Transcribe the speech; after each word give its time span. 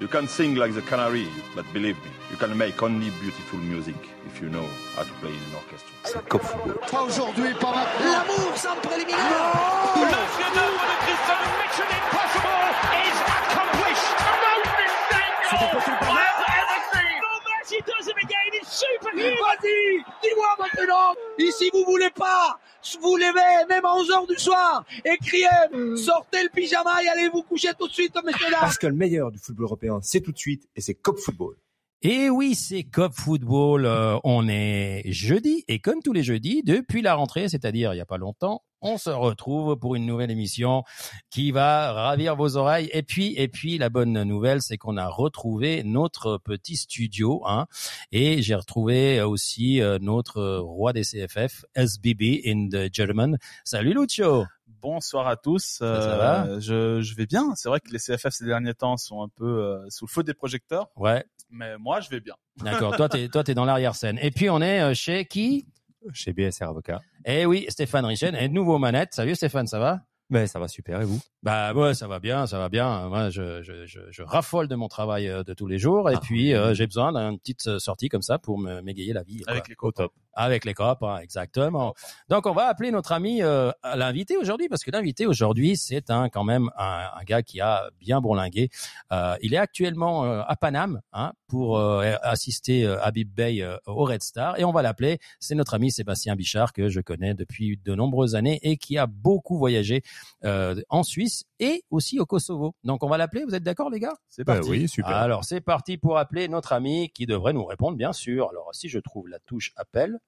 You 0.00 0.08
can 0.08 0.26
sing 0.26 0.54
like 0.54 0.72
the 0.72 0.80
canary, 0.80 1.28
but 1.54 1.70
believe 1.74 1.96
me, 2.02 2.10
you 2.30 2.36
can 2.38 2.56
make 2.56 2.82
only 2.82 3.10
beautiful 3.20 3.58
music 3.58 3.96
if 4.24 4.40
you 4.40 4.48
know 4.48 4.66
how 4.96 5.02
to 5.02 5.12
play 5.20 5.28
in 5.28 5.36
an 5.36 5.54
orchestra. 5.56 5.92
C'est 6.04 6.26
Cop 6.26 6.40
Football. 6.42 6.78
Pas 6.90 7.02
aujourd'hui, 7.02 7.52
pas 7.60 7.74
maintenant. 7.76 8.12
L'amour 8.12 8.56
sans 8.56 8.76
préliminaire. 8.76 9.20
Oh 9.20 9.98
no 9.98 10.04
Le 10.06 10.10
chef-d'œuvre 10.40 10.84
de 10.88 10.96
Christian 11.04 11.40
Mission 11.60 11.88
Impossible 12.00 12.64
is 12.96 13.16
accomplished. 13.28 14.08
Oh, 14.24 14.40
the 14.40 14.56
most 14.56 14.72
insane 14.88 15.36
goal 15.52 15.68
I've 16.16 16.48
ever 16.48 16.80
seen. 16.96 17.20
No 17.20 17.32
Messi 17.44 17.78
does 17.84 18.08
it 18.08 18.16
again. 18.24 18.50
It's 18.56 18.72
superhuman. 18.72 19.36
Vas-y, 19.36 20.00
dis-moi 20.22 20.56
maintenant. 20.60 21.12
Ici, 21.36 21.68
vous 21.74 21.84
voulez 21.84 22.08
pas 22.08 22.58
vous 23.00 23.16
levez 23.16 23.66
même 23.68 23.84
à 23.84 23.94
11h 23.94 24.28
du 24.28 24.38
soir 24.38 24.84
et 25.04 25.16
criez 25.18 25.48
sortez 25.96 26.42
le 26.42 26.48
pyjama 26.48 27.02
et 27.02 27.08
allez 27.08 27.28
vous 27.28 27.42
coucher 27.42 27.68
tout 27.78 27.88
de 27.88 27.92
suite 27.92 28.14
messieurs 28.24 28.46
Parce 28.60 28.78
que 28.78 28.86
le 28.86 28.94
meilleur 28.94 29.30
du 29.30 29.38
football 29.38 29.64
européen 29.64 29.98
c'est 30.02 30.20
tout 30.20 30.32
de 30.32 30.38
suite 30.38 30.68
et 30.76 30.80
c'est 30.80 30.94
Cop 30.94 31.18
Football. 31.18 31.56
Et 32.02 32.30
oui, 32.30 32.54
c'est 32.54 32.84
Cop 32.84 33.12
Football. 33.12 33.84
Euh, 33.84 34.16
on 34.24 34.48
est 34.48 35.02
jeudi 35.12 35.64
et 35.68 35.80
comme 35.80 36.00
tous 36.02 36.14
les 36.14 36.22
jeudis, 36.22 36.62
depuis 36.62 37.02
la 37.02 37.14
rentrée, 37.14 37.48
c'est-à-dire 37.48 37.92
il 37.92 37.98
y 37.98 38.00
a 38.00 38.06
pas 38.06 38.16
longtemps, 38.16 38.62
on 38.82 38.98
se 38.98 39.10
retrouve 39.10 39.76
pour 39.76 39.94
une 39.94 40.06
nouvelle 40.06 40.30
émission 40.30 40.84
qui 41.30 41.50
va 41.50 41.92
ravir 41.92 42.36
vos 42.36 42.56
oreilles. 42.56 42.90
Et 42.92 43.02
puis, 43.02 43.34
et 43.36 43.48
puis, 43.48 43.78
la 43.78 43.88
bonne 43.88 44.22
nouvelle, 44.22 44.62
c'est 44.62 44.78
qu'on 44.78 44.96
a 44.96 45.08
retrouvé 45.08 45.82
notre 45.84 46.38
petit 46.38 46.76
studio, 46.76 47.42
hein, 47.46 47.66
et 48.12 48.42
j'ai 48.42 48.54
retrouvé 48.54 49.20
aussi 49.22 49.80
euh, 49.80 49.98
notre 50.00 50.58
roi 50.58 50.92
des 50.92 51.02
CFF, 51.02 51.64
SBB 51.74 52.42
in 52.46 52.68
the 52.68 52.92
German. 52.92 53.38
Salut 53.64 53.94
Lucio. 53.94 54.44
Bonsoir 54.66 55.28
à 55.28 55.36
tous. 55.36 55.80
Euh, 55.82 56.58
je, 56.60 57.02
je, 57.02 57.14
vais 57.14 57.26
bien. 57.26 57.54
C'est 57.54 57.68
vrai 57.68 57.80
que 57.80 57.90
les 57.90 57.98
CFF 57.98 58.30
ces 58.30 58.46
derniers 58.46 58.72
temps 58.72 58.96
sont 58.96 59.22
un 59.22 59.28
peu 59.28 59.44
euh, 59.44 59.84
sous 59.90 60.06
le 60.06 60.10
feu 60.10 60.22
des 60.22 60.32
projecteurs. 60.32 60.88
Ouais. 60.96 61.22
Mais 61.50 61.76
moi, 61.76 62.00
je 62.00 62.08
vais 62.08 62.20
bien. 62.20 62.34
D'accord. 62.62 62.96
toi, 62.96 63.08
t'es 63.10 63.28
toi, 63.28 63.44
t'es 63.44 63.54
dans 63.54 63.66
l'arrière 63.66 63.94
scène. 63.94 64.18
Et 64.22 64.30
puis 64.30 64.48
on 64.48 64.62
est 64.62 64.94
chez 64.94 65.26
qui? 65.26 65.66
Chez 66.12 66.32
BSR 66.32 66.68
Avocat. 66.68 67.00
Eh 67.24 67.46
oui, 67.46 67.66
Stéphane 67.68 68.04
Richen, 68.04 68.34
et 68.34 68.48
nouveau 68.48 68.78
manette. 68.78 69.12
Salut 69.12 69.34
Stéphane, 69.34 69.66
ça 69.66 69.78
va? 69.78 70.00
Mais 70.30 70.46
ça 70.46 70.60
va 70.60 70.68
super 70.68 71.00
et 71.00 71.04
vous? 71.04 71.18
Bah 71.42 71.74
ouais, 71.74 71.92
ça 71.92 72.06
va 72.06 72.20
bien, 72.20 72.46
ça 72.46 72.58
va 72.58 72.68
bien. 72.68 73.08
Moi, 73.08 73.30
je, 73.30 73.62
je, 73.62 73.84
je, 73.86 73.98
je 74.10 74.22
raffole 74.22 74.68
de 74.68 74.76
mon 74.76 74.86
travail 74.86 75.28
euh, 75.28 75.42
de 75.42 75.54
tous 75.54 75.66
les 75.66 75.78
jours 75.78 76.08
et 76.08 76.14
ah, 76.14 76.20
puis 76.22 76.54
euh, 76.54 76.72
j'ai 76.72 76.86
besoin 76.86 77.12
d'une 77.12 77.38
petite 77.38 77.66
euh, 77.66 77.78
sortie 77.80 78.08
comme 78.08 78.22
ça 78.22 78.38
pour 78.38 78.56
m'égayer 78.58 79.12
la 79.12 79.24
vie. 79.24 79.42
Avec 79.48 79.68
les 79.68 79.74
copains. 79.74 80.06
Avec 80.32 80.64
les 80.64 80.74
copains, 80.74 81.18
exactement. 81.18 81.94
Donc 82.28 82.46
on 82.46 82.52
va 82.52 82.66
appeler 82.66 82.90
notre 82.90 83.12
ami 83.12 83.42
euh, 83.42 83.72
l'invité 83.94 84.36
aujourd'hui 84.36 84.68
parce 84.68 84.84
que 84.84 84.90
l'invité 84.90 85.26
aujourd'hui 85.26 85.76
c'est 85.76 86.10
un 86.10 86.28
quand 86.28 86.44
même 86.44 86.70
un, 86.76 87.08
un, 87.18 87.24
gars 87.24 87.42
qui 87.42 87.60
a 87.60 87.90
bien 87.98 88.20
bourlingué. 88.20 88.70
Euh, 89.12 89.36
il 89.42 89.54
est 89.54 89.58
actuellement 89.58 90.22
à 90.22 90.56
Paname 90.56 91.00
hein, 91.12 91.32
pour 91.48 91.80
assister 91.80 92.86
Habib 92.86 93.32
Bey 93.32 93.66
au 93.86 94.04
Red 94.04 94.22
Star 94.22 94.58
et 94.58 94.64
on 94.64 94.72
va 94.72 94.82
l'appeler. 94.82 95.18
C'est 95.38 95.54
notre 95.54 95.74
ami 95.74 95.90
Sébastien 95.90 96.36
Bichard 96.36 96.72
que 96.72 96.88
je 96.88 97.00
connais 97.00 97.34
depuis 97.34 97.78
de 97.84 97.94
nombreuses 97.94 98.34
années 98.34 98.60
et 98.62 98.76
qui 98.76 98.98
a 98.98 99.06
beaucoup 99.06 99.58
voyagé 99.58 100.02
euh, 100.44 100.80
en 100.88 101.02
Suisse 101.02 101.44
et 101.60 101.84
aussi 101.90 102.18
au 102.18 102.26
Kosovo. 102.26 102.74
Donc 102.82 103.04
on 103.04 103.08
va 103.08 103.18
l'appeler, 103.18 103.44
vous 103.44 103.54
êtes 103.54 103.62
d'accord 103.62 103.90
les 103.90 104.00
gars? 104.00 104.16
C'est 104.28 104.44
parti. 104.44 104.68
oui, 104.68 104.88
super. 104.88 105.14
Alors 105.14 105.44
c'est 105.44 105.60
parti 105.60 105.98
pour 105.98 106.18
appeler 106.18 106.48
notre 106.48 106.72
ami 106.72 107.10
qui 107.10 107.26
devrait 107.26 107.52
nous 107.52 107.64
répondre 107.64 107.96
bien 107.96 108.12
sûr. 108.12 108.48
Alors 108.48 108.70
si 108.74 108.88
je 108.88 108.98
trouve 108.98 109.28
la 109.28 109.38
touche 109.40 109.72
appel, 109.76 110.18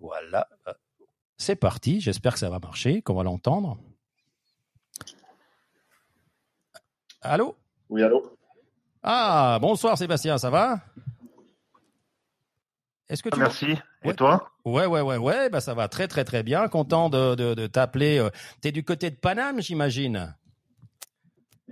voilà. 0.00 0.48
Euh, 0.66 0.72
c'est 1.36 1.56
parti, 1.56 2.00
j'espère 2.00 2.32
que 2.32 2.38
ça 2.38 2.50
va 2.50 2.58
marcher, 2.58 3.02
qu'on 3.02 3.14
va 3.14 3.22
l'entendre. 3.22 3.78
Allô? 7.20 7.56
Oui, 7.88 8.02
allô? 8.02 8.36
Ah, 9.02 9.58
bonsoir 9.60 9.96
Sébastien, 9.98 10.38
ça 10.38 10.50
va? 10.50 10.80
Est-ce 13.08 13.22
que 13.22 13.28
tu 13.28 13.38
Merci. 13.38 13.76
Et 14.02 14.14
toi? 14.14 14.50
Ouais, 14.64 14.86
ouais, 14.86 15.02
ouais, 15.02 15.18
ouais. 15.18 15.50
Bah 15.50 15.60
ça 15.60 15.74
va 15.74 15.88
très, 15.88 16.08
très, 16.08 16.24
très 16.24 16.42
bien. 16.42 16.68
Content 16.68 17.10
de, 17.10 17.34
de, 17.34 17.54
de 17.54 17.66
t'appeler. 17.66 18.18
Euh, 18.18 18.30
t'es 18.62 18.72
du 18.72 18.82
côté 18.82 19.10
de 19.10 19.16
Paname, 19.16 19.60
j'imagine. 19.60 20.34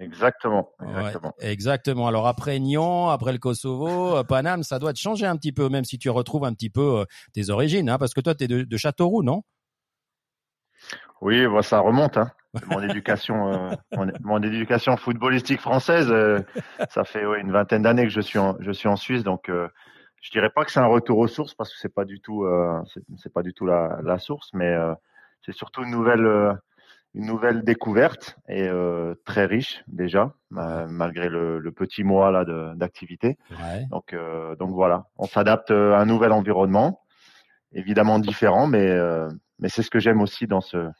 Exactement. 0.01 0.71
Exactement. 0.81 1.35
exactement. 1.39 2.07
Alors 2.09 2.27
après 2.27 2.59
Nyon, 2.59 3.09
après 3.11 3.33
le 3.33 3.39
Kosovo, 3.39 4.17
euh, 4.17 4.25
Paname, 4.25 4.63
ça 4.63 4.79
doit 4.79 4.93
te 4.93 4.99
changer 4.99 5.27
un 5.27 5.37
petit 5.37 5.53
peu, 5.53 5.69
même 5.69 5.85
si 5.85 5.99
tu 5.99 6.09
retrouves 6.09 6.45
un 6.45 6.55
petit 6.55 6.71
peu 6.71 7.01
euh, 7.01 7.05
tes 7.35 7.51
origines, 7.51 7.91
hein, 7.91 7.99
parce 7.99 8.15
que 8.15 8.21
toi, 8.21 8.35
tu 8.35 8.45
es 8.45 8.49
de, 8.49 8.63
de, 8.63 8.77
Châteauroux, 8.77 9.23
non? 9.23 9.43
Oui, 11.21 11.47
bah, 11.47 11.63
ça 11.63 11.81
remonte. 11.81 12.17
Hein. 12.17 12.31
Mon 12.69 12.83
éducation, 12.83 13.71
mon, 14.23 14.43
éducation 14.43 14.97
footballistique 14.97 15.61
française, 15.61 16.13
ça 16.91 17.05
fait 17.05 17.25
ouais, 17.25 17.41
une 17.41 17.51
vingtaine 17.53 17.83
d'années 17.83 18.03
que 18.03 18.11
je 18.11 18.21
suis 18.21 18.39
en, 18.39 18.57
je 18.61 18.73
suis 18.73 18.89
en 18.89 18.97
Suisse, 18.97 19.23
donc 19.23 19.49
je 20.23 20.31
dirais 20.31 20.51
pas 20.51 20.65
que 20.65 20.71
c'est 20.71 20.81
un 20.81 20.87
retour 20.87 21.19
aux 21.19 21.29
sources 21.29 21.55
parce 21.55 21.71
que 21.71 21.79
c'est 21.79 21.93
pas 21.93 22.05
du 22.05 22.21
tout 22.21 22.45
euh, 22.45 22.81
c'est 23.19 23.33
pas 23.33 23.43
du 23.43 23.53
tout 23.53 23.67
la, 23.67 23.99
la 24.03 24.19
source 24.19 24.51
mais 24.55 24.69
euh, 24.69 24.95
c'est 25.45 25.53
surtout 25.53 25.83
une 25.83 25.91
nouvelle 25.91 26.25
euh, 26.25 26.55
une 27.15 27.27
nouvelle 27.27 27.63
découverte 27.63 28.39
et 28.49 28.67
euh, 28.69 29.15
très 29.25 29.45
riche 29.47 29.85
déjà 29.87 30.35
malgré 30.51 31.29
le, 31.29 31.59
le, 31.59 31.73
petit 31.73 32.05
mois 32.05 32.31
là 32.31 32.45
d'activité. 32.75 33.39
Ouais. 33.51 33.87
donc 33.91 34.15
donc 34.59 34.71
voilà. 34.71 35.07
On 35.17 35.27
s'adapte 35.27 35.71
à 35.71 35.99
un 35.99 36.07
nouvel 36.07 36.33
environnement. 36.33 37.01
Évidemment 37.73 38.19
différent 38.19 38.67
mais 38.67 38.95
mais 39.59 39.69
c'est 39.69 39.83
ce 39.83 39.91
que 39.91 39.99
j'aime 39.99 40.21
aussi 40.21 40.47
dans 40.47 40.61
ce 40.61 40.91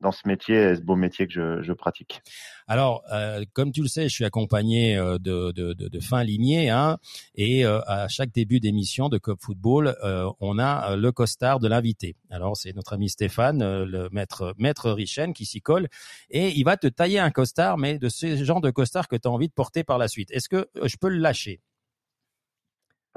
dans 0.00 0.12
ce 0.12 0.26
métier, 0.26 0.76
ce 0.76 0.80
beau 0.80 0.96
métier 0.96 1.26
que 1.26 1.32
je, 1.32 1.62
je 1.62 1.72
pratique. 1.72 2.20
Alors, 2.68 3.02
euh, 3.12 3.44
comme 3.52 3.72
tu 3.72 3.82
le 3.82 3.88
sais, 3.88 4.08
je 4.08 4.14
suis 4.14 4.24
accompagné 4.24 4.96
euh, 4.96 5.18
de, 5.18 5.52
de, 5.52 5.72
de, 5.72 5.88
de 5.88 6.00
fin 6.00 6.24
limier, 6.24 6.68
hein, 6.68 6.98
et 7.34 7.64
euh, 7.64 7.80
à 7.86 8.08
chaque 8.08 8.32
début 8.32 8.60
d'émission 8.60 9.08
de 9.08 9.18
Cop 9.18 9.40
Football, 9.40 9.96
euh, 10.02 10.30
on 10.40 10.58
a 10.58 10.92
euh, 10.92 10.96
le 10.96 11.12
costard 11.12 11.60
de 11.60 11.68
l'invité. 11.68 12.16
Alors, 12.30 12.56
c'est 12.56 12.74
notre 12.74 12.92
ami 12.94 13.08
Stéphane, 13.08 13.84
le 13.84 14.08
maître 14.10 14.54
maître 14.58 14.90
Richen, 14.90 15.32
qui 15.32 15.46
s'y 15.46 15.60
colle, 15.60 15.88
et 16.30 16.48
il 16.48 16.64
va 16.64 16.76
te 16.76 16.86
tailler 16.88 17.20
un 17.20 17.30
costard, 17.30 17.78
mais 17.78 17.98
de 17.98 18.08
ce 18.08 18.42
genre 18.44 18.60
de 18.60 18.70
costard 18.70 19.08
que 19.08 19.16
tu 19.16 19.28
as 19.28 19.30
envie 19.30 19.48
de 19.48 19.54
porter 19.54 19.84
par 19.84 19.98
la 19.98 20.08
suite. 20.08 20.30
Est-ce 20.32 20.48
que 20.48 20.68
je 20.82 20.96
peux 20.96 21.08
le 21.08 21.18
lâcher? 21.18 21.60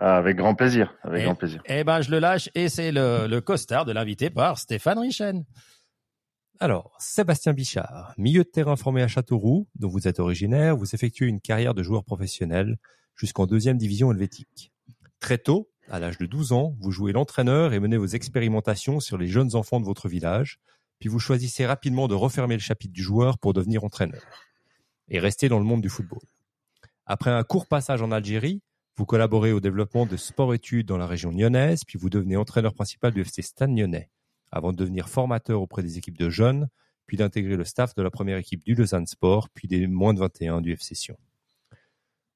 Ah, 0.01 0.16
avec 0.16 0.38
grand 0.38 0.56
plaisir, 0.56 0.94
avec 1.03 1.22
et, 1.22 1.25
grand 1.25 1.35
plaisir. 1.35 1.61
Eh 1.66 1.84
ben, 1.84 2.00
je 2.00 2.09
le 2.09 2.19
lâche 2.19 2.50
et 2.56 2.69
c'est 2.69 2.94
le, 2.94 3.28
le 3.28 3.41
costard 3.41 3.84
de 3.84 3.91
l'invité 3.91 4.29
par 4.29 4.57
Stéphane 4.57 4.97
Richen. 4.97 5.44
Alors, 6.62 6.94
Sébastien 7.00 7.53
Bichard, 7.53 8.14
milieu 8.18 8.44
de 8.44 8.50
terrain 8.50 8.75
formé 8.75 9.02
à 9.02 9.08
Châteauroux, 9.08 9.70
dont 9.75 9.88
vous 9.88 10.09
êtes 10.09 10.20
originaire, 10.20 10.75
vous 10.75 10.94
effectuez 10.94 11.25
une 11.25 11.40
carrière 11.40 11.74
de 11.74 11.84
joueur 11.84 12.03
professionnel 12.03 12.78
jusqu'en 13.16 13.46
deuxième 13.46 13.78
division 13.78 14.12
helvétique. 14.12 14.74
Très 15.22 15.38
tôt, 15.38 15.70
à 15.90 16.02
l'âge 16.02 16.18
de 16.18 16.25
12 16.25 16.52
ans, 16.52 16.75
vous 16.81 16.92
jouez 16.92 17.14
l'entraîneur 17.14 17.72
et 17.72 17.80
menez 17.80 17.96
vos 17.96 18.08
expérimentations 18.08 19.00
sur 19.00 19.18
les 19.18 19.28
jeunes 19.28 19.56
enfants 19.56 19.80
de 19.80 19.86
votre 19.86 20.09
village, 20.09 20.59
puis 21.00 21.08
vous 21.08 21.20
choisissez 21.20 21.66
rapidement 21.66 22.09
de 22.09 22.16
refermer 22.16 22.56
le 22.56 22.62
chapitre 22.62 22.94
du 22.94 23.03
joueur 23.03 23.38
pour 23.38 23.53
devenir 23.53 23.86
entraîneur 23.86 24.22
et 25.08 25.20
rester 25.20 25.47
dans 25.47 25.59
le 25.59 25.66
monde 25.66 25.81
du 25.81 25.90
football. 25.90 26.20
Après 27.06 27.31
un 27.31 27.44
court 27.46 27.68
passage 27.68 28.02
en 28.02 28.12
Algérie, 28.12 28.62
vous 28.97 29.06
collaborez 29.06 29.53
au 29.53 29.62
développement 29.62 30.06
de 30.06 30.18
sport-études 30.18 30.88
dans 30.88 30.97
la 30.97 31.08
région 31.08 31.31
lyonnaise, 31.31 31.86
puis 31.86 31.97
vous 31.97 32.09
devenez 32.09 32.36
entraîneur 32.36 32.74
principal 32.74 33.14
du 33.14 33.22
FC 33.22 33.44
Stade 33.44 33.70
Lyonnais 33.70 34.09
avant 34.52 34.72
de 34.72 34.78
devenir 34.78 35.10
formateur 35.10 35.62
auprès 35.62 35.84
des 35.84 35.98
équipes 35.98 36.18
de 36.18 36.30
jeunes, 36.30 36.70
puis 37.06 37.18
d'intégrer 37.18 37.56
le 37.56 37.66
staff 37.66 37.96
de 37.96 38.02
la 38.02 38.12
première 38.12 38.38
équipe 38.38 38.64
du 38.64 38.76
Lausanne 38.76 39.08
Sport, 39.08 39.50
puis 39.50 39.68
des 39.68 39.88
moins 39.88 40.14
de 40.14 40.20
21 40.20 40.62
du 40.62 40.74
FC 40.74 40.96
Sion. 40.96 41.18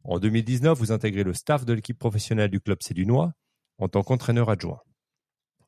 En 0.03 0.19
2019, 0.19 0.77
vous 0.77 0.91
intégrez 0.91 1.23
le 1.23 1.33
staff 1.33 1.63
de 1.63 1.73
l'équipe 1.73 1.97
professionnelle 1.97 2.49
du 2.49 2.59
club 2.59 2.81
Cédunois 2.81 3.33
en 3.77 3.87
tant 3.87 4.03
qu'entraîneur 4.03 4.49
adjoint. 4.49 4.81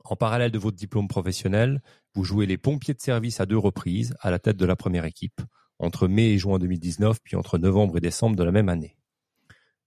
En 0.03 0.15
parallèle 0.15 0.51
de 0.51 0.59
votre 0.59 0.75
diplôme 0.75 1.07
professionnel, 1.07 1.81
vous 2.13 2.23
jouez 2.23 2.45
les 2.45 2.57
pompiers 2.57 2.93
de 2.93 3.01
service 3.01 3.39
à 3.39 3.45
deux 3.45 3.57
reprises 3.57 4.15
à 4.19 4.29
la 4.29 4.39
tête 4.39 4.57
de 4.57 4.65
la 4.65 4.75
première 4.75 5.05
équipe, 5.05 5.41
entre 5.79 6.07
mai 6.07 6.31
et 6.31 6.37
juin 6.37 6.59
2019, 6.59 7.19
puis 7.23 7.35
entre 7.35 7.57
novembre 7.57 7.97
et 7.97 8.01
décembre 8.01 8.35
de 8.35 8.43
la 8.43 8.51
même 8.51 8.69
année. 8.69 8.97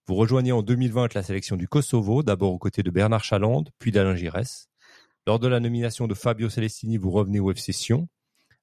Vous 0.07 0.15
rejoignez 0.15 0.53
en 0.53 0.63
2020 0.63 1.15
la 1.15 1.23
sélection 1.23 1.57
du 1.57 1.69
Kosovo, 1.69 2.23
d'abord 2.23 2.53
aux 2.53 2.59
côtés 2.59 2.83
de 2.83 2.91
Bernard 2.91 3.25
Chalande, 3.25 3.71
puis 3.79 3.93
d'Alain 3.93 4.15
Giresse. 4.15 4.68
Lors 5.29 5.39
de 5.39 5.47
la 5.47 5.61
nomination 5.61 6.07
de 6.07 6.15
Fabio 6.15 6.49
Celestini, 6.49 6.97
vous 6.97 7.11
revenez 7.11 7.39
au 7.39 7.51
FC 7.51 7.75
Sion. 7.75 8.09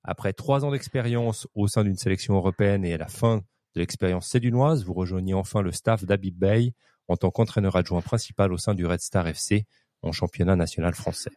Après 0.04 0.34
trois 0.34 0.66
ans 0.66 0.72
d'expérience 0.72 1.48
au 1.54 1.68
sein 1.68 1.84
d'une 1.84 1.96
sélection 1.96 2.34
européenne 2.34 2.84
et 2.84 2.92
à 2.96 2.98
la 2.98 3.08
fin 3.08 3.44
de 3.76 3.82
l'expérience 3.82 4.28
cédunoise, 4.28 4.84
vous 4.84 4.96
rejoignez 4.96 5.36
enfin 5.36 5.62
le 5.62 5.72
staff 5.72 6.06
d'Abib 6.06 6.36
Bey 6.36 6.74
en 7.08 7.18
tant 7.18 7.30
qu'entraîneur 7.30 7.76
adjoint 7.76 8.02
principal 8.02 8.52
au 8.52 8.58
sein 8.58 8.74
du 8.74 8.84
Red 8.84 9.00
Star 9.00 9.28
FC 9.28 9.68
en 10.02 10.12
championnat 10.12 10.56
national 10.56 10.96
français. 10.96 11.30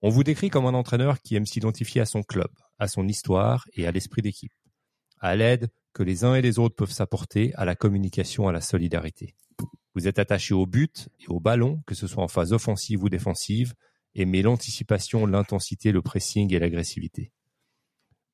On 0.00 0.08
vous 0.08 0.24
décrit 0.24 0.50
comme 0.50 0.66
un 0.66 0.74
entraîneur 0.74 1.20
qui 1.20 1.36
aime 1.36 1.46
s'identifier 1.46 2.00
à 2.00 2.04
son 2.04 2.24
club, 2.24 2.50
à 2.80 2.88
son 2.88 3.06
histoire 3.06 3.68
et 3.74 3.86
à 3.86 3.92
l'esprit 3.92 4.22
d'équipe, 4.22 4.54
à 5.20 5.36
l'aide 5.36 5.70
que 5.92 6.02
les 6.02 6.24
uns 6.24 6.34
et 6.34 6.42
les 6.42 6.58
autres 6.58 6.74
peuvent 6.74 6.90
s'apporter, 6.90 7.54
à 7.54 7.64
la 7.64 7.76
communication, 7.76 8.48
à 8.48 8.52
la 8.52 8.60
solidarité. 8.60 9.36
Vous 9.94 10.08
êtes 10.08 10.18
attaché 10.18 10.52
au 10.52 10.66
but 10.66 11.10
et 11.20 11.28
au 11.28 11.38
ballon, 11.38 11.80
que 11.86 11.94
ce 11.94 12.08
soit 12.08 12.24
en 12.24 12.28
phase 12.28 12.52
offensive 12.52 13.04
ou 13.04 13.08
défensive, 13.08 13.74
aimez 14.14 14.42
l'anticipation, 14.42 15.26
l'intensité, 15.26 15.92
le 15.92 16.02
pressing 16.02 16.52
et 16.52 16.58
l'agressivité. 16.58 17.32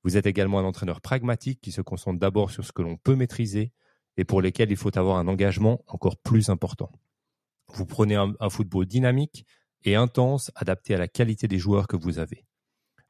Vous 0.05 0.17
êtes 0.17 0.27
également 0.27 0.59
un 0.59 0.65
entraîneur 0.65 1.01
pragmatique 1.01 1.61
qui 1.61 1.73
se 1.73 1.81
concentre 1.81 2.19
d'abord 2.19 2.51
sur 2.51 2.65
ce 2.65 2.73
que 2.73 2.83
l'on 2.83 2.97
peut 2.97 3.17
maîtriser 3.17 3.73
et 4.17 4.25
pour 4.25 4.43
lesquels 4.43 4.71
il 4.71 4.77
faut 4.77 4.97
avoir 4.97 5.17
un 5.19 5.29
engagement 5.29 5.83
encore 5.87 6.17
plus 6.17 6.51
important. 6.51 6.91
Vous 7.75 7.87
prenez 7.87 8.17
un, 8.17 8.51
football 8.51 8.87
dynamique 8.87 9.45
et 9.85 9.95
intense, 9.95 10.51
adapté 10.55 10.95
à 10.95 10.99
la 10.99 11.09
qualité 11.09 11.47
des 11.47 11.59
joueurs 11.59 11.87
que 11.87 11.97
vous 11.97 12.19
avez. 12.19 12.45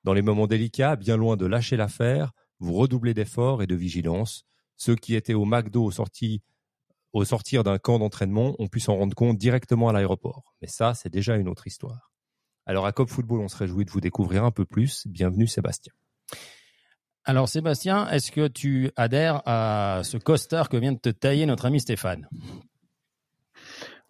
Dans 0.04 0.12
les 0.12 0.22
moments 0.22 0.46
délicats, 0.46 0.96
bien 0.96 1.16
loin 1.16 1.36
de 1.36 1.46
lâcher 1.46 1.76
l'affaire, 1.76 2.32
vous 2.58 2.74
redoublez 2.74 3.14
d'efforts 3.14 3.62
et 3.62 3.66
de 3.66 3.74
vigilance. 3.74 4.44
Ceux 4.76 4.96
qui 4.96 5.14
étaient 5.14 5.34
au 5.34 5.44
McDo 5.44 5.84
au, 5.84 5.92
au 7.12 7.24
sortir 7.24 7.64
d'un 7.64 7.78
camp 7.78 7.98
d'entraînement 7.98 8.54
ont 8.58 8.68
pu 8.68 8.80
s'en 8.80 8.96
rendre 8.96 9.14
compte 9.14 9.38
directement 9.38 9.88
à 9.88 9.92
l'aéroport. 9.92 10.54
Mais 10.60 10.68
ça, 10.68 10.94
c'est 10.94 11.08
déjà 11.10 11.36
une 11.36 11.48
autre 11.48 11.66
histoire. 11.66 12.07
Alors 12.68 12.84
à 12.84 12.92
Cop 12.92 13.08
Football, 13.08 13.40
on 13.40 13.48
se 13.48 13.56
réjouit 13.56 13.86
de 13.86 13.90
vous 13.90 14.02
découvrir 14.02 14.44
un 14.44 14.50
peu 14.50 14.66
plus. 14.66 15.06
Bienvenue 15.06 15.46
Sébastien. 15.46 15.90
Alors 17.24 17.48
Sébastien, 17.48 18.06
est-ce 18.10 18.30
que 18.30 18.46
tu 18.46 18.90
adhères 18.94 19.40
à 19.46 20.02
ce 20.04 20.18
costard 20.18 20.68
que 20.68 20.76
vient 20.76 20.92
de 20.92 20.98
te 20.98 21.08
tailler 21.08 21.46
notre 21.46 21.64
ami 21.64 21.80
Stéphane? 21.80 22.28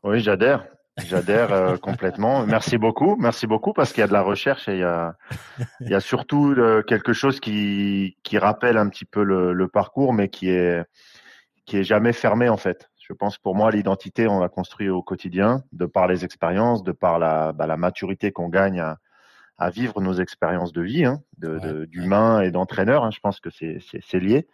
Oui, 0.02 0.19
j'adhère. 0.19 0.66
J'adhère 1.06 1.52
euh, 1.52 1.76
complètement. 1.81 2.44
Merci 2.46 2.78
beaucoup, 2.78 3.14
merci 3.16 3.46
beaucoup 3.46 3.72
parce 3.72 3.93
qu'il 3.93 4.00
y 4.00 4.05
a 4.05 4.08
de 4.08 4.12
la 4.12 4.22
recherche 4.22 4.69
et 4.69 4.72
il 4.72 4.81
y 4.81 4.82
a, 4.82 5.14
il 5.78 5.90
y 5.90 5.94
a 5.94 6.00
surtout 6.00 6.50
euh, 6.58 6.82
quelque 6.82 7.12
chose 7.12 7.38
qui, 7.38 8.16
qui 8.25 8.38
rappelle 8.38 8.76
un 8.76 8.88
petit 8.88 9.04
peu 9.04 9.22
le, 9.22 9.52
le, 9.52 9.69
parcours, 9.69 10.12
mais 10.12 10.28
qui 10.31 10.50
est 10.50 10.82
qui 11.64 11.76
est 11.76 11.84
jamais 11.84 12.12
fermé 12.12 12.49
en 12.49 12.56
fait. 12.56 12.90
Je 13.08 13.14
pense 13.14 13.38
pour 13.38 13.55
moi 13.55 13.70
l'identité 13.70 14.28
on 14.28 14.40
la 14.40 14.49
construit 14.49 14.88
au 14.88 15.02
quotidien, 15.02 15.62
de 15.72 15.87
par 15.87 16.06
les 16.06 16.25
expériences, 16.25 16.82
de 16.82 16.93
par 16.93 17.19
la, 17.19 17.52
bah, 17.52 17.66
la 17.66 17.76
maturité 17.76 18.32
qu'on 18.32 18.49
gagne 18.49 18.81
à, 18.81 18.99
à, 19.56 19.70
vivre 19.70 20.00
nos 20.00 20.14
expériences 20.14 20.72
de 20.72 20.82
vie, 20.82 21.05
hein, 21.05 21.22
de, 21.38 21.87
d'humain 21.87 22.40
et 22.43 22.50
d'entraîneur. 22.50 23.05
Hein, 23.05 23.10
je 23.10 23.20
pense 23.20 23.40
que 23.40 23.49
c'est, 23.50 24.20
lié. 24.20 24.46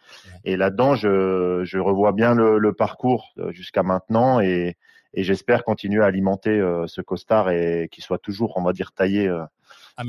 Et 0.45 0.56
là-dedans, 0.56 0.95
je, 0.95 1.62
je 1.65 1.79
revois 1.79 2.12
bien 2.12 2.35
le, 2.35 2.59
le 2.59 2.73
parcours 2.73 3.33
euh, 3.39 3.53
jusqu'à 3.53 3.83
maintenant 3.83 4.41
et 4.41 4.77
et 5.15 5.23
j'espère 5.23 5.65
continuer 5.65 6.03
à 6.03 6.07
alimenter 6.07 6.50
euh, 6.50 6.87
ce 6.87 7.00
costard 7.00 7.50
et 7.50 7.89
qu'il 7.91 8.03
soit 8.03 8.19
toujours, 8.19 8.57
on 8.57 8.62
va 8.62 8.73
dire, 8.73 8.93
taillé, 8.93 9.29
euh, 9.29 9.45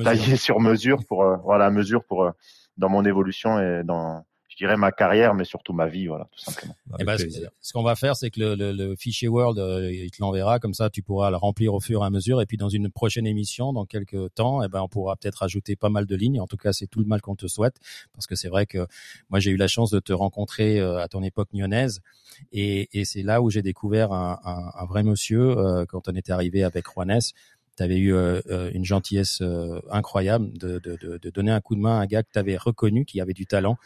taillé 0.04 0.36
sur 0.36 0.60
mesure 0.60 1.06
pour, 1.08 1.24
euh, 1.24 1.38
voilà, 1.44 1.70
mesure 1.70 2.04
pour 2.04 2.32
dans 2.78 2.90
mon 2.90 3.06
évolution 3.06 3.60
et 3.60 3.84
dans, 3.84 4.26
je 4.56 4.64
dirais 4.64 4.78
ma 4.78 4.92
carrière, 4.92 5.34
mais 5.36 5.44
surtout 5.44 5.74
ma 5.74 5.88
vie, 5.88 6.08
voilà, 6.08 6.28
tout 6.32 6.40
simplement. 6.40 6.76
Et 6.98 7.02
eh 7.02 7.04
ben, 7.04 7.18
ce 7.18 7.74
qu'on 7.74 7.84
va 7.84 7.96
faire, 7.96 8.16
c'est 8.16 8.30
que 8.30 8.40
le, 8.40 8.56
le, 8.56 8.72
le, 8.72 8.96
fichier 8.96 9.28
Word, 9.28 9.56
il 9.58 10.10
te 10.12 10.22
l'enverra, 10.22 10.60
comme 10.60 10.74
ça, 10.74 10.90
tu 10.90 11.02
pourras 11.02 11.30
le 11.30 11.38
remplir 11.38 11.74
au 11.74 11.80
fur 11.80 12.04
et 12.04 12.06
à 12.06 12.10
mesure. 12.10 12.42
Et 12.42 12.46
puis, 12.46 12.58
dans 12.58 12.70
une 12.70 12.90
prochaine 12.90 13.28
émission, 13.28 13.74
dans 13.74 13.86
quelques 13.86 14.34
temps, 14.34 14.64
eh 14.64 14.68
ben, 14.68 14.82
on 14.82 14.88
pourra 14.88 15.16
peut-être 15.18 15.44
ajouter 15.44 15.76
pas 15.76 15.90
mal 15.90 16.06
de 16.06 16.16
lignes. 16.16 16.40
En 16.40 16.48
tout 16.48 16.58
cas, 16.58 16.74
c'est 16.74 16.88
tout 16.88 17.00
le 17.00 17.06
mal 17.06 17.22
qu'on 17.22 17.36
te 17.36 17.48
souhaite, 17.48 17.76
parce 18.14 18.28
que 18.28 18.36
c'est 18.36 18.50
vrai 18.50 18.66
que 18.66 18.88
moi, 19.30 19.40
j'ai 19.40 19.52
eu 19.52 19.58
la 19.58 19.68
chance 19.68 19.92
de 19.92 20.00
te 20.00 20.14
rencontrer 20.14 20.80
à 20.80 21.08
ton 21.08 21.22
époque 21.22 21.50
lyonnaise. 21.54 22.02
Et, 22.52 23.00
et 23.00 23.06
c'est 23.06 23.24
là 23.24 23.42
où 23.42 23.50
j'ai 23.50 23.62
découvert 23.62 24.12
un, 24.12 24.40
un, 24.44 24.72
un, 24.74 24.86
vrai 24.86 25.04
monsieur 25.04 25.58
euh, 25.58 25.86
quand 25.86 26.08
on 26.08 26.16
était 26.16 26.32
arrivé 26.32 26.64
avec 26.64 26.86
Juanes. 26.94 27.20
Tu 27.78 27.84
avais 27.84 27.98
eu 27.98 28.14
euh, 28.14 28.40
euh, 28.50 28.72
une 28.74 28.86
gentillesse 28.86 29.42
incroyable 29.92 30.58
de, 30.58 30.80
de, 30.80 30.96
de, 30.96 31.18
de, 31.18 31.30
donner 31.30 31.52
un 31.52 31.60
coup 31.60 31.76
de 31.76 31.82
main 31.82 32.00
à 32.00 32.04
un 32.04 32.06
gars 32.06 32.24
que 32.24 32.30
tu 32.32 32.40
avais 32.40 32.56
reconnu, 32.56 33.06
qui 33.06 33.20
avait 33.20 33.34
du 33.34 33.46
talent. 33.46 33.78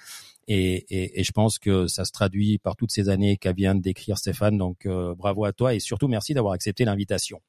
Et, 0.51 0.85
et, 0.89 1.19
et, 1.19 1.23
je 1.23 1.31
pense 1.31 1.59
que 1.59 1.87
ça 1.87 2.03
se 2.05 2.11
traduit 2.11 2.57
par 2.57 2.75
toutes 2.75 2.91
ces 2.91 3.07
années 3.07 3.37
qu'a 3.37 3.53
vient 3.53 3.75
décrire 3.75 4.17
Stéphane. 4.17 4.57
Donc 4.57 4.87
bravo 4.87 5.45
à 5.45 5.53
toi 5.53 5.73
et 5.75 5.79
surtout 5.79 6.07
merci 6.07 6.33
d'avoir 6.33 6.53
accepté 6.53 6.85
l'invitation. 6.85 7.39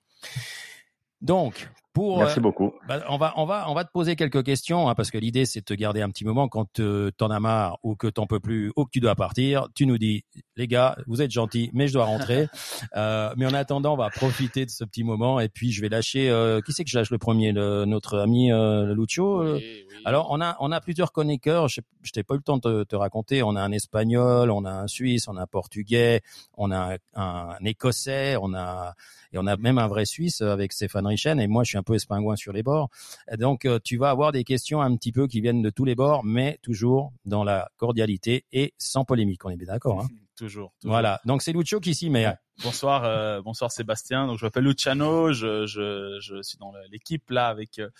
Donc, 1.21 1.69
pour, 1.93 2.19
Merci 2.19 2.41
beaucoup. 2.41 2.73
Bah, 2.87 3.03
on 3.09 3.17
va 3.17 3.33
on 3.37 3.47
va 3.47 3.69
on 3.69 3.75
va 3.75 3.85
te 3.85 3.91
poser 3.91 4.15
quelques 4.15 4.45
questions 4.45 4.89
hein, 4.89 4.95
parce 4.95 5.11
que 5.11 5.19
l'idée 5.19 5.45
c'est 5.45 5.61
de 5.61 5.65
te 5.65 5.75
garder 5.75 6.03
un 6.03 6.11
petit 6.11 6.25
moment 6.25 6.49
quand 6.49 6.79
euh, 6.79 7.11
t'en 7.17 7.31
as 7.31 7.41
marre 7.41 7.79
ou 7.83 7.97
que 7.97 8.07
t'en 8.07 8.27
peux 8.27 8.39
plus 8.39 8.73
ou 8.77 8.85
que 8.85 8.91
tu 8.91 9.01
dois 9.01 9.17
partir. 9.17 9.67
Tu 9.75 9.87
nous 9.87 9.99
dis 9.99 10.25
les 10.57 10.69
gars, 10.69 10.97
vous 11.07 11.21
êtes 11.21 11.31
gentils, 11.31 11.71
mais 11.73 11.89
je 11.89 11.95
dois 11.95 12.05
rentrer. 12.05 12.47
euh, 12.97 13.33
mais 13.37 13.47
en 13.47 13.55
attendant, 13.55 13.95
on 13.95 13.97
va 13.97 14.11
profiter 14.11 14.67
de 14.67 14.71
ce 14.71 14.85
petit 14.85 15.03
moment 15.03 15.41
et 15.41 15.49
puis 15.49 15.73
je 15.73 15.81
vais 15.81 15.89
lâcher. 15.89 16.31
Euh, 16.31 16.61
qui 16.61 16.73
c'est 16.73 16.85
que 16.85 16.91
je 16.91 16.99
lâche 16.99 17.11
le 17.11 17.19
premier? 17.19 17.51
Le, 17.53 17.85
Notre 17.87 18.19
ami 18.19 18.53
euh, 18.53 18.95
Lucio. 18.95 19.43
Euh? 19.43 19.57
Oui, 19.57 19.85
oui. 19.89 19.97
Alors 20.05 20.29
on 20.31 20.41
a 20.41 20.57
on 20.61 20.71
a 20.71 20.81
plusieurs 20.81 21.13
chroniqueurs. 21.13 21.69
Je, 21.69 21.81
je 22.03 22.13
t'ai 22.13 22.23
pas 22.23 22.35
eu 22.35 22.39
le 22.39 22.43
temps 22.43 22.59
de 22.59 22.85
te, 22.85 22.85
te, 22.85 22.97
raconter. 22.97 23.43
On 23.43 23.57
a 23.57 23.63
un 23.63 23.73
espagnol, 23.73 24.51
on 24.51 24.65
a 24.65 24.71
un 24.71 24.87
suisse, 24.87 25.27
on 25.27 25.37
a 25.37 25.43
un 25.43 25.47
portugais, 25.47 26.21
on 26.57 26.71
a 26.71 26.95
un, 27.15 27.57
un 27.61 27.65
écossais, 27.65 28.37
on 28.41 28.55
a 28.55 28.95
et 29.33 29.39
on 29.39 29.47
a 29.47 29.57
même 29.57 29.79
un 29.79 29.87
vrai 29.87 30.05
Suisse 30.05 30.41
avec 30.41 30.73
Stéphane 30.73 31.07
Richen 31.07 31.39
et 31.41 31.47
moi 31.47 31.63
je 31.63 31.71
suis 31.71 31.79
un 31.79 31.83
peu 31.91 31.97
espingouin 31.97 32.37
sur 32.37 32.53
les 32.53 32.63
bords. 32.63 32.89
Donc 33.39 33.65
euh, 33.65 33.79
tu 33.83 33.97
vas 33.97 34.11
avoir 34.11 34.33
des 34.33 34.45
questions 34.45 34.81
un 34.81 34.97
petit 34.97 35.13
peu 35.13 35.27
qui 35.27 35.41
viennent 35.41 35.63
de 35.63 35.71
tous 35.71 35.85
les 35.85 35.95
bords, 35.95 36.25
mais 36.25 36.59
toujours 36.63 37.13
dans 37.25 37.45
la 37.45 37.71
cordialité 37.77 38.45
et 38.53 38.75
sans 38.79 39.05
polémique. 39.05 39.45
On 39.45 39.51
est 39.51 39.57
bien 39.57 39.67
d'accord. 39.69 40.03
Hein? 40.03 40.09
Toujours, 40.37 40.73
toujours, 40.81 40.93
Voilà. 40.95 41.21
Donc 41.27 41.43
c'est 41.43 41.53
Lucio 41.53 41.81
qui 41.81 41.95
s'y 41.95 42.09
met. 42.09 42.27
Bonsoir, 42.65 43.05
euh, 43.05 43.43
bonsoir 43.43 43.71
Sébastien. 43.71 44.27
Donc 44.27 44.39
je 44.39 44.47
m'appelle 44.47 44.65
Luciano, 44.65 45.35
je, 45.35 45.67
je, 45.67 46.19
je 46.19 46.41
suis 46.41 46.57
dans 46.57 46.73
l'équipe 46.91 47.29
là 47.29 47.49
avec 47.49 47.79
euh, 47.79 47.91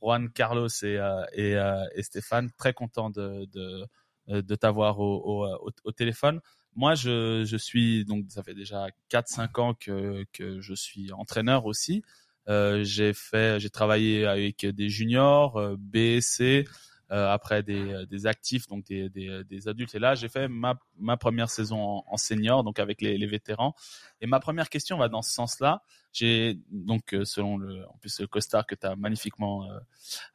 Juan 0.00 0.30
Carlos 0.30 0.68
et, 0.82 0.96
euh, 0.96 1.22
et, 1.34 1.56
euh, 1.56 1.84
et, 1.94 2.02
Stéphane. 2.02 2.50
Très 2.56 2.72
content 2.72 3.10
de, 3.10 3.46
de, 3.52 3.86
de 4.28 4.54
t'avoir 4.54 4.98
au, 4.98 5.44
au, 5.44 5.70
au, 5.84 5.92
téléphone. 5.92 6.40
Moi, 6.74 6.94
je, 6.94 7.44
je 7.44 7.56
suis 7.58 8.06
donc 8.06 8.24
ça 8.30 8.42
fait 8.42 8.54
déjà 8.54 8.86
4-5 9.10 9.60
ans 9.60 9.74
que, 9.74 10.24
que 10.32 10.58
je 10.60 10.74
suis 10.74 11.12
entraîneur 11.12 11.66
aussi. 11.66 12.02
Euh, 12.50 12.82
j'ai 12.82 13.12
fait, 13.12 13.60
j'ai 13.60 13.70
travaillé 13.70 14.26
avec 14.26 14.66
des 14.66 14.88
juniors, 14.88 15.56
euh, 15.56 15.76
B, 15.78 16.20
C, 16.20 16.66
euh, 17.12 17.28
après 17.28 17.62
des, 17.62 18.04
des 18.08 18.26
actifs, 18.26 18.66
donc 18.66 18.84
des, 18.86 19.08
des, 19.08 19.44
des, 19.44 19.68
adultes. 19.68 19.94
Et 19.94 19.98
là, 19.98 20.14
j'ai 20.14 20.28
fait 20.28 20.48
ma, 20.48 20.78
ma 20.98 21.16
première 21.16 21.48
saison 21.48 21.80
en, 21.80 22.04
en 22.06 22.16
senior, 22.16 22.64
donc 22.64 22.78
avec 22.78 23.00
les, 23.02 23.18
les, 23.18 23.26
vétérans. 23.26 23.74
Et 24.20 24.26
ma 24.26 24.40
première 24.40 24.68
question 24.68 24.98
va 24.98 25.08
dans 25.08 25.22
ce 25.22 25.32
sens-là. 25.32 25.82
J'ai 26.12 26.58
donc 26.70 27.14
selon 27.24 27.56
le, 27.56 27.86
en 27.86 27.96
plus 27.98 28.20
le 28.20 28.26
costard 28.26 28.66
que 28.66 28.74
tu 28.74 28.86
as 28.86 28.96
magnifiquement 28.96 29.68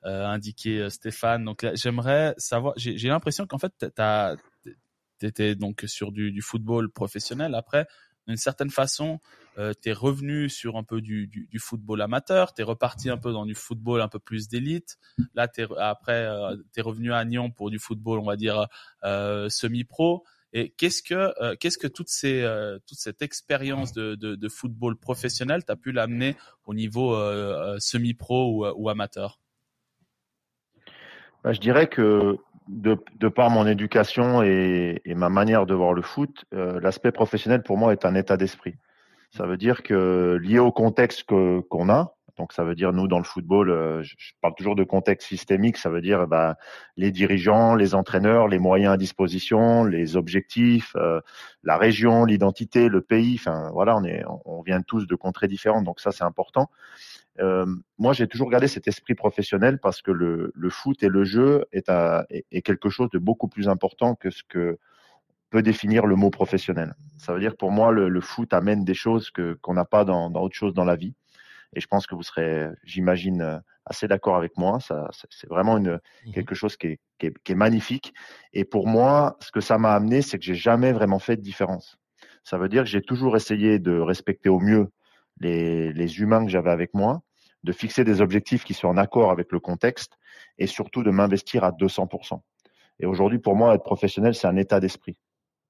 euh, 0.05 0.25
indiqué, 0.25 0.89
Stéphane. 0.89 1.43
Donc 1.43 1.65
j'aimerais 1.73 2.33
savoir. 2.37 2.73
J'ai 2.77 3.07
l'impression 3.09 3.45
qu'en 3.45 3.57
fait, 3.57 3.73
t'as 3.93 4.35
tu 5.19 5.25
étais 5.25 5.55
donc 5.55 5.83
sur 5.87 6.11
du, 6.11 6.31
du, 6.31 6.41
football 6.41 6.89
professionnel. 6.91 7.55
Après, 7.55 7.87
d'une 8.27 8.37
certaine 8.37 8.69
façon, 8.69 9.19
euh, 9.57 9.73
tu 9.81 9.89
es 9.89 9.93
revenu 9.93 10.49
sur 10.49 10.77
un 10.77 10.83
peu 10.83 11.01
du, 11.01 11.27
du, 11.27 11.59
football 11.59 12.01
amateur, 12.01 12.53
tu 12.53 12.61
es 12.61 12.63
reparti 12.63 13.09
un 13.09 13.17
peu 13.17 13.31
dans 13.31 13.45
du 13.45 13.55
football 13.55 14.01
un 14.01 14.07
peu 14.07 14.19
plus 14.19 14.47
d'élite. 14.47 14.97
Là, 15.33 15.47
es, 15.57 15.67
après, 15.77 16.25
euh, 16.25 16.55
tu 16.73 16.79
es 16.79 16.83
revenu 16.83 17.13
à 17.13 17.23
Nyon 17.23 17.51
pour 17.51 17.69
du 17.69 17.79
football, 17.79 18.19
on 18.19 18.25
va 18.25 18.35
dire, 18.35 18.67
euh, 19.03 19.49
semi-pro. 19.49 20.23
Et 20.53 20.69
qu'est-ce 20.69 21.03
que, 21.03 21.33
euh, 21.43 21.55
que 21.55 21.87
toutes 21.87 22.09
ces, 22.09 22.41
toute 22.87 22.97
cette 22.97 23.21
expérience 23.21 23.91
de, 23.91 24.15
de, 24.15 24.49
football 24.49 24.97
professionnel 24.97 25.65
t'a 25.65 25.75
pu 25.75 25.91
l'amener 25.91 26.37
au 26.65 26.73
niveau 26.73 27.13
semi-pro 27.79 28.51
ou, 28.51 28.65
ou 28.65 28.89
amateur? 28.89 29.39
Bah, 31.43 31.51
Je 31.51 31.59
dirais 31.59 31.87
que 31.87 32.37
de, 32.67 32.97
de, 33.19 33.27
par 33.27 33.49
mon 33.49 33.67
éducation 33.67 34.41
et, 34.43 35.01
et, 35.05 35.15
ma 35.15 35.29
manière 35.29 35.65
de 35.65 35.73
voir 35.73 35.93
le 35.93 36.01
foot, 36.01 36.45
euh, 36.53 36.79
l'aspect 36.79 37.11
professionnel 37.11 37.63
pour 37.63 37.77
moi 37.77 37.91
est 37.91 38.05
un 38.05 38.15
état 38.15 38.37
d'esprit. 38.37 38.75
Ça 39.31 39.45
veut 39.45 39.57
dire 39.57 39.83
que 39.83 40.39
lié 40.41 40.59
au 40.59 40.71
contexte 40.71 41.23
que 41.23 41.59
qu'on 41.61 41.89
a, 41.89 42.15
donc 42.37 42.51
ça 42.51 42.63
veut 42.63 42.75
dire 42.75 42.91
nous 42.91 43.07
dans 43.07 43.17
le 43.17 43.23
football, 43.23 43.69
euh, 43.69 44.03
je, 44.03 44.33
parle 44.41 44.55
toujours 44.55 44.75
de 44.75 44.83
contexte 44.83 45.27
systémique, 45.27 45.77
ça 45.77 45.89
veut 45.89 46.01
dire 46.01 46.27
bah, 46.27 46.57
les 46.97 47.11
dirigeants, 47.11 47.75
les 47.75 47.95
entraîneurs, 47.95 48.47
les 48.47 48.59
moyens 48.59 48.93
à 48.93 48.97
disposition, 48.97 49.85
les 49.85 50.17
objectifs, 50.17 50.95
euh, 50.95 51.21
la 51.63 51.77
région, 51.77 52.25
l'identité, 52.25 52.89
le 52.89 53.01
pays. 53.01 53.35
Enfin 53.39 53.69
voilà, 53.73 53.95
on 53.95 54.03
est, 54.03 54.23
on 54.45 54.61
vient 54.61 54.81
tous 54.81 55.07
de 55.07 55.15
contrées 55.15 55.47
différentes, 55.47 55.85
donc 55.85 55.99
ça 55.99 56.11
c'est 56.11 56.23
important. 56.23 56.69
Euh, 57.39 57.65
moi, 57.97 58.13
j'ai 58.13 58.27
toujours 58.27 58.49
gardé 58.49 58.67
cet 58.67 58.87
esprit 58.87 59.15
professionnel 59.15 59.79
parce 59.79 60.01
que 60.01 60.11
le, 60.11 60.51
le 60.55 60.69
foot 60.69 61.03
et 61.03 61.09
le 61.09 61.23
jeu 61.25 61.65
est, 61.71 61.89
à, 61.89 62.25
est, 62.29 62.45
est, 62.51 62.61
quelque 62.61 62.89
chose 62.89 63.09
de 63.11 63.19
beaucoup 63.19 63.47
plus 63.47 63.67
important 63.67 64.15
que 64.15 64.29
ce 64.29 64.43
que 64.47 64.77
peut 65.49 65.61
définir 65.61 66.05
le 66.05 66.15
mot 66.15 66.29
professionnel. 66.29 66.95
Ça 67.17 67.33
veut 67.33 67.39
dire 67.39 67.57
pour 67.57 67.71
moi, 67.71 67.91
le, 67.91 68.09
le 68.09 68.21
foot 68.21 68.53
amène 68.53 68.83
des 68.83 68.93
choses 68.93 69.31
que 69.31 69.57
qu'on 69.61 69.73
n'a 69.73 69.85
pas 69.85 70.05
dans, 70.05 70.29
dans 70.29 70.41
autre 70.41 70.55
chose 70.55 70.73
dans 70.73 70.85
la 70.85 70.95
vie. 70.95 71.13
Et 71.75 71.81
je 71.81 71.87
pense 71.87 72.07
que 72.07 72.15
vous 72.15 72.23
serez, 72.23 72.69
j'imagine, 72.83 73.61
assez 73.85 74.07
d'accord 74.07 74.35
avec 74.35 74.57
moi. 74.57 74.79
Ça, 74.79 75.09
c'est 75.29 75.49
vraiment 75.49 75.77
une 75.77 75.99
mmh 76.25 76.31
quelque 76.33 76.55
chose 76.55 76.75
qui 76.77 76.87
est, 76.87 76.99
qui 77.19 77.27
est, 77.27 77.33
qui 77.43 77.51
est 77.51 77.55
magnifique. 77.55 78.13
Et 78.53 78.65
pour 78.65 78.87
moi, 78.87 79.37
ce 79.39 79.51
que 79.51 79.61
ça 79.61 79.77
m'a 79.77 79.93
amené, 79.93 80.21
c'est 80.21 80.39
que 80.39 80.45
j'ai 80.45 80.55
jamais 80.55 80.91
vraiment 80.91 81.19
fait 81.19 81.35
de 81.35 81.41
différence. 81.41 81.97
Ça 82.43 82.57
veut 82.57 82.69
dire 82.69 82.83
que 82.83 82.89
j'ai 82.89 83.01
toujours 83.01 83.35
essayé 83.35 83.79
de 83.79 83.99
respecter 83.99 84.49
au 84.49 84.59
mieux 84.59 84.89
les, 85.39 85.93
les 85.93 86.19
humains 86.19 86.45
que 86.45 86.51
j'avais 86.51 86.71
avec 86.71 86.93
moi, 86.93 87.21
de 87.65 87.71
fixer 87.71 88.03
des 88.03 88.21
objectifs 88.21 88.63
qui 88.63 88.73
soient 88.73 88.89
en 88.89 88.97
accord 88.97 89.31
avec 89.31 89.51
le 89.51 89.59
contexte 89.59 90.13
et 90.57 90.67
surtout 90.67 91.03
de 91.03 91.11
m'investir 91.11 91.63
à 91.63 91.71
200%. 91.71 92.39
Et 92.99 93.05
aujourd'hui, 93.05 93.39
pour 93.39 93.55
moi, 93.55 93.75
être 93.75 93.83
professionnel, 93.83 94.35
c'est 94.35 94.47
un 94.47 94.55
état 94.55 94.79
d'esprit. 94.79 95.17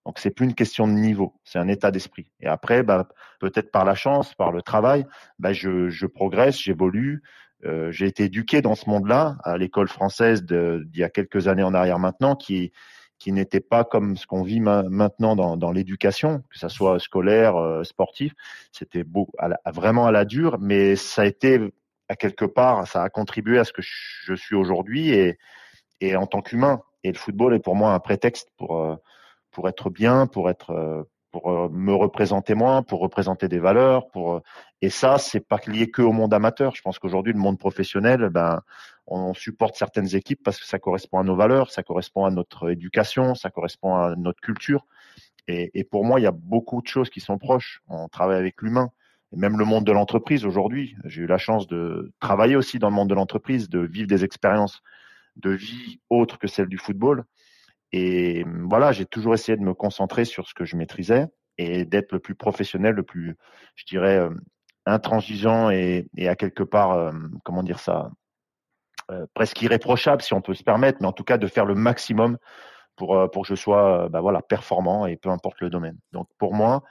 Donc, 0.06 0.20
c'est 0.20 0.30
plus 0.30 0.46
une 0.46 0.54
question 0.54 0.88
de 0.88 0.94
niveau, 0.94 1.34
c'est 1.44 1.58
un 1.58 1.68
état 1.68 1.90
d'esprit. 1.90 2.32
Et 2.40 2.46
après, 2.46 2.84
bah, 2.84 3.08
peut-être 3.40 3.72
par 3.72 3.86
la 3.86 3.96
chance, 3.96 4.36
par 4.36 4.52
le 4.52 4.62
travail, 4.62 5.06
bah, 5.40 5.52
je, 5.52 5.90
je 5.90 6.06
progresse, 6.06 6.62
j'évolue. 6.62 7.24
Euh, 7.64 7.92
j'ai 7.92 8.06
été 8.06 8.26
éduqué 8.26 8.62
dans 8.62 8.76
ce 8.76 8.88
monde-là, 8.88 9.38
à 9.44 9.58
l'école 9.58 9.88
française 9.88 10.44
d'il 10.44 10.86
y 10.94 11.04
a 11.04 11.10
quelques 11.10 11.48
années 11.48 11.64
en 11.64 11.74
arrière 11.74 11.98
maintenant, 11.98 12.36
qui, 12.36 12.72
qui 13.18 13.32
n'était 13.32 13.62
pas 13.62 13.84
comme 13.84 14.18
ce 14.18 14.28
qu'on 14.28 14.44
vit 14.44 14.60
maintenant 14.60 15.36
dans, 15.36 15.58
dans 15.58 15.72
l'éducation, 15.72 16.44
que 16.52 16.60
ça 16.60 16.70
soit 16.70 17.00
scolaire, 17.00 17.56
euh, 17.56 17.84
sportif. 17.84 18.34
C'était 18.72 19.06
vraiment 19.66 20.06
à 20.06 20.12
la 20.12 20.26
dure, 20.26 20.58
mais 20.60 20.96
ça 20.96 21.24
a 21.24 21.26
été 21.26 21.60
à 22.10 22.16
quelque 22.16 22.46
part, 22.46 22.88
ça 22.88 23.04
a 23.04 23.10
contribué 23.10 23.60
à 23.60 23.64
ce 23.64 23.74
que 23.74 23.82
je 23.82 24.34
suis 24.36 24.56
aujourd'hui 24.56 25.12
et, 25.12 25.38
et 26.02 26.16
en 26.16 26.28
tant 26.28 26.42
qu'humain. 26.42 26.82
Et 27.04 27.12
le 27.12 27.18
football 27.18 27.54
est 27.54 27.60
pour 27.60 27.76
moi 27.76 27.94
un 27.94 28.00
prétexte 28.00 28.50
pour 28.58 28.78
euh, 28.78 28.96
pour 29.52 29.70
être 29.70 29.90
bien, 29.90 30.28
pour 30.28 30.50
être 30.50 30.72
euh, 30.72 31.04
pour 31.32 31.52
euh, 31.52 31.70
me 31.70 31.94
représenter 31.94 32.56
moi, 32.56 32.82
pour 32.84 33.00
représenter 33.00 33.48
des 33.48 33.60
valeurs, 33.60 34.10
pour 34.10 34.42
et 34.82 34.90
ça 34.90 35.18
c'est 35.18 35.46
pas 35.48 35.60
lié 35.68 35.90
que 35.90 36.02
au 36.02 36.12
monde 36.12 36.34
amateur. 36.34 36.76
Je 36.76 36.82
pense 36.82 37.00
qu'aujourd'hui 37.00 37.34
le 37.34 37.40
monde 37.40 37.60
professionnel, 37.60 38.30
ben 38.30 38.62
on 39.08 39.34
supporte 39.34 39.76
certaines 39.76 40.16
équipes 40.16 40.42
parce 40.44 40.60
que 40.60 40.66
ça 40.66 40.80
correspond 40.80 41.20
à 41.20 41.24
nos 41.24 41.36
valeurs, 41.36 41.72
ça 41.72 41.84
correspond 41.84 42.26
à 42.26 42.32
notre 42.32 42.72
éducation, 42.72 43.36
ça 43.36 43.52
correspond 43.52 43.96
à 43.96 44.16
notre 44.16 44.42
culture. 44.42 44.86
Et, 45.48 45.70
et 45.80 45.84
pour 45.84 46.06
moi, 46.06 46.20
il 46.20 46.24
y 46.24 46.28
a 46.28 46.32
beaucoup 46.32 46.82
de 46.82 46.88
choses 46.88 47.12
qui 47.12 47.20
sont 47.20 47.38
proches. 47.38 47.84
On 47.88 48.08
travaille 48.08 48.38
avec 48.38 48.64
l'humain 48.64 48.90
et 49.34 49.38
même 49.38 49.58
le 49.58 49.66
monde 49.66 49.86
de 49.86 49.92
l'entreprise 49.92 50.46
aujourd'hui. 50.46 50.96
J'ai 51.06 51.24
eu 51.24 51.28
la 51.28 51.38
chance 51.38 51.68
de 51.68 52.12
travailler 52.20 52.56
aussi 52.56 52.80
dans 52.80 52.90
le 52.90 52.96
monde 52.96 53.10
de 53.10 53.16
l'entreprise, 53.16 53.70
de 53.70 53.80
vivre 53.80 54.08
des 54.08 54.24
expériences 54.24 54.82
de 55.36 55.50
vie 55.50 56.00
autres 56.10 56.38
que 56.38 56.48
celles 56.48 56.68
du 56.68 56.78
football. 56.78 57.26
Et 57.92 58.46
voilà, 58.64 58.92
j'ai 58.92 59.06
toujours 59.06 59.34
essayé 59.34 59.58
de 59.58 59.64
me 59.64 59.74
concentrer 59.74 60.26
sur 60.26 60.48
ce 60.48 60.54
que 60.54 60.66
je 60.66 60.76
maîtrisais 60.76 61.28
et 61.58 61.86
d'être 61.86 62.12
le 62.12 62.20
plus 62.20 62.36
professionnel, 62.36 62.96
le 62.96 63.04
plus, 63.04 63.38
je 63.76 63.86
dirais, 63.86 64.18
euh, 64.18 64.30
intransigeant 64.86 65.70
et, 65.70 66.08
et, 66.18 66.28
à 66.28 66.36
quelque 66.36 66.64
part, 66.64 66.92
euh, 66.92 67.12
comment 67.44 67.64
dire 67.64 67.80
ça, 67.80 68.12
euh, 69.12 69.26
presque 69.34 69.62
irréprochable 69.62 70.22
si 70.22 70.34
on 70.34 70.42
peut 70.42 70.54
se 70.54 70.64
permettre, 70.64 70.98
mais 71.02 71.08
en 71.08 71.14
tout 71.14 71.24
cas 71.24 71.38
de 71.38 71.48
faire 71.48 71.66
le 71.66 71.76
maximum 71.76 72.38
pour 72.96 73.30
pour 73.32 73.44
que 73.44 73.50
je 73.50 73.56
sois, 73.56 74.08
bah 74.10 74.22
voilà, 74.22 74.42
performant 74.42 75.06
et 75.06 75.18
peu 75.18 75.30
importe 75.30 75.60
le 75.60 75.70
domaine. 75.70 75.98
Donc 76.14 76.28
pour 76.38 76.54
moi, 76.54 76.84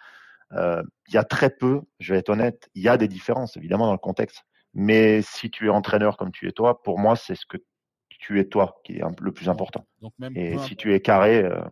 il 0.54 1.14
y 1.14 1.16
a 1.16 1.24
très 1.24 1.50
peu, 1.50 1.82
je 1.98 2.14
vais 2.14 2.20
être 2.20 2.30
honnête, 2.30 2.68
il 2.74 2.82
y 2.82 2.88
a 2.88 2.96
des 2.96 3.08
différences 3.08 3.56
évidemment 3.56 3.86
dans 3.86 3.92
le 3.92 3.98
contexte, 3.98 4.44
mais 4.72 5.22
si 5.22 5.50
tu 5.50 5.66
es 5.66 5.70
entraîneur 5.70 6.16
comme 6.16 6.32
tu 6.32 6.48
es 6.48 6.52
toi, 6.52 6.82
pour 6.82 6.98
moi 6.98 7.16
c'est 7.16 7.34
ce 7.34 7.46
que 7.46 7.58
tu 8.24 8.40
es 8.40 8.44
toi 8.44 8.80
qui 8.84 8.94
est 8.94 9.02
le 9.20 9.32
plus 9.32 9.48
important. 9.48 9.86
et 10.34 10.58
si 10.58 10.76
tu 10.76 10.94
es 10.94 11.00
carré. 11.00 11.44
Euh, 11.44 11.62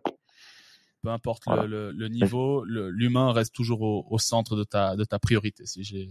peu 1.01 1.09
importe 1.09 1.43
le, 1.47 2.07
niveau, 2.07 2.63
l'humain 2.65 3.33
reste 3.33 3.53
toujours 3.53 3.81
au, 3.81 4.17
centre 4.19 4.55
de 4.55 4.63
ta, 4.63 4.95
de 4.95 5.03
ta 5.03 5.19
priorité. 5.19 5.65
Si 5.65 5.83
j'ai. 5.83 6.09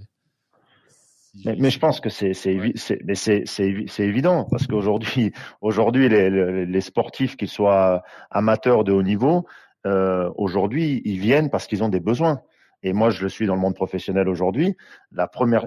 mais, 1.45 1.71
je 1.71 1.79
pense 1.79 2.01
que 2.01 2.11
c'est 2.11 2.33
évident 3.99 4.45
parce 4.51 4.67
qu'aujourd'hui 4.67 5.33
aujourd'hui 5.63 6.09
les, 6.09 6.67
les, 6.67 6.81
sportifs 6.83 7.37
qu'ils 7.37 7.49
soient 7.49 8.03
amateurs 8.31 8.85
de 8.85 8.93
haut 8.93 9.03
niveau 9.03 9.47
euh, 9.87 10.31
aujourd'hui 10.37 11.01
ils 11.07 11.19
viennent 11.19 11.49
parce 11.49 11.67
qu'ils 11.67 11.83
ont 11.83 11.89
des 11.89 12.01
besoins 12.01 12.43
et 12.83 12.93
moi, 12.93 13.11
je 13.11 13.23
le 13.23 13.29
suis 13.29 13.47
dans 13.47 13.55
le 13.55 13.61
monde 13.61 13.75
professionnel 13.75 14.29
aujourd'hui. 14.29 14.77
La 15.13 15.29
première, 15.29 15.67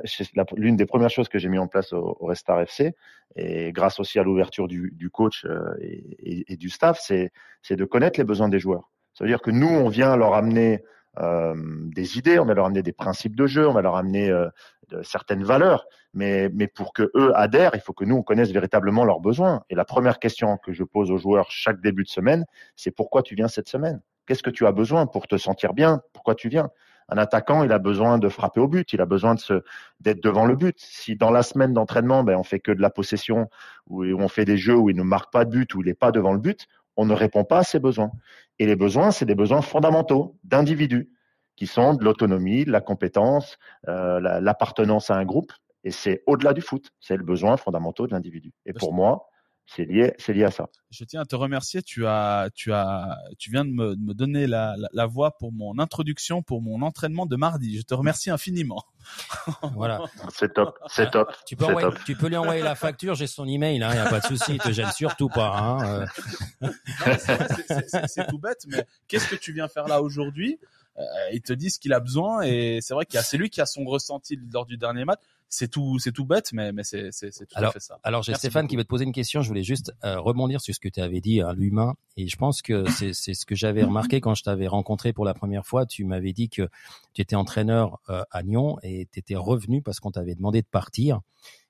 l'une 0.55 0.75
des 0.75 0.85
premières 0.85 1.09
choses 1.09 1.29
que 1.29 1.39
j'ai 1.39 1.49
mis 1.49 1.57
en 1.57 1.67
place 1.67 1.93
au, 1.93 2.17
au 2.19 2.25
Restar 2.27 2.59
FC, 2.61 2.95
et 3.35 3.71
grâce 3.71 3.99
aussi 3.99 4.19
à 4.19 4.23
l'ouverture 4.23 4.67
du, 4.67 5.09
coach 5.11 5.45
euh, 5.45 5.75
et, 5.79 6.55
du 6.57 6.69
staff, 6.69 6.99
c'est, 7.01 7.31
c'est 7.61 7.75
de 7.75 7.85
connaître 7.85 8.19
les 8.19 8.25
besoins 8.25 8.49
des 8.49 8.59
joueurs. 8.59 8.91
Ça 9.13 9.23
veut 9.23 9.29
dire 9.29 9.41
que 9.41 9.51
nous, 9.51 9.67
on 9.67 9.87
vient 9.87 10.15
leur 10.15 10.33
amener 10.33 10.83
euh, 11.19 11.55
des 11.55 12.17
idées, 12.17 12.39
on 12.39 12.45
va 12.45 12.53
leur 12.53 12.65
amener 12.65 12.83
des 12.83 12.91
principes 12.91 13.35
de 13.35 13.47
jeu, 13.47 13.67
on 13.67 13.73
va 13.73 13.81
leur 13.81 13.95
amener 13.95 14.29
euh, 14.29 14.49
de 14.89 15.01
certaines 15.01 15.43
valeurs, 15.43 15.85
mais, 16.13 16.49
mais 16.53 16.67
pour 16.67 16.93
que 16.93 17.09
eux 17.15 17.31
adhèrent, 17.35 17.71
il 17.73 17.79
faut 17.79 17.93
que 17.93 18.03
nous 18.03 18.15
on 18.15 18.23
connaisse 18.23 18.51
véritablement 18.51 19.05
leurs 19.05 19.21
besoins. 19.21 19.63
Et 19.69 19.75
la 19.75 19.85
première 19.85 20.19
question 20.19 20.57
que 20.57 20.73
je 20.73 20.83
pose 20.83 21.11
aux 21.11 21.17
joueurs 21.17 21.49
chaque 21.51 21.81
début 21.81 22.03
de 22.03 22.09
semaine, 22.09 22.45
c'est 22.75 22.91
pourquoi 22.91 23.23
tu 23.23 23.35
viens 23.35 23.47
cette 23.47 23.69
semaine? 23.69 24.01
Qu'est-ce 24.25 24.43
que 24.43 24.49
tu 24.49 24.65
as 24.65 24.71
besoin 24.71 25.07
pour 25.07 25.27
te 25.27 25.37
sentir 25.37 25.73
bien? 25.73 26.01
Pourquoi 26.13 26.35
tu 26.35 26.49
viens? 26.49 26.69
Un 27.09 27.17
attaquant, 27.17 27.63
il 27.63 27.71
a 27.71 27.79
besoin 27.79 28.17
de 28.17 28.29
frapper 28.29 28.59
au 28.59 28.67
but, 28.67 28.93
il 28.93 29.01
a 29.01 29.05
besoin 29.05 29.35
de 29.35 29.39
se 29.39 29.63
d'être 29.99 30.23
devant 30.23 30.45
le 30.45 30.55
but. 30.55 30.75
Si 30.79 31.15
dans 31.15 31.31
la 31.31 31.43
semaine 31.43 31.73
d'entraînement, 31.73 32.23
ben 32.23 32.35
on 32.35 32.43
fait 32.43 32.59
que 32.59 32.71
de 32.71 32.81
la 32.81 32.89
possession 32.89 33.49
ou 33.87 34.03
on 34.03 34.27
fait 34.27 34.45
des 34.45 34.57
jeux 34.57 34.75
où 34.75 34.89
il 34.89 34.95
ne 34.95 35.03
marque 35.03 35.31
pas 35.31 35.45
de 35.45 35.51
but 35.51 35.73
ou 35.75 35.81
il 35.81 35.85
n'est 35.85 35.93
pas 35.93 36.11
devant 36.11 36.33
le 36.33 36.39
but, 36.39 36.67
on 36.97 37.05
ne 37.05 37.13
répond 37.13 37.43
pas 37.43 37.59
à 37.59 37.63
ses 37.63 37.79
besoins. 37.79 38.11
Et 38.59 38.65
les 38.65 38.75
besoins, 38.75 39.11
c'est 39.11 39.25
des 39.25 39.35
besoins 39.35 39.61
fondamentaux 39.61 40.37
d'individus 40.43 41.09
qui 41.55 41.67
sont 41.67 41.93
de 41.93 42.03
l'autonomie, 42.03 42.65
de 42.65 42.71
la 42.71 42.81
compétence, 42.81 43.57
euh, 43.87 44.19
l'appartenance 44.19 45.09
à 45.09 45.15
un 45.15 45.25
groupe. 45.25 45.53
Et 45.83 45.91
c'est 45.91 46.23
au-delà 46.25 46.53
du 46.53 46.61
foot, 46.61 46.89
c'est 46.99 47.15
le 47.15 47.23
besoin 47.23 47.57
fondamentaux 47.57 48.07
de 48.07 48.13
l'individu. 48.13 48.51
Et 48.65 48.73
pour 48.73 48.93
moi, 48.93 49.29
c'est 49.67 49.85
lié, 49.85 50.13
c'est 50.19 50.33
lié 50.33 50.43
à 50.43 50.51
ça. 50.51 50.69
Je 50.91 51.03
tiens 51.05 51.21
à 51.21 51.25
te 51.25 51.35
remercier. 51.35 51.81
Tu 51.81 52.05
as, 52.05 52.49
tu 52.53 52.71
as, 52.71 53.17
tu 53.39 53.49
viens 53.49 53.65
de 53.65 53.71
me, 53.71 53.95
me 53.95 54.13
donner 54.13 54.45
la, 54.45 54.75
la, 54.93 55.05
voix 55.07 55.37
pour 55.37 55.51
mon 55.51 55.79
introduction, 55.79 56.43
pour 56.43 56.61
mon 56.61 56.81
entraînement 56.83 57.25
de 57.25 57.35
mardi. 57.35 57.79
Je 57.79 57.81
te 57.81 57.93
remercie 57.93 58.29
infiniment. 58.29 58.83
voilà. 59.73 60.01
C'est 60.29 60.53
top, 60.53 60.77
c'est 60.87 61.09
top. 61.09 61.33
Tu 61.47 61.55
peux, 61.55 61.65
tu 62.05 62.15
peux 62.15 62.27
lui 62.27 62.37
envoyer 62.37 62.61
la 62.61 62.75
facture. 62.75 63.15
J'ai 63.15 63.27
son 63.27 63.47
email. 63.47 63.77
Il 63.77 63.83
hein, 63.83 63.91
n'y 63.91 63.99
a 63.99 64.09
pas 64.09 64.19
de 64.19 64.25
souci. 64.25 64.53
Il 64.53 64.59
te 64.59 64.71
gêne 64.71 64.91
surtout 64.91 65.29
pas. 65.29 65.57
Hein, 65.57 66.05
euh. 66.61 66.69
c'est 68.07 68.27
tout 68.27 68.39
bête, 68.39 68.65
mais 68.67 68.85
qu'est-ce 69.07 69.27
que 69.27 69.35
tu 69.35 69.51
viens 69.51 69.67
faire 69.67 69.87
là 69.87 70.01
aujourd'hui? 70.01 70.59
Euh, 70.97 71.03
Il 71.33 71.41
te 71.41 71.53
dit 71.53 71.69
ce 71.69 71.79
qu'il 71.79 71.93
a 71.93 71.99
besoin 71.99 72.41
et 72.41 72.79
c'est 72.81 72.93
vrai 72.93 73.05
qu'il 73.05 73.15
y 73.15 73.19
a, 73.19 73.23
c'est 73.23 73.37
lui 73.37 73.49
qui 73.49 73.61
a 73.61 73.65
son 73.65 73.85
ressenti 73.85 74.37
lors 74.51 74.65
du 74.65 74.77
dernier 74.77 75.05
match 75.05 75.19
c'est 75.49 75.69
tout, 75.69 75.99
c'est 75.99 76.11
tout 76.11 76.25
bête, 76.25 76.51
mais, 76.53 76.71
mais 76.71 76.83
c'est, 76.83 77.11
c'est, 77.11 77.31
tout 77.31 77.45
alors, 77.55 77.69
à 77.69 77.73
fait 77.73 77.79
ça. 77.79 77.99
Alors, 78.03 78.23
j'ai 78.23 78.33
Stéphane 78.33 78.67
qui 78.67 78.75
veut 78.75 78.83
te 78.83 78.89
poser 78.89 79.05
une 79.05 79.11
question. 79.11 79.41
Je 79.41 79.47
voulais 79.47 79.63
juste 79.63 79.93
euh, 80.03 80.19
rebondir 80.19 80.61
sur 80.61 80.73
ce 80.73 80.79
que 80.79 80.89
tu 80.89 80.99
avais 80.99 81.21
dit 81.21 81.41
à 81.41 81.53
l'humain. 81.53 81.95
Et 82.17 82.27
je 82.27 82.35
pense 82.35 82.61
que 82.61 82.89
c'est, 82.89 83.13
c'est 83.13 83.33
ce 83.33 83.45
que 83.45 83.55
j'avais 83.55 83.83
remarqué 83.83 84.21
quand 84.21 84.35
je 84.35 84.43
t'avais 84.43 84.67
rencontré 84.67 85.13
pour 85.13 85.25
la 85.25 85.33
première 85.33 85.65
fois. 85.65 85.85
Tu 85.85 86.03
m'avais 86.03 86.33
dit 86.33 86.49
que 86.49 86.67
tu 87.13 87.21
étais 87.21 87.35
entraîneur 87.35 87.99
euh, 88.09 88.23
à 88.31 88.43
Nyon 88.43 88.77
et 88.83 89.07
tu 89.11 89.19
étais 89.19 89.35
revenu 89.35 89.81
parce 89.81 89.99
qu'on 89.99 90.11
t'avait 90.11 90.35
demandé 90.35 90.61
de 90.61 90.67
partir. 90.67 91.21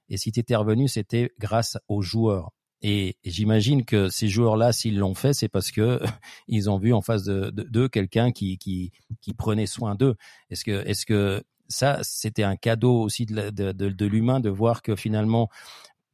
Et 0.10 0.18
si 0.18 0.32
tu 0.32 0.40
étais 0.40 0.56
revenu, 0.56 0.88
c'était 0.88 1.32
grâce 1.40 1.78
aux 1.88 2.02
joueurs. 2.02 2.52
Et, 2.88 3.18
j'imagine 3.26 3.84
que 3.84 4.10
ces 4.10 4.28
joueurs-là, 4.28 4.72
s'ils 4.72 5.00
l'ont 5.00 5.16
fait, 5.16 5.34
c'est 5.34 5.48
parce 5.50 5.72
que 5.72 6.00
ils 6.48 6.70
ont 6.70 6.78
vu 6.78 6.94
en 6.94 7.02
face 7.02 7.24
de 7.24 7.50
d'eux 7.50 7.90
quelqu'un 7.90 8.32
qui, 8.32 8.92
prenait 9.38 9.66
soin 9.66 9.96
d'eux. 9.96 10.16
Est-ce 10.52 10.64
que, 10.64 10.86
est-ce 10.88 11.08
que 11.08 11.44
ça, 11.68 11.98
c'était 12.04 12.44
un 12.44 12.56
cadeau 12.56 13.02
aussi 13.02 13.26
de, 13.26 14.06
l'humain 14.06 14.40
de 14.40 14.52
voir 14.52 14.84
que 14.84 14.96
finalement, 14.96 15.50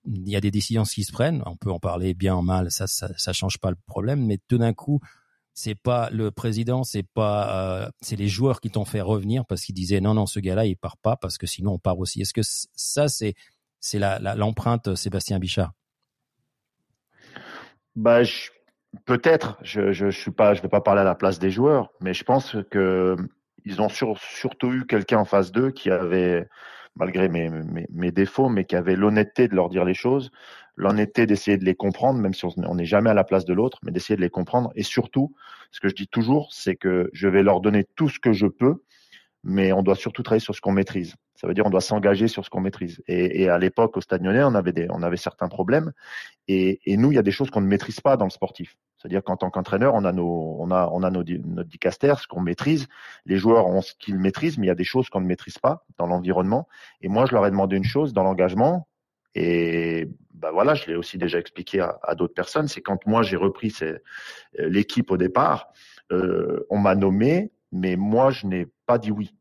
il 0.06 0.30
y 0.30 0.38
a 0.38 0.40
des 0.40 0.50
décisions 0.50 0.84
qui 0.84 1.04
se 1.04 1.12
prennent. 1.12 1.44
On 1.46 1.58
peut 1.58 1.72
en 1.72 1.80
parler 1.80 2.14
bien 2.14 2.38
ou 2.38 2.42
mal, 2.42 2.72
ça, 2.72 2.88
ça, 2.88 3.34
change 3.34 3.58
pas 3.58 3.70
le 3.70 3.78
problème. 3.86 4.26
Mais 4.26 4.40
tout 4.48 4.58
d'un 4.58 4.74
coup, 4.74 5.02
c'est 5.54 5.76
pas 5.76 6.10
le 6.10 6.32
président, 6.32 6.86
c'est 6.86 7.04
pas, 7.04 7.84
euh, 7.84 7.90
c'est 8.00 8.16
les 8.16 8.30
joueurs 8.30 8.62
qui 8.62 8.70
t'ont 8.70 8.86
fait 8.86 9.02
revenir 9.02 9.46
parce 9.46 9.64
qu'ils 9.64 9.76
disaient 9.76 10.00
non, 10.00 10.14
non, 10.14 10.26
ce 10.26 10.40
gars-là, 10.40 10.66
il 10.66 10.78
part 10.78 10.96
pas 10.96 11.18
parce 11.18 11.38
que 11.38 11.48
sinon 11.48 11.74
on 11.74 11.80
part 11.80 12.00
aussi. 12.00 12.22
Est-ce 12.22 12.34
que 12.34 12.44
ça, 12.44 13.10
c'est, 13.10 13.36
l'empreinte 14.38 14.88
euh, 14.88 14.96
Sébastien 14.96 15.38
Bichard? 15.38 15.74
Bah, 17.96 18.22
peut-être. 19.06 19.58
Je, 19.62 19.92
je, 19.92 20.10
je 20.10 20.20
suis 20.20 20.32
pas, 20.32 20.54
je 20.54 20.62
vais 20.62 20.70
pas 20.70 20.82
parler 20.82 21.02
à 21.02 21.06
la 21.06 21.16
place 21.16 21.40
des 21.40 21.52
joueurs, 21.52 21.92
mais 22.02 22.14
je 22.14 22.24
pense 22.24 22.58
que 22.70 23.16
ils 23.66 23.82
ont 23.82 23.90
surtout 23.90 24.72
eu 24.74 24.86
quelqu'un 24.88 25.20
en 25.20 25.26
face 25.26 25.52
d'eux 25.52 25.70
qui 25.70 25.92
avait, 25.92 26.48
malgré 26.96 27.30
mes, 27.30 27.50
mes, 27.50 27.86
mes 27.92 28.12
défauts, 28.12 28.50
mais 28.50 28.66
qui 28.66 28.76
avait 28.76 28.96
l'honnêteté 28.96 29.48
de 29.48 29.56
leur 29.56 29.70
dire 29.70 29.86
les 29.86 29.94
choses, 29.94 30.32
l'honnêteté 30.76 31.28
d'essayer 31.28 31.58
de 31.58 31.66
les 31.66 31.76
comprendre, 31.76 32.20
même 32.20 32.34
si 32.34 32.44
on 32.46 32.76
n'est 32.76 32.86
jamais 32.86 33.12
à 33.12 33.14
la 33.14 33.24
place 33.24 33.46
de 33.46 33.54
l'autre, 33.54 33.78
mais 33.84 33.92
d'essayer 33.92 34.16
de 34.16 34.22
les 34.22 34.32
comprendre. 34.32 34.72
Et 34.76 34.82
surtout, 34.84 35.36
ce 35.72 35.80
que 35.80 35.90
je 35.90 35.96
dis 35.96 36.08
toujours, 36.08 36.52
c'est 36.54 36.76
que 36.76 37.10
je 37.14 37.28
vais 37.28 37.44
leur 37.44 37.62
donner 37.62 37.86
tout 37.96 38.10
ce 38.10 38.20
que 38.20 38.34
je 38.34 38.48
peux 38.48 38.82
mais 39.44 39.74
on 39.74 39.82
doit 39.82 39.96
surtout 39.96 40.24
travailler 40.24 40.44
sur 40.44 40.56
ce 40.56 40.62
qu'on 40.62 40.72
maîtrise. 40.72 41.16
Ça 41.36 41.48
veut 41.48 41.54
dire 41.54 41.66
on 41.66 41.72
doit 41.72 41.82
s'engager 41.82 42.28
sur 42.28 42.46
ce 42.46 42.50
qu'on 42.50 42.62
maîtrise. 42.62 43.02
Et, 43.08 43.42
et 43.42 43.50
à 43.50 43.58
l'époque, 43.58 43.98
au 43.98 44.02
Stade 44.02 44.24
Lyonnais, 44.24 44.44
on 44.44 44.54
avait 44.54 44.74
des, 44.74 44.88
on 44.92 45.02
avait 45.02 45.18
certains 45.18 45.48
problèmes. 45.48 45.92
Et, 46.48 46.80
et 46.86 46.98
nous, 46.98 47.12
il 47.12 47.16
y 47.16 47.20
a 47.20 47.24
des 47.24 47.32
choses 47.32 47.50
qu'on 47.50 47.62
ne 47.62 47.68
maîtrise 47.68 48.00
pas 48.00 48.18
dans 48.18 48.26
le 48.26 48.32
sportif. 48.32 48.78
C'est-à-dire 48.98 49.24
qu'en 49.24 49.38
tant 49.38 49.50
qu'entraîneur, 49.50 49.96
on 49.96 50.06
a 50.06 50.12
nos, 50.12 50.58
on 50.60 50.70
a, 50.70 50.88
on 50.94 51.02
a 51.02 51.10
nos, 51.10 51.24
notre 51.24 51.70
dicaster, 51.70 52.14
ce 52.20 52.28
qu'on 52.28 52.42
maîtrise. 52.42 52.88
Les 53.26 53.38
joueurs 53.38 53.66
ont 53.66 53.82
ce 53.82 53.94
qu'ils 53.96 54.20
maîtrisent, 54.20 54.60
mais 54.60 54.68
il 54.68 54.70
y 54.70 54.72
a 54.72 54.76
des 54.76 54.84
choses 54.84 55.10
qu'on 55.10 55.22
ne 55.22 55.26
maîtrise 55.26 55.58
pas 55.58 55.86
dans 55.98 56.06
l'environnement. 56.06 56.68
Et 57.02 57.08
moi, 57.08 57.26
je 57.26 57.34
leur 57.34 57.46
ai 57.48 57.50
demandé 57.50 57.78
une 57.78 57.84
chose 57.84 58.14
dans 58.14 58.24
l'engagement. 58.24 58.88
Et 59.34 60.08
bah 60.36 60.52
voilà, 60.52 60.76
je 60.76 60.86
l'ai 60.86 60.96
aussi 60.96 61.18
déjà 61.18 61.40
expliqué 61.40 61.80
à, 61.80 62.14
d'autres 62.16 62.34
personnes. 62.36 62.68
C'est 62.68 62.82
quand 62.82 63.08
moi 63.08 63.24
j'ai 63.24 63.38
repris 63.38 63.74
l'équipe 64.58 65.10
au 65.10 65.18
départ, 65.18 65.70
euh, 66.12 66.66
on 66.70 66.78
m'a 66.78 66.94
nommé 66.96 67.52
mais 67.72 67.96
moi, 67.96 68.32
je 68.32 68.48
n'ai 68.48 68.68
pas 68.92 68.98
dit 68.98 69.12
oui. 69.12 69.34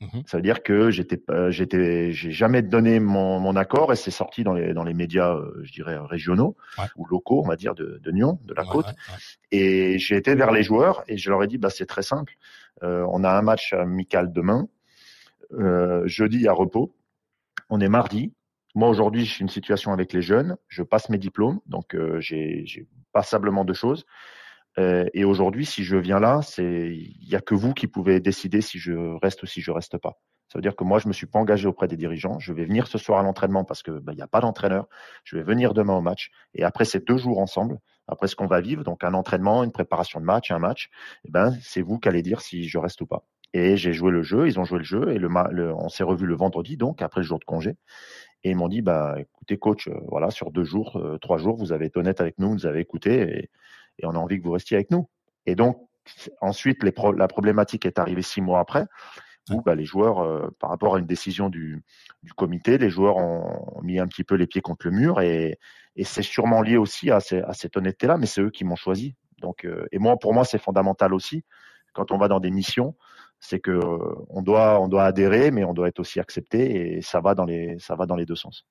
Mmh 0.00 0.20
ça 0.26 0.36
veut 0.36 0.42
dire 0.42 0.62
que 0.62 0.90
j'étais, 0.90 1.20
j'étais, 1.50 2.12
j'ai 2.12 2.30
jamais 2.30 2.62
donné 2.62 3.00
mon, 3.00 3.40
mon 3.40 3.56
accord 3.56 3.92
et 3.92 3.96
c'est 3.96 4.12
sorti 4.12 4.44
dans 4.44 4.52
les 4.52 4.72
dans 4.72 4.84
les 4.84 4.94
médias, 4.94 5.34
euh, 5.34 5.60
je 5.64 5.72
dirais 5.72 5.96
régionaux 5.98 6.56
ou 6.96 7.04
locaux, 7.06 7.42
on 7.44 7.48
va 7.48 7.56
dire 7.56 7.74
de, 7.74 7.98
de 8.00 8.10
Nyon, 8.12 8.38
de 8.44 8.54
la 8.54 8.64
côte. 8.64 8.86
et 9.50 9.98
j'ai 9.98 10.16
été 10.16 10.36
vers 10.36 10.52
les 10.52 10.62
joueurs 10.62 11.02
et 11.08 11.16
je 11.16 11.30
leur 11.30 11.42
ai 11.42 11.48
dit, 11.48 11.58
bah 11.58 11.70
c'est 11.70 11.86
très 11.86 12.02
simple. 12.02 12.34
Euh, 12.84 13.04
on 13.10 13.24
a 13.24 13.30
un 13.30 13.42
match 13.42 13.72
amical 13.72 14.32
demain, 14.32 14.68
euh, 15.52 16.06
jeudi 16.06 16.46
à 16.46 16.52
repos. 16.52 16.94
On 17.68 17.80
est 17.80 17.88
mardi. 17.88 18.32
Moi 18.76 18.88
aujourd'hui, 18.88 19.24
je 19.24 19.32
suis 19.32 19.42
une 19.42 19.48
situation 19.48 19.92
avec 19.92 20.12
les 20.12 20.22
jeunes. 20.22 20.56
Je 20.68 20.84
passe 20.84 21.08
mes 21.08 21.18
diplômes, 21.18 21.60
donc 21.66 21.94
euh, 21.94 22.20
j'ai, 22.20 22.64
j'ai 22.66 22.86
passablement 23.12 23.64
de 23.64 23.72
choses. 23.72 24.04
Euh, 24.78 25.06
et 25.12 25.24
aujourd'hui, 25.24 25.66
si 25.66 25.82
je 25.84 25.96
viens 25.96 26.20
là, 26.20 26.40
c'est 26.42 26.90
il 26.94 27.28
y 27.28 27.36
a 27.36 27.40
que 27.40 27.54
vous 27.54 27.74
qui 27.74 27.86
pouvez 27.86 28.20
décider 28.20 28.60
si 28.60 28.78
je 28.78 28.92
reste 29.20 29.42
ou 29.42 29.46
si 29.46 29.60
je 29.60 29.70
reste 29.70 29.98
pas. 29.98 30.20
Ça 30.48 30.58
veut 30.58 30.62
dire 30.62 30.76
que 30.76 30.84
moi, 30.84 30.98
je 30.98 31.08
me 31.08 31.12
suis 31.12 31.26
pas 31.26 31.38
engagé 31.38 31.68
auprès 31.68 31.88
des 31.88 31.96
dirigeants. 31.96 32.38
Je 32.38 32.52
vais 32.52 32.64
venir 32.64 32.86
ce 32.86 32.96
soir 32.96 33.18
à 33.18 33.22
l'entraînement 33.22 33.64
parce 33.64 33.82
que 33.82 33.90
bah, 33.90 34.12
il 34.12 34.16
n'y 34.16 34.22
a 34.22 34.28
pas 34.28 34.40
d'entraîneur. 34.40 34.86
Je 35.24 35.36
vais 35.36 35.42
venir 35.42 35.74
demain 35.74 35.94
au 35.94 36.00
match. 36.00 36.30
Et 36.54 36.64
après 36.64 36.84
ces 36.84 37.00
deux 37.00 37.18
jours 37.18 37.38
ensemble, 37.38 37.78
après 38.06 38.28
ce 38.28 38.36
qu'on 38.36 38.46
va 38.46 38.60
vivre, 38.60 38.82
donc 38.84 39.04
un 39.04 39.12
entraînement, 39.12 39.62
une 39.62 39.72
préparation 39.72 40.20
de 40.20 40.24
match, 40.24 40.50
un 40.50 40.58
match, 40.58 40.88
eh 41.26 41.30
ben 41.30 41.54
c'est 41.60 41.82
vous 41.82 41.98
qui 41.98 42.08
allez 42.08 42.22
dire 42.22 42.40
si 42.40 42.66
je 42.66 42.78
reste 42.78 43.00
ou 43.02 43.06
pas. 43.06 43.24
Et 43.52 43.76
j'ai 43.76 43.92
joué 43.92 44.10
le 44.10 44.22
jeu, 44.22 44.46
ils 44.46 44.58
ont 44.58 44.64
joué 44.64 44.78
le 44.78 44.84
jeu 44.84 45.10
et 45.10 45.18
le, 45.18 45.28
on 45.74 45.88
s'est 45.88 46.04
revu 46.04 46.26
le 46.26 46.34
vendredi, 46.34 46.76
donc 46.76 47.02
après 47.02 47.20
le 47.20 47.26
jour 47.26 47.38
de 47.38 47.44
congé. 47.44 47.76
Et 48.44 48.50
ils 48.50 48.56
m'ont 48.56 48.68
dit, 48.68 48.82
bah 48.82 49.16
écoutez 49.18 49.58
coach, 49.58 49.88
euh, 49.88 49.98
voilà 50.06 50.30
sur 50.30 50.50
deux 50.50 50.64
jours, 50.64 50.96
euh, 50.96 51.18
trois 51.18 51.38
jours, 51.38 51.56
vous 51.56 51.72
avez 51.72 51.86
été 51.86 51.98
honnête 51.98 52.20
avec 52.20 52.38
nous, 52.38 52.52
vous 52.52 52.66
avez 52.66 52.80
écouté 52.80 53.50
et 53.98 54.06
on 54.06 54.10
a 54.10 54.18
envie 54.18 54.38
que 54.38 54.44
vous 54.44 54.52
restiez 54.52 54.76
avec 54.76 54.90
nous. 54.90 55.08
Et 55.46 55.54
donc 55.54 55.78
ensuite, 56.40 56.82
les 56.82 56.92
pro 56.92 57.12
la 57.12 57.28
problématique 57.28 57.86
est 57.86 57.98
arrivée 57.98 58.22
six 58.22 58.40
mois 58.40 58.60
après 58.60 58.86
où 59.50 59.62
bah, 59.62 59.74
les 59.74 59.86
joueurs, 59.86 60.20
euh, 60.20 60.48
par 60.60 60.68
rapport 60.68 60.96
à 60.96 60.98
une 60.98 61.06
décision 61.06 61.48
du, 61.48 61.82
du, 62.22 62.34
comité, 62.34 62.76
les 62.76 62.90
joueurs 62.90 63.16
ont 63.16 63.80
mis 63.82 63.98
un 63.98 64.06
petit 64.06 64.22
peu 64.22 64.34
les 64.34 64.46
pieds 64.46 64.60
contre 64.60 64.86
le 64.86 64.92
mur 64.92 65.22
et, 65.22 65.58
et 65.96 66.04
c'est 66.04 66.22
sûrement 66.22 66.60
lié 66.60 66.76
aussi 66.76 67.10
à, 67.10 67.20
ces, 67.20 67.40
à 67.40 67.54
cette 67.54 67.74
honnêteté-là, 67.76 68.18
mais 68.18 68.26
c'est 68.26 68.42
eux 68.42 68.50
qui 68.50 68.64
m'ont 68.64 68.76
choisi. 68.76 69.14
Donc, 69.40 69.64
euh, 69.64 69.86
et 69.90 69.98
moi, 69.98 70.18
pour 70.18 70.34
moi, 70.34 70.44
c'est 70.44 70.58
fondamental 70.58 71.14
aussi 71.14 71.44
quand 71.98 72.12
on 72.12 72.18
va 72.18 72.28
dans 72.28 72.40
des 72.40 72.50
missions, 72.50 72.94
c'est 73.40 73.60
que 73.60 73.70
euh, 73.70 74.14
on 74.28 74.42
doit, 74.42 74.80
on 74.80 74.88
doit 74.88 75.04
adhérer, 75.04 75.50
mais 75.50 75.64
on 75.64 75.74
doit 75.74 75.88
être 75.88 76.00
aussi 76.00 76.20
accepté 76.20 76.96
et 76.96 77.02
ça 77.02 77.20
va 77.20 77.34
dans 77.34 77.44
les, 77.44 77.76
ça 77.78 77.96
va 77.96 78.06
dans 78.06 78.16
les 78.16 78.26
deux 78.26 78.36
sens. 78.36 78.66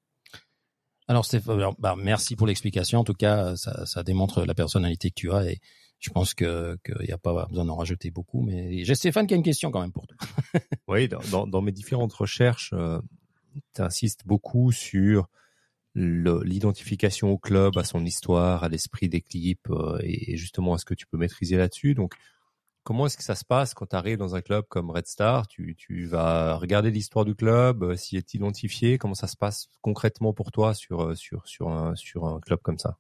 Alors 1.07 1.25
Stéphane, 1.25 1.71
bah, 1.79 1.95
merci 1.97 2.35
pour 2.35 2.47
l'explication. 2.47 2.99
En 2.99 3.03
tout 3.03 3.13
cas, 3.13 3.55
ça, 3.55 3.85
ça, 3.85 4.03
démontre 4.03 4.45
la 4.45 4.53
personnalité 4.53 5.09
que 5.09 5.15
tu 5.15 5.31
as 5.31 5.51
et 5.51 5.59
je 5.99 6.09
pense 6.09 6.33
qu'il 6.33 6.77
n'y 7.01 7.11
a 7.11 7.17
pas 7.17 7.45
besoin 7.47 7.65
d'en 7.65 7.75
rajouter 7.75 8.11
beaucoup. 8.11 8.41
Mais 8.41 8.83
j'ai 8.83 8.95
Stéphane 8.95 9.25
qui 9.25 9.33
a 9.33 9.37
une 9.37 9.43
question 9.43 9.71
quand 9.71 9.81
même 9.81 9.91
pour 9.91 10.05
toi. 10.07 10.17
oui, 10.87 11.07
dans, 11.07 11.47
dans, 11.47 11.61
mes 11.61 11.71
différentes 11.71 12.13
recherches, 12.13 12.71
euh, 12.73 12.99
tu 13.73 13.81
insistes 13.81 14.23
beaucoup 14.25 14.71
sur 14.71 15.27
l'identification 15.95 17.31
au 17.31 17.39
club, 17.39 17.77
à 17.77 17.83
son 17.83 18.05
histoire, 18.05 18.63
à 18.63 18.69
l'esprit 18.69 19.09
d'équipe 19.09 19.67
euh, 19.71 19.97
et 20.03 20.37
justement 20.37 20.75
à 20.75 20.77
ce 20.77 20.85
que 20.85 20.93
tu 20.93 21.07
peux 21.07 21.17
maîtriser 21.17 21.57
là-dessus. 21.57 21.95
Donc 21.95 22.13
Comment 22.87 23.07
est-ce 23.07 23.17
que 23.17 23.23
ça 23.23 23.35
se 23.35 23.43
passe 23.43 23.73
quand 23.73 23.87
tu 23.87 23.97
arrives 23.97 24.17
dans 24.17 24.35
un 24.35 24.39
club 24.39 24.63
comme 24.69 24.91
Red 24.91 25.07
Star? 25.07 25.45
Tu, 25.49 25.75
vas 26.05 26.55
regarder 26.55 26.89
l'histoire 26.89 27.25
du 27.25 27.35
club, 27.35 27.83
euh, 27.83 27.97
s'y 27.97 28.15
est 28.15 28.33
identifié. 28.33 28.97
Comment 28.97 29.13
ça 29.13 29.27
se 29.27 29.35
passe 29.35 29.67
concrètement 29.81 30.31
pour 30.31 30.53
toi 30.53 30.73
sur, 30.73 31.01
euh, 31.01 31.13
un, 31.65 32.39
club 32.39 32.61
comme 32.61 32.77
ça? 32.77 32.95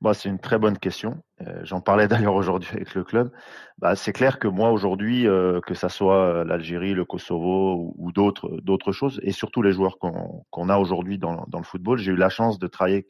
Bah, 0.00 0.14
c'est 0.14 0.30
une 0.30 0.38
très 0.38 0.58
bonne 0.58 0.78
question. 0.78 1.22
Euh, 1.42 1.60
J'en 1.64 1.82
parlais 1.82 2.08
d'ailleurs 2.08 2.36
aujourd'hui 2.36 2.70
avec 2.72 2.94
le 2.94 3.04
club. 3.04 3.30
Bah, 3.76 3.96
c'est 3.96 4.14
clair 4.14 4.38
que 4.38 4.48
moi 4.48 4.70
aujourd'hui, 4.70 5.24
que 5.66 5.74
ça 5.74 5.90
soit 5.90 6.42
l'Algérie, 6.42 6.94
le 6.94 7.04
Kosovo 7.04 7.92
ou, 7.98 8.12
d'autres 8.12 8.92
choses, 8.92 9.20
et 9.22 9.32
surtout 9.32 9.60
les 9.60 9.72
joueurs 9.72 9.98
qu'on 9.98 10.68
a 10.70 10.78
aujourd'hui 10.78 11.18
dans, 11.18 11.44
dans 11.48 11.58
le 11.58 11.64
football, 11.64 11.98
j'ai 11.98 12.12
eu 12.12 12.16
la 12.16 12.30
chance 12.30 12.58
de 12.58 12.66
travailler 12.66 13.06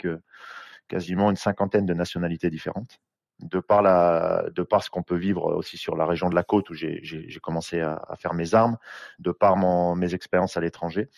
quasiment 0.89 1.31
une 1.31 1.37
cinquantaine 1.37 1.87
de 1.87 1.95
nationalités 1.95 2.51
différentes 2.51 2.99
de 3.41 3.61
par 3.61 4.83
ce 4.83 4.91
qu'on 4.91 5.03
peut 5.03 5.17
vivre 5.17 5.55
aussi 5.57 5.77
sur 5.77 5.97
la 5.97 6.07
région 6.07 6.31
de 6.31 6.35
la 6.35 6.45
côte 6.45 6.71
où 6.71 6.75
j'ai 6.75 7.39
commencé 7.43 7.81
à, 7.81 8.15
faire 8.19 8.35
mes 8.35 8.55
armes, 8.55 8.77
de 9.19 9.33
par 9.33 9.57
mon, 9.57 9.95
mes 9.95 10.15
expériences 10.15 10.57
à 10.57 10.61
l'étranger. 10.61 11.09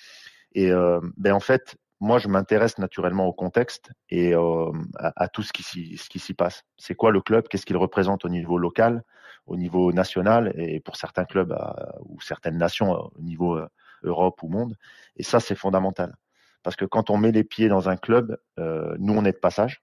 Et 0.52 0.70
euh, 0.70 1.00
ben 1.16 1.32
en 1.32 1.40
fait, 1.40 1.76
moi, 2.00 2.18
je 2.18 2.28
m'intéresse 2.28 2.78
naturellement 2.78 3.26
au 3.26 3.32
contexte 3.32 3.90
et 4.10 4.34
euh, 4.34 4.70
à, 4.98 5.28
tout 5.28 5.42
ce 5.42 5.52
qui 5.52 6.18
s'y 6.18 6.34
passe. 6.34 6.64
C'est 6.76 6.94
quoi 6.94 7.10
le 7.10 7.20
club? 7.20 7.48
Qu'est-ce 7.48 7.64
qu'il 7.64 7.76
représente 7.76 8.24
au 8.24 8.28
niveau 8.28 8.58
local, 8.58 9.02
au 9.46 9.56
niveau 9.56 9.92
national 9.92 10.52
et 10.56 10.80
pour 10.80 10.96
certains 10.96 11.24
clubs 11.24 11.56
ou 12.00 12.20
certaines 12.20 12.58
nations 12.58 12.92
au 12.92 13.22
niveau 13.22 13.56
euh, 13.56 13.68
Europe 14.02 14.42
ou 14.42 14.48
monde? 14.48 14.76
Et 15.16 15.22
ça, 15.22 15.40
c'est 15.40 15.54
fondamental. 15.54 16.16
Parce 16.62 16.76
que 16.76 16.84
quand 16.84 17.10
on 17.10 17.16
met 17.16 17.32
les 17.32 17.44
pieds 17.44 17.68
dans 17.68 17.88
un 17.88 17.96
club, 17.96 18.36
euh, 18.58 18.94
nous, 18.98 19.14
on 19.14 19.24
est 19.24 19.32
de 19.32 19.38
passage 19.38 19.82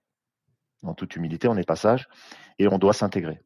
en 0.84 0.94
toute 0.94 1.16
humilité, 1.16 1.48
on 1.48 1.58
est 1.58 1.68
passage 1.68 2.08
et 2.60 2.68
on 2.68 2.78
doit 2.78 2.94
s'intégrer. 2.94 3.42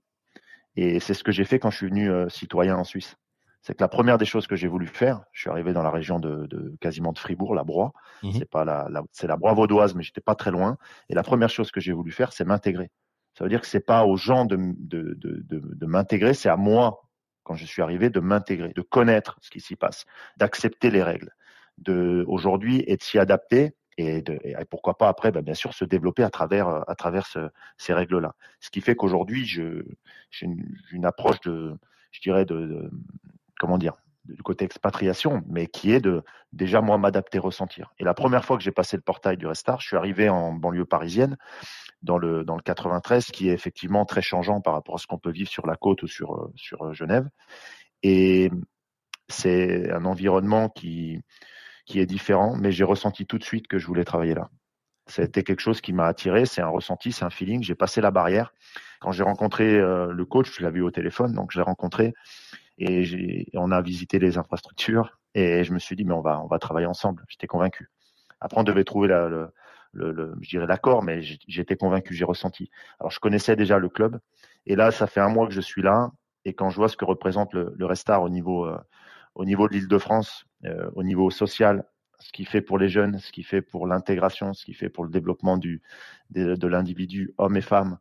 Et 0.75 0.99
c'est 0.99 1.13
ce 1.13 1.23
que 1.23 1.31
j'ai 1.31 1.45
fait 1.45 1.59
quand 1.59 1.71
je 1.71 1.77
suis 1.77 1.87
venu 1.87 2.09
euh, 2.09 2.29
citoyen 2.29 2.77
en 2.77 2.83
Suisse. 2.83 3.15
C'est 3.61 3.73
que 3.73 3.83
la 3.83 3.87
première 3.87 4.17
des 4.17 4.25
choses 4.25 4.47
que 4.47 4.55
j'ai 4.55 4.67
voulu 4.67 4.87
faire, 4.87 5.23
je 5.33 5.41
suis 5.41 5.49
arrivé 5.49 5.73
dans 5.73 5.83
la 5.83 5.89
région 5.89 6.19
de, 6.19 6.45
de 6.47 6.75
quasiment 6.79 7.11
de 7.11 7.19
Fribourg, 7.19 7.53
la 7.55 7.63
Broye. 7.63 7.91
Mmh 8.23 8.31
c'est 8.33 8.49
pas 8.49 8.63
la, 8.63 8.87
la 8.89 9.01
c'est 9.11 9.27
la 9.27 9.35
Broye 9.35 9.53
vaudoise, 9.53 9.95
mais 9.95 10.03
j'étais 10.03 10.21
pas 10.21 10.35
très 10.35 10.51
loin. 10.51 10.77
Et 11.09 11.15
la 11.15 11.23
première 11.23 11.49
chose 11.49 11.71
que 11.71 11.79
j'ai 11.79 11.91
voulu 11.91 12.11
faire, 12.11 12.31
c'est 12.31 12.45
m'intégrer. 12.45 12.91
Ça 13.37 13.43
veut 13.43 13.49
dire 13.49 13.61
que 13.61 13.67
c'est 13.67 13.85
pas 13.85 14.05
aux 14.05 14.15
gens 14.17 14.45
de, 14.45 14.55
de, 14.55 15.15
de, 15.15 15.43
de 15.43 15.85
m'intégrer, 15.85 16.33
c'est 16.33 16.49
à 16.49 16.55
moi 16.55 17.01
quand 17.43 17.55
je 17.55 17.65
suis 17.65 17.81
arrivé 17.81 18.09
de 18.09 18.19
m'intégrer, 18.19 18.73
de 18.73 18.81
connaître 18.81 19.37
ce 19.41 19.49
qui 19.49 19.61
s'y 19.61 19.75
passe, 19.75 20.05
d'accepter 20.37 20.91
les 20.91 21.01
règles, 21.01 21.31
de 21.77 22.25
aujourd'hui 22.27 22.83
et 22.87 22.97
de 22.97 23.01
s'y 23.01 23.19
adapter 23.19 23.73
et, 23.97 24.21
de, 24.21 24.39
et, 24.43 24.55
pourquoi 24.69 24.97
pas 24.97 25.09
après, 25.09 25.31
ben, 25.31 25.41
bien 25.41 25.53
sûr, 25.53 25.73
se 25.73 25.85
développer 25.85 26.23
à 26.23 26.29
travers 26.29 26.67
à 26.89 26.95
travers 26.95 27.25
ce, 27.25 27.49
ces 27.77 27.93
règles-là. 27.93 28.35
Ce 28.59 28.69
qui 28.69 28.81
fait 28.81 28.95
qu'aujourd'hui, 28.95 29.45
j'ai 29.45 29.83
une, 30.41 30.63
une, 30.91 31.05
approche 31.05 31.39
de, 31.41 31.75
je 32.11 32.21
dirais 32.21 32.45
de, 32.45 32.55
de, 32.55 32.91
comment 33.59 33.77
dire, 33.77 33.95
du 34.25 34.43
côté 34.43 34.65
expatriation, 34.65 35.41
mais 35.47 35.67
qui 35.67 35.91
est 35.91 36.01
de 36.01 36.23
déjà 36.53 36.81
moi 36.81 36.97
m'adapter, 36.97 37.39
ressentir. 37.39 37.93
Et 37.97 38.03
la 38.03 38.13
première 38.13 38.45
fois 38.45 38.57
que 38.57 38.63
j'ai 38.63 38.71
passé 38.71 38.97
le 38.97 39.01
portail 39.01 39.37
du 39.37 39.47
Restart, 39.47 39.79
je 39.81 39.87
suis 39.87 39.97
arrivé 39.97 40.29
en 40.29 40.53
banlieue 40.53 40.85
parisienne, 40.85 41.37
dans 42.01 42.17
le 42.17 42.43
dans 42.43 42.55
le 42.55 42.61
93, 42.61 43.25
qui 43.27 43.49
est 43.49 43.53
effectivement 43.53 44.05
très 44.05 44.21
changeant 44.21 44.61
par 44.61 44.73
rapport 44.73 44.95
à 44.95 44.97
ce 44.97 45.07
qu'on 45.07 45.17
peut 45.17 45.31
vivre 45.31 45.49
sur 45.49 45.65
la 45.65 45.75
côte 45.75 46.03
ou 46.03 46.07
sur 46.07 46.49
sur 46.55 46.93
Genève. 46.93 47.27
Et 48.03 48.51
c'est 49.29 49.91
un 49.91 50.05
environnement 50.05 50.69
qui 50.69 51.19
qui 51.87 51.99
est 51.99 52.05
différent, 52.05 52.55
mais 52.55 52.71
j'ai 52.71 52.83
ressenti 52.83 53.25
tout 53.25 53.39
de 53.39 53.43
suite 53.43 53.67
que 53.67 53.79
je 53.79 53.87
voulais 53.87 54.03
travailler 54.03 54.35
là. 54.35 54.49
C'était 55.07 55.43
quelque 55.43 55.61
chose 55.61 55.79
qui 55.79 55.93
m'a 55.93 56.05
attiré, 56.05 56.45
c'est 56.45 56.61
un 56.61 56.67
ressenti, 56.67 57.13
c'est 57.13 57.23
un 57.23 57.29
feeling. 57.29 57.63
J'ai 57.63 57.75
passé 57.75 58.01
la 58.01 58.11
barrière. 58.11 58.53
Quand 58.99 59.13
j'ai 59.13 59.23
rencontré 59.23 59.75
euh, 59.79 60.11
le 60.11 60.25
coach, 60.25 60.51
je 60.53 60.65
l'ai 60.65 60.69
vu 60.69 60.81
au 60.81 60.91
téléphone, 60.91 61.33
donc 61.33 61.51
je 61.51 61.59
l'ai 61.59 61.63
rencontré 61.63 62.13
et, 62.77 63.47
on 63.53 63.71
a 63.71 63.81
visité 63.81 64.19
les 64.19 64.37
infrastructures 64.37 65.17
et 65.33 65.63
je 65.63 65.73
me 65.73 65.79
suis 65.79 65.95
dit 65.95 66.03
mais 66.03 66.13
on 66.13 66.21
va 66.21 66.41
on 66.41 66.47
va 66.47 66.59
travailler 66.59 66.87
ensemble. 66.87 67.23
J'étais 67.29 67.47
convaincu. 67.47 67.89
Après 68.41 68.59
on 68.59 68.63
devait 68.63 68.83
trouver 68.83 69.07
le, 69.07 69.49
le, 69.93 70.11
le, 70.11 70.35
je 70.41 70.49
dirais 70.49 70.67
l'accord, 70.67 71.03
mais 71.03 71.21
j'étais 71.47 71.77
convaincu, 71.77 72.13
j'ai 72.13 72.25
ressenti. 72.25 72.69
Alors 72.99 73.11
je 73.11 73.19
connaissais 73.21 73.55
déjà 73.55 73.79
le 73.79 73.87
club 73.87 74.19
et 74.65 74.75
là 74.75 74.91
ça 74.91 75.07
fait 75.07 75.21
un 75.21 75.29
mois 75.29 75.47
que 75.47 75.53
je 75.53 75.61
suis 75.61 75.81
là 75.81 76.11
et 76.43 76.53
quand 76.53 76.69
je 76.69 76.75
vois 76.75 76.89
ce 76.89 76.97
que 76.97 77.05
représente 77.05 77.53
le, 77.53 77.73
le 77.77 77.85
Restart 77.85 78.21
au 78.23 78.29
niveau 78.29 78.65
euh, 78.65 78.77
au 79.37 79.45
niveau 79.45 79.67
de 79.67 79.73
l'Île-de-France, 79.73 80.45
euh, 80.65 80.89
au 80.95 81.03
niveau 81.03 81.29
social, 81.29 81.85
ce 82.19 82.31
qu'il 82.31 82.47
fait 82.47 82.61
pour 82.61 82.79
les 82.79 82.89
jeunes, 82.89 83.19
ce 83.19 83.31
qu'il 83.31 83.45
fait 83.45 83.61
pour 83.61 83.85
l'intégration, 83.85 84.53
ce 84.53 84.65
qu'il 84.65 84.75
fait 84.75 84.89
pour 84.89 85.03
le 85.05 85.11
développement 85.11 85.57
du, 85.57 85.81
de, 86.31 86.67
l'individu, 86.67 87.33
homme 87.37 87.55
et 87.55 87.61
femme, 87.61 87.99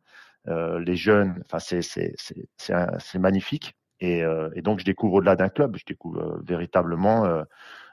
euh, 0.49 0.81
les 0.81 0.97
jeunes, 0.97 1.43
enfin 1.45 1.59
c'est 1.59 1.83
c'est 1.83 3.19
magnifique. 3.19 3.77
Et, 4.01 4.23
euh, 4.23 4.51
et, 4.55 4.63
donc 4.63 4.81
je 4.81 4.85
découvre 4.85 5.15
au-delà 5.15 5.37
d'un 5.37 5.49
club, 5.49 5.77
je 5.77 5.85
découvre 5.87 6.21
euh, 6.21 6.41
véritablement, 6.43 7.25
euh, 7.27 7.43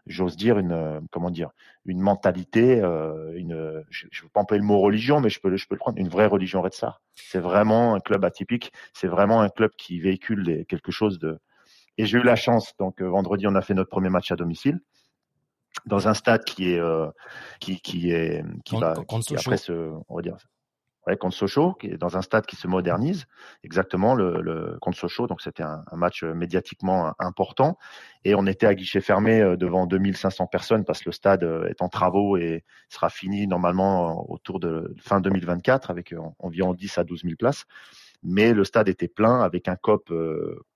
j'ose 0.05 0.35
dire 0.37 0.57
une 0.59 0.71
euh, 0.71 0.99
comment 1.11 1.29
dire, 1.29 1.51
une 1.85 1.99
mentalité, 1.99 2.77
une, 3.35 3.83
je, 3.89 4.07
je 4.11 4.23
veux 4.23 4.29
pas 4.29 4.41
employer 4.41 4.61
le 4.61 4.67
mot 4.67 4.79
religion, 4.79 5.19
mais 5.19 5.29
je 5.29 5.41
peux 5.41 5.55
je 5.55 5.67
peux 5.67 5.75
le 5.75 5.79
prendre, 5.79 5.97
une 5.97 6.09
vraie 6.09 6.27
religion 6.27 6.61
Red 6.61 6.73
Star. 6.73 7.01
C'est 7.15 7.39
vraiment 7.39 7.95
un 7.95 7.99
club 7.99 8.23
atypique, 8.23 8.71
c'est 8.93 9.07
vraiment 9.07 9.41
un 9.41 9.49
club 9.49 9.71
qui 9.77 9.99
véhicule 9.99 10.43
des, 10.43 10.65
quelque 10.65 10.91
chose 10.91 11.19
de 11.19 11.39
et 11.97 12.05
j'ai 12.05 12.17
eu 12.17 12.23
la 12.23 12.35
chance, 12.35 12.73
donc 12.79 13.01
euh, 13.01 13.07
vendredi, 13.07 13.47
on 13.47 13.55
a 13.55 13.61
fait 13.61 13.73
notre 13.73 13.89
premier 13.89 14.09
match 14.09 14.31
à 14.31 14.35
domicile 14.35 14.79
dans 15.85 16.07
un 16.07 16.13
stade 16.13 16.43
qui 16.43 16.71
est 16.71 16.79
euh, 16.79 17.09
qui 17.59 17.81
qui 17.81 18.11
est 18.11 18.43
qui 18.63 18.77
va 18.77 18.93
qui, 19.07 19.35
après 19.35 19.57
se 19.57 19.91
on 20.07 20.15
va 20.15 20.21
dire 20.21 20.37
ouais, 21.07 21.17
contre 21.17 21.35
Sochaux 21.35 21.73
qui 21.73 21.87
est 21.87 21.97
dans 21.97 22.15
un 22.15 22.21
stade 22.21 22.45
qui 22.45 22.55
se 22.55 22.67
modernise. 22.67 23.25
Exactement 23.63 24.13
le, 24.13 24.39
le 24.41 24.77
contre 24.81 24.97
Sochaux 24.99 25.25
donc 25.25 25.41
c'était 25.41 25.63
un, 25.63 25.83
un, 25.91 25.97
match 25.97 26.23
médiatiquement 26.23 27.13
important. 27.17 27.79
Et 28.23 28.35
on 28.35 28.45
était 28.45 28.67
à 28.67 28.75
guichet 28.75 29.01
fermé 29.01 29.41
euh, 29.41 29.57
devant 29.57 29.87
2500 29.87 30.45
personnes 30.45 30.85
parce 30.85 30.99
que 30.99 31.09
le 31.09 31.13
stade 31.13 31.43
est 31.67 31.81
en 31.81 31.89
travaux 31.89 32.37
et 32.37 32.63
sera 32.89 33.09
fini 33.09 33.47
normalement 33.47 34.29
autour 34.31 34.59
de 34.59 34.95
fin 35.01 35.21
2024 35.21 35.89
avec 35.89 36.13
environ 36.37 36.75
10 36.75 36.99
à 36.99 37.03
12 37.03 37.23
000 37.23 37.35
places. 37.35 37.65
Mais 38.21 38.53
le 38.53 38.63
stade 38.63 38.89
était 38.89 39.07
plein 39.07 39.41
avec 39.41 39.67
un 39.67 39.75
COP 39.75 40.11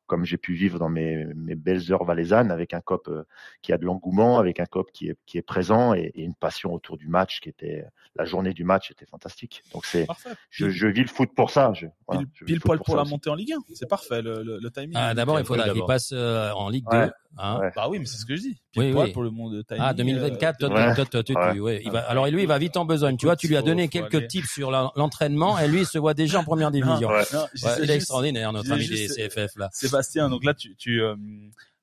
comme 0.08 0.26
j'ai 0.26 0.38
pu 0.38 0.54
vivre 0.54 0.80
dans 0.80 0.89
mes, 0.89 1.26
mes 1.36 1.56
belles 1.56 1.91
heures 1.91 2.04
valaisannes, 2.06 2.50
avec 2.50 2.74
un 2.74 2.82
cop 2.82 3.08
euh, 3.08 3.24
qui 3.62 3.74
a 3.74 3.78
de 3.78 3.86
l'engouement, 3.86 4.39
avec 4.39 4.60
un 4.60 4.65
cop 4.65 4.89
qui 4.91 5.10
est, 5.10 5.15
qui 5.26 5.38
est 5.38 5.41
présent 5.41 5.93
et, 5.93 6.12
et, 6.15 6.24
une 6.24 6.34
passion 6.34 6.74
autour 6.74 6.98
du 6.98 7.08
match 7.08 7.39
qui 7.41 7.50
était 7.50 7.86
la 8.15 8.26
journée 8.26 8.54
du 8.54 8.63
match 8.63 8.89
était 8.89 9.06
fantastique. 9.06 9.62
Donc 9.74 9.86
c'est, 9.86 10.08
je, 10.50 10.70
je, 10.70 10.88
vis 10.88 11.02
le 11.02 11.08
foot 11.08 11.30
pour 11.36 11.52
ça. 11.52 11.72
Je, 11.74 11.86
voilà, 12.08 12.24
pile, 12.34 12.46
pile 12.46 12.60
poil 12.62 12.78
pour, 12.80 12.86
pour 12.88 12.96
la 12.96 13.04
montée 13.04 13.30
en 13.30 13.36
Ligue 13.36 13.54
1. 13.54 13.58
C'est 13.76 13.88
parfait 13.88 14.22
le, 14.22 14.41
le, 14.43 14.58
le 14.60 14.72
timing. 14.72 14.93
Ah, 14.96 15.13
d'abord 15.13 15.39
il 15.39 15.46
faudra 15.46 15.70
qu'il 15.70 15.84
passe 15.86 16.10
euh, 16.13 16.52
en 16.54 16.70
Ligue 16.70 16.86
2. 16.91 16.98
Ouais. 16.98 17.10
Hein. 17.39 17.60
Ouais. 17.60 17.72
Bah 17.76 17.88
oui, 17.89 18.00
mais 18.00 18.06
c'est 18.06 18.17
ce 18.17 18.26
que 18.26 18.36
je 18.36 18.41
dis. 18.41 18.58
Pile 18.72 18.84
Oui, 18.84 18.91
poil 18.93 19.08
oui. 19.08 19.13
pour 19.13 19.22
le 19.22 19.30
monde 19.30 19.54
de 19.54 19.62
timing. 19.62 19.84
Ah 19.86 19.93
2024, 19.93 20.58
toi, 20.58 20.70
Ouais. 20.70 20.96
toi, 20.96 21.06
toi, 21.06 21.24
toi, 21.24 21.48
Ouais. 21.48 21.54
tu- 21.54 21.60
ouais, 21.60 21.82
il 21.86 21.91
va, 21.91 22.00
alors 22.10 22.26
lui, 22.28 22.41
il 22.41 22.48
va 22.48 22.58
vite 22.58 22.78
en 22.78 22.86
besogne. 22.86 23.17
Tu 23.17 23.26
vois, 23.28 23.36
tu 23.36 23.48
lui 23.48 23.56
as 23.58 23.62
donné 23.62 23.88
quelques 23.89 24.28
tips 24.28 24.50
sur 24.52 24.72
l'entraînement 24.72 25.60
et 25.60 25.67
lui, 25.67 25.82
il 25.82 25.86
se 25.86 25.98
voit 26.00 26.13
déjà 26.15 26.39
en 26.39 26.43
première 26.43 26.72
division. 26.72 27.10
Ouais. 27.10 27.24
Non, 27.34 27.46
je 27.54 27.65
Ouais, 27.65 27.72
disais 27.72 27.76
il 27.78 27.84
est 27.84 27.86
juste- 27.86 27.91
extraordinaire, 27.96 28.54
notre 28.54 28.72
ami 28.72 28.88
des 28.88 29.08
CFF 29.08 29.56
là. 29.58 29.70
Sébastien, 30.04 30.30
donc 30.30 30.44
là, 30.44 30.54
tu, 30.54 30.76
tu 30.76 31.02
euh, 31.02 31.16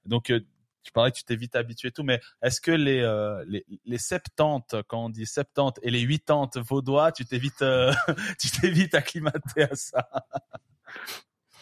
donc 0.07 0.31
euh, 0.31 0.41
tu 0.83 0.93
parlais 0.93 1.11
que 1.11 1.17
tu 1.17 1.25
t'es 1.25 1.37
vite 1.37 1.57
habitué 1.57 1.89
et 1.89 1.93
tout, 1.93 2.03
mais 2.03 2.21
est-ce 2.43 2.61
que 2.61 2.71
les, 2.71 3.01
euh, 3.01 3.45
les 3.49 3.65
les 3.85 3.99
70, 3.99 4.83
quand 4.87 5.07
on 5.07 5.09
dit 5.09 5.27
70 5.27 5.81
et 5.83 5.91
les 5.91 6.07
80 6.07 6.63
vaudois, 6.63 7.11
tu 7.11 7.25
t'es 7.25 7.39
vite 7.39 7.63
euh, 7.63 7.93
vite 8.63 8.95
acclimaté 8.95 9.63
à 9.63 9.75
ça? 9.75 10.09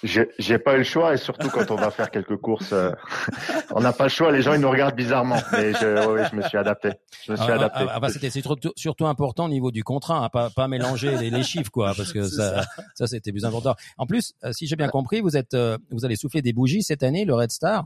J'ai 0.02 0.28
j'ai 0.38 0.58
pas 0.58 0.74
eu 0.74 0.78
le 0.78 0.84
choix 0.84 1.14
et 1.14 1.16
surtout 1.16 1.48
quand 1.48 1.70
on 1.70 1.76
va 1.76 1.90
faire 1.92 2.10
quelques 2.10 2.36
courses, 2.36 2.72
euh, 2.72 2.90
on 3.70 3.80
n'a 3.80 3.92
pas 3.92 4.04
le 4.04 4.10
choix. 4.10 4.32
Les 4.32 4.42
gens 4.42 4.52
ils 4.52 4.60
nous 4.60 4.70
regardent 4.70 4.96
bizarrement, 4.96 5.38
mais 5.52 5.72
je, 5.74 6.08
ouais, 6.08 6.24
je 6.28 6.36
me 6.36 6.42
suis 6.42 6.58
adapté. 6.58 6.90
Je 7.24 7.32
me 7.32 7.36
suis 7.36 7.46
Ah, 7.48 7.54
adapté. 7.54 7.84
ah, 7.86 7.92
ah, 7.94 8.00
bah, 8.00 8.08
c'était 8.08 8.28
c'est 8.30 8.40
surtout, 8.42 8.72
surtout 8.74 9.06
important 9.06 9.44
au 9.44 9.48
niveau 9.48 9.70
du 9.70 9.84
contrat, 9.84 10.24
hein, 10.24 10.28
pas, 10.28 10.50
pas 10.50 10.66
mélanger 10.66 11.16
les, 11.18 11.30
les 11.30 11.42
chiffres, 11.44 11.70
quoi, 11.70 11.92
parce 11.96 12.12
que 12.12 12.24
ça, 12.24 12.64
ça, 12.96 13.06
c'était 13.06 13.30
plus 13.30 13.44
important. 13.44 13.76
En 13.96 14.06
plus, 14.06 14.32
euh, 14.42 14.52
si 14.52 14.66
j'ai 14.66 14.74
bien 14.76 14.88
compris, 14.88 15.20
vous 15.20 15.36
êtes, 15.36 15.54
euh, 15.54 15.78
vous 15.92 16.04
allez 16.04 16.16
souffler 16.16 16.42
des 16.42 16.52
bougies 16.52 16.82
cette 16.82 17.04
année, 17.04 17.24
le 17.24 17.34
Red 17.34 17.52
Star, 17.52 17.84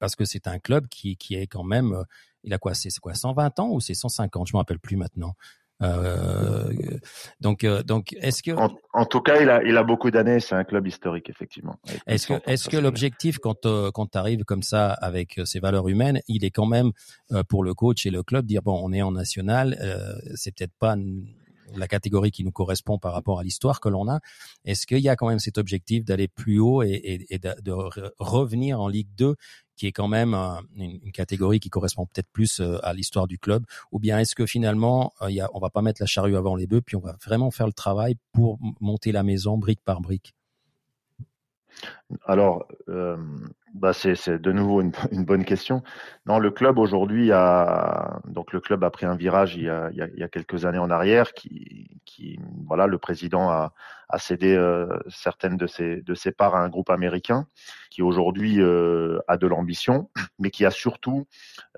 parce 0.00 0.16
que 0.16 0.24
c'est 0.24 0.48
un 0.48 0.58
club 0.58 0.88
qui, 0.88 1.16
qui 1.16 1.36
est 1.36 1.46
quand 1.46 1.62
même, 1.64 1.92
euh, 1.92 2.02
il 2.42 2.52
a 2.52 2.58
quoi, 2.58 2.74
c'est 2.74 2.90
c'est 2.90 2.98
quoi, 3.00 3.14
120 3.14 3.60
ans 3.60 3.68
ou 3.70 3.80
c'est 3.80 3.94
150, 3.94 4.48
je 4.48 4.52
me 4.52 4.58
rappelle 4.58 4.80
plus 4.80 4.96
maintenant. 4.96 5.34
Euh, 5.82 6.72
donc, 7.40 7.64
euh, 7.64 7.82
donc, 7.82 8.14
est-ce 8.20 8.42
que, 8.42 8.52
En, 8.52 8.70
en 8.92 9.04
tout 9.04 9.20
cas, 9.20 9.40
il 9.40 9.50
a, 9.50 9.62
il 9.64 9.76
a 9.76 9.82
beaucoup 9.82 10.10
d'années. 10.10 10.40
C'est 10.40 10.54
un 10.54 10.64
club 10.64 10.86
historique, 10.86 11.28
effectivement. 11.28 11.76
Est-ce 12.06 12.26
que, 12.28 12.34
100 12.34 12.38
ans, 12.38 12.42
est-ce 12.46 12.68
que 12.68 12.76
l'objectif, 12.76 13.38
quand, 13.38 13.66
euh, 13.66 13.90
quand 13.92 14.10
tu 14.10 14.18
arrives 14.18 14.44
comme 14.44 14.62
ça 14.62 14.92
avec 14.92 15.38
euh, 15.38 15.44
ces 15.44 15.60
valeurs 15.60 15.88
humaines, 15.88 16.20
il 16.28 16.44
est 16.44 16.50
quand 16.50 16.66
même 16.66 16.92
euh, 17.32 17.42
pour 17.42 17.64
le 17.64 17.74
coach 17.74 18.06
et 18.06 18.10
le 18.10 18.22
club 18.22 18.46
dire 18.46 18.62
bon, 18.62 18.80
on 18.82 18.92
est 18.92 19.02
en 19.02 19.12
national, 19.12 19.76
c'est 20.34 20.54
peut-être 20.54 20.74
pas 20.78 20.96
la 21.76 21.88
catégorie 21.88 22.30
qui 22.30 22.44
nous 22.44 22.52
correspond 22.52 22.98
par 22.98 23.12
rapport 23.12 23.40
à 23.40 23.42
l'histoire 23.42 23.80
que 23.80 23.88
l'on 23.88 24.08
a. 24.08 24.20
Est-ce 24.64 24.86
qu'il 24.86 24.98
y 24.98 25.08
a 25.08 25.16
quand 25.16 25.28
même 25.28 25.38
cet 25.38 25.58
objectif 25.58 26.04
d'aller 26.04 26.28
plus 26.28 26.58
haut 26.58 26.82
et, 26.82 27.26
de, 27.30 27.60
de 27.62 27.72
re- 27.72 28.10
revenir 28.18 28.80
en 28.80 28.88
Ligue 28.88 29.08
2 29.16 29.34
qui 29.76 29.86
est 29.86 29.92
quand 29.92 30.08
même 30.08 30.34
euh, 30.34 30.60
une, 30.76 31.12
catégorie 31.12 31.60
qui 31.60 31.70
correspond 31.70 32.06
peut-être 32.06 32.28
plus 32.32 32.60
euh, 32.60 32.78
à 32.84 32.92
l'histoire 32.92 33.26
du 33.26 33.38
club, 33.38 33.64
ou 33.92 33.98
bien 33.98 34.18
est-ce 34.18 34.34
que 34.34 34.46
finalement, 34.46 35.12
euh, 35.22 35.46
on 35.52 35.58
va 35.58 35.70
pas 35.70 35.82
mettre 35.82 36.00
la 36.00 36.06
charrue 36.06 36.36
avant 36.36 36.54
les 36.54 36.66
bœufs, 36.66 36.82
puis 36.82 36.96
on 36.96 37.00
va 37.00 37.16
vraiment 37.24 37.50
faire 37.50 37.66
le 37.66 37.72
travail 37.72 38.16
pour 38.32 38.58
monter 38.80 39.12
la 39.12 39.22
maison 39.22 39.58
brique 39.58 39.80
par 39.84 40.00
brique? 40.00 40.34
Alors, 42.26 42.66
euh, 42.88 43.16
bah 43.74 43.92
c'est 43.92 44.30
de 44.30 44.52
nouveau 44.52 44.80
une, 44.80 44.92
une 45.12 45.24
bonne 45.24 45.44
question. 45.44 45.82
Non, 46.26 46.38
le 46.38 46.50
club 46.50 46.78
aujourd'hui 46.78 47.32
a 47.32 48.20
donc 48.26 48.52
le 48.52 48.60
club 48.60 48.84
a 48.84 48.90
pris 48.90 49.06
un 49.06 49.16
virage 49.16 49.56
il 49.56 49.64
y 49.64 49.68
a, 49.68 49.90
il 49.90 49.96
y 49.96 50.02
a, 50.02 50.08
il 50.08 50.18
y 50.18 50.22
a 50.22 50.28
quelques 50.28 50.64
années 50.64 50.78
en 50.78 50.90
arrière, 50.90 51.32
qui, 51.32 52.00
qui 52.04 52.38
voilà, 52.66 52.86
le 52.86 52.98
président 52.98 53.50
a, 53.50 53.72
a 54.08 54.18
cédé 54.18 54.54
euh, 54.54 54.86
certaines 55.08 55.56
de 55.56 55.66
ses 55.66 56.02
de 56.02 56.14
ses 56.14 56.30
parts 56.30 56.54
à 56.54 56.60
un 56.60 56.68
groupe 56.68 56.90
américain 56.90 57.46
qui 57.90 58.02
aujourd'hui 58.02 58.60
euh, 58.60 59.20
a 59.28 59.36
de 59.36 59.46
l'ambition, 59.46 60.10
mais 60.38 60.50
qui 60.50 60.64
a 60.64 60.70
surtout 60.70 61.26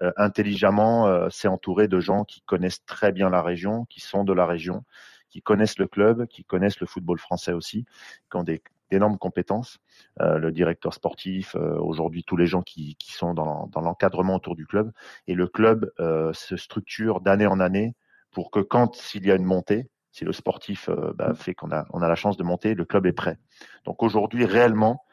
euh, 0.02 0.12
intelligemment 0.16 1.06
euh, 1.06 1.28
s'est 1.30 1.48
entouré 1.48 1.88
de 1.88 2.00
gens 2.00 2.24
qui 2.24 2.40
connaissent 2.42 2.84
très 2.86 3.12
bien 3.12 3.30
la 3.30 3.42
région, 3.42 3.84
qui 3.86 4.00
sont 4.00 4.24
de 4.24 4.32
la 4.32 4.46
région, 4.46 4.84
qui 5.28 5.42
connaissent 5.42 5.78
le 5.78 5.86
club, 5.86 6.26
qui 6.26 6.44
connaissent 6.44 6.80
le 6.80 6.86
football 6.86 7.18
français 7.18 7.52
aussi, 7.52 7.84
qui 8.30 8.36
ont 8.36 8.44
des 8.44 8.62
d'énormes 8.90 9.18
compétences, 9.18 9.78
euh, 10.20 10.38
le 10.38 10.52
directeur 10.52 10.94
sportif, 10.94 11.56
euh, 11.56 11.78
aujourd'hui 11.78 12.24
tous 12.24 12.36
les 12.36 12.46
gens 12.46 12.62
qui, 12.62 12.96
qui 12.96 13.12
sont 13.12 13.34
dans, 13.34 13.66
dans 13.68 13.80
l'encadrement 13.80 14.36
autour 14.36 14.56
du 14.56 14.66
club. 14.66 14.92
Et 15.26 15.34
le 15.34 15.46
club 15.46 15.92
euh, 16.00 16.32
se 16.32 16.56
structure 16.56 17.20
d'année 17.20 17.46
en 17.46 17.60
année 17.60 17.94
pour 18.30 18.50
que 18.50 18.60
quand 18.60 18.94
s'il 18.94 19.26
y 19.26 19.30
a 19.30 19.34
une 19.34 19.44
montée, 19.44 19.88
si 20.12 20.24
le 20.24 20.32
sportif 20.32 20.88
euh, 20.88 21.12
bah, 21.14 21.34
fait 21.34 21.54
qu'on 21.54 21.70
a, 21.70 21.84
on 21.90 22.00
a 22.00 22.08
la 22.08 22.14
chance 22.14 22.36
de 22.36 22.42
monter, 22.42 22.74
le 22.74 22.84
club 22.84 23.06
est 23.06 23.12
prêt. 23.12 23.38
Donc 23.84 24.02
aujourd'hui, 24.02 24.44
réellement, 24.44 25.04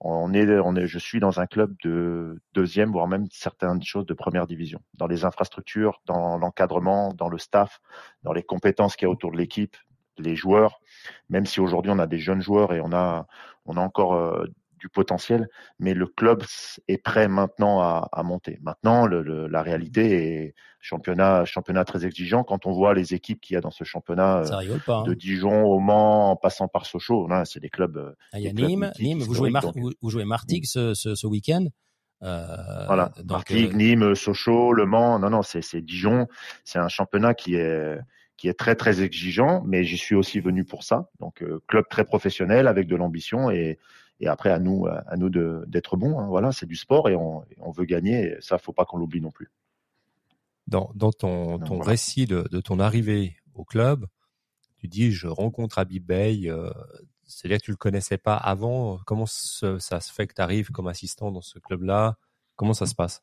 on 0.00 0.32
est, 0.32 0.58
on 0.60 0.76
est, 0.76 0.86
je 0.86 0.98
suis 0.98 1.18
dans 1.18 1.40
un 1.40 1.46
club 1.46 1.74
de 1.82 2.40
deuxième, 2.54 2.92
voire 2.92 3.08
même 3.08 3.26
certaines 3.30 3.82
choses 3.82 4.06
de 4.06 4.14
première 4.14 4.46
division, 4.46 4.80
dans 4.94 5.08
les 5.08 5.24
infrastructures, 5.24 6.00
dans 6.06 6.38
l'encadrement, 6.38 7.12
dans 7.14 7.28
le 7.28 7.38
staff, 7.38 7.80
dans 8.22 8.32
les 8.32 8.44
compétences 8.44 8.94
qu'il 8.94 9.06
y 9.06 9.08
a 9.08 9.12
autour 9.12 9.32
de 9.32 9.36
l'équipe, 9.36 9.76
les 10.18 10.36
joueurs, 10.36 10.80
même 11.28 11.46
si 11.46 11.60
aujourd'hui 11.60 11.90
on 11.92 11.98
a 11.98 12.06
des 12.06 12.18
jeunes 12.18 12.42
joueurs 12.42 12.72
et 12.72 12.80
on 12.80 12.92
a, 12.92 13.26
on 13.66 13.76
a 13.76 13.80
encore 13.80 14.14
euh, 14.14 14.46
du 14.78 14.88
potentiel, 14.88 15.48
mais 15.80 15.92
le 15.92 16.06
club 16.06 16.44
est 16.86 16.98
prêt 17.02 17.26
maintenant 17.26 17.80
à, 17.80 18.08
à 18.12 18.22
monter. 18.22 18.58
Maintenant, 18.62 19.06
le, 19.06 19.22
le, 19.22 19.48
la 19.48 19.60
réalité 19.62 20.44
est 20.44 20.54
championnat, 20.80 21.44
championnat 21.44 21.84
très 21.84 22.06
exigeant. 22.06 22.44
Quand 22.44 22.64
on 22.64 22.70
voit 22.70 22.94
les 22.94 23.12
équipes 23.12 23.40
qu'il 23.40 23.54
y 23.54 23.56
a 23.56 23.60
dans 23.60 23.72
ce 23.72 23.82
championnat, 23.82 24.38
euh, 24.38 24.78
pas. 24.86 24.98
hein. 24.98 25.02
de 25.02 25.14
Dijon 25.14 25.64
au 25.64 25.80
Mans, 25.80 26.30
en 26.30 26.36
passant 26.36 26.68
par 26.68 26.86
Sochaux, 26.86 27.28
c'est 27.44 27.58
des 27.58 27.70
clubs. 27.70 27.96
euh, 27.96 28.12
Ah, 28.32 28.38
Il 28.38 28.44
y 28.44 28.48
a 28.48 28.52
Nîmes, 28.52 28.92
Nîmes, 29.00 29.18
vous 29.18 29.34
jouez, 29.34 29.50
Mar 29.50 29.64
historiques, 29.64 29.82
donc- 29.82 29.92
vous, 29.94 29.98
vous 30.00 30.10
jouez 30.10 30.24
Martigues 30.24 30.64
ce, 30.66 30.94
ce, 30.94 31.16
ce 31.16 31.26
week-end. 31.26 31.66
Euh, 32.22 32.86
Voilà, 32.86 33.12
donc, 33.18 33.30
Martigues, 33.30 33.74
Nîmes, 33.74 34.14
Sochaux, 34.14 34.72
Le 34.72 34.86
Mans. 34.86 35.18
Non, 35.18 35.30
non, 35.30 35.42
c'est 35.42 35.62
c'est 35.62 35.80
Dijon. 35.80 36.28
C'est 36.64 36.78
un 36.78 36.88
championnat 36.88 37.34
qui 37.34 37.54
est 37.56 37.98
qui 38.38 38.48
est 38.48 38.54
très 38.58 38.74
très 38.74 39.02
exigeant, 39.02 39.62
mais 39.66 39.84
j'y 39.84 39.98
suis 39.98 40.14
aussi 40.14 40.40
venu 40.40 40.64
pour 40.64 40.82
ça. 40.84 41.10
Donc 41.20 41.42
euh, 41.42 41.60
club 41.68 41.84
très 41.90 42.04
professionnel 42.06 42.66
avec 42.66 42.86
de 42.86 42.96
l'ambition 42.96 43.50
et 43.50 43.78
et 44.20 44.26
après 44.28 44.50
à 44.50 44.58
nous 44.58 44.86
à 44.86 45.16
nous 45.18 45.28
d'être 45.28 45.96
bons. 45.98 46.18
hein. 46.18 46.26
Voilà, 46.28 46.50
c'est 46.52 46.66
du 46.66 46.76
sport 46.76 47.10
et 47.10 47.14
on 47.16 47.42
et 47.50 47.56
on 47.60 47.70
veut 47.72 47.84
gagner. 47.84 48.16
Et 48.32 48.36
ça, 48.40 48.56
faut 48.58 48.72
pas 48.72 48.86
qu'on 48.86 48.96
l'oublie 48.98 49.20
non 49.20 49.30
plus. 49.30 49.50
Dans, 50.66 50.90
dans 50.94 51.12
ton, 51.12 51.58
Donc, 51.58 51.68
ton 51.68 51.76
voilà. 51.76 51.90
récit 51.90 52.26
de, 52.26 52.46
de 52.50 52.60
ton 52.60 52.78
arrivée 52.80 53.36
au 53.54 53.64
club, 53.64 54.06
tu 54.78 54.88
dis 54.88 55.12
je 55.12 55.26
rencontre 55.28 55.78
Habib 55.78 56.04
Bey. 56.06 56.48
Euh, 56.48 56.70
C'est-à-dire 57.30 57.58
que 57.58 57.64
tu 57.64 57.70
le 57.72 57.76
connaissais 57.76 58.18
pas 58.18 58.36
avant. 58.36 58.98
Comment 59.06 59.26
ça 59.26 60.00
se 60.00 60.12
fait 60.12 60.26
que 60.26 60.34
tu 60.34 60.42
arrives 60.42 60.70
comme 60.70 60.88
assistant 60.88 61.30
dans 61.30 61.42
ce 61.42 61.58
club-là? 61.58 62.16
Comment 62.56 62.74
ça 62.74 62.86
se 62.86 62.94
passe? 62.94 63.22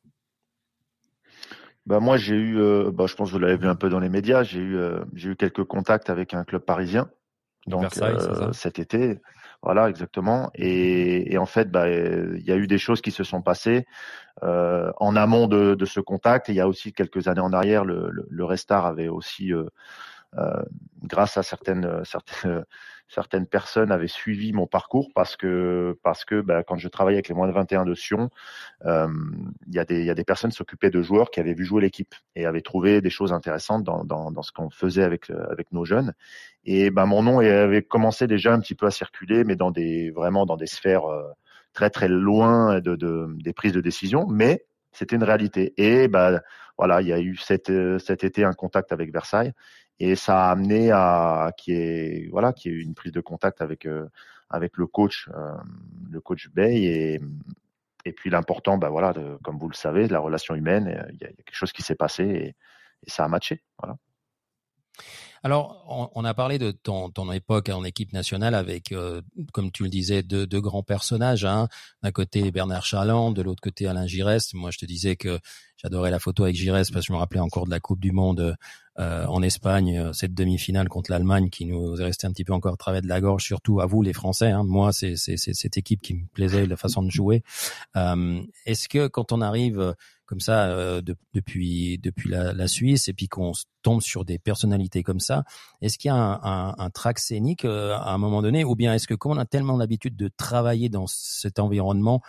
Bah 1.86 2.00
moi 2.00 2.18
j'ai 2.18 2.36
eu, 2.36 2.60
euh, 2.60 2.92
bah, 2.92 3.06
je 3.08 3.16
pense 3.16 3.30
que 3.30 3.34
vous 3.34 3.40
l'avez 3.40 3.58
vu 3.58 3.68
un 3.68 3.76
peu 3.76 3.90
dans 3.90 4.00
les 4.00 4.10
médias, 4.10 4.44
j'ai 4.44 4.60
eu 4.60 4.78
euh, 4.78 5.04
j'ai 5.14 5.30
eu 5.30 5.36
quelques 5.36 5.64
contacts 5.64 6.10
avec 6.10 6.34
un 6.34 6.44
club 6.44 6.64
parisien. 6.64 7.10
Donc 7.68 7.98
euh, 7.98 8.20
ça? 8.20 8.54
cet 8.54 8.80
été, 8.80 9.20
voilà 9.64 9.90
exactement. 9.90 10.52
Et, 10.54 11.34
et 11.34 11.38
en 11.40 11.48
fait, 11.48 11.72
bah, 11.72 11.90
il 11.90 12.44
y 12.44 12.52
a 12.52 12.58
eu 12.58 12.68
des 12.68 12.78
choses 12.78 13.02
qui 13.02 13.12
se 13.12 13.24
sont 13.24 13.42
passées 13.42 13.86
euh, 14.44 14.92
en 14.98 15.16
amont 15.16 15.48
de, 15.48 15.74
de 15.74 15.86
ce 15.86 16.00
contact. 16.00 16.50
Et 16.50 16.54
il 16.54 16.56
y 16.56 16.62
a 16.62 16.68
aussi 16.68 16.94
quelques 16.94 17.28
années 17.28 17.42
en 17.42 17.54
arrière, 17.54 17.84
le, 17.84 18.10
le, 18.12 18.28
le 18.30 18.46
Restar 18.46 18.86
avait 18.86 19.08
aussi, 19.08 19.52
euh, 19.52 19.66
grâce 21.04 21.38
à 21.38 21.44
certaines 21.44 22.04
certaines 22.06 22.66
certaines 23.08 23.46
personnes, 23.46 23.92
avaient 23.92 24.08
suivi 24.08 24.52
mon 24.54 24.68
parcours 24.68 25.10
parce 25.14 25.36
que 25.36 25.98
parce 26.04 26.26
que 26.26 26.42
bah, 26.42 26.64
quand 26.64 26.78
je 26.78 26.88
travaillais 26.88 27.18
avec 27.18 27.30
les 27.30 27.36
moins 27.36 27.48
de 27.48 27.54
21 27.54 27.86
de 27.86 27.94
Sion, 27.94 28.30
euh, 28.86 29.08
il 29.68 29.76
y 29.76 29.80
a 29.80 29.86
des 29.86 30.04
y 30.04 30.10
a 30.10 30.16
des 30.16 30.24
personnes 30.24 30.52
s'occupaient 30.52 30.90
de 30.90 31.02
joueurs 31.02 31.30
qui 31.30 31.40
avaient 31.40 31.54
vu 31.54 31.66
jouer 31.66 31.82
l'équipe 31.82 32.16
et 32.36 32.46
avaient 32.46 32.62
trouvé 32.62 33.02
des 33.02 33.10
choses 33.10 33.32
intéressantes 33.34 33.84
dans 33.84 34.04
dans, 34.04 34.32
dans 34.32 34.42
ce 34.42 34.52
qu'on 34.52 34.70
faisait 34.70 35.04
avec 35.04 35.30
euh, 35.30 35.46
avec 35.52 35.72
nos 35.72 35.86
jeunes. 35.86 36.14
Et 36.66 36.90
ben 36.90 37.06
mon 37.06 37.22
nom 37.24 37.40
avait 37.40 37.84
commencé 37.84 38.28
déjà 38.28 38.54
un 38.54 38.60
petit 38.60 38.76
peu 38.76 38.88
à 38.88 38.92
circuler, 38.92 39.44
mais 39.44 39.56
dans 39.56 39.72
des 39.72 40.10
vraiment 40.12 40.46
dans 40.46 40.58
des 40.58 40.68
sphères 40.68 41.06
euh, 41.06 41.24
très 41.74 41.90
très 41.90 42.08
loin 42.08 42.80
de, 42.80 42.96
de 42.96 43.28
des 43.38 43.54
prises 43.54 43.74
de 43.74 43.82
décision, 43.82 44.26
mais 44.28 44.66
c'était 44.92 45.16
une 45.16 45.24
réalité. 45.24 45.74
Et 45.78 46.08
ben 46.08 46.42
voilà, 46.78 47.02
il 47.02 47.08
y 47.08 47.14
a 47.14 47.20
eu 47.20 47.36
cet 47.38 47.70
euh, 47.70 48.00
cet 48.00 48.24
été 48.24 48.44
un 48.44 48.54
contact 48.54 48.92
avec 48.92 49.12
Versailles 49.14 49.54
et 50.00 50.16
ça 50.16 50.46
a 50.48 50.52
amené 50.52 50.92
à 50.92 51.52
qui 51.58 51.72
est 51.72 52.30
voilà 52.32 52.54
qui 52.54 52.70
eu 52.70 52.82
une 52.82 52.96
prise 52.96 53.12
de 53.12 53.22
contact 53.22 53.62
avec 53.62 53.86
euh, 53.86 54.08
avec 54.50 54.78
le 54.78 54.88
coach 54.88 55.30
euh, 55.34 55.56
le 56.10 56.20
coach 56.22 56.50
Bay 56.50 56.84
et 56.84 57.22
et 58.06 58.14
puis 58.14 58.30
l'important 58.30 58.78
ben 58.78 58.90
voilà 58.90 59.14
de, 59.14 59.38
comme 59.44 59.58
vous 59.58 59.70
le 59.70 59.76
savez 59.76 60.08
de 60.08 60.14
la 60.14 60.20
relation 60.20 60.56
humaine 60.56 60.88
euh, 60.88 61.12
il 61.14 61.22
y, 61.22 61.26
a, 61.26 61.28
quelque 61.30 61.54
chose 61.54 61.72
qui 61.72 61.82
s'est 61.82 61.96
passé 61.96 62.24
et, 62.24 62.56
ça 63.08 63.24
a 63.24 63.28
matché 63.28 63.62
voilà 63.80 63.98
Alors, 65.44 65.86
on, 65.88 66.10
on, 66.16 66.26
a 66.26 66.34
parlé 66.34 66.58
de 66.58 66.72
ton, 66.72 67.12
ton 67.12 67.32
époque 67.32 67.70
en 67.70 67.84
équipe 67.84 68.14
nationale 68.14 68.56
avec, 68.56 68.92
euh, 68.92 69.22
comme 69.54 69.72
tu 69.72 69.84
le 69.84 69.90
disais, 69.90 70.24
deux, 70.24 70.48
deux 70.48 70.62
grands 70.62 70.82
personnages. 70.82 71.46
Hein. 71.46 71.68
D'un 72.02 72.12
côté 72.12 72.50
Bernard 72.50 72.84
Chaland, 72.84 73.32
de 73.32 73.44
l'autre 73.44 73.62
côté 73.62 73.86
Alain 73.86 74.08
Giresse. 74.08 74.56
Moi, 74.56 74.72
je 74.72 74.80
te 74.80 74.88
disais 74.88 75.18
que 75.18 75.40
j'adorais 75.86 76.10
la 76.10 76.18
photo 76.18 76.44
avec 76.46 76.56
Giresse 76.56 76.90
parce 76.90 77.06
que 77.06 77.08
je 77.10 77.14
me 77.14 77.20
rappelais 77.20 77.40
encore 77.40 77.66
de 77.66 77.70
la 77.70 77.80
Coupe 77.80 78.00
du 78.00 78.12
Monde 78.12 78.58
euh, 78.98 79.26
en 79.28 79.44
Espagne, 79.44 79.98
euh, 80.00 80.14
cette 80.14 80.34
demi-finale 80.34 80.90
contre 80.90 81.12
l'Allemagne 81.12 81.50
qui 81.52 81.66
nous 81.66 82.02
est 82.02 82.04
restée 82.04 82.26
un 82.26 82.32
petit 82.32 82.44
peu 82.44 82.54
encore 82.54 82.74
à 82.74 82.78
travers 82.78 83.04
de 83.04 83.08
la 83.08 83.22
gorge, 83.22 83.44
surtout 83.44 83.82
à 83.82 83.86
vous 83.86 84.02
les 84.02 84.14
Français. 84.14 84.50
Hein. 84.50 84.64
Moi, 84.64 84.94
c'est 84.94 85.16
cette 85.16 85.78
équipe 85.78 86.02
qui 86.02 86.16
me 86.16 86.26
plaisait, 86.34 86.66
la 86.66 86.76
façon 86.76 87.04
de 87.04 87.12
jouer. 87.12 87.44
Euh, 87.98 88.42
Est-ce 88.66 88.90
que 88.90 89.08
quand 89.08 89.32
on 89.32 89.42
arrive 89.42 89.94
comme 90.26 90.40
ça 90.40 90.70
euh, 90.70 91.04
depuis 91.36 92.00
depuis 92.00 92.32
la, 92.32 92.68
Suisse 92.68 93.08
et 93.08 93.14
puis 93.14 93.28
qu'on 93.28 93.52
tombe 93.84 94.02
sur 94.02 94.26
des 94.26 94.40
personnalités 94.40 95.04
comme 95.04 95.20
ça, 95.20 95.44
est-ce 95.82 96.00
qu'il 96.00 96.10
y 96.10 96.12
a 96.12 96.16
un, 96.16 96.40
un, 96.42 96.76
un 96.80 96.90
track 96.90 97.20
scénique 97.20 97.64
à 97.64 98.12
un 98.12 98.18
moment 98.18 98.42
donné, 98.42 98.64
ou 98.64 98.74
bien 98.74 98.96
est-ce 98.96 99.08
que 99.08 99.14
comme 99.14 99.34
on 99.34 99.38
a 99.38 99.46
tellement 99.46 99.78
l'habitude 99.78 100.16
de 100.16 100.32
travailler 100.36 100.90
dans 100.90 101.06
cet 101.06 101.60
environnement, 101.60 102.22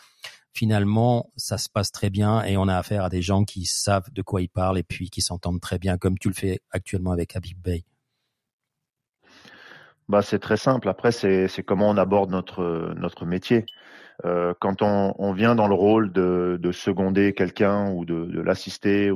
finalement, 0.57 1.31
ça 1.37 1.59
se 1.59 1.69
passe 1.69 1.93
très 1.93 2.11
bien 2.11 2.43
et 2.43 2.57
on 2.57 2.67
a 2.67 2.77
affaire 2.77 3.05
à 3.05 3.09
des 3.11 3.23
gens 3.23 3.45
qui 3.45 3.67
savent 3.67 4.11
de 4.13 4.23
quoi 4.23 4.41
ils 4.41 4.49
parlent 4.49 4.79
et 4.79 4.83
puis 4.83 5.11
qui 5.11 5.21
s'entendent 5.21 5.61
très 5.61 5.79
bien, 5.79 5.99
comme 5.99 6.19
tu 6.19 6.29
le 6.29 6.35
fais 6.35 6.61
actuellement 6.71 7.13
avec 7.13 7.37
Habib 7.37 7.59
Bey. 7.61 7.85
Bah, 10.09 10.23
c'est 10.23 10.39
très 10.39 10.57
simple. 10.57 10.89
Après, 10.89 11.13
c'est 11.13 11.49
comment 11.65 11.91
on 11.91 11.97
aborde 11.97 12.31
notre, 12.31 12.95
notre 12.97 13.27
métier. 13.27 13.67
Euh, 14.25 14.55
quand 14.61 14.81
on, 14.81 15.15
on, 15.19 15.33
vient 15.33 15.55
dans 15.55 15.69
le 15.69 15.75
rôle 15.75 16.13
de, 16.13 16.59
de 16.61 16.73
seconder 16.73 17.35
quelqu'un 17.35 17.91
ou 17.93 18.05
de, 18.05 18.41
l'assister, 18.41 19.11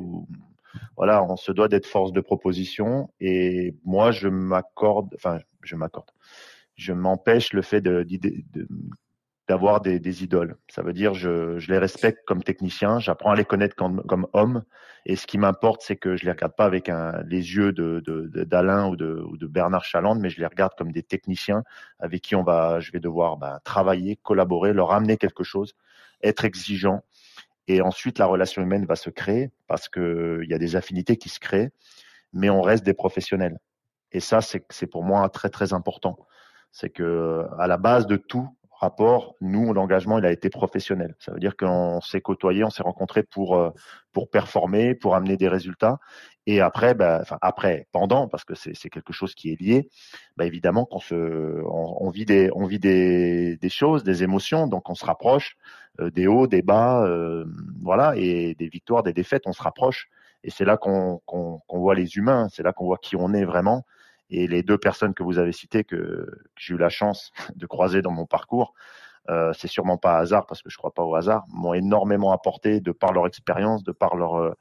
voilà, 0.97 1.25
on 1.25 1.37
se 1.37 1.53
doit 1.53 1.69
d'être 1.69 1.87
force 1.87 2.13
de 2.13 2.21
proposition. 2.21 3.09
Et 3.21 3.75
moi, 3.85 4.11
je 4.11 4.29
m'accorde, 4.29 5.15
enfin, 5.15 5.39
je 5.63 5.77
m'accorde, 5.77 6.11
je 6.75 6.93
m'empêche 6.93 7.53
le 7.53 7.63
fait 7.63 7.81
de, 7.81 8.03
de, 8.03 8.69
d'avoir 9.51 9.81
des, 9.81 10.23
idoles. 10.23 10.57
Ça 10.69 10.81
veut 10.81 10.93
dire 10.93 11.13
je, 11.13 11.59
je 11.59 11.73
les 11.73 11.79
respecte 11.79 12.25
comme 12.25 12.41
technicien, 12.41 13.01
j'apprends 13.01 13.33
à 13.33 13.35
les 13.35 13.45
connaître 13.45 13.75
comme, 13.75 14.01
comme 14.05 14.29
hommes. 14.33 14.63
Et 15.07 15.17
ce 15.17 15.27
qui 15.27 15.39
m'importe, 15.39 15.83
c'est 15.83 15.97
que 15.97 16.15
je 16.15 16.25
les 16.25 16.31
regarde 16.31 16.55
pas 16.55 16.67
avec 16.67 16.89
les 17.27 17.57
yeux 17.57 17.73
de, 17.73 18.01
d'Alain 18.45 18.87
ou 18.87 18.95
de, 18.95 19.47
Bernard 19.49 19.85
Chaland, 19.85 20.15
mais 20.15 20.31
je 20.31 20.39
les 20.39 20.47
regarde 20.47 20.75
comme 20.79 20.93
des 20.93 21.03
techniciens 21.03 21.65
avec 21.99 22.23
qui 22.23 22.37
on 22.37 22.45
va, 22.45 22.79
je 22.79 22.93
vais 22.93 23.01
devoir 23.01 23.39
bah, 23.39 23.59
travailler, 23.65 24.15
collaborer, 24.23 24.73
leur 24.73 24.93
amener 24.93 25.17
quelque 25.17 25.43
chose, 25.43 25.75
être 26.23 26.45
exigeant. 26.45 27.03
Et 27.67 27.83
ensuite, 27.83 28.21
la 28.21 28.27
relation 28.27 28.63
humaine 28.63 28.87
va 28.87 28.95
se 28.95 29.11
créer 29.11 29.51
parce 29.67 29.89
que 29.89 30.43
il 30.45 30.49
y 30.49 30.55
a 30.55 30.59
des 30.59 30.77
affinités 30.77 31.17
qui 31.17 31.29
se 31.29 31.41
créent, 31.41 31.73
mais 32.33 32.51
on 32.51 32.63
reste 32.63 32.85
des 32.85 32.95
professionnels. 32.95 33.59
Et 34.13 34.21
ça, 34.21 34.43
c'est 34.43 34.87
pour 34.87 35.03
moi 35.03 35.29
très 35.29 35.51
très 35.51 35.73
important. 35.73 36.19
C'est 36.71 36.91
que 36.91 37.47
à 37.59 37.67
la 37.67 37.79
base 37.79 38.07
de 38.07 38.15
tout, 38.15 38.49
rapport, 38.81 39.35
nous, 39.41 39.73
l'engagement, 39.73 40.19
il 40.19 40.25
a 40.25 40.33
été 40.33 40.51
professionnel. 40.51 41.15
Ça 41.19 41.33
veut 41.33 41.41
dire 41.41 41.57
qu'on 41.57 42.01
s'est 42.01 42.21
côtoyé, 42.21 42.65
on 42.65 42.71
s'est 42.71 42.83
rencontré 42.83 43.23
pour 43.23 43.57
euh, 43.57 43.71
pour 44.13 44.31
performer, 44.31 44.95
pour 44.95 45.15
amener 45.15 45.37
des 45.37 45.49
résultats. 45.49 45.99
Et 46.47 46.61
après, 46.61 46.95
bah, 46.95 47.19
enfin 47.23 47.39
après, 47.43 47.87
pendant, 47.93 48.27
parce 48.29 48.45
que 48.45 48.55
c'est 48.55 48.91
quelque 48.91 49.13
chose 49.13 49.35
qui 49.35 49.53
est 49.53 49.61
lié. 49.61 49.89
Bah, 50.37 50.47
évidemment 50.47 50.85
qu'on 50.85 50.99
se, 50.99 51.15
on, 51.15 52.11
vit 52.11 52.25
des, 52.25 52.51
on 52.55 52.67
vit 52.67 52.79
des, 52.79 53.57
des 53.57 53.69
choses, 53.69 54.03
des 54.03 54.23
émotions, 54.23 54.67
donc 54.67 54.89
on 54.91 54.95
se 54.95 55.05
rapproche 55.05 55.57
euh, 56.01 56.11
des 56.11 56.27
hauts, 56.27 56.47
des 56.47 56.63
bas, 56.63 57.05
euh, 57.05 57.45
voilà, 57.81 58.15
et 58.17 58.55
des 58.55 58.69
victoires, 58.69 59.03
des 59.03 59.13
défaites, 59.13 59.43
on 59.47 59.53
se 59.53 59.63
rapproche. 59.63 60.09
Et 60.43 60.51
c'est 60.51 60.65
là 60.65 60.77
qu'on 60.77 61.21
qu'on 61.27 61.61
voit 61.71 61.95
les 61.95 62.17
humains, 62.17 62.49
c'est 62.51 62.63
là 62.63 62.73
qu'on 62.73 62.87
voit 62.87 62.99
qui 62.99 63.15
on 63.17 63.33
est 63.35 63.45
vraiment. 63.45 63.85
Et 64.31 64.47
les 64.47 64.63
deux 64.63 64.79
personnes 64.79 65.15
que 65.15 65.23
vous 65.23 65.39
avez 65.39 65.53
citées, 65.53 65.85
que, 65.85 66.27
j'ai 66.57 66.75
eu 66.75 66.79
la 66.79 66.89
chance 66.89 67.33
de 67.57 67.67
croiser 67.67 68.03
dans 68.03 68.13
mon 68.13 68.27
parcours, 68.27 68.75
euh, 69.29 69.53
c'est 69.53 69.69
sûrement 69.69 69.99
pas 69.99 70.19
hasard 70.19 70.47
parce 70.47 70.63
que 70.63 70.71
je 70.71 70.79
crois 70.79 70.95
pas 70.95 71.03
au 71.03 71.15
hasard, 71.15 71.45
m'ont 71.49 71.75
énormément 71.75 72.33
apporté 72.33 72.81
de 72.81 72.91
par 72.91 73.13
leur 73.13 73.27
expérience, 73.27 73.85
de 73.85 73.93
par 73.93 74.17
leur 74.17 74.37
euh, 74.37 74.53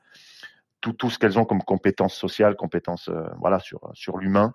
tout, 0.82 0.94
tout 0.94 1.10
ce 1.10 1.18
qu'elles 1.18 1.40
ont 1.40 1.46
comme 1.46 1.64
compétences 1.64 2.14
sociales, 2.14 2.56
compétences 2.56 3.10
euh, 3.10 3.24
voilà 3.40 3.60
sur 3.60 3.80
sur 3.94 4.18
l'humain 4.18 4.54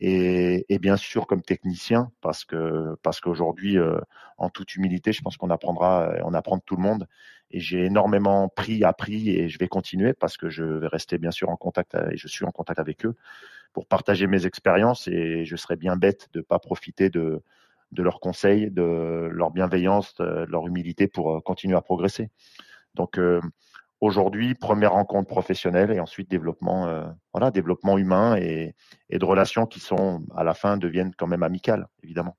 et, 0.00 0.66
et, 0.68 0.78
bien 0.78 0.96
sûr 0.96 1.26
comme 1.26 1.42
technicien 1.42 2.10
parce 2.20 2.44
que 2.44 2.96
parce 3.02 3.20
qu'aujourd'hui 3.20 3.78
euh, 3.78 3.98
en 4.38 4.50
toute 4.50 4.74
humilité, 4.74 5.12
je 5.12 5.22
pense 5.22 5.36
qu'on 5.36 5.50
apprendra 5.50 6.12
on 6.24 6.34
apprend 6.34 6.56
de 6.56 6.62
tout 6.64 6.76
le 6.76 6.82
monde 6.82 7.06
et 7.50 7.60
j'ai 7.60 7.84
énormément 7.84 8.48
pris 8.48 8.84
appris 8.84 9.30
et 9.30 9.48
je 9.48 9.58
vais 9.58 9.68
continuer 9.68 10.12
parce 10.12 10.36
que 10.36 10.48
je 10.50 10.64
vais 10.64 10.88
rester 10.88 11.18
bien 11.18 11.30
sûr 11.30 11.50
en 11.50 11.56
contact 11.56 11.94
et 12.10 12.16
je 12.16 12.28
suis 12.28 12.44
en 12.44 12.50
contact 12.50 12.80
avec 12.80 13.06
eux 13.06 13.14
pour 13.72 13.86
partager 13.86 14.26
mes 14.26 14.46
expériences 14.46 15.08
et 15.08 15.44
je 15.44 15.56
serais 15.56 15.76
bien 15.76 15.96
bête 15.96 16.28
de 16.32 16.40
pas 16.40 16.58
profiter 16.58 17.10
de, 17.10 17.42
de 17.92 18.02
leurs 18.02 18.20
conseils, 18.20 18.70
de 18.70 19.28
leur 19.32 19.50
bienveillance, 19.50 20.14
de 20.16 20.46
leur 20.48 20.66
humilité 20.66 21.08
pour 21.08 21.36
euh, 21.36 21.40
continuer 21.40 21.76
à 21.76 21.82
progresser. 21.82 22.28
Donc 22.94 23.18
euh, 23.18 23.40
aujourd'hui, 24.04 24.54
première 24.54 24.92
rencontre 24.92 25.28
professionnelle 25.28 25.90
et 25.90 26.00
ensuite 26.00 26.30
développement, 26.30 26.86
euh, 26.88 27.04
voilà, 27.32 27.50
développement 27.50 27.98
humain 27.98 28.36
et, 28.36 28.74
et, 29.10 29.18
de 29.18 29.24
relations 29.24 29.66
qui 29.66 29.80
sont 29.80 30.24
à 30.36 30.44
la 30.44 30.54
fin 30.54 30.76
deviennent 30.76 31.14
quand 31.16 31.26
même 31.26 31.42
amicales, 31.42 31.88
évidemment. 32.02 32.36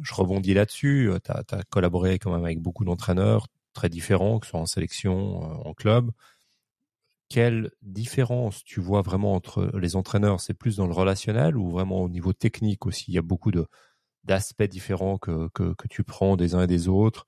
Je 0.00 0.14
rebondis 0.14 0.54
là-dessus. 0.54 1.10
Tu 1.24 1.30
as, 1.30 1.62
collaboré 1.70 2.18
quand 2.18 2.32
même 2.32 2.44
avec 2.44 2.60
beaucoup 2.60 2.84
d'entraîneurs 2.84 3.46
très 3.72 3.88
différents, 3.88 4.38
que 4.38 4.46
ce 4.46 4.50
soit 4.50 4.60
en 4.60 4.66
sélection, 4.66 5.40
en 5.66 5.72
club 5.74 6.10
quelle 7.28 7.70
différence 7.82 8.62
tu 8.64 8.80
vois 8.80 9.02
vraiment 9.02 9.34
entre 9.34 9.70
les 9.78 9.96
entraîneurs? 9.96 10.40
C'est 10.40 10.54
plus 10.54 10.76
dans 10.76 10.86
le 10.86 10.92
relationnel 10.92 11.56
ou 11.56 11.70
vraiment 11.70 12.02
au 12.02 12.08
niveau 12.08 12.32
technique 12.32 12.86
aussi? 12.86 13.06
Il 13.08 13.14
y 13.14 13.18
a 13.18 13.22
beaucoup 13.22 13.50
d'aspects 14.24 14.62
différents 14.62 15.18
que, 15.18 15.48
que, 15.48 15.88
tu 15.88 16.04
prends 16.04 16.36
des 16.36 16.54
uns 16.54 16.62
et 16.62 16.66
des 16.66 16.86
autres? 16.88 17.26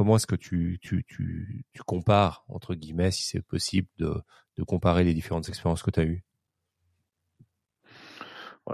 Comment 0.00 0.16
est-ce 0.16 0.26
que 0.26 0.34
tu, 0.34 0.78
tu, 0.80 1.04
compares, 1.84 2.46
entre 2.48 2.74
guillemets, 2.74 3.10
si 3.10 3.22
c'est 3.24 3.42
possible, 3.42 3.86
de, 3.98 4.14
comparer 4.66 5.04
les 5.04 5.12
différentes 5.12 5.50
expériences 5.50 5.82
que 5.82 5.90
tu 5.90 6.00
as 6.00 6.04
eues? 6.04 6.24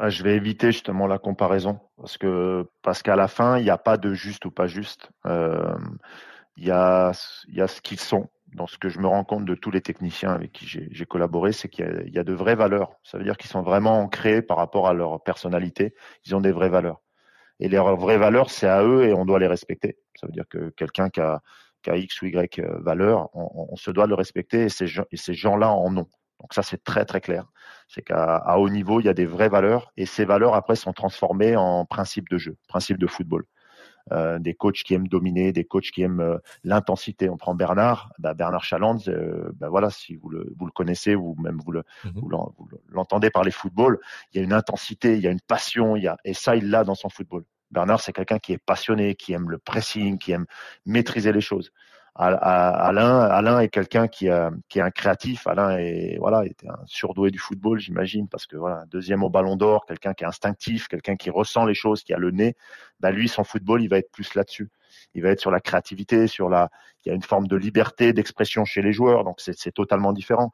Je 0.06 0.22
vais 0.22 0.36
éviter 0.36 0.70
justement 0.70 1.08
la 1.08 1.18
comparaison 1.18 1.80
parce 1.96 2.16
que 2.16 2.70
parce 2.80 3.02
qu'à 3.02 3.16
la 3.16 3.26
fin, 3.26 3.58
il 3.58 3.64
n'y 3.64 3.70
a 3.70 3.76
pas 3.76 3.96
de 3.96 4.14
juste 4.14 4.44
ou 4.44 4.52
pas 4.52 4.68
juste. 4.68 5.10
Euh, 5.26 5.76
il 6.58 6.64
y, 6.64 6.70
a, 6.70 7.10
il 7.48 7.56
y 7.56 7.60
a 7.60 7.66
ce 7.66 7.80
qu'ils 7.80 7.98
sont 7.98 8.30
dans 8.54 8.68
ce 8.68 8.78
que 8.78 8.88
je 8.88 9.00
me 9.00 9.08
rends 9.08 9.24
compte 9.24 9.46
de 9.46 9.56
tous 9.56 9.72
les 9.72 9.80
techniciens 9.80 10.30
avec 10.30 10.52
qui 10.52 10.64
j'ai 10.68 11.06
collaboré, 11.06 11.50
c'est 11.50 11.68
qu'il 11.68 12.04
y, 12.06 12.12
y, 12.12 12.18
a 12.20 12.24
de 12.24 12.34
vraies 12.34 12.54
valeurs. 12.54 13.00
Ça 13.02 13.18
veut 13.18 13.24
dire 13.24 13.36
qu'ils 13.36 13.50
sont 13.50 13.62
vraiment 13.62 13.98
ancrés 13.98 14.42
par 14.42 14.58
rapport 14.58 14.86
à 14.86 14.94
leur 14.94 15.20
personnalité. 15.24 15.92
Ils 16.24 16.36
ont 16.36 16.40
des 16.40 16.52
vraies 16.52 16.70
valeurs. 16.70 17.00
Et 17.60 17.68
leurs 17.68 17.96
vraies 17.96 18.18
valeurs, 18.18 18.50
c'est 18.50 18.68
à 18.68 18.82
eux 18.82 19.04
et 19.04 19.14
on 19.14 19.24
doit 19.24 19.38
les 19.38 19.46
respecter. 19.46 19.98
Ça 20.20 20.26
veut 20.26 20.32
dire 20.32 20.44
que 20.48 20.70
quelqu'un 20.70 21.08
qui 21.08 21.20
a, 21.20 21.40
qui 21.82 21.90
a 21.90 21.96
X 21.96 22.22
ou 22.22 22.26
Y 22.26 22.58
euh, 22.58 22.78
valeurs, 22.80 23.30
on, 23.34 23.76
se 23.76 23.90
doit 23.90 24.04
de 24.04 24.10
le 24.10 24.14
respecter 24.16 24.64
et 24.64 24.68
ces, 24.68 24.86
et 25.10 25.16
ces 25.16 25.34
gens-là 25.34 25.70
en 25.70 25.96
ont. 25.96 26.08
Donc 26.40 26.52
ça, 26.52 26.62
c'est 26.62 26.82
très 26.84 27.04
très 27.04 27.20
clair. 27.20 27.46
C'est 27.88 28.02
qu'à 28.02 28.58
haut 28.58 28.68
niveau, 28.68 29.00
il 29.00 29.06
y 29.06 29.08
a 29.08 29.14
des 29.14 29.26
vraies 29.26 29.48
valeurs 29.48 29.92
et 29.96 30.04
ces 30.04 30.24
valeurs 30.24 30.54
après 30.54 30.76
sont 30.76 30.92
transformées 30.92 31.56
en 31.56 31.86
principes 31.86 32.28
de 32.28 32.38
jeu, 32.38 32.56
principes 32.68 32.98
de 32.98 33.06
football. 33.06 33.44
Euh, 34.12 34.38
des 34.38 34.54
coachs 34.54 34.84
qui 34.84 34.94
aiment 34.94 35.08
dominer, 35.08 35.50
des 35.50 35.64
coachs 35.64 35.90
qui 35.90 36.02
aiment 36.02 36.20
euh, 36.20 36.38
l'intensité. 36.62 37.28
On 37.28 37.36
prend 37.36 37.56
Bernard, 37.56 38.12
bah 38.20 38.34
Bernard 38.34 38.62
Chaland, 38.62 38.98
euh, 39.08 39.50
bah 39.54 39.68
voilà, 39.68 39.90
si 39.90 40.14
vous 40.14 40.28
le, 40.28 40.54
vous 40.56 40.64
le 40.64 40.70
connaissez 40.70 41.16
ou 41.16 41.34
même 41.40 41.58
vous 41.64 41.72
le, 41.72 41.82
mhm. 42.04 42.12
vous 42.14 42.30
l'entendez 42.88 43.30
parler 43.30 43.50
football, 43.50 43.98
il 44.32 44.38
y 44.38 44.40
a 44.40 44.44
une 44.44 44.52
intensité, 44.52 45.14
il 45.16 45.22
y 45.22 45.26
a 45.26 45.32
une 45.32 45.40
passion, 45.40 45.96
il 45.96 46.04
y 46.04 46.06
a, 46.06 46.16
et 46.24 46.34
ça 46.34 46.54
il 46.54 46.70
l'a 46.70 46.84
dans 46.84 46.94
son 46.94 47.08
football. 47.08 47.42
Bernard, 47.72 48.00
c'est 48.00 48.12
quelqu'un 48.12 48.38
qui 48.38 48.52
est 48.52 48.58
passionné, 48.64 49.16
qui 49.16 49.32
aime 49.32 49.50
le 49.50 49.58
pressing, 49.58 50.18
qui 50.18 50.30
aime 50.30 50.46
maîtriser 50.84 51.32
les 51.32 51.40
choses. 51.40 51.72
Alain, 52.18 53.20
Alain 53.20 53.60
est 53.60 53.68
quelqu'un 53.68 54.08
qui, 54.08 54.26
est 54.26 54.80
un 54.80 54.90
créatif. 54.90 55.46
Alain 55.46 55.76
est 55.78 56.16
voilà, 56.18 56.46
était 56.46 56.68
un 56.68 56.78
surdoué 56.86 57.30
du 57.30 57.38
football, 57.38 57.78
j'imagine, 57.78 58.26
parce 58.28 58.46
que 58.46 58.56
voilà, 58.56 58.84
deuxième 58.86 59.22
au 59.22 59.28
Ballon 59.28 59.56
d'Or, 59.56 59.84
quelqu'un 59.86 60.14
qui 60.14 60.24
est 60.24 60.26
instinctif, 60.26 60.88
quelqu'un 60.88 61.16
qui 61.16 61.28
ressent 61.28 61.66
les 61.66 61.74
choses, 61.74 62.02
qui 62.02 62.14
a 62.14 62.18
le 62.18 62.30
nez. 62.30 62.56
Bah 63.00 63.10
lui, 63.10 63.28
son 63.28 63.44
football, 63.44 63.82
il 63.82 63.88
va 63.88 63.98
être 63.98 64.10
plus 64.10 64.34
là-dessus. 64.34 64.70
Il 65.14 65.22
va 65.22 65.30
être 65.30 65.40
sur 65.40 65.50
la 65.50 65.60
créativité, 65.60 66.26
sur 66.26 66.48
la. 66.48 66.70
Il 67.04 67.10
y 67.10 67.12
a 67.12 67.14
une 67.14 67.22
forme 67.22 67.46
de 67.48 67.56
liberté 67.56 68.12
d'expression 68.12 68.64
chez 68.64 68.82
les 68.82 68.92
joueurs, 68.92 69.22
donc 69.24 69.40
c'est 69.40 69.72
totalement 69.72 70.12
différent. 70.12 70.52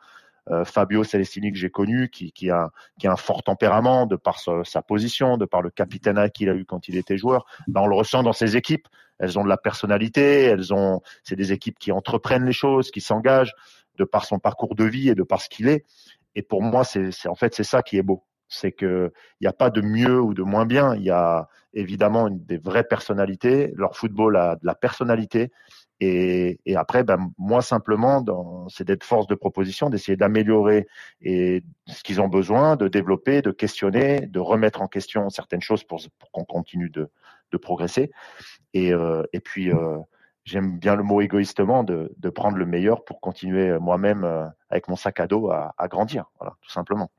Euh, 0.50 0.64
Fabio 0.64 1.04
Celestini 1.04 1.52
que 1.52 1.58
j'ai 1.58 1.70
connu, 1.70 2.08
qui, 2.08 2.32
qui, 2.32 2.50
a, 2.50 2.70
qui 2.98 3.06
a 3.06 3.12
un 3.12 3.16
fort 3.16 3.44
tempérament 3.44 4.06
de 4.06 4.16
par 4.16 4.40
sa, 4.40 4.64
sa 4.64 4.82
position, 4.82 5.36
de 5.36 5.44
par 5.44 5.62
le 5.62 5.70
capitana 5.70 6.28
qu'il 6.30 6.48
a 6.50 6.54
eu 6.54 6.64
quand 6.64 6.88
il 6.88 6.96
était 6.96 7.16
joueur, 7.16 7.46
ben 7.68 7.82
on 7.82 7.86
le 7.86 7.94
ressent 7.94 8.24
dans 8.24 8.32
ses 8.32 8.56
équipes. 8.56 8.88
Elles 9.20 9.38
ont 9.38 9.44
de 9.44 9.48
la 9.48 9.56
personnalité, 9.56 10.42
elles 10.42 10.74
ont, 10.74 11.00
c'est 11.22 11.36
des 11.36 11.52
équipes 11.52 11.78
qui 11.78 11.92
entreprennent 11.92 12.44
les 12.44 12.52
choses, 12.52 12.90
qui 12.90 13.00
s'engagent 13.00 13.54
de 13.98 14.04
par 14.04 14.24
son 14.24 14.40
parcours 14.40 14.74
de 14.74 14.84
vie 14.84 15.10
et 15.10 15.14
de 15.14 15.22
par 15.22 15.40
ce 15.40 15.48
qu'il 15.48 15.68
est. 15.68 15.84
Et 16.34 16.42
pour 16.42 16.62
moi, 16.62 16.82
c'est 16.82 17.10
en 17.28 17.36
fait 17.36 17.54
c'est 17.54 17.62
ça 17.62 17.82
qui 17.82 17.96
est 17.96 18.02
beau, 18.02 18.24
c'est 18.48 18.72
que 18.72 19.12
il 19.40 19.44
n'y 19.44 19.48
a 19.48 19.52
pas 19.52 19.70
de 19.70 19.80
mieux 19.80 20.20
ou 20.20 20.34
de 20.34 20.42
moins 20.42 20.66
bien. 20.66 20.96
Il 20.96 21.02
y 21.02 21.10
a 21.10 21.48
évidemment 21.72 22.30
des 22.30 22.58
vraies 22.58 22.84
personnalités. 22.84 23.72
Leur 23.76 23.96
football 23.96 24.36
a 24.36 24.56
de 24.56 24.66
la 24.66 24.74
personnalité 24.74 25.52
et, 26.00 26.58
et 26.66 26.76
après, 26.76 27.04
ben, 27.04 27.30
moi 27.38 27.62
simplement, 27.62 28.24
c'est 28.68 28.84
d'être 28.84 29.04
force 29.04 29.26
de 29.26 29.34
proposition, 29.34 29.90
d'essayer 29.90 30.16
d'améliorer 30.16 30.86
et 31.20 31.62
ce 31.86 32.02
qu'ils 32.02 32.20
ont 32.20 32.28
besoin, 32.28 32.76
de 32.76 32.88
développer, 32.88 33.42
de 33.42 33.50
questionner, 33.50 34.26
de 34.26 34.40
remettre 34.40 34.82
en 34.82 34.88
question 34.88 35.30
certaines 35.30 35.60
choses 35.60 35.84
pour, 35.84 36.00
pour 36.18 36.30
qu'on 36.32 36.44
continue 36.44 36.90
de, 36.90 37.08
de 37.52 37.56
progresser. 37.56 38.10
Et, 38.74 38.92
euh, 38.92 39.22
et 39.32 39.40
puis, 39.40 39.70
euh, 39.70 39.98
j'aime 40.44 40.78
bien 40.78 40.96
le 40.96 41.04
mot 41.04 41.20
égoïstement, 41.20 41.84
de, 41.84 42.12
de, 42.16 42.30
prendre 42.30 42.56
le 42.56 42.66
meilleur 42.66 43.04
pour 43.04 43.20
continuer 43.20 43.78
moi-même 43.78 44.24
avec 44.70 44.88
mon 44.88 44.96
sac 44.96 45.20
à 45.20 45.28
dos 45.28 45.50
à, 45.50 45.72
à 45.78 45.86
grandir, 45.86 46.30
voilà, 46.40 46.56
tout 46.62 46.70
simplement. 46.70 47.10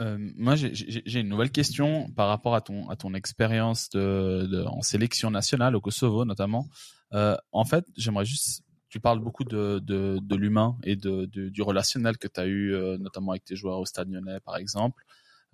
Euh, 0.00 0.18
moi, 0.36 0.56
j'ai 0.56 1.20
une 1.20 1.28
nouvelle 1.28 1.50
question 1.50 2.10
par 2.10 2.28
rapport 2.28 2.54
à 2.54 2.60
ton 2.60 2.88
à 2.90 2.96
ton 2.96 3.14
expérience 3.14 3.88
de, 3.90 4.46
de, 4.46 4.62
en 4.64 4.82
sélection 4.82 5.30
nationale 5.30 5.74
au 5.74 5.80
Kosovo 5.80 6.24
notamment. 6.24 6.68
Euh, 7.14 7.36
en 7.52 7.64
fait, 7.64 7.84
j'aimerais 7.96 8.26
juste 8.26 8.62
tu 8.88 9.00
parles 9.00 9.20
beaucoup 9.20 9.44
de, 9.44 9.80
de, 9.82 10.18
de 10.22 10.36
l'humain 10.36 10.76
et 10.84 10.96
de, 10.96 11.24
du 11.26 11.62
relationnel 11.62 12.18
que 12.18 12.28
tu 12.28 12.40
as 12.40 12.46
eu 12.46 12.72
euh, 12.72 12.98
notamment 12.98 13.32
avec 13.32 13.44
tes 13.44 13.56
joueurs 13.56 13.78
au 13.78 13.86
Stade 13.86 14.08
Lyonnais 14.08 14.38
par 14.40 14.56
exemple, 14.56 15.04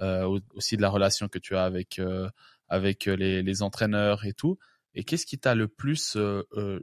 euh, 0.01 0.39
aussi 0.55 0.77
de 0.77 0.83
la 0.83 0.91
relation 0.91 1.29
que 1.29 1.39
tu 1.39 1.57
as 1.57 1.65
avec 1.65 1.99
euh, 1.99 2.29
avec 2.69 3.07
les, 3.07 3.43
les, 3.43 3.63
entraîneurs 3.63 4.25
et 4.25 4.33
tout. 4.33 4.59
Et 4.95 5.05
qu'est-ce 5.05 5.27
qui 5.27 5.39
t'a 5.39 5.55
le 5.55 5.69
plus 5.69 6.17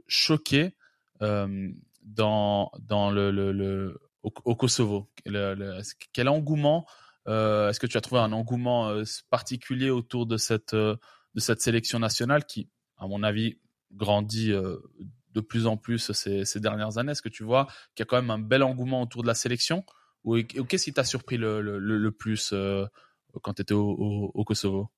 choqué 0.06 0.74
dans 1.20 2.72
dans 2.80 3.10
le, 3.10 3.30
le, 3.30 3.52
le 3.52 4.00
au, 4.22 4.32
au, 4.44 4.54
Kosovo? 4.54 5.10
Quel 6.12 6.28
engouement 6.28 6.86
euh, 6.88 6.92
est-ce 7.26 7.80
que 7.80 7.86
tu 7.86 7.96
as 7.96 8.00
trouvé 8.00 8.20
un 8.20 8.32
engouement 8.32 8.88
euh, 8.88 9.04
particulier 9.30 9.90
autour 9.90 10.26
de 10.26 10.36
cette, 10.36 10.74
euh, 10.74 10.96
de 11.34 11.40
sélection 11.40 11.98
nationale 11.98 12.44
qui, 12.44 12.68
à 12.96 13.06
mon 13.06 13.22
avis, 13.22 13.58
grandit 13.92 14.52
de 14.52 15.40
plus 15.40 15.66
en 15.66 15.76
plus 15.76 16.12
ces, 16.12 16.44
ces 16.44 16.60
dernières 16.60 16.98
années? 16.98 17.12
Est-ce 17.12 17.22
que 17.22 17.28
tu 17.28 17.44
vois 17.44 17.66
qu'il 17.94 18.02
y 18.02 18.04
a 18.04 18.06
quand 18.06 18.20
même 18.20 18.30
un 18.30 18.38
bel 18.38 18.62
engouement 18.62 19.02
autour 19.02 19.22
de 19.22 19.26
la 19.26 19.34
sélection? 19.34 19.84
Ou, 20.24 20.36
qu'est-ce 20.42 20.84
qui 20.84 20.92
t'a 20.92 21.04
surpris 21.04 21.36
le, 21.36 22.10
plus 22.10 22.54
quand 23.42 23.54
tu 23.54 23.62
étais 23.62 23.74
au 23.74 24.44
Kosovo? 24.44 24.90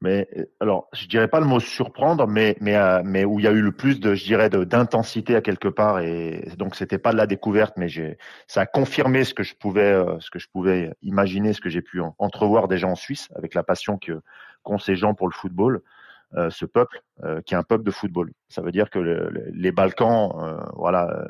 Mais 0.00 0.28
euh, 0.36 0.44
alors, 0.60 0.88
je 0.92 1.06
dirais 1.06 1.28
pas 1.28 1.40
le 1.40 1.46
mot 1.46 1.60
surprendre, 1.60 2.26
mais 2.28 2.56
mais 2.60 2.76
euh, 2.76 3.02
mais 3.04 3.24
où 3.24 3.38
il 3.40 3.44
y 3.44 3.48
a 3.48 3.52
eu 3.52 3.60
le 3.60 3.72
plus 3.72 3.98
de, 4.00 4.14
je 4.14 4.24
dirais, 4.24 4.48
d'intensité 4.48 5.34
à 5.34 5.40
quelque 5.40 5.68
part, 5.68 6.00
et 6.00 6.48
donc 6.56 6.76
c'était 6.76 6.98
pas 6.98 7.12
de 7.12 7.16
la 7.16 7.26
découverte, 7.26 7.74
mais 7.76 7.88
j'ai, 7.88 8.16
ça 8.46 8.62
a 8.62 8.66
confirmé 8.66 9.24
ce 9.24 9.34
que 9.34 9.42
je 9.42 9.54
pouvais, 9.56 9.92
euh, 9.92 10.18
ce 10.20 10.30
que 10.30 10.38
je 10.38 10.48
pouvais 10.52 10.94
imaginer, 11.02 11.52
ce 11.52 11.60
que 11.60 11.68
j'ai 11.68 11.82
pu 11.82 12.00
entrevoir 12.18 12.68
déjà 12.68 12.86
en 12.86 12.94
Suisse 12.94 13.28
avec 13.34 13.54
la 13.54 13.64
passion 13.64 13.98
que 13.98 14.20
qu'ont 14.62 14.78
ces 14.78 14.96
gens 14.96 15.14
pour 15.14 15.28
le 15.28 15.34
football, 15.34 15.82
ce 16.50 16.66
peuple 16.66 17.00
qui 17.46 17.54
est 17.54 17.56
un 17.56 17.62
peuple 17.62 17.84
de 17.84 17.90
football. 17.90 18.32
Ça 18.48 18.60
veut 18.60 18.72
dire 18.72 18.90
que 18.90 18.98
les 18.98 19.72
Balkans, 19.72 20.60
voilà, 20.74 21.28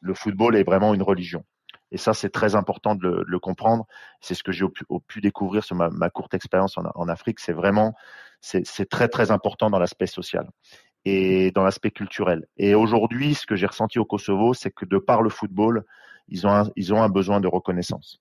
le 0.00 0.14
football 0.14 0.54
est 0.54 0.62
vraiment 0.62 0.94
une 0.94 1.02
religion. 1.02 1.44
Et 1.92 1.98
ça, 1.98 2.14
c'est 2.14 2.30
très 2.30 2.54
important 2.54 2.94
de 2.94 3.22
le, 3.26 3.38
comprendre. 3.38 3.86
C'est 4.20 4.34
ce 4.34 4.42
que 4.42 4.50
j'ai 4.50 4.64
pu, 5.06 5.20
découvrir 5.20 5.62
sur 5.62 5.76
ma, 5.76 6.10
courte 6.10 6.34
expérience 6.34 6.76
en, 6.78 7.08
Afrique. 7.08 7.38
C'est 7.38 7.52
vraiment, 7.52 7.94
c'est 8.40 8.88
très 8.88 9.08
très 9.08 9.30
important 9.30 9.70
dans 9.70 9.78
l'aspect 9.78 10.06
social 10.06 10.48
et 11.04 11.50
dans 11.50 11.62
l'aspect 11.62 11.90
culturel. 11.90 12.46
Et 12.56 12.74
aujourd'hui, 12.74 13.34
ce 13.34 13.46
que 13.46 13.56
j'ai 13.56 13.66
ressenti 13.66 13.98
au 13.98 14.04
Kosovo, 14.04 14.54
c'est 14.54 14.70
que 14.70 14.86
de 14.86 14.98
par 14.98 15.22
le 15.22 15.28
football, 15.28 15.84
ils 16.28 16.46
ont 16.46 16.50
un, 16.50 16.64
ils 16.76 16.94
ont 16.94 17.02
un 17.02 17.10
besoin 17.10 17.40
de 17.40 17.48
reconnaissance. 17.48 18.20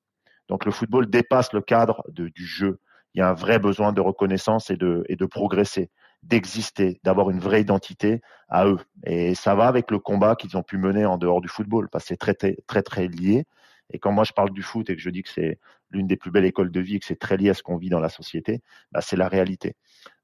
Donc 0.50 0.66
le 0.66 0.72
football 0.72 1.10
dépasse 1.10 1.54
le 1.54 1.62
cadre 1.62 2.04
du 2.10 2.46
jeu. 2.46 2.80
Il 3.14 3.20
y 3.20 3.22
a 3.22 3.30
un 3.30 3.34
vrai 3.34 3.58
besoin 3.58 3.94
de 3.94 4.02
reconnaissance 4.02 4.70
et 4.70 4.76
de, 4.76 5.06
et 5.08 5.16
de 5.16 5.26
progresser 5.26 5.90
d'exister, 6.24 7.00
d'avoir 7.04 7.30
une 7.30 7.40
vraie 7.40 7.62
identité 7.62 8.22
à 8.50 8.68
eux. 8.68 8.80
Et 9.06 9.36
ça 9.36 9.56
va 9.56 9.68
avec 9.68 9.92
le 9.92 10.00
combat 10.00 10.36
qu'ils 10.36 10.56
ont 10.58 10.64
pu 10.64 10.78
mener 10.78 11.06
en 11.06 11.18
dehors 11.18 11.42
du 11.42 11.48
football, 11.48 11.90
parce 11.90 12.04
que 12.04 12.10
c'est 12.10 12.18
très, 12.18 12.36
très, 12.36 12.84
très 12.84 13.08
lié. 13.08 13.46
Et 13.92 14.00
quand 14.00 14.12
moi 14.12 14.24
je 14.24 14.34
parle 14.34 14.52
du 14.52 14.62
foot 14.62 14.90
et 14.90 14.96
que 14.96 15.02
je 15.02 15.10
dis 15.10 15.24
que 15.24 15.30
c'est 15.30 15.60
l'une 15.90 16.08
des 16.08 16.16
plus 16.16 16.32
belles 16.32 16.46
écoles 16.46 16.72
de 16.72 16.80
vie 16.80 16.96
et 16.96 17.00
que 17.00 17.06
c'est 17.06 17.20
très 17.20 17.38
lié 17.38 17.50
à 17.50 17.54
ce 17.54 17.64
qu'on 17.64 17.78
vit 17.78 17.90
dans 17.90 18.00
la 18.00 18.10
société, 18.10 18.62
bah, 18.92 19.02
c'est 19.02 19.18
la 19.18 19.28
réalité. 19.28 19.76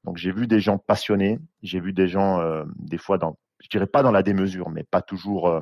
Donc 0.04 0.16
j'ai 0.16 0.32
vu 0.32 0.46
des 0.46 0.60
gens 0.60 0.78
passionnés, 0.78 1.38
j'ai 1.62 1.80
vu 1.80 1.92
des 1.92 2.08
gens 2.08 2.40
euh, 2.40 2.64
des 2.76 2.98
fois 2.98 3.18
dans, 3.18 3.38
je 3.60 3.68
dirais 3.68 3.86
pas 3.86 4.02
dans 4.02 4.12
la 4.12 4.22
démesure, 4.22 4.70
mais 4.70 4.84
pas 4.84 5.02
toujours 5.02 5.48
euh, 5.48 5.60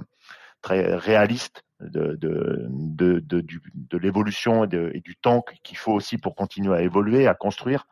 très 0.63 0.95
réalistes 0.95 1.65
de, 1.81 2.15
de, 2.15 2.67
de, 2.71 3.21
de, 3.21 3.45
de 3.75 3.99
l'évolution 3.99 4.65
et, 4.65 4.91
et, 4.95 5.01
du 5.01 5.17
temps 5.17 5.45
qu'il 5.63 5.77
faut 5.77 5.93
aussi 5.93 6.17
pour 6.17 6.35
continuer 6.35 6.75
à 6.75 6.83
évoluer, 6.83 7.27
à 7.27 7.35
construire 7.35 7.87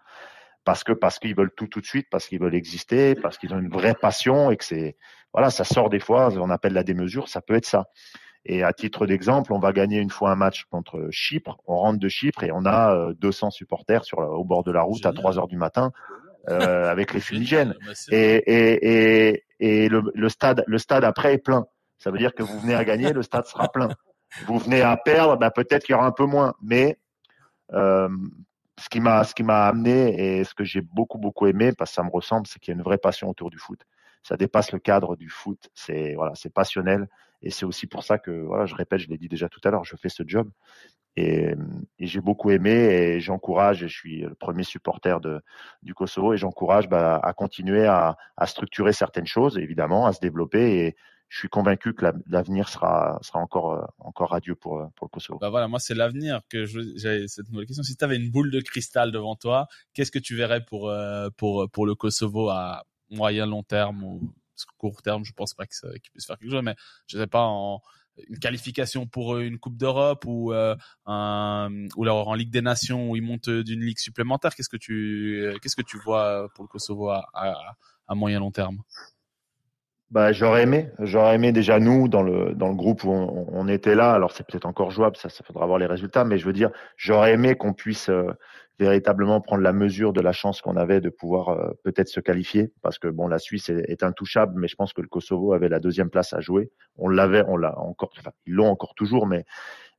parce 0.64 0.83
que 0.83 0.92
parce 0.92 1.18
qu'ils 1.18 1.37
veulent 1.37 1.53
tout 1.55 1.66
tout 1.66 1.81
de 1.81 1.87
suite, 1.87 2.09
parce 2.11 2.27
qu'ils 2.27 2.40
veulent 2.40 2.55
exister, 2.55 3.14
parce 3.14 3.38
qu'ils 3.38 3.53
ont 3.55 3.59
une 3.59 3.68
vraie 3.68 3.94
passion 3.94 4.50
et 4.50 4.57
que 4.57 4.64
c'est 4.64 4.96
voilà, 5.33 5.50
ça 5.50 5.64
sort 5.64 5.90
des 5.90 6.00
fois, 6.00 6.33
on 6.38 6.50
appelle 6.50 6.72
la 6.72 6.85
démesure, 6.85 7.29
ça 7.29 7.40
peut 7.40 7.55
être 7.55 7.66
ça. 7.66 7.87
Et 8.47 8.63
à 8.63 8.73
titre 8.73 9.07
d'exemple, 9.07 9.53
on 9.53 9.59
va 9.59 9.73
gagner 9.73 9.99
une 9.99 10.11
fois 10.11 10.31
un 10.31 10.37
match 10.37 10.65
contre 10.65 11.09
Chypre, 11.11 11.59
on 11.67 11.77
rentre 11.77 11.99
de 11.99 12.09
Chypre 12.09 12.45
et 12.45 12.53
on 12.53 12.67
a 12.67 13.13
200 13.15 13.47
euh, 13.47 13.51
supporters 13.51 14.05
sur 14.05 14.19
au 14.19 14.45
bord 14.45 14.65
de 14.65 14.71
la 14.71 14.83
route 14.83 15.05
à 15.07 15.13
3 15.13 15.39
heures 15.39 15.49
du 15.49 15.57
matin 15.57 15.93
euh, 16.49 16.91
avec 16.91 17.15
les 17.15 17.21
fumigènes. 17.21 17.75
Bah, 17.87 17.93
et, 18.11 18.37
et, 18.37 19.31
et, 19.31 19.45
et 19.61 19.89
le, 19.89 20.03
le, 20.15 20.29
stade 20.29 20.63
le 20.67 20.79
stade 20.79 21.05
après 21.05 21.35
est 21.35 21.39
plein. 21.39 21.67
Ça 21.99 22.11
veut 22.11 22.19
dire 22.19 22.35
que 22.35 22.43
vous 22.43 22.59
venez 22.61 22.75
à 22.75 22.85
gagner, 22.85 23.13
le 23.13 23.23
stade 23.23 23.47
sera 23.47 23.69
plein. 23.69 23.89
Vous 24.47 24.59
venez 24.59 24.83
à 24.83 24.97
perdre, 24.97 25.37
bah, 25.37 25.51
peut-être 25.51 25.85
qu'il 25.85 25.95
y 25.95 25.97
aura 25.97 26.07
un 26.07 26.13
peu 26.13 26.27
moins, 26.27 26.55
mais 26.63 26.99
euh, 27.73 28.09
ce 28.79 28.89
qui 28.91 29.01
m'a 29.01 29.25
ce 29.25 29.35
qui 29.35 29.43
m'a 29.43 29.67
amené 29.67 30.39
et 30.41 30.45
ce 30.45 30.53
que 30.53 30.65
j'ai 30.65 30.83
beaucoup 30.83 31.19
beaucoup 31.19 31.47
aimé 31.47 31.73
parce 31.73 31.93
que 31.93 31.95
ça 31.95 32.03
me 32.03 32.11
ressemble, 32.11 32.47
c'est 32.47 32.59
qu'il 32.59 32.73
y 32.73 32.75
a 32.75 32.79
une 32.79 32.85
vraie 32.85 32.99
passion 32.99 33.31
autour 33.31 33.49
du 33.49 33.59
foot. 33.59 33.81
Ça 34.23 34.37
dépasse 34.37 34.73
le 34.73 34.81
cadre 34.81 35.17
du 35.17 35.31
foot. 35.31 35.71
C'est 35.75 36.15
voilà, 36.15 36.33
c'est 36.35 36.53
passionnel 36.53 37.09
et 37.42 37.51
c'est 37.51 37.64
aussi 37.64 37.87
pour 37.87 38.05
ça 38.05 38.18
que 38.18 38.31
voilà, 38.31 38.66
je 38.66 38.75
répète, 38.75 39.01
je 39.01 39.09
l'ai 39.09 39.18
dit 39.18 39.29
déjà 39.29 39.49
tout 39.49 39.61
à 39.64 39.70
l'heure, 39.70 39.85
je 39.85 39.97
fais 39.97 40.09
ce 40.09 40.23
job 40.27 40.51
et, 41.16 41.55
j'ai 41.99 42.20
beaucoup 42.20 42.51
aimé 42.51 42.70
et 42.70 43.20
j'encourage 43.20 43.83
et 43.83 43.88
je 43.88 43.97
suis 43.97 44.20
le 44.23 44.35
premier 44.35 44.64
supporter 44.64 45.20
du 45.83 45.94
Kosovo 45.94 46.35
et 46.35 46.37
j'encourage 46.37 46.88
bah, 46.88 47.20
à 47.23 47.33
continuer 47.33 47.87
à, 47.87 48.16
à 48.37 48.47
structurer 48.47 48.92
certaines 48.92 49.27
choses 49.27 49.59
évidemment, 49.59 50.07
à 50.07 50.12
se 50.12 50.20
développer 50.20 50.79
et 50.79 50.97
je 51.35 51.38
suis 51.40 51.49
convaincu 51.49 51.94
que 51.94 52.07
l'avenir 52.29 52.68
sera, 52.68 53.18
sera 53.23 53.40
encore, 53.40 53.73
euh, 53.73 53.85
encore 53.99 54.31
radieux 54.31 54.55
pour, 54.55 54.79
euh, 54.79 54.87
pour 54.94 55.07
le 55.07 55.09
Kosovo. 55.09 55.38
Bah 55.40 55.51
voilà, 55.51 55.66
moi, 55.66 55.81
c'est 55.81 55.94
l'avenir 55.94 56.42
que 56.49 56.64
j'avais 56.64 57.27
cette 57.27 57.51
nouvelle 57.51 57.66
question. 57.66 57.83
Si 57.83 57.97
tu 57.97 58.05
avais 58.05 58.16
une 58.16 58.31
boule 58.31 58.53
de 58.53 58.61
cristal 58.61 59.11
devant 59.11 59.35
toi, 59.35 59.66
qu'est-ce 59.94 60.12
que 60.12 60.20
tu 60.20 60.37
verrais 60.37 60.64
pour, 60.64 60.90
euh, 60.90 61.31
pour, 61.37 61.68
pour 61.73 61.87
le 61.87 61.97
Kosovo 61.97 62.51
à 62.51 62.85
moyen, 63.11 63.47
long 63.47 63.64
terme 63.64 64.05
ou 64.05 64.33
court 64.79 65.03
terme? 65.03 65.25
Je 65.25 65.33
pense 65.33 65.55
pas 65.55 65.67
qu'il 65.67 66.01
puisse 66.12 66.27
faire 66.27 66.38
quelque 66.38 66.51
chose, 66.51 66.62
mais 66.62 66.77
je 67.07 67.19
sais 67.19 67.27
pas, 67.27 67.43
en, 67.43 67.81
une 68.29 68.38
qualification 68.38 69.07
pour 69.07 69.38
une 69.38 69.59
Coupe 69.59 69.77
d'Europe 69.77 70.25
ou 70.27 70.53
un 70.53 71.87
ou 71.97 72.03
alors 72.03 72.29
en 72.29 72.35
Ligue 72.35 72.51
des 72.51 72.62
Nations 72.62 73.11
où 73.11 73.17
ils 73.17 73.23
montent 73.23 73.51
d'une 73.51 73.81
ligue 73.81 73.99
supplémentaire. 73.99 74.55
Qu'est-ce 74.55 74.69
que 74.69 74.77
tu 74.77 75.53
qu'est-ce 75.61 75.77
que 75.77 75.83
tu 75.83 75.99
vois 75.99 76.49
pour 76.55 76.64
le 76.64 76.69
Kosovo 76.69 77.11
à, 77.11 77.29
à, 77.35 77.55
à 78.07 78.14
moyen 78.14 78.38
long 78.40 78.51
terme? 78.51 78.79
Bah, 80.14 80.31
j'aurais 80.31 80.62
aimé, 80.62 80.90
j'aurais 81.00 81.35
aimé 81.35 81.50
déjà 81.50 81.81
nous 81.81 82.07
dans 82.07 82.22
le 82.22 82.55
dans 82.55 82.68
le 82.68 82.77
groupe 82.77 83.03
où 83.03 83.11
on, 83.11 83.66
était 83.66 83.96
là. 83.96 84.12
Alors 84.12 84.31
c'est 84.31 84.46
peut-être 84.46 84.64
encore 84.64 84.92
jouable, 84.92 85.16
ça, 85.16 85.29
ça 85.29 85.42
faudra 85.42 85.66
voir 85.66 85.77
les 85.79 85.87
résultats, 85.87 86.24
mais 86.24 86.38
je 86.38 86.46
veux 86.46 86.53
dire, 86.53 86.70
j'aurais 86.96 87.33
aimé 87.33 87.57
qu'on 87.57 87.72
puisse 87.72 88.09
euh, 88.11 88.31
véritablement 88.79 89.40
prendre 89.40 89.62
la 89.62 89.72
mesure 89.72 90.12
de 90.12 90.20
la 90.20 90.31
chance 90.31 90.61
qu'on 90.61 90.77
avait 90.77 91.00
de 91.00 91.11
pouvoir 91.11 91.48
euh, 91.48 91.72
peut-être 91.83 92.07
se 92.07 92.20
qualifier, 92.20 92.70
parce 92.81 93.00
que 93.00 93.09
bon, 93.09 93.27
la 93.27 93.40
Suisse 93.40 93.68
est, 93.70 93.90
est, 93.90 94.05
intouchable, 94.05 94.53
mais 94.57 94.68
je 94.68 94.77
pense 94.77 94.92
que 94.92 95.00
le 95.00 95.09
Kosovo 95.09 95.53
avait 95.53 95.68
la 95.68 95.81
deuxième 95.81 96.11
place 96.11 96.33
à 96.33 96.40
jouer. 96.40 96.70
On 96.96 97.09
l'avait, 97.09 97.42
on 97.48 97.57
l'a 97.57 97.77
encore, 97.77 98.12
enfin, 98.16 98.31
ils 98.46 98.55
l'ont 98.55 98.68
encore 98.68 98.94
toujours, 98.94 99.27
mais 99.27 99.44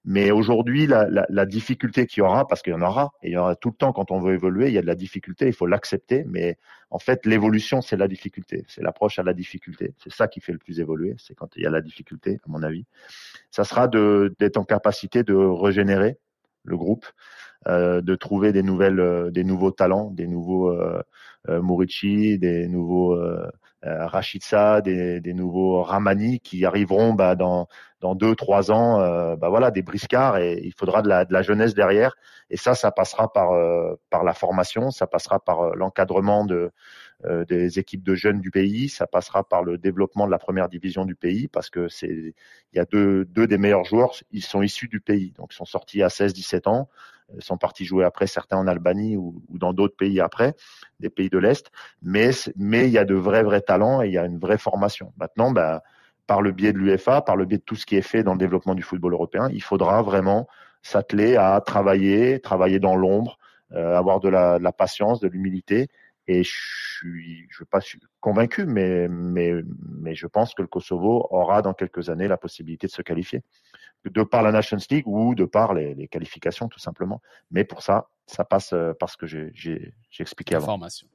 mais 0.07 0.29
aujourd'hui, 0.29 0.85
la, 0.85 1.45
difficulté 1.47 2.05
qu'il 2.05 2.21
y 2.21 2.23
aura, 2.23 2.47
parce 2.47 2.61
qu'il 2.61 2.73
y 2.73 2.75
en 2.75 2.81
aura, 2.83 3.11
et 3.23 3.29
il 3.29 3.33
y 3.33 3.37
aura 3.37 3.55
tout 3.55 3.69
le 3.69 3.75
temps 3.75 3.91
quand 3.91 4.11
on 4.11 4.19
veut 4.19 4.35
évoluer, 4.35 4.67
il 4.67 4.73
y 4.73 4.77
a 4.77 4.81
de 4.81 4.85
la 4.85 4.93
difficulté, 4.93 5.47
il 5.47 5.53
faut 5.53 5.65
l'accepter. 5.65 6.23
Mais 6.27 6.59
en 6.91 6.99
fait, 6.99 7.25
l'évolution, 7.25 7.81
c'est 7.81 7.97
la 7.97 8.07
difficulté, 8.07 8.65
c'est 8.67 8.83
l'approche 8.83 9.17
à 9.17 9.23
la 9.23 9.33
difficulté. 9.33 9.95
C'est 9.97 10.13
ça 10.13 10.27
qui 10.27 10.41
fait 10.41 10.51
le 10.51 10.59
plus 10.59 10.79
évoluer, 10.79 11.15
c'est 11.17 11.33
quand 11.33 11.55
il 11.55 11.63
y 11.63 11.65
a 11.65 11.71
la 11.71 11.81
difficulté, 11.81 12.39
à 12.45 12.49
mon 12.49 12.61
avis. 12.61 12.85
Ça 13.49 13.63
sera 13.63 13.87
d'être 13.87 14.57
en 14.57 14.63
capacité 14.63 15.23
de 15.23 15.33
régénérer 15.33 16.19
le 16.63 16.77
groupe, 16.77 17.07
de 17.67 18.15
trouver 18.15 18.51
des 18.51 18.63
nouvelles, 18.63 18.99
euh, 18.99 19.31
des 19.31 19.43
nouveaux 19.43 19.71
talents, 19.71 20.11
des 20.11 20.27
nouveaux 20.27 20.69
euh, 20.69 21.01
euh 21.49 21.61
Morici, 21.61 22.37
des 22.37 22.67
nouveaux 22.67 23.13
euh, 23.13 23.49
euh 23.85 24.07
Rachitsa, 24.07 24.81
des, 24.81 25.19
des, 25.21 25.33
nouveaux 25.33 25.81
Ramani 25.81 26.39
qui 26.39 26.65
arriveront 26.65 27.13
bah, 27.13 27.35
dans 27.35 27.67
dans 28.01 28.15
deux 28.15 28.35
trois 28.35 28.71
ans, 28.71 28.99
bah 29.35 29.49
voilà, 29.49 29.71
des 29.71 29.81
briscards 29.81 30.37
et 30.37 30.61
il 30.63 30.73
faudra 30.77 31.01
de 31.01 31.09
la, 31.09 31.25
de 31.25 31.33
la 31.33 31.41
jeunesse 31.41 31.73
derrière. 31.73 32.15
Et 32.51 32.57
ça, 32.57 32.75
ça 32.75 32.91
passera 32.91 33.31
par 33.33 33.49
par 34.11 34.23
la 34.23 34.33
formation, 34.33 34.91
ça 34.91 35.07
passera 35.07 35.39
par 35.39 35.75
l'encadrement 35.75 36.45
de 36.45 36.71
des 37.47 37.79
équipes 37.79 38.03
de 38.03 38.13
jeunes 38.13 38.41
du 38.41 38.51
pays, 38.51 38.89
ça 38.89 39.07
passera 39.07 39.43
par 39.43 39.63
le 39.63 39.77
développement 39.79 40.27
de 40.27 40.31
la 40.31 40.37
première 40.37 40.69
division 40.69 41.05
du 41.05 41.15
pays 41.15 41.47
parce 41.47 41.69
que 41.71 41.87
c'est 41.87 42.33
il 42.73 42.77
y 42.77 42.79
a 42.79 42.85
deux 42.85 43.25
deux 43.25 43.47
des 43.47 43.57
meilleurs 43.57 43.85
joueurs, 43.85 44.13
ils 44.31 44.43
sont 44.43 44.61
issus 44.61 44.87
du 44.87 44.99
pays, 44.99 45.31
donc 45.31 45.53
ils 45.53 45.57
sont 45.57 45.65
sortis 45.65 46.03
à 46.03 46.07
16-17 46.09 46.69
ans 46.69 46.89
sont 47.39 47.57
partis 47.57 47.85
jouer 47.85 48.05
après, 48.05 48.27
certains 48.27 48.57
en 48.57 48.67
Albanie 48.67 49.17
ou, 49.17 49.41
ou 49.49 49.57
dans 49.57 49.73
d'autres 49.73 49.95
pays 49.95 50.19
après, 50.19 50.55
des 50.99 51.09
pays 51.09 51.29
de 51.29 51.37
l'Est. 51.37 51.71
Mais, 52.01 52.29
mais 52.55 52.87
il 52.87 52.91
y 52.91 52.97
a 52.97 53.05
de 53.05 53.15
vrais, 53.15 53.43
vrais 53.43 53.61
talents 53.61 54.01
et 54.01 54.07
il 54.07 54.13
y 54.13 54.17
a 54.17 54.25
une 54.25 54.39
vraie 54.39 54.57
formation. 54.57 55.13
Maintenant, 55.17 55.51
bah, 55.51 55.83
par 56.27 56.41
le 56.41 56.51
biais 56.51 56.73
de 56.73 56.77
l'UFA, 56.77 57.21
par 57.21 57.35
le 57.35 57.45
biais 57.45 57.57
de 57.57 57.63
tout 57.63 57.75
ce 57.75 57.85
qui 57.85 57.95
est 57.95 58.01
fait 58.01 58.23
dans 58.23 58.33
le 58.33 58.39
développement 58.39 58.75
du 58.75 58.83
football 58.83 59.13
européen, 59.13 59.49
il 59.51 59.61
faudra 59.61 60.01
vraiment 60.01 60.47
s'atteler 60.81 61.35
à 61.35 61.59
travailler, 61.61 62.39
travailler 62.39 62.79
dans 62.79 62.95
l'ombre, 62.95 63.37
euh, 63.73 63.97
avoir 63.97 64.19
de 64.19 64.29
la, 64.29 64.59
de 64.59 64.63
la, 64.63 64.71
patience, 64.71 65.19
de 65.19 65.27
l'humilité 65.27 65.87
Et 66.27 66.43
je 66.43 66.51
suis, 66.99 67.47
je 67.49 67.59
veux 67.59 67.65
pas 67.65 67.81
suis 67.81 67.99
convaincu, 68.19 68.65
mais, 68.65 69.07
mais, 69.07 69.53
mais 69.89 70.15
je 70.15 70.27
pense 70.27 70.53
que 70.53 70.61
le 70.61 70.67
Kosovo 70.67 71.27
aura 71.31 71.61
dans 71.61 71.73
quelques 71.73 72.09
années 72.09 72.27
la 72.27 72.37
possibilité 72.37 72.87
de 72.87 72.91
se 72.91 73.01
qualifier, 73.01 73.41
de 74.09 74.23
par 74.23 74.43
la 74.43 74.51
Nations 74.51 74.77
League 74.89 75.07
ou 75.07 75.35
de 75.35 75.45
par 75.45 75.73
les, 75.73 75.93
les 75.95 76.07
qualifications 76.07 76.67
tout 76.67 76.79
simplement. 76.79 77.21
Mais 77.51 77.63
pour 77.63 77.81
ça, 77.81 78.09
ça 78.27 78.43
passe 78.45 78.73
euh, 78.73 78.93
par 78.93 79.09
ce 79.09 79.17
que 79.17 79.27
j'ai 79.27 79.93
expliqué 80.19 80.55
avant. 80.55 80.67
Formation. 80.67 81.07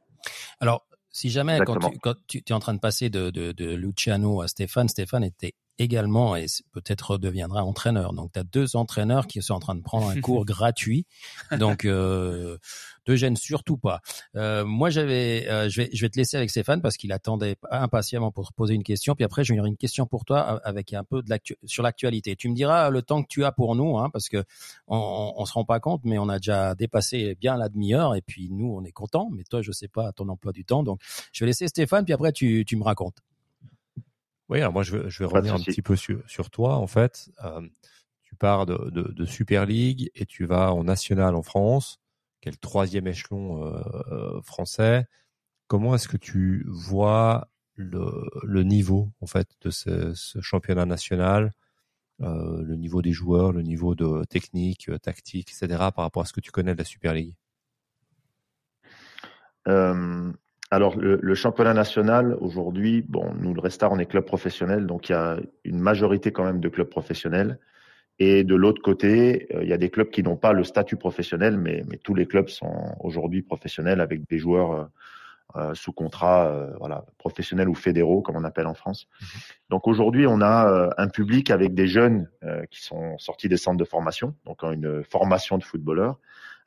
Alors, 0.60 0.86
si 1.10 1.30
jamais, 1.30 1.58
quand, 1.58 1.74
Exactement. 1.76 1.90
tu, 1.90 1.98
quand 1.98 2.14
tu 2.26 2.42
es 2.46 2.52
en 2.52 2.60
train 2.60 2.74
de 2.74 2.78
passer 2.78 3.10
de, 3.10 3.30
de, 3.30 3.52
de 3.52 3.74
Luciano 3.74 4.42
à 4.42 4.48
Stéphane, 4.48 4.88
Stéphane 4.88 5.24
était 5.24 5.54
également 5.80 6.36
et 6.36 6.44
peut-être 6.72 7.16
deviendra 7.16 7.64
entraîneur. 7.64 8.12
Donc, 8.12 8.32
tu 8.32 8.38
as 8.38 8.44
deux 8.44 8.76
entraîneurs 8.76 9.26
qui 9.26 9.40
sont 9.40 9.54
en 9.54 9.60
train 9.60 9.74
de 9.74 9.80
prendre 9.82 10.08
un 10.10 10.20
cours 10.20 10.44
gratuit. 10.44 11.06
Donc, 11.58 11.86
euh, 11.86 12.58
te 13.04 13.16
gêne 13.16 13.34
surtout 13.36 13.78
pas. 13.78 14.00
Euh, 14.36 14.64
moi, 14.66 14.90
j'avais, 14.90 15.46
euh, 15.48 15.70
je, 15.70 15.82
vais, 15.82 15.90
je 15.92 16.02
vais 16.02 16.10
te 16.10 16.18
laisser 16.18 16.36
avec 16.36 16.50
Stéphane 16.50 16.82
parce 16.82 16.98
qu'il 16.98 17.12
attendait 17.12 17.56
impatiemment 17.70 18.30
pour 18.30 18.50
te 18.50 18.54
poser 18.54 18.74
une 18.74 18.82
question. 18.82 19.14
Puis 19.14 19.24
après, 19.24 19.42
j'ai 19.42 19.54
une 19.54 19.76
question 19.78 20.06
pour 20.06 20.26
toi 20.26 20.56
euh, 20.56 20.68
avec 20.68 20.92
un 20.92 21.02
peu 21.02 21.22
de 21.22 21.30
l'actu- 21.30 21.56
sur 21.64 21.82
l'actualité. 21.82 22.36
Tu 22.36 22.50
me 22.50 22.54
diras 22.54 22.90
le 22.90 23.00
temps 23.00 23.22
que 23.22 23.28
tu 23.28 23.44
as 23.44 23.52
pour 23.52 23.74
nous, 23.74 23.98
hein, 23.98 24.10
parce 24.12 24.28
que 24.28 24.44
on, 24.86 24.98
on, 24.98 25.40
on 25.40 25.44
se 25.46 25.52
rend 25.54 25.64
pas 25.64 25.80
compte, 25.80 26.02
mais 26.04 26.18
on 26.18 26.28
a 26.28 26.36
déjà 26.38 26.74
dépassé 26.74 27.36
bien 27.40 27.56
la 27.56 27.70
demi-heure 27.70 28.14
et 28.14 28.20
puis 28.20 28.50
nous, 28.50 28.70
on 28.76 28.84
est 28.84 28.92
content. 28.92 29.30
Mais 29.32 29.44
toi, 29.44 29.62
je 29.62 29.72
sais 29.72 29.88
pas 29.88 30.12
ton 30.12 30.28
emploi 30.28 30.52
du 30.52 30.64
temps, 30.66 30.82
donc 30.82 31.00
je 31.32 31.42
vais 31.42 31.46
laisser 31.48 31.68
Stéphane. 31.68 32.04
Puis 32.04 32.12
après, 32.12 32.32
tu, 32.32 32.64
tu 32.66 32.76
me 32.76 32.84
racontes. 32.84 33.16
Oui, 34.50 34.58
alors 34.60 34.72
moi 34.72 34.82
je 34.82 34.96
vais, 34.96 35.08
je 35.08 35.22
vais 35.22 35.30
Pas 35.30 35.36
revenir 35.36 35.54
un 35.54 35.60
petit 35.60 35.80
peu 35.80 35.94
sur, 35.94 36.28
sur 36.28 36.50
toi. 36.50 36.74
En 36.76 36.88
fait, 36.88 37.30
euh, 37.44 37.66
tu 38.24 38.34
pars 38.34 38.66
de, 38.66 38.90
de, 38.90 39.02
de 39.02 39.24
Super 39.24 39.64
League 39.64 40.10
et 40.16 40.26
tu 40.26 40.44
vas 40.44 40.74
en 40.74 40.82
National 40.82 41.36
en 41.36 41.42
France, 41.42 42.00
qui 42.40 42.48
est 42.48 42.52
le 42.52 42.58
troisième 42.58 43.06
échelon 43.06 43.64
euh, 43.64 44.40
français. 44.42 45.06
Comment 45.68 45.94
est-ce 45.94 46.08
que 46.08 46.16
tu 46.16 46.64
vois 46.66 47.48
le, 47.76 48.28
le 48.42 48.64
niveau 48.64 49.12
en 49.20 49.26
fait 49.26 49.48
de 49.60 49.70
ce, 49.70 50.14
ce 50.14 50.40
championnat 50.40 50.84
national, 50.84 51.52
euh, 52.20 52.60
le 52.62 52.74
niveau 52.74 53.02
des 53.02 53.12
joueurs, 53.12 53.52
le 53.52 53.62
niveau 53.62 53.94
de 53.94 54.24
technique, 54.24 54.88
euh, 54.88 54.98
tactique, 54.98 55.52
etc. 55.52 55.92
par 55.92 56.04
rapport 56.04 56.22
à 56.22 56.26
ce 56.26 56.32
que 56.32 56.40
tu 56.40 56.50
connais 56.50 56.72
de 56.72 56.78
la 56.78 56.84
Super 56.84 57.14
League? 57.14 57.36
Alors, 60.70 60.96
le, 60.96 61.18
le 61.20 61.34
championnat 61.34 61.74
national, 61.74 62.36
aujourd'hui, 62.40 63.02
bon, 63.08 63.32
nous, 63.40 63.54
le 63.54 63.60
Restart, 63.60 63.90
on 63.92 63.98
est 63.98 64.06
club 64.06 64.24
professionnel, 64.24 64.86
donc 64.86 65.08
il 65.08 65.12
y 65.12 65.14
a 65.14 65.38
une 65.64 65.80
majorité 65.80 66.30
quand 66.30 66.44
même 66.44 66.60
de 66.60 66.68
clubs 66.68 66.88
professionnels. 66.88 67.58
Et 68.22 68.44
de 68.44 68.54
l'autre 68.54 68.82
côté, 68.82 69.48
euh, 69.54 69.62
il 69.62 69.68
y 69.68 69.72
a 69.72 69.78
des 69.78 69.90
clubs 69.90 70.10
qui 70.10 70.22
n'ont 70.22 70.36
pas 70.36 70.52
le 70.52 70.62
statut 70.62 70.96
professionnel, 70.96 71.56
mais, 71.56 71.82
mais 71.88 71.96
tous 71.96 72.14
les 72.14 72.26
clubs 72.26 72.48
sont 72.48 72.94
aujourd'hui 73.00 73.42
professionnels 73.42 74.00
avec 74.00 74.28
des 74.28 74.38
joueurs 74.38 74.72
euh, 74.72 74.84
euh, 75.56 75.74
sous 75.74 75.92
contrat, 75.92 76.46
euh, 76.48 76.70
voilà, 76.78 77.04
professionnels 77.18 77.68
ou 77.68 77.74
fédéraux, 77.74 78.22
comme 78.22 78.36
on 78.36 78.44
appelle 78.44 78.66
en 78.66 78.74
France. 78.74 79.08
Donc 79.70 79.88
aujourd'hui, 79.88 80.26
on 80.28 80.40
a 80.40 80.68
euh, 80.68 80.90
un 80.98 81.08
public 81.08 81.50
avec 81.50 81.74
des 81.74 81.88
jeunes 81.88 82.28
euh, 82.44 82.64
qui 82.70 82.82
sont 82.82 83.18
sortis 83.18 83.48
des 83.48 83.56
centres 83.56 83.78
de 83.78 83.84
formation, 83.84 84.34
donc 84.44 84.62
ont 84.62 84.70
une 84.70 85.02
formation 85.02 85.58
de 85.58 85.64
footballeur, 85.64 86.18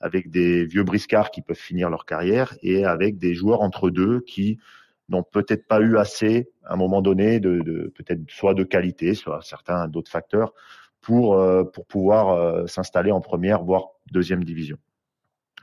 avec 0.04 0.30
des 0.30 0.66
vieux 0.66 0.84
briscards 0.84 1.32
qui 1.32 1.41
peuvent 1.41 1.56
finir 1.56 1.89
leur 1.89 2.06
carrière 2.06 2.54
et 2.62 2.86
avec 2.86 3.18
des 3.18 3.34
joueurs 3.34 3.62
entre 3.62 3.89
deux 3.89 4.20
qui 4.20 4.60
n'ont 5.08 5.24
peut-être 5.24 5.66
pas 5.66 5.80
eu 5.80 5.97
assez 5.97 6.49
à 6.66 6.74
un 6.74 6.76
moment 6.76 7.01
donné 7.01 7.39
de, 7.39 7.62
de 7.62 7.88
peut-être 7.95 8.20
soit 8.30 8.54
de 8.54 8.66
qualité, 8.66 9.16
soit 9.16 9.39
certains 9.41 9.88
d'autres 9.88 10.12
facteurs 10.12 10.54
pour 10.99 11.36
euh, 11.36 11.64
pour 11.64 11.86
pouvoir 11.86 12.30
euh, 12.32 12.68
s'installer 12.68 13.12
en 13.12 13.22
première 13.22 13.64
voire 13.64 13.86
deuxième 14.12 14.43
division. 14.43 14.78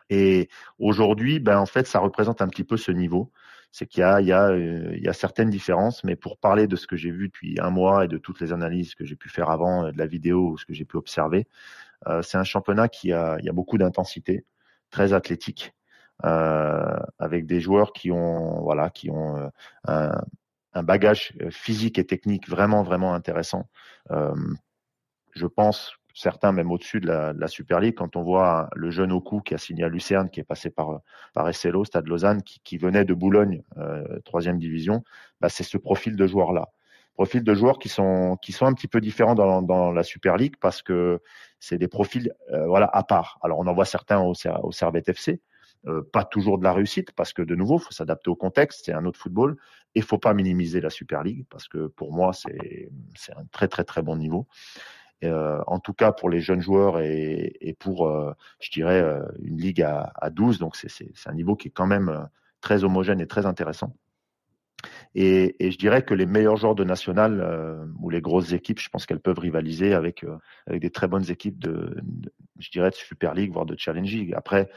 Et 0.08 0.48
aujourd'hui, 0.78 1.38
ben 1.38 1.58
en 1.58 1.66
fait, 1.66 1.86
ça 1.86 1.98
représente 1.98 2.40
un 2.40 2.48
petit 2.48 2.64
peu 2.64 2.78
ce 2.78 2.92
niveau. 2.92 3.30
C'est 3.72 3.86
qu'il 3.86 4.00
y 4.00 4.04
a 4.04 4.22
il 4.22 4.26
y 4.26 4.32
a 4.32 4.48
euh, 4.48 4.94
il 4.96 5.02
y 5.02 5.08
a 5.08 5.12
certaines 5.12 5.50
différences, 5.50 6.02
mais 6.02 6.16
pour 6.16 6.38
parler 6.38 6.66
de 6.66 6.76
ce 6.76 6.86
que 6.86 6.96
j'ai 6.96 7.10
vu 7.10 7.28
depuis 7.28 7.60
un 7.60 7.70
mois 7.70 8.06
et 8.06 8.08
de 8.08 8.16
toutes 8.16 8.40
les 8.40 8.54
analyses 8.54 8.94
que 8.94 9.04
j'ai 9.04 9.16
pu 9.16 9.28
faire 9.28 9.50
avant, 9.50 9.92
de 9.92 9.98
la 9.98 10.06
vidéo, 10.06 10.56
ce 10.56 10.64
que 10.64 10.72
j'ai 10.72 10.86
pu 10.86 10.96
observer, 10.96 11.46
c'est 12.22 12.38
un 12.38 12.44
championnat 12.44 12.88
qui 12.88 13.12
a 13.12 13.36
il 13.40 13.44
y 13.44 13.48
a 13.48 13.52
beaucoup 13.52 13.78
d'intensité, 13.78 14.44
très 14.90 15.12
athlétique, 15.12 15.74
euh, 16.24 16.98
avec 17.18 17.46
des 17.46 17.60
joueurs 17.60 17.92
qui 17.92 18.10
ont 18.12 18.60
voilà 18.62 18.90
qui 18.90 19.10
ont 19.10 19.50
euh, 19.88 20.10
un, 20.74 20.82
bagage 20.82 21.32
euh, 21.40 21.50
physique 21.50 21.98
et 21.98 22.06
technique 22.06 22.48
vraiment 22.48 22.82
vraiment 22.82 23.14
intéressant. 23.14 23.68
Euh, 24.10 24.34
je 25.32 25.46
pense 25.46 25.94
certains 26.14 26.52
même 26.52 26.70
au-dessus 26.70 27.00
de 27.00 27.06
la, 27.06 27.32
de 27.32 27.40
la 27.40 27.48
Super 27.48 27.80
League 27.80 27.94
quand 27.96 28.16
on 28.16 28.22
voit 28.22 28.68
le 28.74 28.90
jeune 28.90 29.12
Oku 29.12 29.40
qui 29.40 29.54
a 29.54 29.58
signé 29.58 29.84
à 29.84 29.88
Lucerne, 29.88 30.28
qui 30.28 30.40
est 30.40 30.44
passé 30.44 30.68
par 30.70 31.00
par 31.34 31.54
SLO, 31.54 31.84
Stade 31.84 32.08
Lausanne, 32.08 32.42
qui, 32.42 32.76
venait 32.78 33.04
de 33.04 33.14
Boulogne, 33.14 33.62
euh, 33.78 34.20
troisième 34.24 34.58
division, 34.58 35.04
bah, 35.40 35.48
c'est 35.48 35.64
ce 35.64 35.78
profil 35.78 36.16
de 36.16 36.26
joueur-là. 36.26 36.68
Profil 37.14 37.44
de 37.44 37.54
joueurs 37.54 37.78
qui 37.78 37.88
sont 37.88 38.36
qui 38.40 38.52
sont 38.52 38.66
un 38.66 38.72
petit 38.72 38.88
peu 38.88 39.00
différents 39.00 39.34
dans, 39.34 39.92
la 39.92 40.02
Super 40.02 40.36
League 40.36 40.54
parce 40.60 40.82
que 40.82 41.20
c'est 41.58 41.76
des 41.76 41.88
profils 41.88 42.32
euh, 42.52 42.66
voilà 42.66 42.88
à 42.92 43.02
part. 43.02 43.38
Alors 43.42 43.58
on 43.58 43.66
en 43.66 43.74
voit 43.74 43.84
certains 43.84 44.20
au, 44.20 44.32
au 44.32 44.70
FC, 44.72 45.42
euh, 45.86 46.02
pas 46.12 46.24
toujours 46.24 46.58
de 46.58 46.64
la 46.64 46.72
réussite 46.72 47.12
parce 47.12 47.32
que 47.32 47.42
de 47.42 47.54
nouveau 47.54 47.78
faut 47.78 47.92
s'adapter 47.92 48.30
au 48.30 48.36
contexte, 48.36 48.86
c'est 48.86 48.92
un 48.92 49.04
autre 49.04 49.18
football 49.18 49.56
et 49.94 50.00
faut 50.00 50.18
pas 50.18 50.32
minimiser 50.32 50.80
la 50.80 50.90
Super 50.90 51.22
League 51.22 51.44
parce 51.50 51.68
que 51.68 51.88
pour 51.88 52.12
moi 52.12 52.32
c'est 52.32 52.90
c'est 53.16 53.32
un 53.36 53.44
très 53.52 53.68
très 53.68 53.84
très 53.84 54.02
bon 54.02 54.16
niveau. 54.16 54.46
Euh, 55.22 55.60
en 55.66 55.78
tout 55.78 55.92
cas 55.92 56.12
pour 56.12 56.30
les 56.30 56.40
jeunes 56.40 56.62
joueurs 56.62 57.00
et, 57.00 57.54
et 57.60 57.74
pour, 57.74 58.10
je 58.60 58.70
dirais, 58.70 59.04
une 59.42 59.58
ligue 59.58 59.82
à, 59.82 60.10
à 60.16 60.30
12. 60.30 60.58
Donc 60.58 60.76
c'est 60.76 61.12
un 61.26 61.34
niveau 61.34 61.54
qui 61.54 61.68
est 61.68 61.72
quand 61.72 61.86
même 61.86 62.28
très 62.60 62.84
homogène 62.84 63.20
et 63.20 63.26
très 63.26 63.46
intéressant. 63.46 63.94
Et, 65.14 65.56
et 65.64 65.70
je 65.70 65.78
dirais 65.78 66.02
que 66.02 66.14
les 66.14 66.26
meilleurs 66.26 66.56
joueurs 66.56 66.74
de 66.74 66.84
national 66.84 67.40
euh, 67.40 67.84
ou 68.00 68.10
les 68.10 68.20
grosses 68.20 68.52
équipes, 68.52 68.78
je 68.78 68.88
pense 68.88 69.06
qu'elles 69.06 69.20
peuvent 69.20 69.38
rivaliser 69.38 69.92
avec, 69.92 70.22
euh, 70.24 70.36
avec 70.66 70.80
des 70.80 70.90
très 70.90 71.08
bonnes 71.08 71.28
équipes 71.30 71.58
de, 71.58 71.96
je 72.58 72.70
dirais, 72.70 72.90
de 72.90 72.94
Super 72.94 73.34
League, 73.34 73.52
voire 73.52 73.66
de 73.66 73.76
Challenge 73.76 74.10
League. 74.10 74.34
Après, 74.36 74.70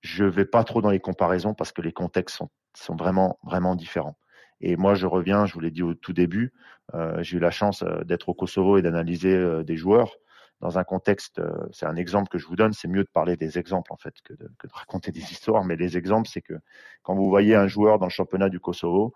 je 0.00 0.24
vais 0.24 0.44
pas 0.44 0.64
trop 0.64 0.82
dans 0.82 0.90
les 0.90 1.00
comparaisons 1.00 1.54
parce 1.54 1.72
que 1.72 1.82
les 1.82 1.92
contextes 1.92 2.36
sont, 2.36 2.50
sont 2.74 2.94
vraiment, 2.94 3.38
vraiment 3.42 3.74
différents. 3.74 4.16
Et 4.60 4.76
moi, 4.76 4.94
je 4.94 5.06
reviens, 5.06 5.46
je 5.46 5.54
vous 5.54 5.60
l'ai 5.60 5.70
dit 5.70 5.82
au 5.82 5.94
tout 5.94 6.12
début, 6.12 6.52
euh, 6.94 7.22
j'ai 7.22 7.38
eu 7.38 7.40
la 7.40 7.50
chance 7.50 7.82
euh, 7.82 8.04
d'être 8.04 8.28
au 8.28 8.34
Kosovo 8.34 8.78
et 8.78 8.82
d'analyser 8.82 9.34
euh, 9.34 9.62
des 9.62 9.76
joueurs 9.76 10.16
dans 10.60 10.78
un 10.78 10.84
contexte. 10.84 11.38
euh, 11.38 11.52
c'est 11.72 11.86
un 11.86 11.96
exemple 11.96 12.28
que 12.28 12.38
je 12.38 12.46
vous 12.46 12.56
donne. 12.56 12.72
C'est 12.72 12.88
mieux 12.88 13.04
de 13.04 13.08
parler 13.08 13.36
des 13.36 13.58
exemples 13.58 13.92
en 13.92 13.96
fait 13.96 14.14
que 14.22 14.32
de, 14.34 14.50
que 14.58 14.66
de 14.66 14.72
raconter 14.74 15.12
des 15.12 15.20
histoires. 15.20 15.64
Mais 15.64 15.76
les 15.76 15.96
exemples, 15.96 16.28
c'est 16.28 16.42
que 16.42 16.54
quand 17.02 17.14
vous 17.14 17.28
voyez 17.28 17.54
un 17.54 17.66
joueur 17.66 17.98
dans 17.98 18.06
le 18.06 18.10
championnat 18.10 18.48
du 18.48 18.60
Kosovo, 18.60 19.12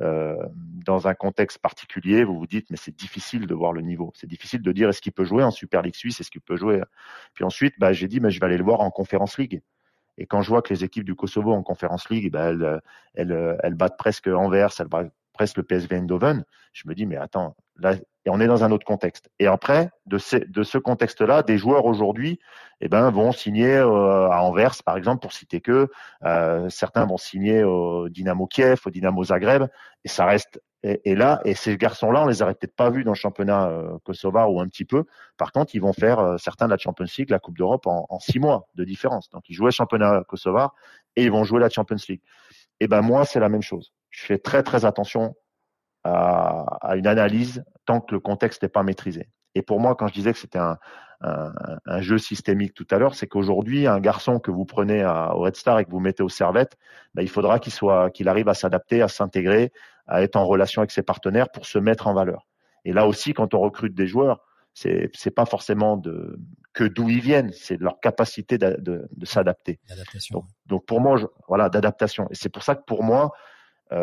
euh, 0.00 0.36
dans 0.86 1.08
un 1.08 1.14
contexte 1.14 1.58
particulier, 1.58 2.24
vous 2.24 2.38
vous 2.38 2.46
dites 2.46 2.70
mais 2.70 2.76
c'est 2.76 2.96
difficile 2.96 3.46
de 3.46 3.54
voir 3.54 3.72
le 3.72 3.82
niveau. 3.82 4.12
C'est 4.14 4.28
difficile 4.28 4.62
de 4.62 4.72
dire 4.72 4.88
est-ce 4.88 5.02
qu'il 5.02 5.12
peut 5.12 5.24
jouer 5.24 5.42
en 5.44 5.50
Super 5.50 5.82
League 5.82 5.94
Suisse, 5.94 6.20
est-ce 6.20 6.30
qu'il 6.30 6.40
peut 6.40 6.56
jouer. 6.56 6.82
Puis 7.34 7.44
ensuite, 7.44 7.74
bah, 7.78 7.92
j'ai 7.92 8.08
dit 8.08 8.20
mais 8.20 8.30
je 8.30 8.40
vais 8.40 8.46
aller 8.46 8.58
le 8.58 8.64
voir 8.64 8.80
en 8.80 8.90
Conference 8.90 9.38
League. 9.38 9.62
Et 10.18 10.26
quand 10.26 10.42
je 10.42 10.48
vois 10.50 10.62
que 10.62 10.72
les 10.72 10.84
équipes 10.84 11.04
du 11.04 11.14
Kosovo 11.14 11.52
en 11.52 11.62
Conference 11.62 12.08
League, 12.10 12.30
bah, 12.30 12.50
elles, 12.50 12.80
elles, 13.14 13.58
elles 13.62 13.74
battent 13.74 13.96
presque 13.96 14.28
Anvers, 14.28 14.70
elles 14.78 14.88
battent 14.88 15.12
presque 15.32 15.56
le 15.56 15.62
PSV 15.62 15.96
Eindhoven, 15.96 16.44
je 16.72 16.88
me 16.88 16.94
dis 16.94 17.06
mais 17.06 17.16
attends, 17.16 17.56
là 17.76 17.94
et 18.24 18.30
on 18.30 18.40
est 18.40 18.46
dans 18.46 18.62
un 18.62 18.70
autre 18.70 18.86
contexte. 18.86 19.30
Et 19.38 19.46
après, 19.46 19.90
de, 20.06 20.18
ce, 20.18 20.78
contexte-là, 20.78 21.42
des 21.42 21.58
joueurs 21.58 21.84
aujourd'hui, 21.86 22.38
eh 22.80 22.88
ben, 22.88 23.10
vont 23.10 23.32
signer 23.32 23.76
euh, 23.76 24.30
à 24.30 24.42
Anvers, 24.42 24.74
par 24.84 24.96
exemple, 24.96 25.20
pour 25.20 25.32
citer 25.32 25.60
que 25.60 25.88
euh, 26.24 26.68
certains 26.68 27.04
vont 27.04 27.16
signer 27.16 27.64
au 27.64 28.08
Dynamo 28.08 28.46
Kiev, 28.46 28.80
au 28.86 28.90
Dynamo 28.90 29.24
Zagreb, 29.24 29.64
et 30.04 30.08
ça 30.08 30.24
reste. 30.24 30.60
Et, 30.84 31.14
là, 31.14 31.40
et 31.44 31.54
ces 31.54 31.76
garçons-là, 31.76 32.24
on 32.24 32.26
les 32.26 32.42
aurait 32.42 32.56
peut-être 32.56 32.74
pas 32.74 32.90
vus 32.90 33.04
dans 33.04 33.12
le 33.12 33.16
championnat 33.16 33.68
euh, 33.68 33.98
kosovar 34.02 34.52
ou 34.52 34.60
un 34.60 34.66
petit 34.66 34.84
peu. 34.84 35.04
Par 35.36 35.52
contre, 35.52 35.76
ils 35.76 35.80
vont 35.80 35.92
faire 35.92 36.34
certains 36.40 36.64
de 36.66 36.72
la 36.72 36.76
Champions 36.76 37.06
League, 37.16 37.30
la 37.30 37.38
Coupe 37.38 37.56
d'Europe 37.56 37.86
en, 37.86 38.18
six 38.18 38.40
mois 38.40 38.66
de 38.74 38.82
différence. 38.82 39.30
Donc, 39.30 39.48
ils 39.48 39.54
jouaient 39.54 39.66
le 39.66 39.70
championnat 39.70 40.24
kosovar 40.26 40.74
et 41.14 41.22
ils 41.22 41.30
vont 41.30 41.44
jouer 41.44 41.60
la 41.60 41.68
Champions 41.68 41.98
League. 42.08 42.20
Et 42.80 42.88
ben 42.88 43.00
moi, 43.00 43.24
c'est 43.24 43.38
la 43.38 43.48
même 43.48 43.62
chose. 43.62 43.92
Je 44.12 44.24
fais 44.24 44.38
très 44.38 44.62
très 44.62 44.84
attention 44.84 45.34
à, 46.04 46.78
à, 46.80 46.96
une 46.96 47.06
analyse 47.08 47.64
tant 47.86 48.00
que 48.00 48.14
le 48.14 48.20
contexte 48.20 48.62
n'est 48.62 48.68
pas 48.68 48.84
maîtrisé. 48.84 49.28
Et 49.54 49.62
pour 49.62 49.80
moi, 49.80 49.96
quand 49.96 50.06
je 50.06 50.12
disais 50.14 50.32
que 50.32 50.38
c'était 50.38 50.58
un, 50.58 50.78
un, 51.20 51.52
un, 51.84 52.00
jeu 52.00 52.18
systémique 52.18 52.74
tout 52.74 52.86
à 52.90 52.98
l'heure, 52.98 53.14
c'est 53.14 53.26
qu'aujourd'hui, 53.26 53.86
un 53.86 54.00
garçon 54.00 54.38
que 54.38 54.50
vous 54.50 54.64
prenez 54.64 55.02
à, 55.02 55.34
au 55.34 55.40
Red 55.40 55.56
Star 55.56 55.78
et 55.78 55.84
que 55.84 55.90
vous 55.90 56.00
mettez 56.00 56.22
au 56.22 56.28
Servette, 56.28 56.76
ben, 57.14 57.22
il 57.22 57.28
faudra 57.28 57.58
qu'il 57.58 57.72
soit, 57.72 58.10
qu'il 58.10 58.28
arrive 58.28 58.48
à 58.48 58.54
s'adapter, 58.54 59.02
à 59.02 59.08
s'intégrer, 59.08 59.72
à 60.06 60.22
être 60.22 60.36
en 60.36 60.46
relation 60.46 60.82
avec 60.82 60.90
ses 60.90 61.02
partenaires 61.02 61.50
pour 61.50 61.66
se 61.66 61.78
mettre 61.78 62.06
en 62.06 62.14
valeur. 62.14 62.46
Et 62.84 62.92
là 62.92 63.06
aussi, 63.06 63.34
quand 63.34 63.54
on 63.54 63.60
recrute 63.60 63.94
des 63.94 64.06
joueurs, 64.06 64.40
c'est 64.74 65.10
c'est 65.12 65.30
pas 65.30 65.44
forcément 65.44 65.96
de 65.96 66.38
que 66.72 66.84
d'où 66.84 67.08
ils 67.10 67.20
viennent, 67.20 67.52
c'est 67.52 67.78
leur 67.78 68.00
capacité 68.00 68.56
de, 68.56 68.76
de, 68.80 69.06
de 69.14 69.26
s'adapter. 69.26 69.78
Donc, 70.30 70.44
donc, 70.66 70.86
pour 70.86 71.00
moi, 71.00 71.18
je, 71.18 71.26
voilà, 71.46 71.68
d'adaptation. 71.68 72.26
Et 72.30 72.34
c'est 72.34 72.48
pour 72.48 72.62
ça 72.62 72.74
que 72.74 72.82
pour 72.84 73.02
moi, 73.02 73.32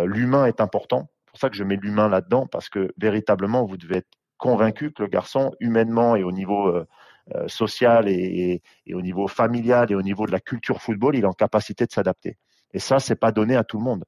l'humain 0.05 0.45
est 0.45 0.61
important. 0.61 1.09
C'est 1.25 1.31
pour 1.31 1.39
ça 1.39 1.49
que 1.49 1.55
je 1.55 1.63
mets 1.63 1.75
l'humain 1.75 2.09
là-dedans 2.09 2.47
parce 2.47 2.69
que 2.69 2.93
véritablement, 2.97 3.65
vous 3.65 3.77
devez 3.77 3.97
être 3.97 4.09
convaincu 4.39 4.91
que 4.91 5.03
le 5.03 5.09
garçon, 5.09 5.51
humainement 5.59 6.15
et 6.15 6.23
au 6.23 6.31
niveau 6.31 6.69
euh, 6.69 6.87
euh, 7.35 7.47
social 7.47 8.07
et, 8.07 8.63
au 8.91 9.01
niveau 9.01 9.27
familial 9.27 9.91
et 9.91 9.95
au 9.95 10.01
niveau 10.01 10.25
de 10.25 10.31
la 10.31 10.39
culture 10.39 10.81
football, 10.81 11.15
il 11.15 11.23
est 11.23 11.27
en 11.27 11.33
capacité 11.33 11.85
de 11.85 11.91
s'adapter. 11.91 12.37
Et 12.73 12.79
ça, 12.79 12.99
c'est 12.99 13.15
pas 13.15 13.31
donné 13.31 13.55
à 13.55 13.63
tout 13.63 13.77
le 13.77 13.83
monde. 13.83 14.05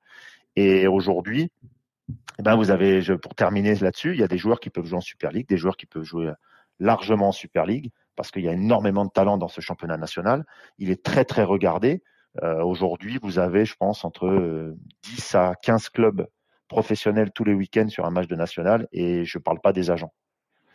Et 0.56 0.88
aujourd'hui, 0.88 1.52
eh 2.40 2.42
ben 2.42 2.56
vous 2.56 2.72
avez, 2.72 3.02
pour 3.18 3.36
terminer 3.36 3.76
là-dessus, 3.76 4.14
il 4.14 4.20
y 4.20 4.24
a 4.24 4.28
des 4.28 4.38
joueurs 4.38 4.60
qui 4.60 4.70
peuvent 4.70 4.86
jouer 4.86 4.98
en 4.98 5.02
Super 5.02 5.32
League, 5.32 5.48
des 5.48 5.58
joueurs 5.58 5.78
qui 5.78 5.86
peuvent 5.86 6.04
jouer 6.04 6.32
largement 6.80 7.30
en 7.30 7.32
Super 7.32 7.66
League, 7.66 7.92
parce 8.16 8.32
qu'il 8.32 8.44
y 8.44 8.50
a 8.50 8.54
énormément 8.54 9.06
de 9.06 9.12
talent 9.12 9.38
dans 9.38 9.48
ce 9.48 9.62
championnat 9.62 9.98
national. 9.98 10.46
Il 10.78 10.90
est 10.90 11.04
très 11.04 11.26
très 11.26 11.44
regardé. 11.44 12.02
Euh, 12.44 12.64
aujourd'hui, 12.64 13.20
vous 13.22 13.40
avez, 13.40 13.66
je 13.66 13.76
pense, 13.76 14.06
entre 14.06 14.74
10 15.04 15.36
à 15.36 15.56
15 15.56 15.90
clubs 15.90 16.28
professionnels 16.68 17.32
tous 17.32 17.44
les 17.44 17.54
week-ends 17.54 17.90
sur 17.90 18.06
un 18.06 18.12
match 18.12 18.28
de 18.28 18.36
national, 18.36 18.88
et 18.92 19.26
je 19.26 19.38
ne 19.38 19.44
parle 19.44 19.60
pas 19.60 19.74
des 19.74 19.92
agents 19.92 20.14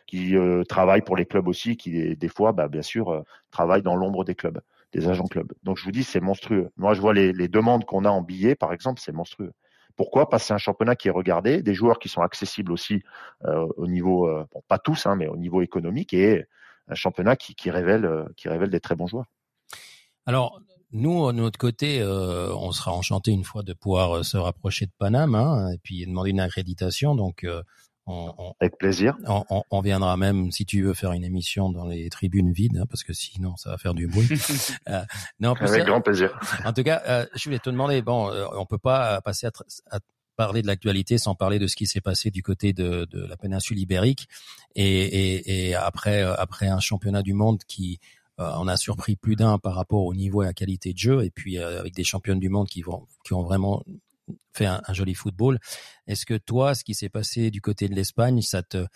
qui 0.06 0.36
euh, 0.36 0.62
travaillent 0.64 1.02
pour 1.02 1.16
les 1.16 1.26
clubs 1.26 1.48
aussi, 1.48 1.76
qui 1.76 2.16
des 2.16 2.28
fois, 2.28 2.52
bah, 2.52 2.68
bien 2.68 2.82
sûr, 2.82 3.10
euh, 3.10 3.22
travaillent 3.50 3.82
dans 3.82 3.96
l'ombre 3.96 4.24
des 4.24 4.34
clubs, 4.34 4.60
des 4.92 5.08
agents 5.08 5.26
clubs. 5.26 5.52
Donc 5.64 5.78
je 5.78 5.84
vous 5.84 5.90
dis, 5.90 6.04
c'est 6.04 6.20
monstrueux. 6.20 6.70
Moi, 6.76 6.94
je 6.94 7.00
vois 7.00 7.12
les, 7.12 7.32
les 7.32 7.48
demandes 7.48 7.84
qu'on 7.84 8.04
a 8.04 8.10
en 8.10 8.22
billets, 8.22 8.54
par 8.54 8.72
exemple, 8.72 9.00
c'est 9.00 9.12
monstrueux. 9.12 9.52
Pourquoi? 9.96 10.28
Parce 10.28 10.42
que 10.42 10.48
c'est 10.48 10.54
un 10.54 10.58
championnat 10.58 10.94
qui 10.94 11.08
est 11.08 11.12
regardé, 11.12 11.62
des 11.62 11.74
joueurs 11.74 11.98
qui 11.98 12.08
sont 12.08 12.20
accessibles 12.20 12.70
aussi 12.70 13.02
euh, 13.46 13.66
au 13.76 13.86
niveau, 13.86 14.28
euh, 14.28 14.44
bon, 14.52 14.62
pas 14.68 14.78
tous, 14.78 15.06
hein, 15.06 15.16
mais 15.16 15.26
au 15.26 15.36
niveau 15.36 15.62
économique, 15.62 16.12
et 16.12 16.44
un 16.88 16.94
championnat 16.94 17.34
qui, 17.34 17.54
qui 17.54 17.70
révèle, 17.70 18.04
euh, 18.04 18.24
qui 18.36 18.48
révèle 18.48 18.70
des 18.70 18.80
très 18.80 18.94
bons 18.94 19.06
joueurs. 19.06 19.26
Alors, 20.26 20.60
nous, 20.92 21.32
de 21.32 21.36
notre 21.38 21.58
côté, 21.58 22.00
euh, 22.00 22.54
on 22.54 22.72
sera 22.72 22.92
enchanté 22.92 23.30
une 23.30 23.44
fois 23.44 23.62
de 23.62 23.72
pouvoir 23.72 24.24
se 24.24 24.36
rapprocher 24.36 24.86
de 24.86 24.92
Paname 24.98 25.34
hein, 25.34 25.70
et 25.72 25.78
puis 25.78 26.06
demander 26.06 26.30
une 26.30 26.40
accréditation. 26.40 27.14
Donc, 27.14 27.44
euh, 27.44 27.62
on, 28.06 28.32
on, 28.38 28.54
Avec 28.60 28.78
plaisir. 28.78 29.16
on, 29.26 29.62
on, 29.68 29.80
viendra 29.80 30.16
même, 30.16 30.52
si 30.52 30.64
tu 30.64 30.82
veux, 30.82 30.94
faire 30.94 31.12
une 31.12 31.24
émission 31.24 31.70
dans 31.70 31.86
les 31.86 32.08
tribunes 32.08 32.52
vides, 32.52 32.76
hein, 32.76 32.86
parce 32.88 33.02
que 33.02 33.12
sinon, 33.12 33.56
ça 33.56 33.70
va 33.70 33.78
faire 33.78 33.94
du 33.94 34.06
bruit. 34.06 34.28
euh, 34.88 35.02
non, 35.40 35.54
Avec 35.54 35.68
ça, 35.68 35.80
grand 35.80 36.00
plaisir. 36.00 36.38
En 36.64 36.72
tout 36.72 36.84
cas, 36.84 37.02
euh, 37.08 37.26
je 37.34 37.44
voulais 37.44 37.58
te 37.58 37.68
demander, 37.68 38.02
bon, 38.02 38.30
euh, 38.30 38.46
on 38.52 38.64
peut 38.64 38.78
pas 38.78 39.20
passer 39.22 39.48
à, 39.48 39.50
à 39.90 39.98
parler 40.36 40.62
de 40.62 40.66
l'actualité 40.66 41.18
sans 41.18 41.34
parler 41.34 41.58
de 41.58 41.66
ce 41.66 41.74
qui 41.74 41.86
s'est 41.86 42.00
passé 42.00 42.30
du 42.30 42.42
côté 42.42 42.72
de, 42.72 43.06
de 43.10 43.26
la 43.26 43.36
péninsule 43.36 43.78
ibérique 43.78 44.28
et, 44.74 44.84
et, 44.84 45.68
et 45.68 45.74
après, 45.74 46.22
euh, 46.22 46.34
après 46.36 46.68
un 46.68 46.80
championnat 46.80 47.22
du 47.22 47.32
monde 47.32 47.62
qui 47.66 47.98
euh, 48.00 48.25
on 48.38 48.68
a 48.68 48.76
surpris 48.76 49.16
plus 49.16 49.36
d'un 49.36 49.58
par 49.58 49.74
rapport 49.74 50.04
au 50.04 50.14
niveau 50.14 50.42
et 50.42 50.46
à 50.46 50.48
la 50.48 50.54
qualité 50.54 50.92
de 50.92 50.98
jeu, 50.98 51.24
et 51.24 51.30
puis 51.30 51.58
euh, 51.58 51.80
avec 51.80 51.94
des 51.94 52.04
championnes 52.04 52.40
du 52.40 52.48
monde 52.48 52.68
qui 52.68 52.82
vont, 52.82 53.06
qui 53.24 53.32
ont 53.34 53.42
vraiment 53.42 53.82
fait 54.52 54.66
un, 54.66 54.82
un 54.86 54.92
joli 54.92 55.14
football. 55.14 55.58
Est-ce 56.06 56.26
que 56.26 56.34
toi, 56.34 56.74
ce 56.74 56.84
qui 56.84 56.94
s'est 56.94 57.08
passé 57.08 57.50
du 57.50 57.60
côté 57.60 57.88
de 57.88 57.94
l'Espagne, 57.94 58.42
ça 58.42 58.62
te, 58.62 58.86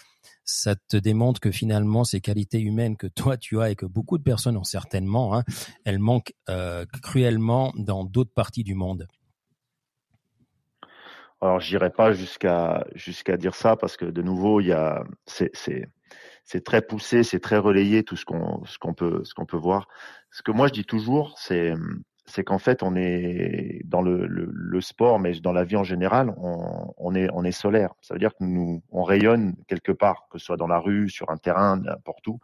ça 0.44 0.74
te 0.74 0.96
démontre 0.96 1.40
que 1.40 1.50
finalement 1.50 2.04
ces 2.04 2.20
qualités 2.20 2.60
humaines 2.60 2.96
que 2.96 3.06
toi 3.06 3.36
tu 3.36 3.60
as 3.60 3.70
et 3.70 3.76
que 3.76 3.86
beaucoup 3.86 4.18
de 4.18 4.22
personnes 4.22 4.56
ont 4.56 4.64
certainement, 4.64 5.36
hein, 5.36 5.44
elles 5.84 6.00
manquent 6.00 6.34
euh, 6.48 6.84
cruellement 7.02 7.72
dans 7.76 8.04
d'autres 8.04 8.34
parties 8.34 8.64
du 8.64 8.74
monde? 8.74 9.06
Alors, 11.42 11.60
j'irai 11.60 11.90
pas 11.90 12.12
jusqu'à 12.12 12.84
jusqu'à 12.94 13.38
dire 13.38 13.54
ça 13.54 13.74
parce 13.74 13.96
que 13.96 14.04
de 14.04 14.20
nouveau, 14.20 14.60
il 14.60 14.66
y 14.66 14.72
a 14.72 15.04
c'est 15.26 15.88
c'est 16.50 16.64
très 16.64 16.82
poussé, 16.82 17.22
c'est 17.22 17.38
très 17.38 17.58
relayé 17.58 18.02
tout 18.02 18.16
ce 18.16 18.24
qu'on 18.24 18.64
ce 18.64 18.76
qu'on 18.78 18.92
peut 18.92 19.22
ce 19.22 19.34
qu'on 19.34 19.46
peut 19.46 19.56
voir. 19.56 19.86
Ce 20.32 20.42
que 20.42 20.50
moi 20.50 20.66
je 20.66 20.72
dis 20.72 20.84
toujours, 20.84 21.38
c'est 21.38 21.74
c'est 22.26 22.42
qu'en 22.42 22.58
fait 22.58 22.82
on 22.82 22.96
est 22.96 23.82
dans 23.84 24.02
le, 24.02 24.26
le, 24.26 24.48
le, 24.52 24.80
sport, 24.80 25.20
mais 25.20 25.38
dans 25.40 25.52
la 25.52 25.62
vie 25.62 25.76
en 25.76 25.84
général, 25.84 26.34
on, 26.38 26.92
on 26.96 27.14
est 27.14 27.28
on 27.32 27.44
est 27.44 27.52
solaire. 27.52 27.94
Ça 28.00 28.14
veut 28.14 28.18
dire 28.18 28.32
que 28.34 28.42
nous 28.42 28.82
on 28.90 29.04
rayonne 29.04 29.54
quelque 29.68 29.92
part, 29.92 30.26
que 30.28 30.38
ce 30.38 30.46
soit 30.46 30.56
dans 30.56 30.66
la 30.66 30.80
rue, 30.80 31.08
sur 31.08 31.30
un 31.30 31.36
terrain, 31.36 31.76
n'importe 31.76 32.26
où. 32.26 32.40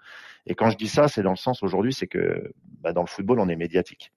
Et 0.47 0.55
quand 0.55 0.71
je 0.71 0.77
dis 0.77 0.89
ça, 0.89 1.09
c'est 1.09 1.23
dans 1.23 1.31
le 1.31 1.37
sens 1.37 1.65
aujourd'hui, 1.65 1.93
c'est 1.93 2.07
que 2.07 2.53
bah, 2.81 2.93
dans 2.93 3.03
le 3.03 3.09
football, 3.09 3.41
on 3.41 3.49
est 3.49 3.57
médiatique. 3.57 4.13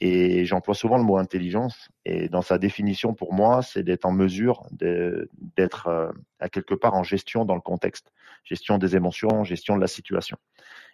Et 0.00 0.46
j'emploie 0.46 0.74
souvent 0.74 0.96
le 0.96 1.04
mot 1.04 1.18
intelligence. 1.18 1.88
Et 2.06 2.28
dans 2.28 2.42
sa 2.42 2.58
définition, 2.58 3.12
pour 3.12 3.34
moi, 3.34 3.62
c'est 3.62 3.82
d'être 3.82 4.06
en 4.06 4.12
mesure 4.12 4.66
d'être 4.70 5.88
euh, 5.88 6.10
à 6.38 6.48
quelque 6.48 6.74
part 6.74 6.94
en 6.94 7.02
gestion 7.02 7.44
dans 7.44 7.54
le 7.54 7.60
contexte, 7.60 8.12
gestion 8.44 8.78
des 8.78 8.96
émotions, 8.96 9.44
gestion 9.44 9.76
de 9.76 9.80
la 9.80 9.88
situation. 9.88 10.38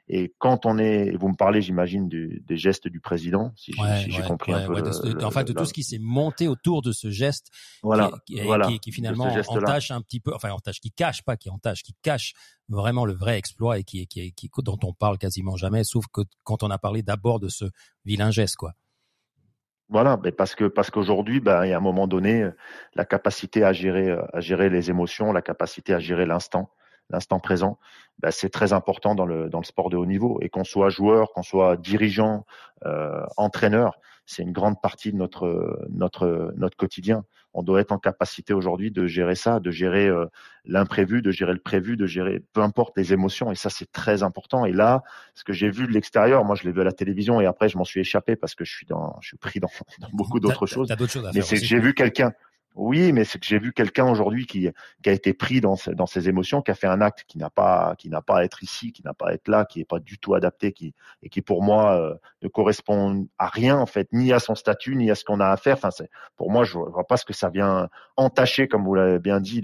Et 0.09 0.33
quand 0.39 0.67
on 0.67 0.79
est, 0.79 1.17
vous 1.17 1.29
me 1.29 1.35
parlez, 1.35 1.61
j'imagine, 1.61 2.09
des 2.09 2.57
gestes 2.57 2.87
du 2.87 3.01
président, 3.01 3.53
si 3.57 3.73
ouais, 3.73 4.05
j'ai 4.09 4.21
ouais, 4.21 4.27
compris 4.27 4.55
ouais, 4.55 4.63
un 4.63 4.67
peu. 4.67 4.81
de, 4.81 5.15
le, 5.15 5.25
enfin, 5.25 5.43
de 5.43 5.53
tout 5.53 5.65
ce 5.65 5.73
qui 5.73 5.83
s'est 5.83 5.99
monté 5.99 6.47
autour 6.47 6.81
de 6.81 6.93
ce 6.93 7.11
geste, 7.11 7.49
voilà, 7.83 8.13
qui, 8.25 8.35
qui, 8.37 8.41
voilà, 8.43 8.69
qui, 8.69 8.79
qui 8.79 8.93
finalement 8.93 9.27
entache 9.49 9.91
un 9.91 10.01
petit 10.01 10.21
peu, 10.21 10.33
enfin 10.33 10.51
entache, 10.53 10.79
qui 10.79 10.93
cache 10.93 11.23
pas, 11.23 11.37
qui 11.37 11.51
entache, 11.51 11.83
qui 11.83 11.93
cache 12.03 12.35
vraiment 12.69 13.05
le 13.05 13.15
vrai 13.15 13.37
exploit 13.37 13.79
et 13.79 13.85
qui, 13.85 14.07
qui, 14.07 14.33
qui, 14.33 14.49
dont 14.59 14.79
on 14.85 14.93
parle 14.93 15.19
quasiment 15.19 15.57
jamais, 15.57 15.83
sauf 15.83 16.05
que 16.13 16.21
quand 16.45 16.63
on 16.63 16.71
a 16.71 16.79
parlé 16.79 17.03
d'abord 17.03 17.41
de 17.41 17.49
ce 17.49 17.65
vilain 18.05 18.31
geste, 18.31 18.55
quoi. 18.57 18.75
Voilà, 19.89 20.19
mais 20.23 20.33
parce 20.33 20.57
que 20.57 20.65
parce 20.65 20.91
qu'aujourd'hui, 20.91 21.41
ben, 21.41 21.65
il 21.65 21.73
un 21.73 21.81
moment 21.81 22.09
donné, 22.09 22.49
la 22.95 23.05
capacité 23.05 23.63
à 23.65 23.73
gérer 23.73 24.11
à 24.33 24.41
gérer 24.41 24.69
les 24.69 24.91
émotions, 24.91 25.33
la 25.33 25.43
capacité 25.43 25.95
à 25.95 26.01
gérer 26.01 26.27
l'instant, 26.27 26.71
l'instant 27.11 27.39
présent, 27.39 27.79
ben, 28.19 28.33
c'est 28.33 28.51
très 28.51 28.73
important 28.73 29.15
dans 29.15 29.27
le 29.27 29.49
dans 29.49 29.61
le 29.61 29.65
sport 29.65 29.89
de 29.91 29.97
haut 29.97 30.07
niveau. 30.07 30.39
Et 30.43 30.49
qu'on 30.49 30.65
soit 30.65 30.89
joueur, 30.89 31.33
qu'on 31.33 31.45
soit 31.45 31.77
dirigeant, 31.77 32.47
euh, 32.85 33.25
entraîneur, 33.37 33.99
c'est 34.27 34.43
une 34.43 34.53
grande 34.53 34.81
partie 34.81 35.13
de 35.13 35.17
notre 35.19 35.87
notre 35.91 36.53
notre 36.57 36.77
quotidien. 36.77 37.25
On 37.59 37.63
doit 37.63 37.81
être 37.81 37.93
en 37.93 37.99
capacité 37.99 38.53
aujourd'hui 38.53 38.91
de 38.91 39.07
gérer 39.07 39.35
ça, 39.35 39.61
de 39.61 39.71
gérer 39.71 40.07
euh, 40.07 40.27
l'imprévu, 40.67 41.23
de 41.23 41.31
gérer 41.31 41.55
le 41.55 41.59
prévu, 41.59 41.97
de 41.97 42.05
gérer 42.05 42.45
peu 42.53 42.61
importe 42.61 42.97
les 42.99 43.15
émotions. 43.15 43.51
Et 43.51 43.55
ça, 43.55 43.71
c'est 43.71 43.91
très 43.91 44.23
important. 44.23 44.67
Et 44.67 44.73
là, 44.73 45.03
ce 45.35 45.43
que 45.43 45.55
j'ai 45.55 45.71
vu 45.71 45.87
de 45.87 45.93
l'extérieur, 45.93 46.45
moi, 46.45 46.55
je 46.55 46.65
l'ai 46.65 46.73
vu 46.73 46.83
à 46.83 46.85
la 46.85 46.93
télévision 46.93 47.41
et 47.41 47.47
après, 47.47 47.71
je 47.71 47.79
m'en 47.79 47.85
suis 47.85 48.01
échappé 48.01 48.37
parce 48.37 48.55
que 48.55 48.67
je 48.67 48.75
suis 48.75 48.85
dans, 48.85 49.17
je 49.23 49.29
suis 49.29 49.39
pris 49.39 49.59
dans, 49.59 49.71
dans 50.01 50.09
beaucoup 50.13 50.39
d'autres 50.39 50.67
choses. 50.67 50.89
choses 50.89 51.31
Mais 51.35 51.41
c'est 51.41 51.57
que 51.57 51.65
j'ai 51.65 51.81
vu 51.81 51.95
quelqu'un. 51.95 52.33
Oui, 52.77 53.13
mais 53.13 53.25
c'est 53.25 53.39
que 53.39 53.47
j'ai 53.47 53.59
vu 53.59 53.73
quelqu'un 53.73 54.05
aujourd'hui 54.07 54.45
qui, 54.45 54.69
qui 55.03 55.09
a 55.09 55.13
été 55.13 55.33
pris 55.33 55.63
dans, 55.63 55.77
dans 55.95 56.05
ses 56.05 56.29
émotions, 56.29 56.61
qui 56.61 56.71
a 56.71 56.75
fait 56.75 56.87
un 56.87 57.01
acte 57.01 57.25
qui 57.27 57.39
n'a 57.39 57.49
pas, 57.49 57.95
qui 57.97 58.11
n'a 58.11 58.21
pas 58.21 58.41
à 58.41 58.45
être 58.45 58.63
ici, 58.63 58.93
qui 58.93 59.03
n'a 59.03 59.15
pas 59.15 59.31
à 59.31 59.33
être 59.33 59.49
là, 59.49 59.65
qui 59.65 59.79
n'est 59.79 59.87
pas 59.87 59.99
du 59.99 60.19
tout 60.19 60.35
adapté, 60.35 60.73
qui 60.73 60.95
et 61.23 61.31
qui 61.31 61.41
pour 61.41 61.63
moi 61.63 61.99
euh, 61.99 62.15
ne 62.43 62.49
correspond 62.49 63.29
à 63.39 63.49
rien 63.49 63.79
en 63.79 63.87
fait, 63.87 64.09
ni 64.13 64.31
à 64.31 64.41
son 64.41 64.55
statut, 64.55 64.95
ni 64.95 65.11
à 65.11 65.15
ce 65.15 65.25
qu'on 65.25 65.41
a 65.41 65.49
à 65.49 65.57
faire. 65.57 65.77
Enfin, 65.83 65.89
pour 66.37 66.51
moi, 66.51 66.65
je 66.65 66.75
vois 66.75 67.07
pas 67.07 67.17
ce 67.17 67.25
que 67.25 67.33
ça 67.33 67.49
vient 67.49 67.89
entacher, 68.19 68.69
comme 68.69 68.85
vous 68.85 68.95
l'avez 68.95 69.21
bien 69.21 69.41
dit, 69.41 69.63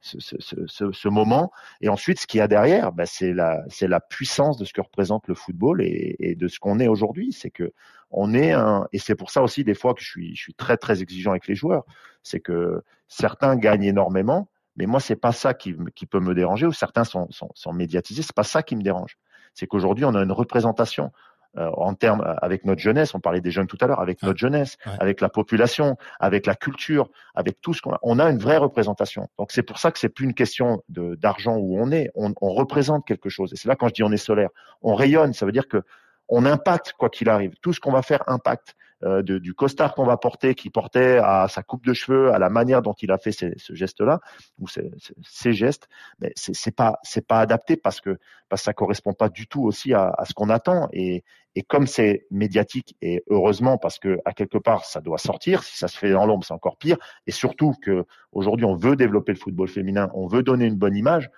ce, 0.00 0.18
ce, 0.18 0.36
ce, 0.66 0.90
ce, 0.92 1.08
moment. 1.08 1.52
Et 1.80 1.88
ensuite, 1.88 2.18
ce 2.18 2.26
qu'il 2.26 2.38
y 2.38 2.40
a 2.40 2.48
derrière, 2.48 2.90
ben, 2.90 3.06
c'est 3.06 3.32
la, 3.32 3.62
c'est 3.68 3.86
la 3.86 4.00
puissance 4.00 4.56
de 4.56 4.64
ce 4.64 4.72
que 4.72 4.80
représente 4.80 5.28
le 5.28 5.34
football 5.34 5.82
et, 5.82 6.16
et 6.18 6.34
de 6.34 6.48
ce 6.48 6.58
qu'on 6.58 6.80
est 6.80 6.88
aujourd'hui. 6.88 7.32
C'est 7.32 7.50
que 7.50 7.72
on 8.10 8.34
est 8.34 8.52
un, 8.52 8.86
et 8.92 8.98
c'est 8.98 9.14
pour 9.14 9.30
ça 9.30 9.42
aussi 9.42 9.64
des 9.64 9.74
fois 9.74 9.94
que 9.94 10.00
je 10.02 10.08
suis, 10.08 10.34
je 10.34 10.42
suis 10.42 10.54
très 10.54 10.76
très 10.76 11.02
exigeant 11.02 11.30
avec 11.30 11.46
les 11.46 11.54
joueurs. 11.54 11.84
C'est 12.22 12.40
que 12.40 12.82
certains 13.08 13.56
gagnent 13.56 13.84
énormément, 13.84 14.48
mais 14.76 14.86
moi 14.86 15.00
c'est 15.00 15.16
pas 15.16 15.32
ça 15.32 15.54
qui, 15.54 15.76
qui 15.94 16.06
peut 16.06 16.20
me 16.20 16.34
déranger. 16.34 16.66
Ou 16.66 16.72
certains 16.72 17.04
sont, 17.04 17.30
sont, 17.30 17.50
sont 17.54 17.72
médiatisés, 17.72 18.22
c'est 18.22 18.34
pas 18.34 18.42
ça 18.42 18.62
qui 18.62 18.76
me 18.76 18.82
dérange. 18.82 19.16
C'est 19.54 19.66
qu'aujourd'hui 19.66 20.04
on 20.04 20.14
a 20.14 20.22
une 20.22 20.32
représentation 20.32 21.12
euh, 21.58 21.68
en 21.76 21.94
termes 21.94 22.22
avec 22.42 22.64
notre 22.64 22.80
jeunesse, 22.80 23.12
on 23.12 23.18
parlait 23.18 23.40
des 23.40 23.50
jeunes 23.50 23.66
tout 23.66 23.78
à 23.80 23.88
l'heure, 23.88 24.00
avec 24.00 24.22
notre 24.22 24.38
jeunesse, 24.38 24.76
ouais. 24.86 24.92
avec 25.00 25.20
la 25.20 25.28
population, 25.28 25.96
avec 26.20 26.46
la 26.46 26.54
culture, 26.54 27.10
avec 27.34 27.60
tout 27.60 27.74
ce 27.74 27.82
qu'on 27.82 27.92
a. 27.92 27.98
On 28.02 28.20
a 28.20 28.30
une 28.30 28.38
vraie 28.38 28.56
représentation. 28.56 29.28
Donc 29.36 29.50
c'est 29.50 29.64
pour 29.64 29.80
ça 29.80 29.90
que 29.90 29.98
c'est 29.98 30.10
plus 30.10 30.26
une 30.26 30.34
question 30.34 30.84
de 30.88 31.16
d'argent 31.16 31.56
où 31.56 31.76
on 31.76 31.90
est. 31.90 32.10
On, 32.14 32.32
on 32.40 32.52
représente 32.52 33.04
quelque 33.04 33.28
chose. 33.28 33.52
Et 33.52 33.56
c'est 33.56 33.68
là 33.68 33.74
quand 33.74 33.88
je 33.88 33.94
dis 33.94 34.04
on 34.04 34.12
est 34.12 34.16
solaire, 34.16 34.50
on 34.82 34.94
rayonne. 34.94 35.32
Ça 35.32 35.44
veut 35.44 35.50
dire 35.50 35.66
que 35.66 35.82
on 36.30 36.46
impacte 36.46 36.94
quoi 36.96 37.10
qu'il 37.10 37.28
arrive. 37.28 37.54
Tout 37.60 37.72
ce 37.72 37.80
qu'on 37.80 37.92
va 37.92 38.02
faire 38.02 38.22
impacte. 38.26 38.76
Euh, 39.02 39.22
du 39.22 39.54
costard 39.54 39.94
qu'on 39.94 40.04
va 40.04 40.18
porter, 40.18 40.54
qui 40.54 40.68
portait 40.68 41.16
à 41.16 41.48
sa 41.48 41.62
coupe 41.62 41.86
de 41.86 41.94
cheveux, 41.94 42.34
à 42.34 42.38
la 42.38 42.50
manière 42.50 42.82
dont 42.82 42.92
il 43.00 43.10
a 43.10 43.16
fait 43.16 43.32
ce 43.32 43.74
geste-là 43.74 44.20
ou 44.58 44.68
ces, 44.68 44.90
ces, 45.22 45.54
gestes, 45.54 45.88
mais 46.18 46.32
c'est, 46.36 46.54
c'est 46.54 46.76
pas 46.76 46.98
c'est 47.02 47.26
pas 47.26 47.40
adapté 47.40 47.78
parce 47.78 48.02
que 48.02 48.18
parce 48.50 48.60
que 48.60 48.64
ça 48.66 48.74
correspond 48.74 49.14
pas 49.14 49.30
du 49.30 49.46
tout 49.46 49.62
aussi 49.62 49.94
à, 49.94 50.12
à 50.18 50.26
ce 50.26 50.34
qu'on 50.34 50.50
attend 50.50 50.86
et 50.92 51.24
et 51.54 51.62
comme 51.62 51.86
c'est 51.86 52.26
médiatique 52.30 52.94
et 53.00 53.24
heureusement 53.30 53.78
parce 53.78 53.98
que 53.98 54.18
à 54.26 54.34
quelque 54.34 54.58
part 54.58 54.84
ça 54.84 55.00
doit 55.00 55.16
sortir, 55.16 55.62
si 55.62 55.78
ça 55.78 55.88
se 55.88 55.96
fait 55.96 56.10
dans 56.10 56.26
l'ombre 56.26 56.44
c'est 56.44 56.52
encore 56.52 56.76
pire 56.76 56.98
et 57.26 57.32
surtout 57.32 57.72
que 57.80 58.04
aujourd'hui 58.32 58.66
on 58.66 58.74
veut 58.74 58.96
développer 58.96 59.32
le 59.32 59.38
football 59.38 59.68
féminin, 59.68 60.10
on 60.12 60.26
veut 60.26 60.42
donner 60.42 60.66
une 60.66 60.76
bonne 60.76 60.94
image, 60.94 61.30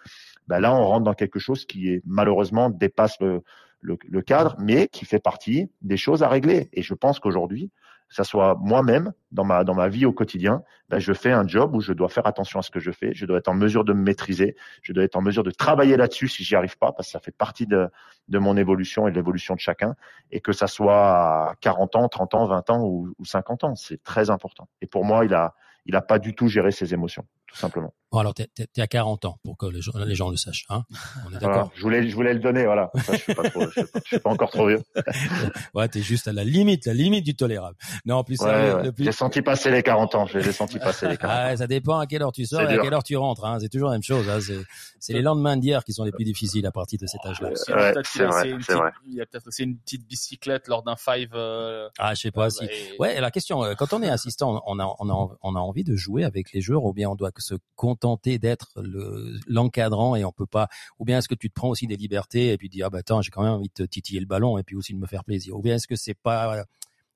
ben 0.49 0.59
là 0.59 0.75
on 0.75 0.85
rentre 0.85 1.05
dans 1.05 1.15
quelque 1.15 1.39
chose 1.39 1.65
qui 1.65 1.91
est 1.91 2.03
malheureusement 2.07 2.71
dépasse 2.71 3.21
le 3.21 3.45
le, 3.83 4.23
cadre, 4.23 4.57
mais 4.59 4.89
qui 4.89 5.05
fait 5.05 5.19
partie 5.19 5.71
des 5.83 5.97
choses 5.97 6.23
à 6.23 6.29
régler. 6.29 6.71
Et 6.73 6.83
je 6.83 6.95
pense 6.95 7.19
qu'aujourd'hui, 7.19 7.71
ça 8.09 8.25
soit 8.25 8.57
moi-même 8.61 9.13
dans 9.31 9.45
ma 9.45 9.65
dans 9.65 9.75
ma 9.75 9.89
vie 9.89 10.05
au 10.05 10.13
quotidien, 10.13 10.63
ben 10.91 10.99
je 10.99 11.15
fais 11.15 11.33
un 11.33 11.47
job 11.47 11.75
où 11.75 11.81
je 11.81 11.95
dois 11.95 12.11
faire 12.11 12.27
attention 12.27 12.59
à 12.59 12.63
ce 12.63 12.71
que 12.71 12.79
je 12.79 12.91
fais, 12.91 13.15
je 13.15 13.25
dois 13.25 13.39
être 13.39 13.49
en 13.49 13.55
mesure 13.55 13.85
de 13.85 13.95
me 13.95 14.03
maîtriser, 14.03 14.55
je 14.83 14.93
dois 14.93 15.05
être 15.05 15.17
en 15.17 15.23
mesure 15.23 15.43
de 15.43 15.51
travailler 15.51 15.97
là-dessus 15.97 16.29
si 16.29 16.45
j'y 16.45 16.55
arrive 16.55 16.77
pas, 16.77 16.93
parce 16.93 17.09
que 17.09 17.13
ça 17.13 17.21
fait 17.21 17.35
partie 17.35 17.67
de 17.67 17.89
de 18.29 18.39
mon 18.39 18.57
évolution 18.57 19.09
et 19.09 19.11
de 19.11 19.17
l'évolution 19.17 19.55
de 19.55 19.61
chacun, 19.61 19.95
et 20.31 20.41
que 20.41 20.53
ça 20.53 20.67
soit 20.67 21.51
à 21.51 21.55
40 21.61 21.97
ans, 21.97 22.09
30 22.09 22.35
ans, 22.35 22.47
20 22.47 22.71
ans 22.71 22.83
ou, 22.85 23.15
ou 23.19 23.25
50 23.25 23.65
ans, 23.65 23.75
c'est 23.75 24.03
très 24.03 24.29
important. 24.29 24.69
Et 24.83 24.87
pour 24.87 25.05
moi, 25.05 25.25
il 25.25 25.35
a 25.35 25.55
il 25.87 25.97
a 25.97 26.03
pas 26.03 26.19
du 26.19 26.35
tout 26.35 26.49
géré 26.49 26.71
ses 26.71 26.95
émotions, 26.95 27.25
tout 27.53 27.59
simplement. 27.59 27.93
Bon, 28.11 28.19
alors, 28.19 28.35
t'es, 28.35 28.47
t'es, 28.55 28.83
à 28.83 28.87
40 28.87 29.25
ans 29.25 29.39
pour 29.43 29.57
que 29.57 29.65
les 29.65 29.81
gens, 29.81 29.93
les 29.97 30.15
gens 30.15 30.29
le 30.29 30.37
sachent. 30.37 30.67
Hein 30.69 30.85
On 30.91 31.29
est 31.29 31.39
Voilà. 31.39 31.39
d'accord? 31.41 31.71
Je 31.75 31.81
voulais, 31.81 32.07
je 32.07 32.15
voulais 32.15 32.35
le 32.35 32.41
donner, 32.41 32.67
voilà. 32.67 32.91
Ça, 33.07 33.15
je 33.15 33.19
suis 33.23 33.35
pas 33.35 33.49
trop, 33.49 33.63
je 33.65 33.71
suis 33.71 33.83
pas, 33.85 34.01
je 34.05 34.09
suis 34.09 34.19
pas 34.19 34.29
encore 34.31 34.51
trop 34.51 34.67
vieux. 34.69 34.83
Ouais, 35.75 35.89
t'es 35.89 36.03
juste 36.03 36.29
à 36.29 36.33
la 36.35 36.45
limite, 36.45 36.85
la 36.87 36.93
limite 36.93 37.25
du 37.25 37.35
tolérable. 37.35 37.77
Non, 38.05 38.17
en 38.17 38.25
plus, 38.25 38.39
Ouais, 38.41 38.49
sérieux, 38.51 38.75
ouais. 38.77 38.83
le 38.85 38.93
plus- 38.93 39.05
J'ai 39.05 39.13
senti 39.13 39.41
passer 39.41 39.71
les 39.71 39.83
40 39.83 40.15
ans. 40.15 40.27
Je 40.27 40.39
les 40.39 40.49
ai 40.49 40.53
senti 40.53 40.79
passer 40.79 41.09
les 41.09 41.17
40 41.17 41.35
Ah, 41.37 41.43
ans. 41.47 41.51
ouais, 41.51 41.57
ça 41.57 41.67
dépend 41.67 41.99
à 41.99 42.07
quelle 42.07 42.23
heure 42.23 42.33
tu 42.33 42.45
sors 42.45 42.61
C'est 42.61 42.75
et 42.75 42.79
à 42.79 42.83
quelle 42.83 42.93
heure 42.93 43.03
tu 43.03 43.17
rentres. 43.17 43.47
Hein. 43.47 43.59
C'est 43.61 43.71
toujours 43.71 43.89
la 43.89 43.95
même 43.95 44.03
chose. 44.03 44.29
Hein. 44.29 44.41
C'est, 44.43 44.61
c'est 45.01 45.13
les 45.15 45.23
lendemains 45.23 45.57
d'hier 45.57 45.83
qui 45.83 45.95
sont 45.95 46.05
les 46.05 46.13
plus 46.13 46.25
difficiles 46.25 46.67
à 46.67 46.71
partir 46.73 46.99
de 47.01 47.07
cet 47.07 47.25
âge-là. 47.25 47.49
Ouais, 47.49 47.55
c'est 47.57 47.73
vrai, 47.73 48.51
une 48.51 48.61
c'est 48.61 48.67
petite- 48.67 48.73
vrai. 48.77 48.91
Il 49.07 49.15
y 49.15 49.21
a 49.23 49.27
peut-être 49.27 49.47
aussi 49.47 49.63
une 49.65 49.79
petite 49.79 50.07
bicyclette 50.07 50.69
lors 50.69 50.83
d'un 50.83 50.97
five. 50.97 51.31
euh, 51.35 51.89
Ah, 51.99 52.13
je 52.15 52.21
sais 52.21 52.31
pas 52.31 52.51
si. 52.51 52.65
et- 52.67 52.97
Ouais, 52.99 53.19
la 53.21 53.31
question, 53.31 53.65
euh, 53.65 53.75
quand 53.75 53.95
on 53.95 54.03
est 54.03 54.11
assistant, 54.11 54.63
on 54.67 54.79
a, 54.79 54.95
on 54.99 55.09
a, 55.09 55.37
on 55.43 55.57
a 55.57 55.59
envie 55.61 55.85
de 55.85 55.97
jouer 55.97 56.25
avec 56.25 56.53
les 56.53 56.61
joueurs 56.61 56.85
ou 56.85 56.93
bien 56.93 57.09
on 57.09 57.15
doit 57.15 57.31
se 57.43 57.55
contenter 57.77 58.39
d'être 58.39 58.71
le, 58.77 59.39
l'encadrant 59.47 60.17
et 60.17 60.25
on 60.25 60.33
peut 60.33 60.47
pas, 60.47 60.69
ou 60.99 61.05
bien 61.05 61.19
est-ce 61.19 61.29
que 61.29 61.35
tu 61.35 61.51
te 61.51 61.55
prends 61.55 61.69
aussi 61.69 61.87
des 61.87 61.97
libertés 61.97 62.53
et 62.53 62.57
puis 62.57 62.69
dis, 62.69 62.83
ah 62.83 62.91
bah 62.91 62.99
attends, 62.99 63.21
j'ai 63.21 63.31
quand 63.31 63.43
même 63.43 63.53
envie 63.53 63.71
de 63.77 63.87
titiller 63.87 64.21
le 64.21 64.27
ballon 64.27 64.57
et 64.59 64.63
puis 64.63 64.77
aussi 64.77 64.95
de 64.95 64.99
me 64.99 65.07
faire 65.07 65.25
plaisir. 65.25 65.57
Ou 65.57 65.63
bien 65.63 65.75
est-ce 65.75 65.87
que 65.87 65.97
c'est 65.97 66.15
pas 66.15 66.65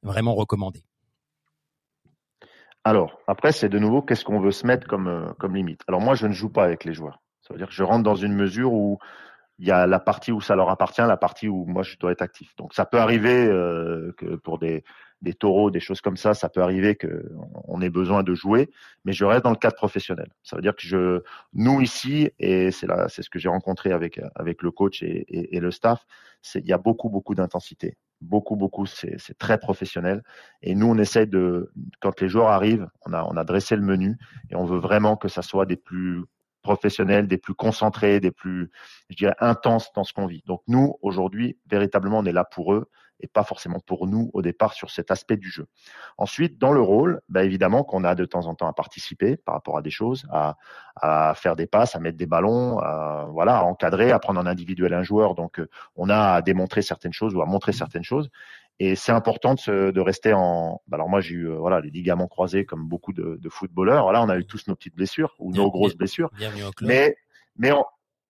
vraiment 0.02 0.34
recommandé? 0.34 0.84
Alors, 2.84 3.18
après, 3.26 3.50
c'est 3.50 3.68
de 3.68 3.80
nouveau 3.80 4.00
qu'est-ce 4.00 4.24
qu'on 4.24 4.38
veut 4.38 4.52
se 4.52 4.64
mettre 4.64 4.86
comme, 4.86 5.08
euh, 5.08 5.32
comme 5.40 5.56
limite? 5.56 5.82
Alors 5.88 6.00
moi, 6.00 6.14
je 6.14 6.28
ne 6.28 6.32
joue 6.32 6.50
pas 6.50 6.62
avec 6.62 6.84
les 6.84 6.94
joueurs. 6.94 7.20
Ça 7.42 7.52
veut 7.52 7.58
dire 7.58 7.66
que 7.66 7.74
je 7.74 7.82
rentre 7.82 8.04
dans 8.04 8.14
une 8.14 8.32
mesure 8.32 8.72
où 8.72 8.98
il 9.58 9.66
y 9.66 9.72
a 9.72 9.86
la 9.88 9.98
partie 9.98 10.30
où 10.30 10.40
ça 10.40 10.54
leur 10.54 10.68
appartient, 10.68 11.00
la 11.00 11.16
partie 11.16 11.48
où 11.48 11.64
moi 11.64 11.82
je 11.82 11.96
dois 11.96 12.12
être 12.12 12.22
actif. 12.22 12.54
Donc 12.56 12.74
ça 12.74 12.84
peut 12.84 12.98
arriver 12.98 13.46
euh, 13.46 14.12
pour 14.44 14.58
des, 14.58 14.84
des 15.22 15.34
taureaux, 15.34 15.70
des 15.70 15.80
choses 15.80 16.00
comme 16.00 16.16
ça, 16.16 16.34
ça 16.34 16.48
peut 16.48 16.62
arriver 16.62 16.94
que 16.94 17.32
on 17.64 17.80
ait 17.80 17.90
besoin 17.90 18.22
de 18.22 18.34
jouer, 18.34 18.70
mais 19.04 19.12
je 19.12 19.24
reste 19.24 19.44
dans 19.44 19.50
le 19.50 19.56
cadre 19.56 19.76
professionnel. 19.76 20.28
Ça 20.42 20.56
veut 20.56 20.62
dire 20.62 20.76
que 20.76 20.86
je, 20.86 21.22
nous 21.54 21.80
ici, 21.80 22.30
et 22.38 22.70
c'est 22.70 22.86
là, 22.86 23.08
c'est 23.08 23.22
ce 23.22 23.30
que 23.30 23.38
j'ai 23.38 23.48
rencontré 23.48 23.92
avec 23.92 24.20
avec 24.34 24.62
le 24.62 24.70
coach 24.70 25.02
et, 25.02 25.26
le 25.58 25.70
staff, 25.70 26.04
c'est 26.42 26.60
il 26.60 26.66
y 26.66 26.72
a 26.72 26.78
beaucoup 26.78 27.08
beaucoup 27.08 27.34
d'intensité, 27.34 27.96
beaucoup 28.20 28.56
beaucoup, 28.56 28.86
c'est 28.86 29.16
c'est 29.18 29.38
très 29.38 29.58
professionnel. 29.58 30.22
Et 30.62 30.74
nous, 30.74 30.86
on 30.86 30.98
essaye 30.98 31.26
de, 31.26 31.72
quand 32.00 32.20
les 32.20 32.28
joueurs 32.28 32.48
arrivent, 32.48 32.88
on 33.06 33.12
a 33.12 33.24
on 33.24 33.36
a 33.36 33.44
dressé 33.44 33.76
le 33.76 33.82
menu 33.82 34.16
et 34.50 34.56
on 34.56 34.64
veut 34.64 34.78
vraiment 34.78 35.16
que 35.16 35.28
ça 35.28 35.42
soit 35.42 35.66
des 35.66 35.76
plus 35.76 36.24
professionnels, 36.62 37.28
des 37.28 37.38
plus 37.38 37.54
concentrés, 37.54 38.18
des 38.18 38.32
plus, 38.32 38.70
je 39.08 39.16
dirais, 39.16 39.36
intenses 39.38 39.92
dans 39.94 40.02
ce 40.02 40.12
qu'on 40.12 40.26
vit. 40.26 40.42
Donc 40.46 40.62
nous, 40.66 40.96
aujourd'hui, 41.00 41.56
véritablement, 41.70 42.18
on 42.18 42.24
est 42.24 42.32
là 42.32 42.44
pour 42.44 42.74
eux 42.74 42.90
et 43.20 43.26
pas 43.26 43.44
forcément 43.44 43.80
pour 43.80 44.06
nous 44.06 44.30
au 44.34 44.42
départ 44.42 44.72
sur 44.74 44.90
cet 44.90 45.10
aspect 45.10 45.36
du 45.36 45.50
jeu. 45.50 45.66
Ensuite, 46.18 46.58
dans 46.58 46.72
le 46.72 46.80
rôle, 46.80 47.20
bah, 47.28 47.44
évidemment 47.44 47.82
qu'on 47.84 48.04
a 48.04 48.14
de 48.14 48.24
temps 48.24 48.46
en 48.46 48.54
temps 48.54 48.68
à 48.68 48.72
participer 48.72 49.36
par 49.36 49.54
rapport 49.54 49.78
à 49.78 49.82
des 49.82 49.90
choses, 49.90 50.26
à, 50.30 50.56
à 50.96 51.34
faire 51.34 51.56
des 51.56 51.66
passes, 51.66 51.96
à 51.96 52.00
mettre 52.00 52.18
des 52.18 52.26
ballons, 52.26 52.78
à, 52.78 53.26
voilà, 53.30 53.58
à 53.58 53.62
encadrer, 53.62 54.12
à 54.12 54.18
prendre 54.18 54.40
en 54.40 54.46
individuel 54.46 54.92
un 54.94 55.02
joueur. 55.02 55.34
Donc 55.34 55.60
euh, 55.60 55.68
on 55.96 56.10
a 56.10 56.32
à 56.34 56.42
démontrer 56.42 56.82
certaines 56.82 57.12
choses 57.12 57.34
ou 57.34 57.42
à 57.42 57.46
montrer 57.46 57.72
certaines 57.72 58.04
choses. 58.04 58.30
Et 58.78 58.94
c'est 58.94 59.12
important 59.12 59.54
de, 59.54 59.58
se, 59.58 59.90
de 59.90 60.00
rester 60.00 60.34
en. 60.34 60.82
bah, 60.86 60.96
alors 60.96 61.08
moi 61.08 61.22
j'ai 61.22 61.34
eu 61.36 61.48
euh, 61.48 61.56
voilà 61.56 61.80
les 61.80 61.90
ligaments 61.90 62.28
croisés 62.28 62.66
comme 62.66 62.86
beaucoup 62.86 63.14
de, 63.14 63.38
de 63.40 63.48
footballeurs. 63.48 64.02
Voilà, 64.04 64.22
on 64.22 64.28
a 64.28 64.36
eu 64.36 64.44
tous 64.44 64.68
nos 64.68 64.74
petites 64.76 64.94
blessures 64.94 65.34
ou 65.38 65.50
Bien, 65.52 65.62
nos 65.62 65.70
grosses 65.70 65.92
bien. 65.92 65.98
blessures. 65.98 66.30
Club. 66.76 66.88
Mais, 66.88 67.16
mais 67.56 67.72
on, 67.72 67.84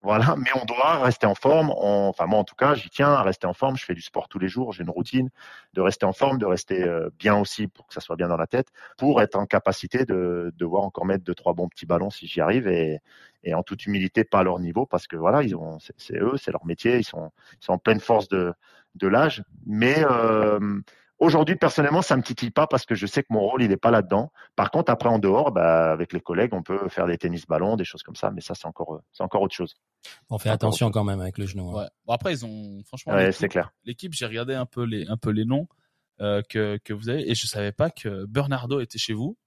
voilà, 0.06 0.36
mais 0.38 0.50
on 0.60 0.64
doit 0.64 0.98
rester 1.02 1.26
en 1.26 1.34
forme. 1.34 1.70
On- 1.70 2.08
enfin, 2.08 2.26
moi, 2.26 2.38
en 2.38 2.44
tout 2.44 2.54
cas, 2.54 2.74
j'y 2.74 2.88
tiens 2.90 3.12
à 3.12 3.22
rester 3.22 3.46
en 3.46 3.52
forme. 3.54 3.76
Je 3.76 3.84
fais 3.84 3.94
du 3.94 4.00
sport 4.02 4.28
tous 4.28 4.38
les 4.38 4.48
jours. 4.48 4.72
J'ai 4.72 4.82
une 4.84 4.90
routine 4.90 5.30
de 5.74 5.80
rester 5.80 6.06
en 6.06 6.12
forme, 6.12 6.38
de 6.38 6.46
rester 6.46 6.82
euh, 6.84 7.10
bien 7.18 7.36
aussi 7.36 7.66
pour 7.68 7.86
que 7.86 7.94
ça 7.94 8.00
soit 8.00 8.16
bien 8.16 8.28
dans 8.28 8.36
la 8.36 8.46
tête, 8.46 8.68
pour 8.98 9.20
être 9.22 9.36
en 9.36 9.46
capacité 9.46 10.04
de, 10.04 10.52
de 10.56 10.64
voir 10.64 10.84
encore 10.84 11.04
mettre 11.06 11.24
deux, 11.24 11.34
trois 11.34 11.54
bons 11.54 11.68
petits 11.68 11.86
ballons 11.86 12.10
si 12.10 12.26
j'y 12.26 12.40
arrive 12.40 12.68
et, 12.68 13.00
et 13.44 13.54
en 13.54 13.62
toute 13.62 13.86
humilité, 13.86 14.24
pas 14.24 14.40
à 14.40 14.42
leur 14.44 14.58
niveau 14.60 14.86
parce 14.86 15.06
que 15.06 15.16
voilà, 15.16 15.42
ils 15.42 15.54
ont, 15.56 15.78
c'est, 15.80 15.94
c'est 15.98 16.18
eux, 16.18 16.36
c'est 16.38 16.52
leur 16.52 16.64
métier. 16.66 16.98
Ils 16.98 17.04
sont, 17.04 17.30
ils 17.60 17.64
sont 17.64 17.72
en 17.74 17.78
pleine 17.78 18.00
force 18.00 18.28
de, 18.28 18.52
de 18.94 19.08
l'âge. 19.08 19.42
Mais, 19.66 19.96
euh, 20.10 20.80
Aujourd'hui, 21.18 21.56
personnellement, 21.56 22.02
ça 22.02 22.14
me 22.16 22.22
titille 22.22 22.50
pas 22.50 22.66
parce 22.66 22.84
que 22.84 22.94
je 22.94 23.06
sais 23.06 23.22
que 23.22 23.28
mon 23.30 23.40
rôle, 23.40 23.62
il 23.62 23.72
est 23.72 23.78
pas 23.78 23.90
là-dedans. 23.90 24.30
Par 24.54 24.70
contre, 24.70 24.92
après, 24.92 25.08
en 25.08 25.18
dehors, 25.18 25.50
bah, 25.50 25.90
avec 25.90 26.12
les 26.12 26.20
collègues, 26.20 26.52
on 26.52 26.62
peut 26.62 26.88
faire 26.90 27.06
des 27.06 27.16
tennis 27.16 27.46
ballons, 27.46 27.76
des 27.76 27.84
choses 27.86 28.02
comme 28.02 28.16
ça, 28.16 28.30
mais 28.30 28.42
ça, 28.42 28.54
c'est 28.54 28.66
encore, 28.66 28.96
euh, 28.96 29.02
c'est 29.12 29.22
encore 29.22 29.40
autre 29.40 29.54
chose. 29.54 29.74
On 30.28 30.38
fait 30.38 30.50
attention 30.50 30.90
quand 30.90 31.04
même 31.04 31.20
avec 31.20 31.38
le 31.38 31.46
genou. 31.46 31.70
hein. 31.70 31.82
Ouais. 31.84 31.88
Bon, 32.04 32.12
après, 32.12 32.32
ils 32.34 32.44
ont 32.44 32.82
franchement. 32.84 33.14
Ouais, 33.14 33.26
l'équipe- 33.28 33.40
c'est 33.40 33.48
clair. 33.48 33.72
L'équipe, 33.84 34.12
j'ai 34.12 34.26
regardé 34.26 34.54
un 34.54 34.66
peu 34.66 34.84
les 34.84 35.06
un 35.08 35.16
peu 35.16 35.30
les 35.30 35.46
noms 35.46 35.66
euh, 36.20 36.42
que 36.48 36.78
que 36.84 36.92
vous 36.92 37.08
avez 37.08 37.30
et 37.30 37.34
je 37.34 37.46
savais 37.46 37.72
pas 37.72 37.88
que 37.88 38.26
Bernardo 38.26 38.80
était 38.80 38.98
chez 38.98 39.14
vous. 39.14 39.38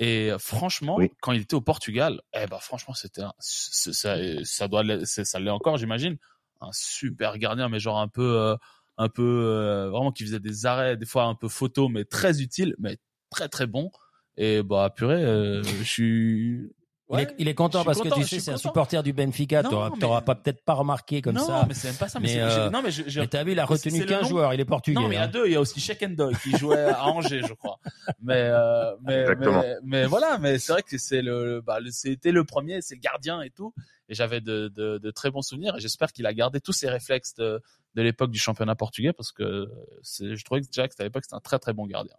Et 0.00 0.30
euh, 0.32 0.38
franchement, 0.38 0.96
Oui. 0.96 1.10
quand 1.20 1.32
il 1.32 1.42
était 1.42 1.54
au 1.54 1.60
Portugal, 1.60 2.20
eh 2.32 2.46
ben 2.46 2.58
franchement, 2.58 2.94
c'était 2.94 3.22
un- 3.22 3.34
c'est- 3.38 3.92
ça 3.92 4.16
ça 4.44 4.66
doit 4.68 4.82
ça 5.04 5.38
l'est 5.40 5.50
encore, 5.50 5.76
j'imagine, 5.76 6.16
un 6.60 6.70
super 6.72 7.38
gardien, 7.38 7.68
mais 7.68 7.78
genre 7.80 7.98
un 8.00 8.08
peu 8.08 8.36
euh, 8.36 8.56
un 8.98 9.08
peu 9.08 9.22
euh, 9.22 9.88
vraiment 9.90 10.12
qui 10.12 10.24
faisait 10.24 10.40
des 10.40 10.66
arrêts, 10.66 10.96
des 10.96 11.06
fois 11.06 11.24
un 11.24 11.34
peu 11.34 11.48
photo, 11.48 11.88
mais 11.88 12.04
très 12.04 12.42
utile, 12.42 12.74
mais 12.78 12.98
très 13.30 13.48
très 13.48 13.66
bon. 13.66 13.90
Et 14.36 14.62
bah 14.62 14.92
purée, 14.94 15.24
euh, 15.24 15.62
je 15.62 15.82
suis 15.84 16.70
Il, 17.10 17.14
est, 17.14 17.26
Ouais, 17.28 17.34
il 17.38 17.48
est 17.48 17.54
content 17.54 17.80
je 17.80 17.84
parce 17.86 17.98
content, 17.98 18.10
que 18.10 18.14
tu 18.16 18.22
je 18.24 18.28
sais, 18.28 18.40
c'est 18.40 18.50
un 18.50 18.56
supporter 18.58 19.02
du 19.02 19.12
Benfica. 19.14 19.62
Non, 19.62 19.70
T'auras 19.70 19.90
mais- 19.90 19.98
t'auras 19.98 20.20
pas 20.20 20.34
peut-être 20.34 20.62
pas 20.64 20.74
remarqué 20.74 21.22
comme 21.22 21.36
non, 21.36 21.46
ça. 21.46 21.64
mais 21.66 21.72
c'est 21.74 21.88
même 21.88 21.96
pas 21.96 22.08
ça. 22.08 22.20
Mais, 22.20 22.38
euh, 22.38 22.68
non, 22.70 22.82
mais 22.82 22.90
Mais 23.16 23.26
t'as 23.26 23.44
vu, 23.44 23.52
il 23.52 23.58
a 23.58 23.64
retenu 23.64 24.04
qu'un 24.04 24.22
joueur. 24.24 24.52
Il 24.52 24.60
est 24.60 24.64
portugais. 24.66 25.00
Non, 25.00 25.08
mais 25.08 25.14
il 25.14 25.18
y 25.18 25.20
a 25.20 25.24
hein. 25.24 25.28
deux. 25.28 25.46
Il 25.46 25.52
y 25.52 25.56
a 25.56 25.60
aussi 25.60 25.80
Shekendoy 25.80 26.34
qui 26.42 26.54
jouait 26.58 26.84
à 26.84 27.06
Angers, 27.06 27.42
je 27.48 27.54
crois. 27.54 27.78
Mais, 28.20 28.34
euh, 28.36 28.94
mais, 29.02 29.20
Exactement. 29.22 29.62
mais, 29.62 29.74
mais 29.84 30.06
voilà, 30.06 30.36
mais 30.38 30.58
c'est 30.58 30.72
vrai 30.72 30.82
que 30.82 30.98
c'est 30.98 31.22
le, 31.22 31.62
bah, 31.62 31.80
le- 31.80 31.90
c'était 31.90 32.30
le 32.32 32.44
premier, 32.44 32.82
c'est 32.82 32.94
le 32.96 33.00
gardien 33.00 33.40
et 33.40 33.50
tout. 33.50 33.72
Et 34.10 34.14
j'avais 34.14 34.40
de, 34.42 34.68
de, 34.68 34.98
de 34.98 35.10
très 35.10 35.30
bons 35.30 35.42
souvenirs. 35.42 35.76
Et 35.76 35.80
j'espère 35.80 36.12
qu'il 36.12 36.26
a 36.26 36.34
gardé 36.34 36.60
tous 36.60 36.72
ses 36.72 36.88
réflexes 36.90 37.34
de, 37.36 37.60
de 37.98 38.02
l'époque 38.04 38.30
du 38.30 38.38
championnat 38.38 38.76
portugais 38.76 39.12
parce 39.12 39.32
que 39.32 39.68
je 40.04 40.44
trouvais 40.44 40.60
que 40.60 40.66
que 40.88 40.94
à 41.02 41.04
l'époque 41.04 41.24
c'était 41.24 41.34
un 41.34 41.40
très 41.40 41.58
très 41.58 41.72
bon 41.72 41.84
gardien. 41.84 42.14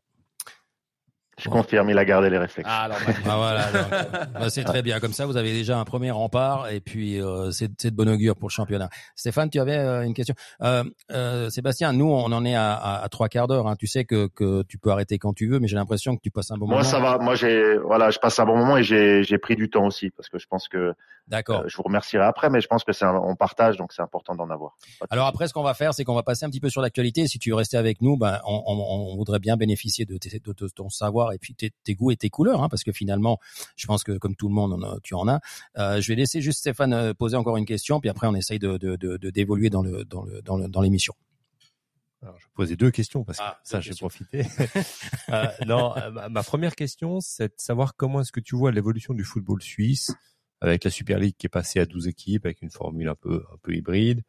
Je 1.40 1.50
confirme, 1.50 1.90
il 1.90 1.98
a 1.98 2.06
gardé 2.06 2.30
les 2.30 2.38
réflexes. 2.38 2.70
Ah, 2.72 2.84
alors, 2.84 2.98
magnifique. 3.00 3.26
Ah 3.30 3.38
voilà, 3.38 4.26
bah, 4.34 4.50
c'est 4.50 4.64
très 4.64 4.82
bien. 4.82 5.00
Comme 5.00 5.14
ça, 5.14 5.26
vous 5.26 5.38
avez 5.38 5.52
déjà 5.52 5.80
un 5.80 5.86
premier 5.86 6.12
rempart 6.12 6.70
et 6.70 6.82
puis 6.82 7.20
euh, 7.22 7.52
c'est 7.52 7.70
de 7.86 7.96
bon 7.96 8.10
augure 8.10 8.36
pour 8.36 8.50
le 8.50 8.54
championnat. 8.54 8.90
Stéphane, 9.16 9.50
tu 9.50 9.60
avais 9.60 9.78
euh, 9.78 10.04
une 10.04 10.14
question. 10.14 10.36
Euh, 10.62 10.84
euh, 11.12 11.50
Sébastien, 11.50 11.94
nous, 11.94 12.08
on 12.12 12.32
en 12.32 12.46
est 12.46 12.56
à, 12.56 12.74
à, 12.74 13.04
à 13.04 13.10
trois 13.10 13.30
quarts 13.30 13.48
d'heure. 13.48 13.68
Hein. 13.68 13.76
Tu 13.78 13.88
sais 13.88 14.06
que, 14.06 14.28
que 14.28 14.64
tu 14.64 14.78
peux 14.78 14.92
arrêter 14.92 15.18
quand 15.18 15.34
tu 15.34 15.48
veux, 15.50 15.60
mais 15.60 15.68
j'ai 15.68 15.76
l'impression 15.78 16.16
que 16.16 16.22
tu 16.22 16.30
passes 16.32 16.52
un 16.52 16.58
bon 16.58 16.68
Moi, 16.68 16.78
moment. 16.80 16.90
ça 16.90 17.00
va. 17.00 17.18
Moi, 17.18 17.36
j'ai, 17.36 17.78
voilà, 17.78 18.12
je 18.12 18.20
passe 18.20 18.38
un 18.40 18.46
bon 18.46 18.58
moment 18.58 18.78
et 18.78 18.84
j'ai, 18.84 19.24
j'ai 19.24 19.38
pris 19.38 19.56
du 19.56 19.70
temps 19.70 19.86
aussi 19.86 20.10
parce 20.10 20.30
que 20.30 20.38
je 20.40 20.48
pense 20.48 20.68
que 20.68 20.94
D'accord. 21.28 21.62
euh, 21.62 21.68
je 21.68 21.78
vous 21.78 21.84
remercierai 21.84 22.26
après, 22.26 22.50
mais 22.50 22.60
je 22.60 22.68
pense 22.68 22.84
que 22.84 22.92
c'est 22.92 23.06
un, 23.06 23.16
on 23.16 23.36
partage, 23.36 23.78
donc 23.78 23.94
c'est 23.94 24.02
important 24.02 24.36
d'en 24.36 24.50
avoir. 24.50 24.76
Alors 25.10 25.28
après, 25.28 25.48
ce 25.48 25.54
qu'on 25.54 25.64
va 25.64 25.74
faire, 25.74 25.94
c'est 25.94 26.04
qu'on 26.04 26.16
va 26.16 26.24
passer 26.24 26.46
un 26.46 26.50
petit 26.50 26.60
peu 26.60 26.70
sur 26.70 26.82
l'actualité. 26.82 27.28
Si 27.28 27.40
tu 27.40 27.50
veux 27.52 27.56
rester 27.56 27.78
avec 27.78 28.02
nous, 28.02 28.18
ben, 28.18 28.40
on, 28.46 28.64
on- 28.66 29.12
on 29.14 29.16
voudrait 29.16 29.40
bien 29.40 29.56
bénéficier 29.56 30.06
de- 30.06 30.18
de 30.18 30.68
ton 30.70 30.90
savoir 30.90 31.29
et 31.32 31.38
puis 31.38 31.56
tes, 31.56 31.72
tes 31.84 31.96
goûts 31.96 32.12
et 32.12 32.16
tes 32.18 32.30
couleurs, 32.30 32.64
hein, 32.64 32.70
parce 32.70 32.84
que 32.84 32.92
finalement, 32.92 33.40
je 33.76 33.86
pense 33.88 34.04
que 34.04 34.18
comme 34.18 34.36
tout 34.36 34.48
le 34.48 34.54
monde, 34.54 34.84
a- 34.84 34.98
tu 35.04 35.14
en 35.14 35.28
as. 35.28 35.40
Euh, 35.78 36.02
je 36.02 36.08
vais 36.08 36.16
laisser 36.16 36.42
juste 36.42 36.60
Stéphane 36.60 36.94
euh, 36.94 37.14
poser 37.14 37.36
encore 37.38 37.58
une 37.58 37.66
question, 37.66 38.00
puis 38.00 38.10
après, 38.10 38.28
on 38.28 38.36
essaye 38.36 38.60
de 38.60 38.78
d'évoluer 39.30 39.70
dans 39.70 39.82
le 39.82 40.06
dans 40.06 40.24
le 40.24 40.42
dans 40.42 40.82
l'émission. 40.82 41.14
Alors, 42.22 42.38
je 42.38 42.46
vais 42.46 42.52
poser 42.54 42.76
deux 42.76 42.92
questions 42.92 43.24
parce 43.24 43.38
que 43.38 43.44
Ah, 43.46 43.60
ça, 43.64 43.80
j'ai 43.80 43.94
profité. 43.94 44.44
Euh, 45.30 45.46
non, 45.68 45.94
ma, 46.32 46.42
première 46.44 46.76
question, 46.76 47.20
c'est 47.22 47.50
de 47.50 47.54
savoir 47.58 47.96
comment 47.96 48.22
est-ce 48.22 48.32
que 48.32 48.40
tu 48.40 48.56
vois 48.56 48.72
l'évolution 48.72 49.14
du 49.14 49.24
football 49.24 49.62
suisse 49.62 50.12
avec 50.60 50.84
la 50.84 50.90
Super 50.90 51.20
League 51.20 51.36
qui 51.38 51.46
est 51.46 51.50
passée 51.50 51.80
à 51.80 51.86
12 51.86 52.08
équipes 52.08 52.46
avec 52.48 52.62
une 52.64 52.72
formule 52.72 53.08
un 53.08 53.16
peu 53.16 53.46
un 53.54 53.58
peu 53.62 53.76
hybride, 53.76 54.24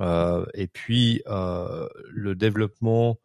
euh, 0.00 0.44
et 0.54 0.66
puis 0.68 1.22
le 1.26 2.34
développement 2.34 3.18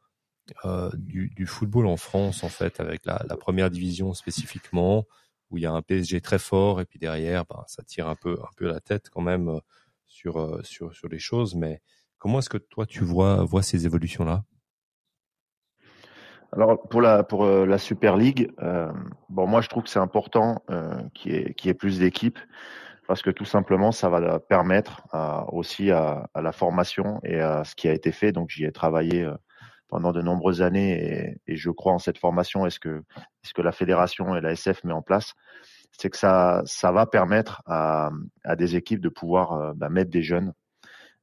du, 0.94 1.30
du 1.36 1.46
football 1.46 1.88
en 1.88 1.98
France 1.98 2.44
en 2.44 2.50
fait 2.50 2.80
avec 2.80 3.06
la, 3.06 3.20
première 3.38 3.70
division 3.70 4.14
spécifiquement 4.14 5.06
où 5.50 5.58
il 5.58 5.64
y 5.64 5.66
a 5.66 5.72
un 5.72 5.82
PSG 5.82 6.22
très 6.22 6.40
fort 6.40 6.80
et 6.82 6.86
puis 6.86 7.00
derrière, 7.00 7.46
ben, 7.46 7.64
ça 7.68 7.84
tire 7.84 8.08
un 8.08 8.16
peu 8.16 8.38
un 8.42 8.52
peu 8.56 8.68
la 8.68 8.80
tête 8.80 9.10
quand 9.10 9.22
même 9.22 9.50
euh, 9.50 9.60
sur 10.08 10.38
euh, 10.38 10.62
sur 10.64 10.94
sur 10.94 11.08
les 11.08 11.20
choses, 11.20 11.56
mais 11.56 11.82
Comment 12.20 12.40
est-ce 12.40 12.50
que 12.50 12.58
toi 12.58 12.86
tu 12.86 13.04
vois 13.06 13.46
vois 13.46 13.64
ces 13.64 13.86
évolutions 13.86 14.26
là 14.26 14.44
Alors 16.52 16.82
pour 16.90 17.02
la 17.02 17.24
pour 17.24 17.46
euh, 17.46 17.66
la 17.66 17.78
Super 17.78 18.18
League, 18.18 18.52
euh, 18.62 18.92
bon 19.30 19.48
moi 19.48 19.62
je 19.62 19.70
trouve 19.70 19.84
que 19.84 19.90
c'est 19.90 20.00
important 20.00 20.62
euh, 20.70 21.02
qu'il 21.14 21.54
y 21.64 21.70
ait 21.70 21.74
plus 21.74 22.00
d'équipes 22.00 22.38
parce 23.08 23.22
que 23.22 23.30
tout 23.30 23.46
simplement 23.46 23.94
ça 23.94 24.10
va 24.10 24.40
permettre 24.40 25.02
aussi 25.52 25.90
à, 25.90 26.30
la 26.36 26.52
formation 26.52 27.20
et 27.24 27.40
à 27.40 27.64
ce 27.64 27.74
qui 27.74 27.88
a 27.88 27.94
été 27.94 28.12
fait. 28.12 28.32
Donc 28.32 28.50
j'y 28.50 28.66
ai 28.66 28.72
travaillé 28.72 29.24
euh, 29.24 29.34
pendant 29.90 30.12
de 30.12 30.22
nombreuses 30.22 30.62
années 30.62 31.38
et, 31.48 31.54
et 31.54 31.56
je 31.56 31.70
crois 31.70 31.94
en 31.94 32.00
cette 32.00 32.18
formation. 32.18 32.66
Est-ce 32.66 32.80
que 32.80 33.04
est-ce 33.44 33.54
que 33.54 33.62
la 33.62 33.72
fédération 33.72 34.36
et 34.36 34.42
la 34.42 34.54
SF 34.54 34.84
met 34.84 34.94
en 34.94 35.02
place, 35.02 35.34
c'est 35.92 36.10
que 36.10 36.18
ça 36.18 36.62
ça 36.66 36.92
va 36.92 37.06
permettre 37.06 37.62
à, 37.66 38.12
à 38.44 38.56
des 38.56 38.76
équipes 38.76 39.02
de 39.02 39.10
pouvoir 39.10 39.54
euh, 39.54 39.74
bah, 39.76 39.90
mettre 39.90 40.12
des 40.12 40.24
jeunes 40.24 40.54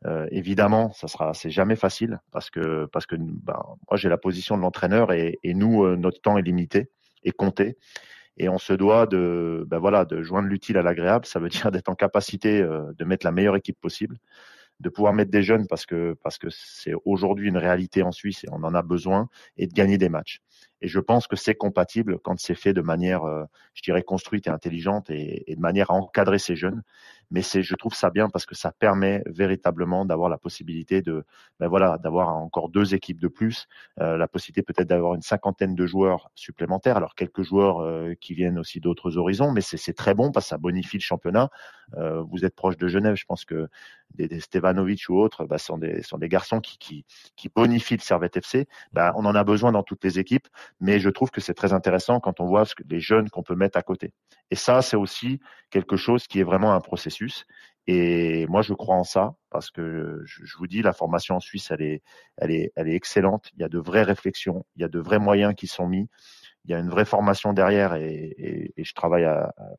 euh, 0.05 0.27
évidemment, 0.31 0.93
ça 0.93 1.09
sera, 1.09 1.33
c'est 1.33 1.51
jamais 1.51 1.75
facile 1.75 2.21
parce 2.31 2.51
que 2.51 2.87
parce 2.93 3.07
que 3.07 3.17
ben, 3.19 3.59
moi 3.91 3.97
j'ai 3.97 4.11
la 4.11 4.19
position 4.19 4.57
de 4.57 4.63
l'entraîneur 4.63 5.11
et, 5.13 5.39
et 5.43 5.55
nous 5.55 5.85
euh, 5.85 5.97
notre 5.97 6.21
temps 6.21 6.37
est 6.37 6.43
limité 6.43 6.91
et 7.25 7.33
compté 7.33 7.79
et 8.39 8.49
on 8.49 8.59
se 8.59 8.73
doit 8.73 9.07
de, 9.07 9.65
ben 9.67 9.79
voilà, 9.79 10.05
de 10.05 10.23
joindre 10.23 10.49
l'utile 10.49 10.77
à 10.77 10.83
l'agréable. 10.83 11.27
Ça 11.27 11.39
veut 11.39 11.49
dire 11.49 11.71
d'être 11.71 11.89
en 11.89 11.95
capacité 11.95 12.61
euh, 12.61 12.93
de 12.99 13.05
mettre 13.05 13.25
la 13.27 13.33
meilleure 13.33 13.57
équipe 13.57 13.81
possible, 13.81 14.19
de 14.81 14.89
pouvoir 14.89 15.13
mettre 15.15 15.31
des 15.31 15.43
jeunes 15.43 15.67
parce 15.67 15.87
que 15.87 16.17
parce 16.23 16.39
que 16.39 16.49
c'est 16.51 16.93
aujourd'hui 17.05 17.49
une 17.49 17.57
réalité 17.57 18.03
en 18.03 18.13
Suisse 18.13 18.45
et 18.45 18.49
on 18.53 18.63
en 18.63 18.75
a 18.75 18.83
besoin, 18.83 19.29
et 19.57 19.67
de 19.67 19.73
gagner 19.73 19.99
des 19.99 20.09
matchs. 20.09 20.41
Et 20.83 20.89
je 20.89 21.01
pense 21.01 21.27
que 21.27 21.37
c'est 21.37 21.55
compatible 21.55 22.19
quand 22.19 22.39
c'est 22.39 22.55
fait 22.55 22.73
de 22.75 22.83
manière, 22.83 23.25
euh, 23.25 23.45
je 23.75 23.83
dirais, 23.83 24.03
construite 24.03 24.47
et 24.47 24.51
intelligente 24.51 25.11
et, 25.11 25.51
et, 25.51 25.57
de 25.57 25.61
manière 25.61 25.91
à 25.91 25.95
encadrer 25.95 26.39
ces 26.39 26.57
jeunes. 26.57 26.83
Mais 27.31 27.43
c'est, 27.43 27.63
je 27.63 27.75
trouve 27.75 27.95
ça 27.95 28.11
bien 28.11 28.29
parce 28.29 28.47
que 28.47 28.55
ça 28.55 28.73
permet 28.73 29.23
véritablement 29.27 30.05
d'avoir 30.05 30.29
la 30.29 30.39
possibilité 30.39 31.03
de, 31.03 31.25
ben 31.61 31.69
voilà, 31.69 31.99
d'avoir 31.99 32.29
encore 32.29 32.69
deux 32.69 32.95
équipes 32.95 33.21
de 33.21 33.29
plus, 33.29 33.67
euh, 34.01 34.17
la 34.17 34.29
possibilité 34.29 34.63
peut-être 34.63 34.89
d'avoir 34.89 35.15
une 35.15 35.23
cinquantaine 35.23 35.75
de 35.75 35.87
joueurs 35.87 36.31
supplémentaires. 36.35 36.97
Alors 36.97 37.15
quelques 37.15 37.43
joueurs 37.43 37.81
euh, 37.81 38.15
qui 38.21 38.35
viennent 38.35 38.59
aussi 38.59 38.81
d'autres 38.81 39.17
horizons, 39.17 39.53
mais 39.53 39.61
c'est, 39.61 39.93
très 39.97 40.15
bon 40.15 40.31
parce 40.31 40.47
que 40.47 40.51
ça 40.51 40.59
bonifie 40.59 40.99
le 40.99 41.03
championnat. 41.03 41.49
Euh, 41.97 42.23
vous 42.23 42.45
êtes 42.45 42.55
proche 42.55 42.77
de 42.77 42.89
Genève, 42.89 43.15
je 43.17 43.25
pense 43.25 43.45
que 43.45 43.69
des, 44.15 44.29
des 44.29 44.41
Stevanovic 44.41 45.09
ou 45.09 45.19
autres 45.19 45.47
bah, 45.47 45.59
sont, 45.59 45.79
des, 45.79 46.03
sont 46.03 46.19
des 46.19 46.29
garçons 46.29 46.61
qui, 46.61 47.05
qui, 47.37 47.49
bonifient 47.49 47.97
le 47.97 48.03
Servette 48.03 48.37
FC. 48.37 48.69
Bah, 48.93 49.13
on 49.17 49.25
en 49.25 49.35
a 49.35 49.45
besoin 49.45 49.73
dans 49.73 49.83
toutes 49.83 50.05
les 50.05 50.19
équipes 50.19 50.47
mais 50.81 51.01
je 51.01 51.09
trouve 51.09 51.31
que 51.31 51.41
c'est 51.41 51.55
très 51.55 51.73
intéressant 51.73 52.21
quand 52.21 52.41
on 52.41 52.47
voit 52.47 52.65
ce 52.65 52.75
que, 52.75 52.83
les 52.89 53.01
jeunes 53.01 53.31
qu'on 53.31 53.43
peut 53.43 53.55
mettre 53.55 53.79
à 53.79 53.83
côté. 53.83 54.13
Et 54.51 54.57
ça, 54.57 54.83
c'est 54.83 54.97
aussi 54.97 55.41
quelque 55.71 55.97
chose 55.97 56.27
qui 56.27 56.41
est 56.41 56.45
vraiment 56.45 56.75
un 56.75 56.81
processus. 56.81 57.47
Et 57.89 58.47
moi, 58.49 58.63
je 58.63 58.75
crois 58.75 58.97
en 58.97 59.05
ça 59.05 59.37
parce 59.51 59.71
que 59.71 60.21
je, 60.25 60.57
vous 60.59 60.67
dis, 60.67 60.83
la 60.83 60.93
formation 60.93 61.37
en 61.37 61.41
Suisse, 61.41 61.71
elle 61.71 61.83
est, 61.83 62.03
elle 62.37 62.51
est, 62.51 62.73
elle 62.75 62.89
est 62.89 62.95
excellente. 62.95 63.51
Il 63.55 63.61
y 63.61 63.65
a 63.65 63.69
de 63.69 63.79
vraies 63.79 64.03
réflexions, 64.03 64.67
il 64.77 64.83
y 64.83 64.85
a 64.85 64.89
de 64.89 64.99
vrais 64.99 65.21
moyens 65.21 65.55
qui 65.55 65.67
sont 65.67 65.87
mis. 65.87 66.09
Il 66.65 66.73
y 66.73 66.75
a 66.75 66.81
une 66.81 66.91
vraie 66.91 67.05
formation 67.05 67.53
derrière 67.53 67.95
et, 67.95 68.73
je 68.77 68.93
travaille 68.93 69.25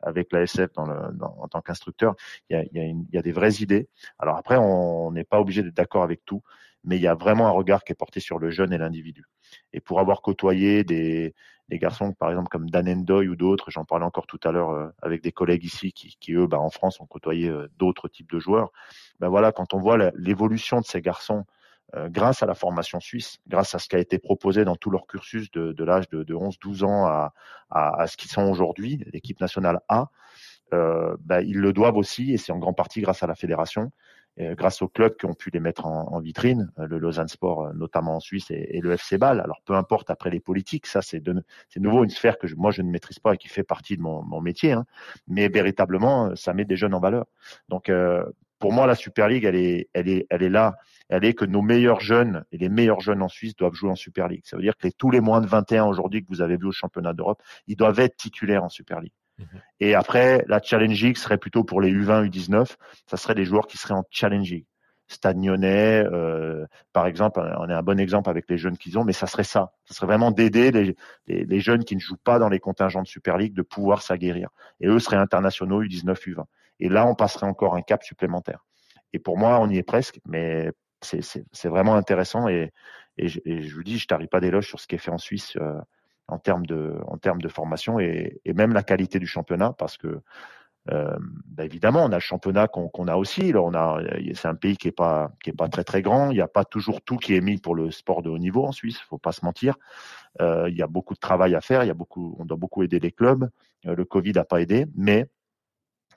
avec 0.01 0.31
l'ASF 0.31 0.71
dans 0.73 0.87
en 0.87 1.47
tant 1.49 1.61
qu'instructeur. 1.61 2.15
Il, 2.49 2.55
y 2.55 2.59
a, 2.59 2.63
il 2.83 3.05
y 3.11 3.17
a 3.17 3.21
des 3.21 3.33
vraies 3.33 3.55
idées. 3.55 3.89
Alors 4.19 4.37
après, 4.37 4.55
on 4.55 5.11
n'est 5.11 5.25
pas 5.25 5.41
obligé 5.41 5.63
d'être 5.63 5.75
d'accord 5.75 6.03
avec 6.03 6.23
tout, 6.23 6.43
mais 6.85 6.95
il 6.95 7.01
y 7.01 7.07
a 7.07 7.13
vraiment 7.13 7.47
un 7.47 7.51
regard 7.51 7.83
qui 7.83 7.91
est 7.91 7.95
porté 7.95 8.21
sur 8.21 8.39
le 8.39 8.51
jeune 8.51 8.71
et 8.71 8.77
l'individu. 8.77 9.25
Et 9.73 9.81
pour 9.81 9.99
avoir 9.99 10.21
côtoyé 10.21 10.85
des, 10.85 11.35
des 11.69 11.79
garçons, 11.79 12.13
par 12.13 12.29
exemple, 12.29 12.49
comme 12.49 12.69
Dan 12.69 12.87
Endoy 12.87 13.27
ou 13.27 13.35
d'autres, 13.35 13.71
j'en 13.71 13.85
parlais 13.85 14.05
encore 14.05 14.27
tout 14.27 14.39
à 14.43 14.51
l'heure 14.51 14.71
euh, 14.71 14.87
avec 15.01 15.21
des 15.21 15.31
collègues 15.31 15.65
ici 15.65 15.91
qui, 15.91 16.15
qui 16.19 16.33
eux, 16.33 16.47
bah, 16.47 16.59
en 16.59 16.69
France, 16.69 16.99
ont 17.01 17.05
côtoyé 17.05 17.49
euh, 17.49 17.67
d'autres 17.77 18.07
types 18.07 18.31
de 18.31 18.39
joueurs. 18.39 18.71
Ben 19.19 19.29
voilà, 19.29 19.51
quand 19.51 19.73
on 19.73 19.79
voit 19.79 19.97
l'évolution 20.15 20.79
de 20.79 20.85
ces 20.85 21.01
garçons 21.01 21.45
euh, 21.95 22.09
grâce 22.09 22.43
à 22.43 22.45
la 22.45 22.55
formation 22.55 22.99
suisse, 22.99 23.39
grâce 23.47 23.73
à 23.73 23.79
ce 23.79 23.87
qui 23.87 23.95
a 23.95 23.99
été 23.99 24.19
proposé 24.19 24.65
dans 24.65 24.75
tout 24.75 24.89
leur 24.89 25.07
cursus 25.07 25.49
de, 25.51 25.71
de 25.71 25.83
l'âge 25.85 26.09
de, 26.09 26.23
de 26.23 26.33
11-12 26.33 26.83
ans 26.83 27.05
à, 27.05 27.33
à, 27.69 28.01
à, 28.01 28.07
ce 28.07 28.17
qu'ils 28.17 28.29
sont 28.29 28.43
aujourd'hui, 28.43 29.05
l'équipe 29.13 29.39
nationale 29.39 29.79
A, 29.87 30.09
euh, 30.73 31.15
ben, 31.21 31.39
ils 31.39 31.57
le 31.57 31.71
doivent 31.71 31.95
aussi, 31.95 32.33
et 32.33 32.37
c'est 32.37 32.51
en 32.51 32.57
grande 32.57 32.75
partie 32.75 32.99
grâce 33.01 33.23
à 33.23 33.27
la 33.27 33.35
fédération, 33.35 33.91
grâce 34.37 34.81
aux 34.81 34.87
clubs 34.87 35.15
qui 35.17 35.25
ont 35.25 35.33
pu 35.33 35.49
les 35.51 35.59
mettre 35.59 35.85
en, 35.85 36.19
vitrine, 36.19 36.71
euh, 36.79 36.87
le 36.87 36.99
Lausanne 36.99 37.27
Sport 37.27 37.65
euh, 37.65 37.73
notamment 37.73 38.17
en 38.17 38.19
Suisse 38.19 38.51
et, 38.51 38.77
et, 38.77 38.81
le 38.81 38.91
FC 38.91 39.17
Bâle. 39.17 39.39
Alors 39.39 39.61
peu 39.65 39.73
importe 39.73 40.09
après 40.09 40.29
les 40.29 40.39
politiques, 40.39 40.85
ça 40.85 41.01
c'est 41.01 41.19
de, 41.19 41.43
nouveau 41.77 42.03
une 42.03 42.09
sphère 42.09 42.37
que 42.37 42.47
je, 42.47 42.55
moi 42.55 42.71
je 42.71 42.81
ne 42.81 42.89
maîtrise 42.89 43.19
pas 43.19 43.33
et 43.33 43.37
qui 43.37 43.47
fait 43.47 43.63
partie 43.63 43.97
de 43.97 44.01
mon, 44.01 44.41
métier, 44.41 44.73
hein, 44.73 44.85
mais 45.27 45.47
véritablement 45.49 46.35
ça 46.35 46.53
met 46.53 46.65
des 46.65 46.75
jeunes 46.75 46.93
en 46.93 46.99
valeur. 46.99 47.25
Donc 47.69 47.89
euh, 47.89 48.23
pour 48.59 48.73
moi 48.73 48.85
la 48.85 48.95
Super 48.95 49.27
League 49.27 49.43
elle 49.43 49.55
est, 49.55 49.89
elle 49.93 50.23
elle 50.29 50.43
est 50.43 50.49
là, 50.49 50.75
elle 51.09 51.25
est 51.25 51.33
que 51.33 51.45
nos 51.45 51.61
meilleurs 51.61 51.99
jeunes 51.99 52.45
et 52.51 52.57
les 52.57 52.69
meilleurs 52.69 52.99
jeunes 53.01 53.21
en 53.21 53.29
Suisse 53.29 53.55
doivent 53.55 53.73
jouer 53.73 53.89
en 53.89 53.95
Super 53.95 54.27
League. 54.27 54.43
Ça 54.45 54.57
veut 54.57 54.63
dire 54.63 54.77
que 54.77 54.87
tous 54.89 55.09
les 55.11 55.21
moins 55.21 55.41
de 55.41 55.47
21 55.47 55.85
aujourd'hui 55.85 56.23
que 56.23 56.27
vous 56.29 56.41
avez 56.41 56.57
vu 56.57 56.67
au 56.67 56.71
championnat 56.71 57.13
d'Europe, 57.13 57.41
ils 57.67 57.75
doivent 57.75 57.99
être 57.99 58.15
titulaires 58.15 58.63
en 58.63 58.69
Super 58.69 59.01
League. 59.01 59.13
Mmh. 59.37 59.43
Et 59.79 59.95
après, 59.95 60.43
la 60.47 60.61
Challenge 60.61 61.01
League 61.01 61.17
serait 61.17 61.37
plutôt 61.37 61.63
pour 61.63 61.81
les 61.81 61.91
U20, 61.91 62.29
U19. 62.29 62.75
Ça 63.05 63.17
serait 63.17 63.35
des 63.35 63.45
joueurs 63.45 63.67
qui 63.67 63.77
seraient 63.77 63.93
en 63.93 64.03
Challenge 64.09 64.49
League. 64.49 64.65
Lyonnais, 65.23 66.03
euh, 66.11 66.65
par 66.93 67.07
exemple, 67.07 67.39
on 67.59 67.69
est 67.69 67.73
un 67.73 67.81
bon 67.81 67.99
exemple 67.99 68.29
avec 68.29 68.49
les 68.49 68.57
jeunes 68.57 68.77
qu'ils 68.77 68.97
ont, 68.97 69.03
mais 69.03 69.13
ça 69.13 69.27
serait 69.27 69.43
ça. 69.43 69.71
Ça 69.85 69.93
serait 69.93 70.07
vraiment 70.07 70.31
d'aider 70.31 70.71
les, 70.71 70.95
les, 71.27 71.45
les, 71.45 71.59
jeunes 71.59 71.83
qui 71.83 71.95
ne 71.95 72.01
jouent 72.01 72.17
pas 72.17 72.39
dans 72.39 72.49
les 72.49 72.59
contingents 72.59 73.01
de 73.01 73.07
Super 73.07 73.37
League 73.37 73.53
de 73.53 73.61
pouvoir 73.61 74.01
s'aguerrir. 74.01 74.49
Et 74.81 74.87
eux 74.87 74.99
seraient 74.99 75.17
internationaux 75.17 75.83
U19, 75.83 76.15
U20. 76.15 76.43
Et 76.79 76.89
là, 76.89 77.07
on 77.07 77.15
passerait 77.15 77.45
encore 77.45 77.75
un 77.75 77.81
cap 77.81 78.03
supplémentaire. 78.03 78.65
Et 79.13 79.19
pour 79.19 79.37
moi, 79.37 79.59
on 79.59 79.69
y 79.69 79.77
est 79.77 79.83
presque, 79.83 80.19
mais 80.25 80.71
c'est 81.01 81.67
vraiment 81.69 81.95
intéressant. 81.95 82.47
Et, 82.47 82.71
et, 83.17 83.27
je, 83.29 83.75
vous 83.75 83.83
dis, 83.83 83.97
je 83.97 84.07
tarie 84.07 84.27
pas 84.27 84.39
d'éloge 84.39 84.67
sur 84.67 84.79
ce 84.79 84.87
qui 84.87 84.95
est 84.95 84.99
fait 84.99 85.11
en 85.11 85.17
Suisse. 85.17 85.55
Euh, 85.57 85.79
en 86.27 86.39
termes 86.39 86.65
de, 86.65 86.95
en 87.07 87.17
termes 87.17 87.41
de 87.41 87.47
formation 87.47 87.99
et, 87.99 88.41
et 88.45 88.53
même 88.53 88.73
la 88.73 88.83
qualité 88.83 89.19
du 89.19 89.27
championnat 89.27 89.73
parce 89.77 89.97
que 89.97 90.21
euh, 90.91 91.17
bah 91.45 91.65
évidemment, 91.65 92.05
on 92.05 92.11
a 92.11 92.15
le 92.15 92.21
championnat 92.21 92.67
qu'on 92.67 92.87
qu 92.89 93.09
a 93.09 93.17
aussi. 93.17 93.51
Là, 93.51 93.61
on 93.61 93.73
a, 93.73 93.99
c'est 94.33 94.47
un 94.47 94.55
pays 94.55 94.77
qui 94.77 94.87
est 94.87 94.93
pas 94.93 95.31
qui 95.43 95.49
est 95.49 95.53
pas 95.53 95.67
très 95.67 95.83
très 95.83 96.01
grand. 96.01 96.31
Il 96.31 96.35
n'y 96.35 96.41
a 96.41 96.47
pas 96.47 96.63
toujours 96.63 97.01
tout 97.01 97.17
qui 97.17 97.35
est 97.35 97.41
mis 97.41 97.57
pour 97.57 97.75
le 97.75 97.91
sport 97.91 98.21
de 98.21 98.29
haut 98.29 98.37
niveau 98.37 98.65
en 98.65 98.71
Suisse. 98.71 98.99
Faut 98.99 99.17
pas 99.17 99.31
se 99.33 99.43
mentir. 99.43 99.75
Euh, 100.41 100.69
il 100.69 100.77
y 100.77 100.81
a 100.81 100.87
beaucoup 100.87 101.13
de 101.13 101.19
travail 101.19 101.55
à 101.55 101.61
faire. 101.61 101.83
Il 101.83 101.87
y 101.87 101.91
a 101.91 101.95
beaucoup, 101.95 102.35
on 102.39 102.45
doit 102.45 102.57
beaucoup 102.57 102.83
aider 102.83 102.99
les 102.99 103.11
clubs. 103.11 103.49
Euh, 103.85 103.95
le 103.95 104.05
Covid 104.05 104.33
n'a 104.33 104.45
pas 104.45 104.61
aidé, 104.61 104.85
mais 104.95 105.29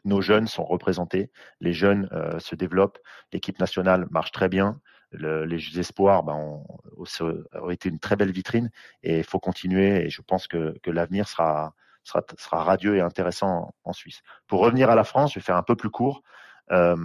nos 0.05 0.21
jeunes 0.21 0.47
sont 0.47 0.65
représentés. 0.65 1.31
Les 1.61 1.73
jeunes 1.73 2.09
euh, 2.13 2.39
se 2.39 2.55
développent. 2.55 2.99
L'équipe 3.33 3.59
nationale 3.59 4.07
marche 4.11 4.33
très 4.33 4.49
bien 4.49 4.81
le, 5.13 5.45
les 5.45 5.79
espoirs 5.79 6.23
ben, 6.23 6.35
ont, 6.35 6.65
ont, 6.97 7.71
été 7.71 7.89
une 7.89 7.99
très 7.99 8.17
belle 8.17 8.33
vitrine 8.33 8.71
et 9.03 9.19
il 9.19 9.25
faut 9.25 9.39
continuer 9.39 10.05
et 10.05 10.11
je 10.11 10.23
pense 10.23 10.47
que, 10.47 10.79
que 10.83 10.91
l'avenir 10.91 11.29
sera, 11.29 11.75
sera, 12.05 12.23
sera 12.39 12.65
radieux 12.65 12.97
et 12.97 13.01
intéressant 13.01 13.49
en, 13.49 13.75
en, 13.91 13.93
Suisse. 13.93 14.23
Pour 14.47 14.61
revenir 14.61 14.91
à 14.91 14.95
la 14.95 15.05
France, 15.05 15.33
je 15.35 15.41
vais 15.41 15.45
faire 15.45 15.57
un 15.57 15.63
peu 15.63 15.77
plus 15.77 15.91
court. 15.91 16.23
Euh, 16.71 16.97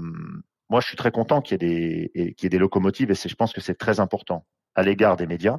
moi, 0.70 0.82
je 0.82 0.88
suis 0.88 0.98
très 0.98 1.12
content 1.12 1.42
qu'il 1.42 1.62
y 1.62 1.66
ait 1.66 2.10
des, 2.14 2.34
qu'il 2.34 2.44
y 2.44 2.46
ait 2.48 2.50
des 2.50 2.58
locomotives 2.58 3.12
et 3.12 3.16
je 3.16 3.36
pense 3.36 3.54
que 3.54 3.62
c'est 3.62 3.76
très 3.76 4.00
important 4.00 4.46
à 4.76 4.84
l'égard 4.84 5.16
des 5.16 5.28
médias 5.28 5.58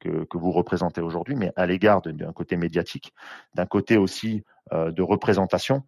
que, 0.00 0.24
que 0.24 0.38
vous 0.38 0.52
représentez 0.52 1.00
aujourd'hui, 1.00 1.34
mais 1.34 1.52
à 1.56 1.66
l'égard 1.66 2.02
d'un 2.02 2.32
côté 2.32 2.56
médiatique, 2.56 3.12
d'un 3.54 3.66
côté 3.66 3.96
aussi 3.96 4.44
euh, 4.72 4.92
de 4.92 5.02
représentation. 5.02 5.82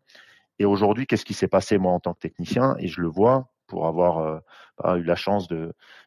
Et 0.58 0.64
aujourd'hui, 0.64 1.06
qu'est-ce 1.06 1.24
qui 1.24 1.34
s'est 1.34 1.48
passé 1.48 1.78
moi 1.78 1.92
en 1.92 2.00
tant 2.00 2.14
que 2.14 2.20
technicien? 2.20 2.74
Et 2.78 2.88
je 2.88 3.00
le 3.00 3.08
vois, 3.08 3.48
pour 3.68 3.86
avoir 3.86 4.42
euh, 4.84 4.96
eu 4.96 5.04
la 5.04 5.14
chance 5.14 5.46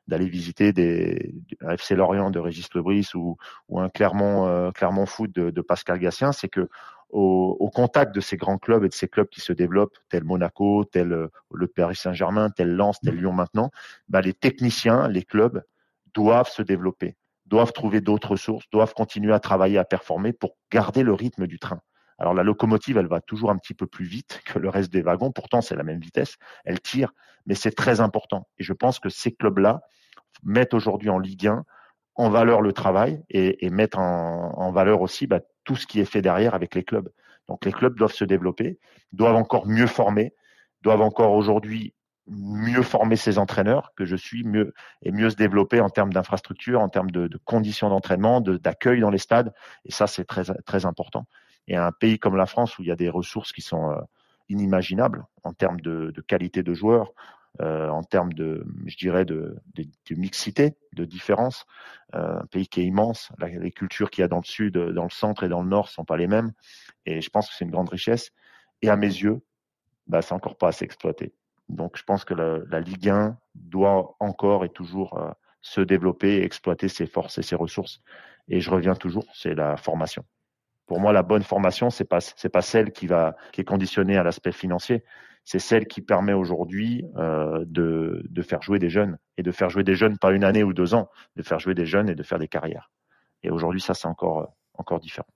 d'aller 0.07 0.28
visiter 0.28 0.74
des 0.74 1.34
FC 1.62 1.95
Lorient 1.95 2.32
de 2.32 2.39
Régis 2.39 2.74
Lebris 2.74 3.09
ou, 3.16 3.38
un 3.78 3.89
Clermont 3.89 4.47
euh, 4.47 5.05
Foot 5.05 5.32
de, 5.32 5.62
Pascal 5.62 5.99
Gassien, 5.99 6.34
c'est 6.34 6.49
que 6.49 6.68
au, 7.09 7.57
au, 7.59 7.70
contact 7.70 8.16
de 8.16 8.22
ces 8.22 8.38
grands 8.38 8.57
clubs 8.57 8.84
et 8.84 8.89
de 8.89 8.93
ces 8.93 9.07
clubs 9.07 9.28
qui 9.28 9.41
se 9.41 9.53
développent, 9.53 9.97
tel 10.09 10.24
Monaco, 10.24 10.86
tel 10.86 11.12
euh, 11.14 11.28
le 11.53 11.68
Paris 11.68 11.95
Saint-Germain, 11.95 12.49
tel 12.49 12.76
Lens, 12.76 12.99
tel 13.01 13.16
Lyon 13.16 13.34
maintenant, 13.34 13.70
bah, 14.09 14.22
les 14.22 14.34
techniciens, 14.34 15.07
les 15.07 15.24
clubs 15.24 15.64
doivent 16.14 16.49
se 16.49 16.62
développer, 16.62 17.16
doivent 17.45 17.74
trouver 17.74 18.01
d'autres 18.01 18.32
ressources, 18.32 18.66
doivent 18.72 18.93
continuer 18.93 19.34
à 19.34 19.39
travailler, 19.39 19.78
à 19.78 19.86
performer 19.86 20.34
pour 20.34 20.57
garder 20.72 21.03
le 21.03 21.14
rythme 21.14 21.47
du 21.47 21.59
train. 21.59 21.82
Alors 22.22 22.36
la 22.36 22.43
locomotive, 22.43 22.97
elle 22.97 23.07
va 23.07 23.19
toujours 23.19 23.49
un 23.49 23.57
petit 23.57 23.74
peu 23.74 23.88
plus 23.88 24.05
vite 24.05 24.43
que 24.45 24.59
le 24.59 24.69
reste 24.69 24.93
des 24.93 25.01
wagons. 25.01 25.32
Pourtant, 25.32 25.59
c'est 25.59 25.76
la 25.76 25.82
même 25.82 25.99
vitesse. 25.99 26.36
Elle 26.65 26.80
tire, 26.80 27.13
mais 27.47 27.55
c'est 27.55 27.72
très 27.72 27.99
important. 27.99 28.47
Et 28.59 28.63
je 28.63 28.74
pense 28.74 28.99
que 28.99 29.09
ces 29.09 29.32
clubs-là 29.32 29.82
mettent 30.43 30.76
aujourd'hui 30.76 31.09
en 31.09 31.17
Ligue 31.17 31.47
1 31.47 31.65
en 32.13 32.30
valeur 32.30 32.61
le 32.61 32.74
travail 32.74 33.24
et, 33.32 33.65
et 33.65 33.72
mettent 33.72 33.95
en, 33.95 34.72
valeur 34.72 35.01
aussi 35.01 35.26
bah, 35.26 35.39
tout 35.63 35.76
ce 35.76 35.88
qui 35.88 35.99
est 35.99 36.05
fait 36.05 36.22
derrière 36.22 36.53
avec 36.53 36.76
les 36.76 36.84
clubs. 36.84 37.09
Donc 37.47 37.65
les 37.65 37.72
clubs 37.72 37.97
doivent 37.97 38.13
se 38.13 38.24
développer, 38.24 38.78
doivent 39.13 39.36
encore 39.36 39.65
mieux 39.65 39.88
former, 39.88 40.36
doivent 40.84 41.01
encore 41.01 41.32
aujourd'hui 41.32 41.95
mieux 42.28 42.84
former 42.84 43.15
ses 43.15 43.39
entraîneurs 43.39 43.93
que 43.95 44.05
je 44.05 44.15
suis, 44.15 44.43
mieux 44.43 44.76
et 45.01 45.11
mieux 45.11 45.32
se 45.32 45.36
développer 45.36 45.82
en 45.82 45.89
termes 45.89 46.13
d'infrastructure, 46.13 46.82
en 46.82 46.88
termes 46.88 47.09
de, 47.09 47.28
de 47.28 47.39
conditions 47.45 47.89
d'entraînement, 47.89 48.41
d'accueil 48.41 48.99
dans 48.99 49.09
les 49.09 49.17
stades. 49.17 49.51
Et 49.86 49.91
ça, 49.91 50.05
c'est 50.05 50.26
très 50.26 50.43
très 50.43 50.86
important. 50.86 51.26
Et 51.68 51.76
un 51.76 51.91
pays 51.91 52.20
comme 52.20 52.36
la 52.36 52.45
France 52.45 52.78
où 52.78 52.84
il 52.84 52.88
y 52.88 52.91
a 52.91 52.95
des 52.95 53.09
ressources 53.09 53.51
qui 53.51 53.62
sont 53.62 53.91
euh, 53.91 54.01
inimaginables 54.49 55.26
en 55.43 55.53
termes 55.53 55.80
de, 55.80 56.12
de 56.12 56.22
qualité 56.22 56.64
de 56.64 56.74
joueurs, 56.74 57.14
euh, 57.62 57.89
en 57.89 58.03
termes 58.03 58.34
de, 58.34 58.66
je 58.86 58.95
dirais, 58.97 59.26
de, 59.26 59.57
de, 59.76 59.84
de 59.84 60.16
mixité, 60.16 60.76
de 60.93 61.05
différence. 61.05 61.66
Euh, 62.16 62.39
un 62.39 62.45
pays 62.45 62.68
qui 62.68 62.82
est 62.82 62.86
immense. 62.86 63.32
Les 63.39 63.72
cultures 63.72 64.09
qu'il 64.09 64.22
y 64.22 64.26
a 64.26 64.28
dans 64.28 64.38
le 64.38 64.45
sud, 64.45 64.78
dans 64.78 65.03
le 65.03 65.09
centre 65.09 65.43
et 65.43 65.49
dans 65.49 65.62
le 65.62 65.70
nord 65.70 65.89
sont 65.89 66.05
pas 66.05 66.18
les 66.18 66.28
mêmes. 66.28 66.53
Et 67.05 67.22
je 67.22 67.30
pense 67.30 67.49
que 67.49 67.55
c'est 67.55 67.66
une 67.66 67.72
grande 67.72 67.89
richesse. 67.89 68.32
Et 68.82 68.89
à 68.89 68.95
mes 68.95 69.07
yeux, 69.07 69.41
bah, 70.07 70.22
c'est 70.22 70.34
encore 70.34 70.57
pas 70.57 70.70
assez 70.70 70.86
exploité. 70.86 71.34
Donc, 71.70 71.97
je 71.97 72.03
pense 72.03 72.26
que 72.26 72.34
la, 72.34 72.59
la 72.70 72.80
Ligue 72.80 73.09
1 73.09 73.38
doit 73.55 74.16
encore 74.20 74.66
et 74.66 74.70
toujours 74.70 75.18
euh, 75.18 75.32
se 75.62 75.82
développer 75.82 76.41
exploiter 76.43 76.88
ses 76.88 77.05
forces 77.05 77.38
et 77.38 77.43
ses 77.43 77.55
ressources. 77.55 78.01
Et 78.47 78.59
je 78.59 78.70
reviens 78.70 78.95
toujours, 78.95 79.26
c'est 79.34 79.55
la 79.55 79.78
formation. 79.78 80.26
Pour 80.92 81.00
moi, 81.00 81.14
la 81.14 81.24
bonne 81.24 81.44
formation, 81.44 81.89
c'est 81.89 82.04
pas 82.04 82.20
pas 82.52 82.62
celle 82.62 82.92
qui 82.92 83.08
va 83.08 83.38
est 83.58 83.64
conditionnée 83.64 84.18
à 84.18 84.24
l'aspect 84.24 84.52
financier. 84.52 85.06
C'est 85.46 85.58
celle 85.58 85.88
qui 85.88 86.02
permet 86.02 86.34
aujourd'hui 86.34 87.06
euh, 87.16 87.64
de, 87.66 88.42
faire 88.42 88.62
jouer 88.62 88.78
des 88.78 88.89
jeunes 88.89 89.18
et 89.38 89.42
de 89.42 89.54
faire 89.54 89.70
jouer 89.70 89.86
des 89.86 89.96
jeunes 89.96 90.18
pas 90.18 90.34
une 90.34 90.44
année 90.44 90.64
ou 90.64 90.74
deux 90.74 90.94
ans, 90.94 91.08
de 91.38 91.44
faire 91.44 91.60
jouer 91.60 91.76
des 91.76 91.86
jeunes 91.86 92.10
et 92.10 92.16
de 92.16 92.24
faire 92.24 92.39
des 92.39 92.50
carrières. 92.50 92.92
Et 93.42 93.50
aujourd'hui, 93.50 93.80
ça 93.80 93.94
c'est 93.94 94.10
encore 94.10 94.54
encore 94.74 95.00
différent. 95.00 95.30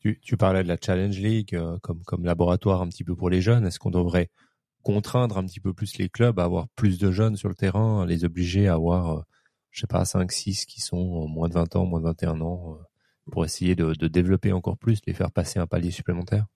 Tu, 0.00 0.36
parlais 0.38 0.62
de 0.62 0.68
la 0.68 0.78
Challenge 0.82 1.18
League 1.18 1.54
euh, 1.54 1.76
comme, 1.82 2.02
comme 2.04 2.24
laboratoire 2.24 2.80
un 2.80 2.88
petit 2.88 3.04
peu 3.04 3.14
pour 3.14 3.28
les 3.28 3.42
jeunes. 3.42 3.66
Est-ce 3.66 3.78
qu'on 3.78 3.90
devrait 3.90 4.30
contraindre 4.82 5.36
un 5.36 5.44
petit 5.44 5.60
peu 5.60 5.74
plus 5.74 5.98
les 5.98 6.08
clubs 6.08 6.40
à 6.40 6.44
avoir 6.44 6.68
plus 6.70 6.98
de 6.98 7.10
jeunes 7.10 7.36
sur 7.36 7.50
le 7.50 7.54
terrain, 7.54 8.06
les 8.06 8.24
obliger 8.24 8.66
à 8.66 8.76
avoir, 8.76 9.18
euh, 9.18 9.20
je 9.72 9.82
sais 9.82 9.86
pas, 9.86 10.06
5, 10.06 10.32
6 10.32 10.64
qui 10.64 10.80
sont 10.80 11.28
moins 11.28 11.50
de 11.50 11.52
20 11.52 11.76
ans, 11.76 11.84
moins 11.84 12.00
de 12.00 12.06
21 12.06 12.40
ans, 12.40 12.78
euh, 12.80 12.84
pour 13.30 13.44
essayer 13.44 13.74
de, 13.74 13.92
développer 14.06 14.52
encore 14.52 14.76
plus, 14.76 15.00
les 15.06 15.14
faire 15.14 15.30
passer 15.30 15.58
un 15.58 15.66
palier 15.66 15.90
supplémentaire 15.90 16.46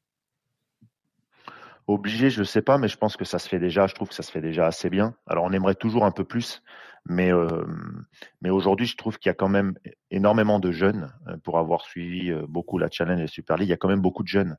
Obligé, 1.86 2.30
je 2.30 2.42
sais 2.44 2.62
pas, 2.62 2.78
mais 2.78 2.88
je 2.88 2.96
pense 2.96 3.18
que 3.18 3.26
ça 3.26 3.38
se 3.38 3.46
fait 3.46 3.58
déjà. 3.58 3.86
Je 3.86 3.94
trouve 3.94 4.08
que 4.08 4.14
ça 4.14 4.22
se 4.22 4.30
fait 4.30 4.40
déjà 4.40 4.66
assez 4.66 4.88
bien. 4.88 5.14
Alors, 5.26 5.44
on 5.44 5.52
aimerait 5.52 5.74
toujours 5.74 6.06
un 6.06 6.12
peu 6.12 6.24
plus, 6.24 6.62
mais 7.04 7.30
euh, 7.30 7.66
mais 8.40 8.48
aujourd'hui, 8.48 8.86
je 8.86 8.96
trouve 8.96 9.18
qu'il 9.18 9.28
y 9.28 9.30
a 9.30 9.34
quand 9.34 9.50
même 9.50 9.74
énormément 10.10 10.60
de 10.60 10.72
jeunes 10.72 11.12
euh, 11.28 11.36
pour 11.44 11.58
avoir 11.58 11.82
suivi 11.82 12.30
euh, 12.30 12.46
beaucoup 12.48 12.78
la 12.78 12.88
Challenge 12.90 13.20
et 13.20 13.26
Super 13.26 13.58
League. 13.58 13.68
Il 13.68 13.70
y 13.70 13.74
a 13.74 13.76
quand 13.76 13.88
même 13.88 14.00
beaucoup 14.00 14.22
de 14.22 14.28
jeunes. 14.28 14.56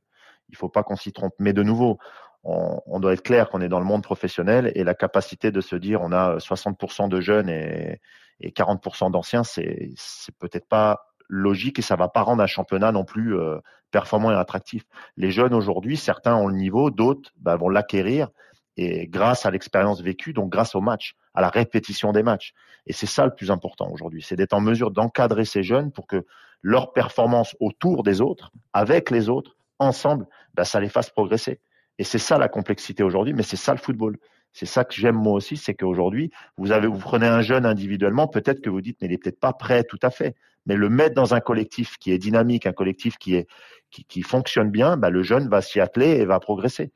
Il 0.50 0.56
faut 0.56 0.68
pas 0.68 0.84
qu'on 0.84 0.94
s'y 0.94 1.12
trompe. 1.12 1.34
Mais 1.40 1.52
de 1.52 1.64
nouveau, 1.64 1.98
on, 2.44 3.00
doit 3.00 3.12
être 3.12 3.24
clair 3.24 3.48
qu'on 3.48 3.60
est 3.60 3.68
dans 3.68 3.80
le 3.80 3.84
monde 3.84 4.04
professionnel 4.04 4.70
et 4.76 4.84
la 4.84 4.94
capacité 4.94 5.50
de 5.50 5.60
se 5.60 5.74
dire 5.74 6.02
on 6.02 6.12
a 6.12 6.36
60% 6.36 7.08
de 7.08 7.20
jeunes 7.20 7.48
et, 7.48 8.00
et 8.40 8.50
40% 8.50 9.10
d'anciens, 9.10 9.42
c'est 9.44 9.94
peut-être 10.38 10.68
pas 10.68 11.06
logique 11.28 11.78
et 11.78 11.82
ça 11.82 11.96
va 11.96 12.08
pas 12.08 12.22
rendre 12.22 12.42
un 12.42 12.46
championnat 12.46 12.92
non 12.92 13.04
plus 13.04 13.36
euh, 13.36 13.58
performant 13.90 14.30
et 14.30 14.34
attractif. 14.34 14.84
Les 15.16 15.30
jeunes 15.30 15.54
aujourd'hui, 15.54 15.96
certains 15.96 16.34
ont 16.36 16.48
le 16.48 16.54
niveau, 16.54 16.90
d'autres 16.90 17.32
bah, 17.36 17.56
vont 17.56 17.68
l'acquérir 17.68 18.28
et 18.76 19.06
grâce 19.06 19.46
à 19.46 19.50
l'expérience 19.50 20.02
vécue, 20.02 20.32
donc 20.32 20.50
grâce 20.50 20.74
au 20.74 20.80
match, 20.80 21.14
à 21.34 21.40
la 21.40 21.48
répétition 21.48 22.12
des 22.12 22.22
matchs. 22.22 22.52
Et 22.86 22.92
c'est 22.92 23.06
ça 23.06 23.24
le 23.24 23.34
plus 23.34 23.50
important 23.50 23.88
aujourd'hui, 23.90 24.22
c'est 24.22 24.36
d'être 24.36 24.52
en 24.52 24.60
mesure 24.60 24.90
d'encadrer 24.90 25.44
ces 25.44 25.62
jeunes 25.62 25.92
pour 25.92 26.06
que 26.06 26.26
leur 26.62 26.92
performance 26.92 27.56
autour 27.60 28.02
des 28.02 28.20
autres, 28.20 28.50
avec 28.72 29.10
les 29.10 29.28
autres, 29.28 29.56
ensemble, 29.78 30.26
bah, 30.54 30.64
ça 30.64 30.80
les 30.80 30.88
fasse 30.88 31.10
progresser. 31.10 31.60
Et 31.98 32.04
c'est 32.04 32.18
ça 32.18 32.38
la 32.38 32.48
complexité 32.48 33.02
aujourd'hui, 33.02 33.32
mais 33.32 33.42
c'est 33.42 33.56
ça 33.56 33.72
le 33.72 33.78
football. 33.78 34.18
C'est 34.58 34.64
ça 34.64 34.84
que 34.84 34.94
j'aime 34.94 35.16
moi 35.16 35.34
aussi, 35.34 35.58
c'est 35.58 35.74
qu'aujourd'hui, 35.74 36.30
vous 36.56 36.72
avez, 36.72 36.86
vous 36.86 36.98
prenez 36.98 37.26
un 37.26 37.42
jeune 37.42 37.66
individuellement, 37.66 38.26
peut-être 38.26 38.62
que 38.62 38.70
vous 38.70 38.80
dites, 38.80 38.96
mais 39.02 39.08
il 39.08 39.12
est 39.12 39.18
peut-être 39.18 39.38
pas 39.38 39.52
prêt 39.52 39.84
tout 39.84 39.98
à 40.02 40.08
fait. 40.08 40.34
Mais 40.64 40.76
le 40.76 40.88
mettre 40.88 41.14
dans 41.14 41.34
un 41.34 41.40
collectif 41.40 41.98
qui 41.98 42.10
est 42.10 42.16
dynamique, 42.18 42.64
un 42.66 42.72
collectif 42.72 43.18
qui 43.18 43.34
est, 43.34 43.46
qui, 43.90 44.04
qui 44.06 44.22
fonctionne 44.22 44.70
bien, 44.70 44.96
bah, 44.96 45.10
le 45.10 45.22
jeune 45.22 45.46
va 45.50 45.60
s'y 45.60 45.78
atteler 45.78 46.08
et 46.12 46.24
va 46.24 46.40
progresser. 46.40 46.90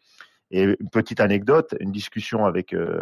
Et 0.51 0.63
une 0.63 0.89
petite 0.91 1.21
anecdote, 1.21 1.75
une 1.81 1.93
discussion 1.93 2.47
avec 2.47 2.73
euh, 2.73 2.99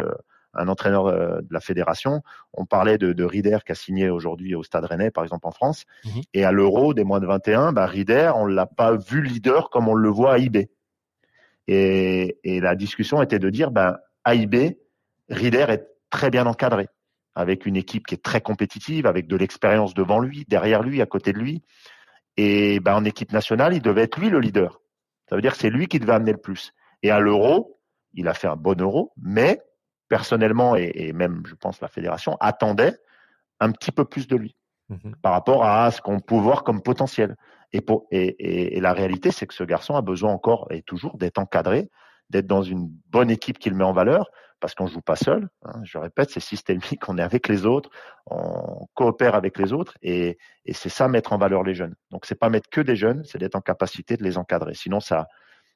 un 0.54 0.66
entraîneur 0.66 1.06
euh, 1.06 1.38
de 1.40 1.52
la 1.54 1.60
fédération, 1.60 2.22
on 2.52 2.66
parlait 2.66 2.98
de, 2.98 3.12
de 3.12 3.24
Rieder 3.24 3.58
qui 3.64 3.70
a 3.70 3.76
signé 3.76 4.10
aujourd'hui 4.10 4.56
au 4.56 4.64
Stade 4.64 4.86
Rennais, 4.86 5.12
par 5.12 5.22
exemple 5.22 5.46
en 5.46 5.52
France, 5.52 5.84
Mhm. 6.04 6.22
et 6.34 6.44
à 6.44 6.50
l'Euro 6.50 6.94
des 6.94 7.04
moins 7.04 7.20
de 7.20 7.26
21, 7.26 7.72
bah, 7.72 7.86
Rieder, 7.86 8.32
on 8.34 8.44
l'a 8.46 8.66
pas 8.66 8.96
vu 8.96 9.22
leader 9.22 9.70
comme 9.70 9.86
on 9.86 9.94
le 9.94 10.08
voit 10.08 10.32
à 10.34 10.38
IB. 10.38 10.68
Et, 11.68 12.38
et 12.44 12.60
la 12.60 12.74
discussion 12.74 13.22
était 13.22 13.38
de 13.38 13.50
dire, 13.50 13.70
ben, 14.36 14.40
AIB, 14.40 14.78
Rieder 15.28 15.66
est 15.68 15.86
très 16.10 16.30
bien 16.30 16.46
encadré, 16.46 16.88
avec 17.34 17.66
une 17.66 17.76
équipe 17.76 18.06
qui 18.06 18.14
est 18.14 18.22
très 18.22 18.40
compétitive, 18.40 19.06
avec 19.06 19.26
de 19.26 19.36
l'expérience 19.36 19.94
devant 19.94 20.20
lui, 20.20 20.44
derrière 20.48 20.82
lui, 20.82 21.00
à 21.02 21.06
côté 21.06 21.32
de 21.32 21.38
lui. 21.38 21.62
Et 22.36 22.80
ben, 22.80 22.94
en 22.94 23.04
équipe 23.04 23.32
nationale, 23.32 23.74
il 23.74 23.82
devait 23.82 24.02
être 24.02 24.18
lui 24.18 24.30
le 24.30 24.40
leader. 24.40 24.80
Ça 25.28 25.36
veut 25.36 25.42
dire 25.42 25.52
que 25.52 25.58
c'est 25.58 25.70
lui 25.70 25.88
qui 25.88 25.98
devait 25.98 26.12
amener 26.14 26.32
le 26.32 26.38
plus. 26.38 26.72
Et 27.02 27.10
à 27.10 27.20
l'euro, 27.20 27.80
il 28.14 28.28
a 28.28 28.34
fait 28.34 28.48
un 28.48 28.56
bon 28.56 28.80
euro, 28.80 29.12
mais 29.16 29.60
personnellement, 30.08 30.76
et, 30.76 30.90
et 30.94 31.12
même, 31.12 31.42
je 31.46 31.54
pense, 31.54 31.80
la 31.80 31.88
fédération 31.88 32.36
attendait 32.40 32.96
un 33.60 33.72
petit 33.72 33.92
peu 33.92 34.04
plus 34.04 34.26
de 34.26 34.36
lui 34.36 34.56
Mhm. 34.88 35.16
par 35.20 35.32
rapport 35.32 35.64
à 35.64 35.90
ce 35.90 36.00
qu'on 36.00 36.20
peut 36.20 36.36
voir 36.36 36.64
comme 36.64 36.80
potentiel. 36.82 37.36
Et, 37.72 37.82
pour, 37.82 38.06
et, 38.10 38.24
et, 38.24 38.78
et 38.78 38.80
la 38.80 38.94
réalité, 38.94 39.30
c'est 39.30 39.46
que 39.46 39.52
ce 39.52 39.64
garçon 39.64 39.94
a 39.94 40.00
besoin 40.00 40.32
encore 40.32 40.66
et 40.70 40.82
toujours 40.82 41.18
d'être 41.18 41.38
encadré, 41.38 41.90
d'être 42.30 42.46
dans 42.46 42.62
une 42.62 42.88
bonne 43.10 43.30
équipe 43.30 43.58
qui 43.58 43.70
le 43.70 43.76
met 43.76 43.84
en 43.84 43.92
valeur, 43.92 44.30
parce 44.60 44.74
qu'on 44.74 44.86
joue 44.86 45.00
pas 45.00 45.16
seul. 45.16 45.48
hein. 45.64 45.80
je 45.84 45.98
répète, 45.98 46.30
c'est 46.30 46.40
systémique, 46.40 47.08
on 47.08 47.16
est 47.18 47.22
avec 47.22 47.48
les 47.48 47.64
autres, 47.64 47.90
on 48.26 48.86
coopère 48.94 49.34
avec 49.34 49.58
les 49.58 49.72
autres, 49.72 49.94
et, 50.02 50.36
et 50.66 50.72
c'est 50.72 50.88
ça 50.88 51.08
mettre 51.08 51.32
en 51.32 51.38
valeur 51.38 51.62
les 51.62 51.74
jeunes. 51.74 51.94
Donc 52.10 52.26
c'est 52.26 52.34
pas 52.38 52.48
mettre 52.50 52.68
que 52.68 52.80
des 52.80 52.96
jeunes, 52.96 53.22
c'est 53.24 53.38
d'être 53.38 53.54
en 53.54 53.60
capacité 53.60 54.16
de 54.16 54.24
les 54.24 54.36
encadrer. 54.36 54.74
Sinon 54.74 55.00
ça 55.00 55.28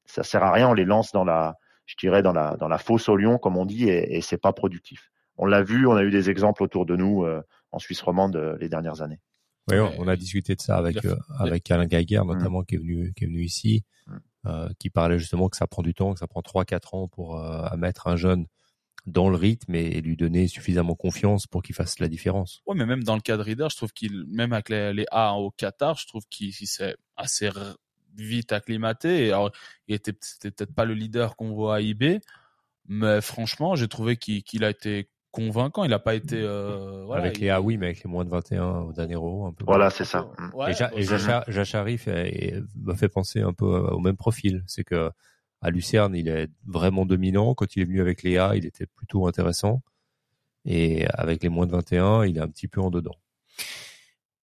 ça 0.05 0.25
sert 0.25 0.43
à 0.43 0.51
rien, 0.51 0.69
on 0.69 0.75
les 0.75 0.85
lance 0.85 1.13
dans 1.13 1.25
la, 1.25 1.57
je 1.87 1.95
dirais 1.97 2.23
dans 2.23 2.33
la 2.33 2.57
dans 2.57 2.69
la 2.69 2.79
fosse 2.79 3.09
au 3.09 3.17
lion 3.17 3.39
comme 3.39 3.57
on 3.57 3.65
dit, 3.65 3.89
et, 3.89 4.17
et 4.17 4.21
c'est 4.21 4.37
pas 4.41 4.53
productif. 4.53 5.11
On 5.39 5.47
l'a 5.47 5.63
vu, 5.63 5.87
on 5.87 5.93
a 5.95 6.03
eu 6.03 6.11
des 6.11 6.29
exemples 6.29 6.63
autour 6.65 6.85
de 6.85 6.97
nous 6.97 7.25
euh, 7.25 7.41
en 7.71 7.79
Suisse 7.79 8.03
romande 8.03 8.37
euh, 8.37 8.57
les 8.61 8.69
dernières 8.69 9.01
années. 9.01 9.21
Oui, 9.71 9.77
on 9.79 10.09
a 10.09 10.17
discuté 10.17 10.57
de 10.57 10.61
ça 10.61 10.77
avec 10.77 11.05
euh, 11.05 11.15
avec 11.39 11.71
Alain 11.71 11.87
Gaguerre 11.87 12.25
notamment 12.25 12.63
qui 12.65 12.75
est 12.75 12.79
venu 12.79 13.13
qui 13.15 13.25
est 13.25 13.27
venu 13.29 13.43
ici, 13.43 13.85
Mm. 14.07 14.17
Euh, 14.47 14.69
qui 14.79 14.91
parlait 14.91 15.19
justement 15.19 15.49
que 15.49 15.57
ça 15.57 15.67
prend 15.67 15.83
du 15.83 15.95
temps, 15.95 16.13
que 16.13 16.19
ça 16.19 16.27
prend 16.27 16.43
trois 16.43 16.65
quatre 16.65 16.95
ans 16.95 17.09
pour 17.09 17.39
euh, 17.39 17.69
mettre 17.77 18.09
un 18.09 18.17
jeune 18.17 18.47
dans 19.07 19.29
le 19.29 19.37
rythme 19.37 19.75
et, 19.75 20.01
lui 20.01 20.17
donner 20.17 20.49
suffisamment 20.49 20.95
confiance 20.95 21.47
pour 21.47 21.63
qu'il 21.63 21.75
fasse 21.75 21.99
la 21.99 22.09
différence. 22.09 22.63
Ouais, 22.67 22.75
mais 22.77 22.87
même 22.87 23.03
dans 23.03 23.15
le 23.15 23.21
cas 23.21 23.37
de 23.37 23.43
Reader, 23.43 23.69
je 23.71 23.77
trouve 23.77 23.93
qu'il, 23.93 24.25
même 24.27 24.53
avec 24.53 24.69
les, 24.69 25.05
A 25.11 25.35
au 25.35 25.51
Qatar, 25.51 25.97
je 25.97 26.07
trouve 26.07 26.23
qu'il 26.29 26.49
il 26.49 26.67
s'est 26.67 26.97
assez 27.17 27.51
vite 28.17 28.53
acclimaté. 28.53 29.29
Alors, 29.29 29.51
il 29.89 29.95
était, 29.95 30.13
peut-être 30.13 30.75
pas 30.75 30.85
le 30.85 30.95
leader 30.95 31.37
qu'on 31.37 31.53
voit 31.53 31.77
à 31.77 31.81
IB, 31.81 32.21
mais 32.87 33.21
franchement, 33.21 33.75
j'ai 33.75 33.89
trouvé 33.89 34.17
qu'il 34.17 34.65
a 34.65 34.71
été 34.71 35.09
convaincant. 35.33 35.83
Il 35.83 35.91
n'a 35.91 35.99
pas 35.99 36.15
été, 36.15 36.41
euh, 36.41 37.03
voilà. 37.05 37.25
avec 37.25 37.39
il- 37.39 37.43
les 37.43 37.51
A, 37.51 37.61
oui, 37.61 37.77
mais 37.79 37.87
avec 37.87 38.05
les 38.05 38.09
moins 38.11 38.25
de 38.25 38.31
21 38.31 38.83
au 38.83 38.93
dernier 38.93 39.15
euro, 39.15 39.47
un 39.47 39.53
peu. 39.53 39.65
Voilà, 39.65 39.91
c'est 39.91 40.05
ça. 40.05 40.29
Mm. 40.39 40.55
Ouais, 40.57 40.71
et 40.97 41.03
Jachari 41.53 41.99
m'a 42.81 42.95
fait 42.95 43.09
penser 43.09 43.41
un 43.41 43.53
peu 43.53 43.67
au 43.67 43.99
même 43.99 44.17
profil. 44.17 44.63
C'est 44.67 44.85
que 44.85 45.11
à 45.61 45.71
Lucerne, 45.71 46.15
il 46.15 46.29
est 46.29 46.49
vraiment 46.67 47.07
dominant. 47.07 47.55
Quand 47.55 47.75
il 47.77 47.83
est 47.83 47.85
venu 47.87 48.01
avec 48.01 48.23
les 48.23 48.37
A, 48.39 48.55
il 48.57 48.67
était 48.67 48.87
plutôt 48.87 49.27
intéressant. 49.27 49.83
Et 50.65 51.07
avec 51.15 51.43
les 51.43 51.49
moins 51.49 51.67
de 51.67 51.73
21, 51.73 52.25
il 52.25 52.37
est 52.37 52.41
un 52.41 52.49
petit 52.49 52.69
peu 52.69 52.81
en 52.81 52.91
dedans. 52.91 53.17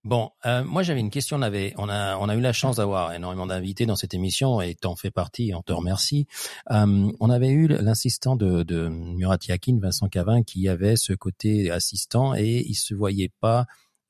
Bon, 0.06 0.32
euh, 0.45 0.64
moi 0.64 0.82
j'avais 0.82 1.02
une 1.02 1.10
question. 1.10 1.38
On 1.38 1.41
avait, 1.41 1.74
on 1.78 1.89
a, 1.89 2.18
on 2.18 2.30
a 2.30 2.36
eu 2.36 2.39
la 2.39 2.54
chance 2.54 2.78
d'avoir 2.78 3.12
énormément 3.14 3.45
d'invités 3.47 3.86
dans 3.86 3.97
cette 3.97 4.14
émission 4.14 4.62
et 4.62 4.74
t'en 4.76 4.95
fais 4.95 5.12
partie. 5.12 5.54
On 5.54 5.62
te 5.62 5.74
remercie. 5.74 6.26
Euh, 6.72 7.12
on 7.20 7.30
avait 7.30 7.50
eu 7.50 7.68
l'assistant 7.68 8.36
de, 8.38 8.64
de 8.64 8.88
Murat 8.88 9.38
Yakin, 9.47 9.78
Vincent 9.82 10.08
Cavin, 10.08 10.43
qui 10.43 10.70
avait 10.70 10.95
ce 10.95 11.12
côté 11.14 11.70
assistant 11.70 12.34
et 12.34 12.64
il 12.66 12.76
se 12.76 12.93
voyait 12.93 13.32
pas. 13.41 13.66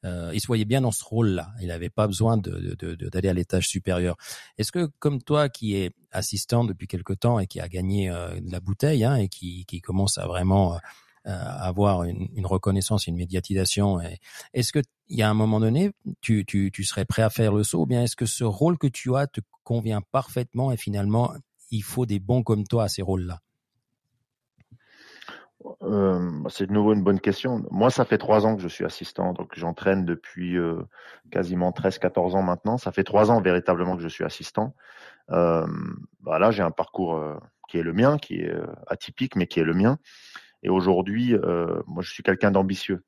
Euh, 0.05 0.31
il 0.33 0.39
se 0.39 0.47
voyait 0.47 0.63
bien 0.63 0.79
dans 0.81 0.91
ce 0.91 1.03
rôle-là. 1.03 1.49
Il 1.59 1.67
n'avait 1.67 1.89
pas 1.89 2.07
besoin 2.07 2.37
de, 2.37 2.75
de, 2.79 2.95
de- 2.95 3.09
d'aller 3.09 3.27
à 3.29 3.33
l'étage 3.33 3.67
supérieur. 3.67 4.15
Est-ce 4.57 4.71
que, 4.71 4.85
comme 4.99 5.21
toi, 5.21 5.49
qui 5.49 5.75
est 5.75 5.91
assistant 6.11 6.63
depuis 6.63 6.87
quelque 6.87 7.11
temps 7.13 7.37
et 7.39 7.47
qui 7.47 7.59
a 7.59 7.67
gagné 7.67 8.09
euh, 8.09 8.39
la 8.45 8.59
bouteille 8.61 9.03
hein, 9.03 9.15
et 9.15 9.27
qui, 9.27 9.65
qui 9.65 9.81
commence 9.81 10.17
à 10.17 10.25
vraiment 10.27 10.75
euh, 10.75 10.77
avoir 11.25 12.03
une, 12.03 12.45
reconnaissance, 12.45 13.07
une 13.07 13.15
médiatisation, 13.15 13.99
est-ce 14.53 14.71
que 14.71 14.79
il 15.09 15.17
y 15.17 15.23
a 15.23 15.29
un 15.29 15.33
moment 15.33 15.59
donné, 15.59 15.91
tu, 16.21 16.43
serais 16.83 17.05
prêt 17.05 17.23
à 17.23 17.29
faire 17.29 17.53
le 17.53 17.63
saut 17.63 17.81
ou 17.81 17.85
bien 17.85 18.03
est-ce 18.03 18.15
que 18.15 18.25
ce 18.25 18.43
rôle 18.43 18.77
que 18.77 18.87
tu 18.87 19.15
as 19.15 19.27
te 19.27 19.41
convient 19.63 20.01
parfaitement 20.11 20.71
et 20.71 20.77
finalement, 20.77 21.33
il 21.71 21.83
faut 21.83 22.05
des 22.05 22.19
bons 22.19 22.43
comme 22.43 22.63
toi 22.65 22.85
à 22.85 22.87
ces 22.87 23.01
rôles-là? 23.01 23.39
Euh, 25.81 26.31
c'est 26.49 26.67
de 26.67 26.71
nouveau 26.71 26.93
une 26.93 27.03
bonne 27.03 27.19
question. 27.19 27.65
Moi, 27.69 27.89
ça 27.89 28.05
fait 28.05 28.17
trois 28.17 28.45
ans 28.45 28.55
que 28.55 28.61
je 28.61 28.67
suis 28.67 28.85
assistant, 28.85 29.33
donc 29.33 29.51
j'entraîne 29.55 30.05
depuis 30.05 30.57
euh, 30.57 30.81
quasiment 31.31 31.71
13-14 31.71 32.35
ans 32.35 32.43
maintenant. 32.43 32.77
Ça 32.77 32.91
fait 32.91 33.03
trois 33.03 33.29
ans 33.29 33.41
véritablement 33.41 33.97
que 33.97 34.01
je 34.01 34.07
suis 34.07 34.23
assistant. 34.23 34.73
Euh, 35.31 35.67
bah 36.21 36.39
là, 36.39 36.51
j'ai 36.51 36.63
un 36.63 36.71
parcours 36.71 37.15
euh, 37.15 37.35
qui 37.67 37.77
est 37.77 37.83
le 37.83 37.93
mien, 37.93 38.17
qui 38.17 38.41
est 38.41 38.49
euh, 38.49 38.65
atypique, 38.87 39.35
mais 39.35 39.47
qui 39.47 39.59
est 39.59 39.63
le 39.63 39.73
mien. 39.73 39.97
Et 40.63 40.69
aujourd'hui, 40.69 41.33
euh, 41.35 41.81
moi, 41.87 42.03
je 42.03 42.11
suis 42.11 42.23
quelqu'un 42.23 42.51
d'ambitieux. 42.51 43.03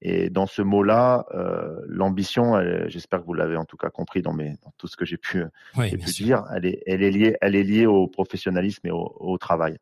Et 0.00 0.30
dans 0.30 0.46
ce 0.46 0.62
mot-là, 0.62 1.26
euh, 1.34 1.80
l'ambition, 1.86 2.54
j'espère 2.86 3.20
que 3.20 3.26
vous 3.26 3.34
l'avez 3.34 3.56
en 3.56 3.64
tout 3.64 3.76
cas 3.76 3.90
compris 3.90 4.22
dans, 4.22 4.32
mes, 4.32 4.50
dans 4.62 4.72
tout 4.78 4.86
ce 4.86 4.96
que 4.96 5.04
j'ai 5.04 5.16
pu, 5.16 5.42
Oui, 5.76 5.90
pu 5.90 5.98
dire, 6.22 6.44
elle 6.54 6.66
est, 6.66 6.82
elle 6.86 7.02
est 7.02 7.10
liée, 7.10 7.36
elle 7.40 7.56
est 7.56 7.64
liée 7.64 7.86
au 7.86 8.06
professionnalisme 8.06 8.86
et 8.86 8.92
au, 8.92 9.16
au 9.18 9.38
travail. 9.38 9.76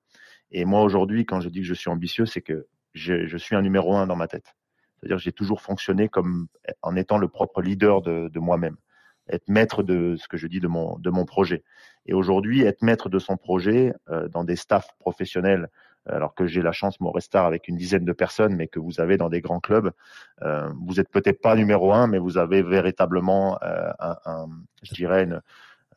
Et 0.50 0.64
moi 0.64 0.82
aujourd'hui, 0.82 1.26
quand 1.26 1.40
je 1.40 1.50
dis 1.50 1.60
que 1.60 1.66
je 1.66 1.74
suis 1.74 1.90
ambitieux, 1.90 2.24
c'est 2.24 2.40
que 2.40 2.66
je, 2.94 3.26
je 3.26 3.36
suis 3.36 3.56
un 3.56 3.62
numéro 3.62 3.94
un 3.94 4.06
dans 4.06 4.16
ma 4.16 4.26
tête. 4.26 4.54
C'est-à-dire 4.98 5.18
que 5.18 5.22
j'ai 5.22 5.32
toujours 5.32 5.60
fonctionné 5.60 6.08
comme 6.08 6.46
en 6.80 6.96
étant 6.96 7.18
le 7.18 7.28
propre 7.28 7.60
leader 7.60 8.00
de, 8.00 8.28
de 8.28 8.38
moi-même, 8.40 8.76
être 9.28 9.48
maître 9.48 9.82
de 9.82 10.16
ce 10.16 10.28
que 10.28 10.38
je 10.38 10.46
dis 10.46 10.60
de 10.60 10.68
mon 10.68 10.98
de 10.98 11.10
mon 11.10 11.26
projet. 11.26 11.62
Et 12.06 12.14
aujourd'hui, 12.14 12.62
être 12.62 12.82
maître 12.82 13.10
de 13.10 13.18
son 13.18 13.36
projet 13.36 13.92
euh, 14.08 14.28
dans 14.28 14.44
des 14.44 14.56
staffs 14.56 14.88
professionnels, 14.98 15.68
alors 16.08 16.34
que 16.34 16.46
j'ai 16.46 16.62
la 16.62 16.72
chance, 16.72 17.00
mon 17.00 17.10
restar 17.10 17.46
avec 17.46 17.68
une 17.68 17.76
dizaine 17.76 18.04
de 18.04 18.12
personnes, 18.12 18.54
mais 18.54 18.68
que 18.68 18.78
vous 18.78 19.00
avez 19.00 19.16
dans 19.16 19.28
des 19.28 19.40
grands 19.40 19.60
clubs, 19.60 19.90
euh, 20.42 20.70
vous 20.86 21.00
êtes 21.00 21.08
peut-être 21.10 21.40
pas 21.40 21.54
numéro 21.56 21.92
un, 21.92 22.06
mais 22.06 22.18
vous 22.18 22.38
avez 22.38 22.62
véritablement 22.62 23.58
euh, 23.62 23.90
un, 23.98 24.16
un, 24.24 24.46
je 24.82 24.94
dirais 24.94 25.24
une, 25.24 25.40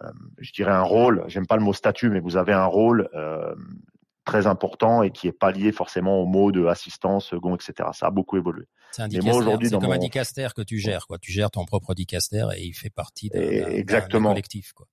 euh, 0.03 0.12
je 0.39 0.51
dirais 0.53 0.72
un 0.72 0.82
rôle. 0.82 1.24
J'aime 1.28 1.45
pas 1.47 1.57
le 1.57 1.64
mot 1.64 1.74
statut, 1.74 2.10
mais 2.10 2.20
vous 2.20 2.38
avez 2.38 2.53
un 2.53 2.66
rôle 2.66 3.10
euh, 3.14 3.53
très 4.26 4.47
important 4.47 5.01
et 5.03 5.12
qui 5.12 5.28
est 5.28 5.32
pas 5.32 5.51
lié 5.51 5.72
forcément 5.72 6.20
au 6.20 6.26
mot 6.26 6.51
de 6.51 6.66
assistant, 6.66 7.20
second, 7.20 7.55
etc. 7.55 7.89
Ça 7.93 8.07
a 8.07 8.12
beaucoup 8.12 8.38
évolué. 8.38 8.66
C'est 8.91 9.03
un 9.03 9.32
aujourd'hui, 9.38 9.70
comme 9.80 9.91
un 9.91 9.95
mon- 9.95 10.01
dicaster 10.01 10.47
que 10.55 10.62
tu 10.62 10.78
gères, 10.78 11.05
quoi. 11.07 11.18
Tu 11.20 11.32
gères 11.32 11.51
ton 11.51 11.66
propre 11.66 11.93
dicaster 11.93 12.45
et 12.55 12.64
il 12.66 12.74
fait 12.74 12.89
partie 12.89 13.30
d'un 13.30 13.39
collectif, 14.32 14.74
quoi. 14.74 14.88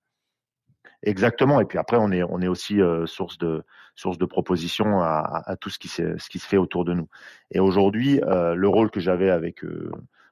Exactement. 1.06 1.60
Et 1.60 1.64
puis 1.64 1.78
après, 1.78 1.96
on 1.98 2.10
est, 2.12 2.22
on 2.22 2.40
est 2.40 2.48
aussi 2.48 2.80
euh, 2.80 3.06
source 3.06 3.38
de 3.38 3.62
source 3.94 4.18
de 4.18 4.26
propositions 4.26 5.00
à, 5.00 5.42
à, 5.46 5.56
tout 5.56 5.70
ce 5.70 5.78
qui, 5.78 5.88
ce 5.88 6.28
qui 6.28 6.38
se 6.38 6.46
fait 6.46 6.58
autour 6.58 6.84
de 6.84 6.92
nous. 6.92 7.08
Et 7.50 7.60
aujourd'hui, 7.60 8.20
euh, 8.24 8.54
le 8.54 8.68
rôle 8.68 8.90
que 8.90 9.00
j'avais 9.00 9.30
avec 9.30 9.64
euh, 9.64 9.90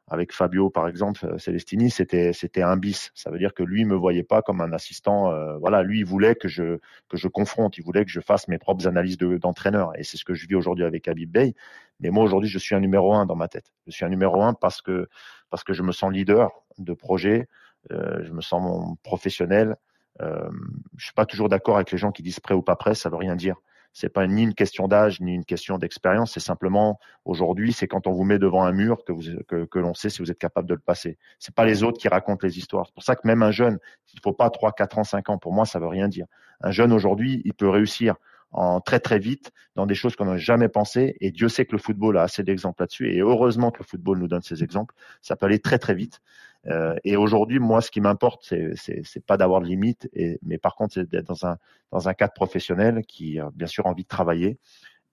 avec 0.08 0.32
Fabio, 0.32 0.68
par 0.68 0.86
exemple, 0.86 1.24
euh, 1.24 1.38
Celestini, 1.38 1.90
c'était 1.90 2.32
c'était 2.32 2.62
un 2.62 2.76
bis. 2.76 3.10
Ça 3.14 3.30
veut 3.30 3.38
dire 3.38 3.54
que 3.54 3.62
lui 3.62 3.84
me 3.84 3.94
voyait 3.94 4.22
pas 4.22 4.42
comme 4.42 4.60
un 4.60 4.72
assistant. 4.72 5.30
Euh, 5.32 5.56
voilà, 5.58 5.82
lui 5.82 6.00
il 6.00 6.04
voulait 6.04 6.34
que 6.34 6.48
je 6.48 6.78
que 7.08 7.16
je 7.16 7.28
confronte, 7.28 7.78
il 7.78 7.84
voulait 7.84 8.04
que 8.04 8.10
je 8.10 8.20
fasse 8.20 8.48
mes 8.48 8.58
propres 8.58 8.86
analyses 8.86 9.16
d'entraîneur. 9.18 9.92
et 9.98 10.04
c'est 10.04 10.16
ce 10.16 10.24
que 10.24 10.34
je 10.34 10.46
vis 10.46 10.54
aujourd'hui 10.54 10.84
avec 10.84 11.08
Habib 11.08 11.30
Bey. 11.30 11.54
Mais 12.00 12.10
moi 12.10 12.24
aujourd'hui, 12.24 12.50
je 12.50 12.58
suis 12.58 12.74
un 12.74 12.80
numéro 12.80 13.14
un 13.14 13.24
dans 13.26 13.36
ma 13.36 13.48
tête. 13.48 13.72
Je 13.86 13.92
suis 13.92 14.04
un 14.04 14.10
numéro 14.10 14.42
un 14.42 14.54
parce 14.54 14.82
que 14.82 15.08
parce 15.50 15.64
que 15.64 15.72
je 15.72 15.82
me 15.82 15.92
sens 15.92 16.12
leader 16.12 16.50
de 16.78 16.92
projet, 16.92 17.48
euh, 17.90 18.22
je 18.24 18.32
me 18.32 18.42
sens 18.42 18.96
professionnel. 19.02 19.76
Euh, 20.22 20.48
je 20.96 21.06
suis 21.06 21.14
pas 21.14 21.26
toujours 21.26 21.48
d'accord 21.48 21.76
avec 21.76 21.90
les 21.90 21.98
gens 21.98 22.12
qui 22.12 22.22
disent 22.22 22.40
prêt 22.40 22.54
ou 22.54 22.62
pas 22.62 22.76
prêt. 22.76 22.94
Ça 22.94 23.08
veut 23.10 23.16
rien 23.16 23.36
dire 23.36 23.56
c'est 23.94 24.08
pas 24.08 24.26
ni 24.26 24.42
une 24.42 24.54
question 24.54 24.88
d'âge 24.88 25.20
ni 25.20 25.34
une 25.34 25.44
question 25.44 25.78
d'expérience, 25.78 26.32
c'est 26.32 26.40
simplement 26.40 26.98
aujourd'hui, 27.24 27.72
c'est 27.72 27.86
quand 27.86 28.08
on 28.08 28.12
vous 28.12 28.24
met 28.24 28.40
devant 28.40 28.64
un 28.64 28.72
mur 28.72 28.98
que, 29.04 29.78
l'on 29.78 29.94
sait 29.94 30.10
si 30.10 30.18
vous 30.18 30.30
êtes 30.32 30.38
capable 30.38 30.68
de 30.68 30.74
le 30.74 30.80
passer. 30.80 31.16
C'est 31.38 31.54
pas 31.54 31.64
les 31.64 31.84
autres 31.84 31.98
qui 31.98 32.08
racontent 32.08 32.44
les 32.44 32.58
histoires. 32.58 32.86
C'est 32.86 32.94
pour 32.94 33.04
ça 33.04 33.14
que 33.14 33.26
même 33.26 33.42
un 33.44 33.52
jeune, 33.52 33.78
il 34.12 34.20
faut 34.20 34.32
pas 34.32 34.50
3, 34.50 34.72
4 34.72 34.98
ans, 34.98 35.04
5 35.04 35.30
ans. 35.30 35.38
Pour 35.38 35.52
moi, 35.52 35.64
ça 35.64 35.78
veut 35.78 35.86
rien 35.86 36.08
dire. 36.08 36.26
Un 36.60 36.72
jeune 36.72 36.92
aujourd'hui, 36.92 37.40
il 37.44 37.54
peut 37.54 37.68
réussir 37.68 38.16
en 38.50 38.80
très 38.80 38.98
très 38.98 39.20
vite 39.20 39.52
dans 39.76 39.86
des 39.86 39.94
choses 39.94 40.16
qu'on 40.16 40.26
n'a 40.26 40.38
jamais 40.38 40.68
pensé. 40.68 41.16
Et 41.20 41.30
Dieu 41.30 41.48
sait 41.48 41.64
que 41.64 41.72
le 41.72 41.78
football 41.78 42.18
a 42.18 42.22
assez 42.22 42.42
d'exemples 42.42 42.82
là-dessus. 42.82 43.12
Et 43.14 43.20
heureusement 43.20 43.70
que 43.70 43.78
le 43.78 43.84
football 43.84 44.18
nous 44.18 44.28
donne 44.28 44.42
ces 44.42 44.64
exemples. 44.64 44.94
Ça 45.22 45.36
peut 45.36 45.46
aller 45.46 45.60
très 45.60 45.78
très 45.78 45.94
vite. 45.94 46.20
Euh, 46.66 46.96
et 47.04 47.16
aujourd'hui, 47.16 47.58
moi, 47.58 47.80
ce 47.80 47.90
qui 47.90 48.00
m'importe, 48.00 48.52
c'est 48.74 49.26
pas 49.26 49.36
d'avoir 49.36 49.60
de 49.60 49.66
limites, 49.66 50.08
et, 50.12 50.38
mais 50.42 50.58
par 50.58 50.74
contre, 50.76 50.94
c'est 50.94 51.08
d'être 51.08 51.26
dans 51.26 51.46
un 51.46 51.58
dans 51.92 52.08
un 52.08 52.14
cadre 52.14 52.32
professionnel 52.32 53.02
qui, 53.06 53.38
a 53.38 53.50
bien 53.54 53.66
sûr, 53.66 53.86
envie 53.86 54.04
de 54.04 54.08
travailler. 54.08 54.58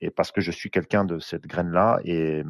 Et 0.02 0.10
parce 0.10 0.32
que 0.32 0.42
je 0.42 0.52
suis 0.52 0.72
quelqu'un 0.72 1.06
de 1.06 1.20
cette 1.20 1.48
graine-là, 1.48 2.00
et 2.06 2.44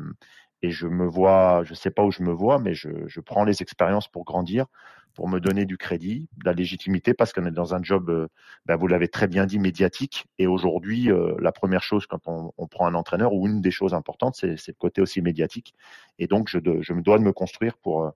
et 0.63 0.69
je 0.69 0.85
me 0.87 1.07
vois, 1.07 1.63
je 1.63 1.73
sais 1.73 1.89
pas 1.89 2.03
où 2.03 2.11
je 2.11 2.21
me 2.21 2.31
vois, 2.31 2.59
mais 2.59 2.75
je, 2.75 2.89
je 3.07 3.19
prends 3.19 3.43
les 3.43 3.63
expériences 3.63 4.07
pour 4.07 4.25
grandir 4.25 4.67
pour 5.13 5.27
me 5.27 5.39
donner 5.39 5.65
du 5.65 5.77
crédit, 5.77 6.29
de 6.37 6.45
la 6.45 6.53
légitimité, 6.53 7.13
parce 7.13 7.33
qu'on 7.33 7.45
est 7.45 7.51
dans 7.51 7.75
un 7.75 7.83
job, 7.83 8.09
euh, 8.09 8.27
ben 8.65 8.75
vous 8.75 8.87
l'avez 8.87 9.07
très 9.07 9.27
bien 9.27 9.45
dit, 9.45 9.59
médiatique. 9.59 10.27
Et 10.37 10.47
aujourd'hui, 10.47 11.11
euh, 11.11 11.35
la 11.39 11.51
première 11.51 11.83
chose 11.83 12.05
quand 12.05 12.27
on, 12.27 12.53
on, 12.57 12.67
prend 12.67 12.87
un 12.87 12.93
entraîneur, 12.93 13.33
ou 13.33 13.47
une 13.47 13.61
des 13.61 13.71
choses 13.71 13.93
importantes, 13.93 14.35
c'est 14.35 14.67
le 14.67 14.73
côté 14.73 15.01
aussi 15.01 15.21
médiatique. 15.21 15.75
Et 16.19 16.27
donc, 16.27 16.49
je, 16.49 16.59
je 16.81 16.93
me 16.93 17.01
dois 17.01 17.17
de 17.17 17.23
me 17.23 17.33
construire 17.33 17.77
pour, 17.77 18.11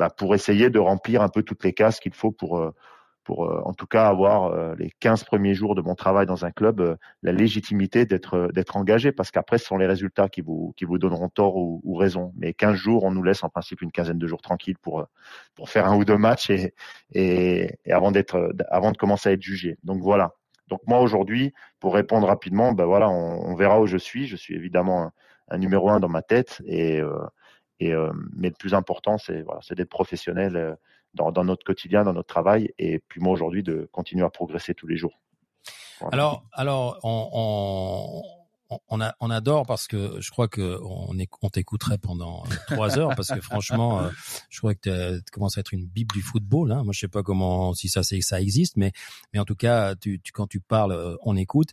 euh, 0.00 0.04
ben, 0.06 0.10
pour 0.16 0.34
essayer 0.34 0.70
de 0.70 0.78
remplir 0.78 1.22
un 1.22 1.28
peu 1.28 1.42
toutes 1.42 1.64
les 1.64 1.72
cases 1.72 2.00
qu'il 2.00 2.14
faut 2.14 2.32
pour 2.32 2.72
pour 3.24 3.44
euh, 3.44 3.60
en 3.64 3.72
tout 3.74 3.86
cas 3.86 4.08
avoir 4.08 4.46
euh, 4.46 4.74
les 4.78 4.90
15 5.00 5.24
premiers 5.24 5.54
jours 5.54 5.74
de 5.74 5.82
mon 5.82 5.94
travail 5.94 6.26
dans 6.26 6.44
un 6.44 6.50
club 6.50 6.80
euh, 6.80 6.96
la 7.22 7.32
légitimité 7.32 8.06
d'être 8.06 8.50
d'être 8.52 8.76
engagé. 8.76 9.12
Parce 9.12 9.30
qu'après 9.30 9.58
ce 9.58 9.66
sont 9.66 9.78
les 9.78 9.86
résultats 9.86 10.28
qui 10.28 10.40
vous 10.40 10.74
qui 10.76 10.84
vous 10.84 10.98
donneront 10.98 11.28
tort 11.28 11.56
ou, 11.56 11.80
ou, 11.84 11.94
raison. 11.94 12.32
Mais 12.36 12.54
15 12.54 12.74
jours 12.74 13.04
on 13.04 13.10
nous 13.10 13.22
laisse 13.22 13.44
en 13.44 13.48
principe 13.48 13.82
une 13.82 13.92
quinzaine 13.92 14.18
de 14.18 14.26
jours 14.26 14.42
tranquilles 14.42 14.78
pour 14.78 15.06
pour 15.54 15.68
faire 15.68 15.86
un 15.86 15.96
ou 15.96 16.04
deux 16.04 16.18
matchs 16.18 16.50
et 16.50 16.74
et, 17.12 17.78
et 17.84 17.92
avant 17.92 18.10
d'être 18.10 18.52
avant 18.68 18.92
de 18.92 18.96
commencer 18.96 19.28
à 19.28 19.32
être 19.32 19.42
jugé. 19.42 19.78
Donc 19.84 20.00
voilà. 20.02 20.34
Donc 20.68 20.80
moi 20.86 21.00
aujourd'hui 21.00 21.52
pour 21.80 21.94
répondre 21.94 22.26
rapidement 22.26 22.72
ben 22.72 22.84
voilà 22.84 23.08
on, 23.10 23.50
on, 23.50 23.54
verra 23.54 23.80
où 23.80 23.86
je 23.86 23.96
suis. 23.96 24.26
Je 24.26 24.36
suis 24.36 24.54
évidemment 24.54 25.04
un, 25.04 25.12
un 25.48 25.58
numéro 25.58 25.90
un 25.90 26.00
dans 26.00 26.08
ma 26.08 26.22
tête 26.22 26.62
et 26.66 27.00
et 27.80 27.92
mais 28.36 28.48
le 28.48 28.54
plus 28.54 28.74
important 28.74 29.18
c'est 29.18 29.42
voilà 29.42 29.60
d'être 29.70 29.88
professionnel 29.88 30.76
dans, 31.14 31.32
dans, 31.32 31.44
notre 31.44 31.64
quotidien, 31.64 32.04
dans 32.04 32.12
notre 32.12 32.28
travail, 32.28 32.72
et 32.78 33.00
puis 33.00 33.20
moi 33.20 33.32
aujourd'hui 33.32 33.62
de 33.62 33.88
continuer 33.92 34.24
à 34.24 34.30
progresser 34.30 34.74
tous 34.74 34.86
les 34.86 34.96
jours. 34.96 35.18
Alors, 36.12 36.44
alors, 36.52 36.98
on, 37.02 37.28
on 37.32 38.39
on, 38.88 39.00
a, 39.00 39.14
on 39.20 39.30
adore 39.30 39.66
parce 39.66 39.86
que 39.86 40.20
je 40.20 40.30
crois 40.30 40.48
que 40.48 40.78
on, 40.82 41.14
on 41.42 41.48
t'écouterait 41.48 41.98
pendant 41.98 42.44
trois 42.68 42.98
heures 42.98 43.14
parce 43.16 43.28
que 43.28 43.40
franchement, 43.40 44.00
euh, 44.00 44.10
je 44.48 44.58
crois 44.58 44.74
que 44.74 45.18
tu 45.18 45.30
commences 45.32 45.56
à 45.56 45.60
être 45.60 45.74
une 45.74 45.86
bible 45.86 46.12
du 46.14 46.22
football. 46.22 46.72
Hein. 46.72 46.84
Moi, 46.84 46.92
je 46.92 47.00
sais 47.00 47.08
pas 47.08 47.22
comment 47.22 47.74
si 47.74 47.88
ça 47.88 48.02
c'est 48.02 48.20
ça 48.20 48.40
existe, 48.40 48.76
mais 48.76 48.92
mais 49.32 49.40
en 49.40 49.44
tout 49.44 49.56
cas, 49.56 49.94
tu, 49.94 50.20
tu 50.20 50.32
quand 50.32 50.46
tu 50.46 50.60
parles, 50.60 50.92
euh, 50.92 51.16
on 51.22 51.36
écoute. 51.36 51.70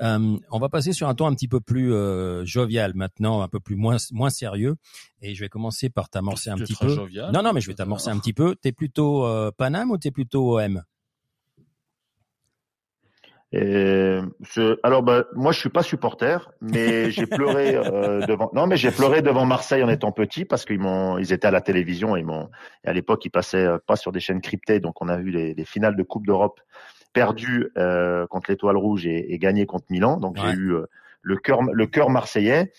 Euh, 0.00 0.38
on 0.50 0.58
va 0.58 0.68
passer 0.68 0.92
sur 0.92 1.08
un 1.08 1.14
ton 1.14 1.26
un 1.26 1.34
petit 1.34 1.48
peu 1.48 1.60
plus 1.60 1.92
euh, 1.92 2.44
jovial 2.44 2.92
maintenant, 2.94 3.42
un 3.42 3.48
peu 3.48 3.60
plus 3.60 3.76
moins 3.76 3.96
moins 4.12 4.30
sérieux. 4.30 4.76
Et 5.22 5.34
je 5.34 5.40
vais 5.40 5.48
commencer 5.48 5.90
par 5.90 6.08
t'amorcer 6.08 6.50
un 6.50 6.56
petit 6.56 6.74
peu. 6.74 6.88
Jovial, 6.88 7.32
non, 7.32 7.42
non, 7.42 7.52
mais 7.52 7.60
je 7.60 7.68
vais 7.68 7.74
t'amorcer 7.74 8.08
un 8.08 8.18
petit 8.18 8.32
peu. 8.32 8.56
T'es 8.56 8.72
plutôt 8.72 9.24
euh, 9.26 9.50
Paname 9.56 9.90
ou 9.90 9.98
t'es 9.98 10.10
plutôt 10.10 10.58
OM 10.58 10.82
et 13.52 14.18
je, 14.42 14.78
alors, 14.84 15.02
bah, 15.02 15.24
moi, 15.34 15.50
je 15.50 15.58
suis 15.58 15.70
pas 15.70 15.82
supporter, 15.82 16.50
mais 16.60 17.10
j'ai 17.10 17.26
pleuré 17.26 17.74
euh, 17.74 18.24
devant. 18.26 18.50
Non, 18.54 18.66
mais 18.66 18.76
j'ai 18.76 18.90
pleuré 18.92 19.22
devant 19.22 19.44
Marseille 19.44 19.82
en 19.82 19.88
étant 19.88 20.12
petit 20.12 20.44
parce 20.44 20.64
qu'ils 20.64 20.78
m'ont, 20.78 21.18
ils 21.18 21.32
étaient 21.32 21.48
à 21.48 21.50
la 21.50 21.60
télévision. 21.60 22.16
Ils 22.16 22.24
m'ont. 22.24 22.48
à 22.84 22.92
l'époque, 22.92 23.24
ils 23.24 23.30
passaient 23.30 23.66
euh, 23.66 23.78
pas 23.84 23.96
sur 23.96 24.12
des 24.12 24.20
chaînes 24.20 24.40
cryptées, 24.40 24.78
donc 24.78 25.02
on 25.02 25.08
a 25.08 25.16
vu 25.16 25.30
les, 25.30 25.54
les 25.54 25.64
finales 25.64 25.96
de 25.96 26.02
Coupe 26.02 26.26
d'Europe 26.26 26.60
perdues 27.12 27.70
euh, 27.76 28.26
contre 28.26 28.50
l'Étoile 28.50 28.76
Rouge 28.76 29.06
et, 29.06 29.32
et 29.32 29.38
gagnées 29.38 29.66
contre 29.66 29.86
Milan. 29.90 30.16
Donc 30.16 30.36
ouais. 30.36 30.42
j'ai 30.44 30.56
eu 30.56 30.74
euh, 30.74 30.86
le 31.22 31.36
cœur, 31.36 31.62
le 31.62 31.86
cœur 31.86 32.10
marseillais. 32.10 32.72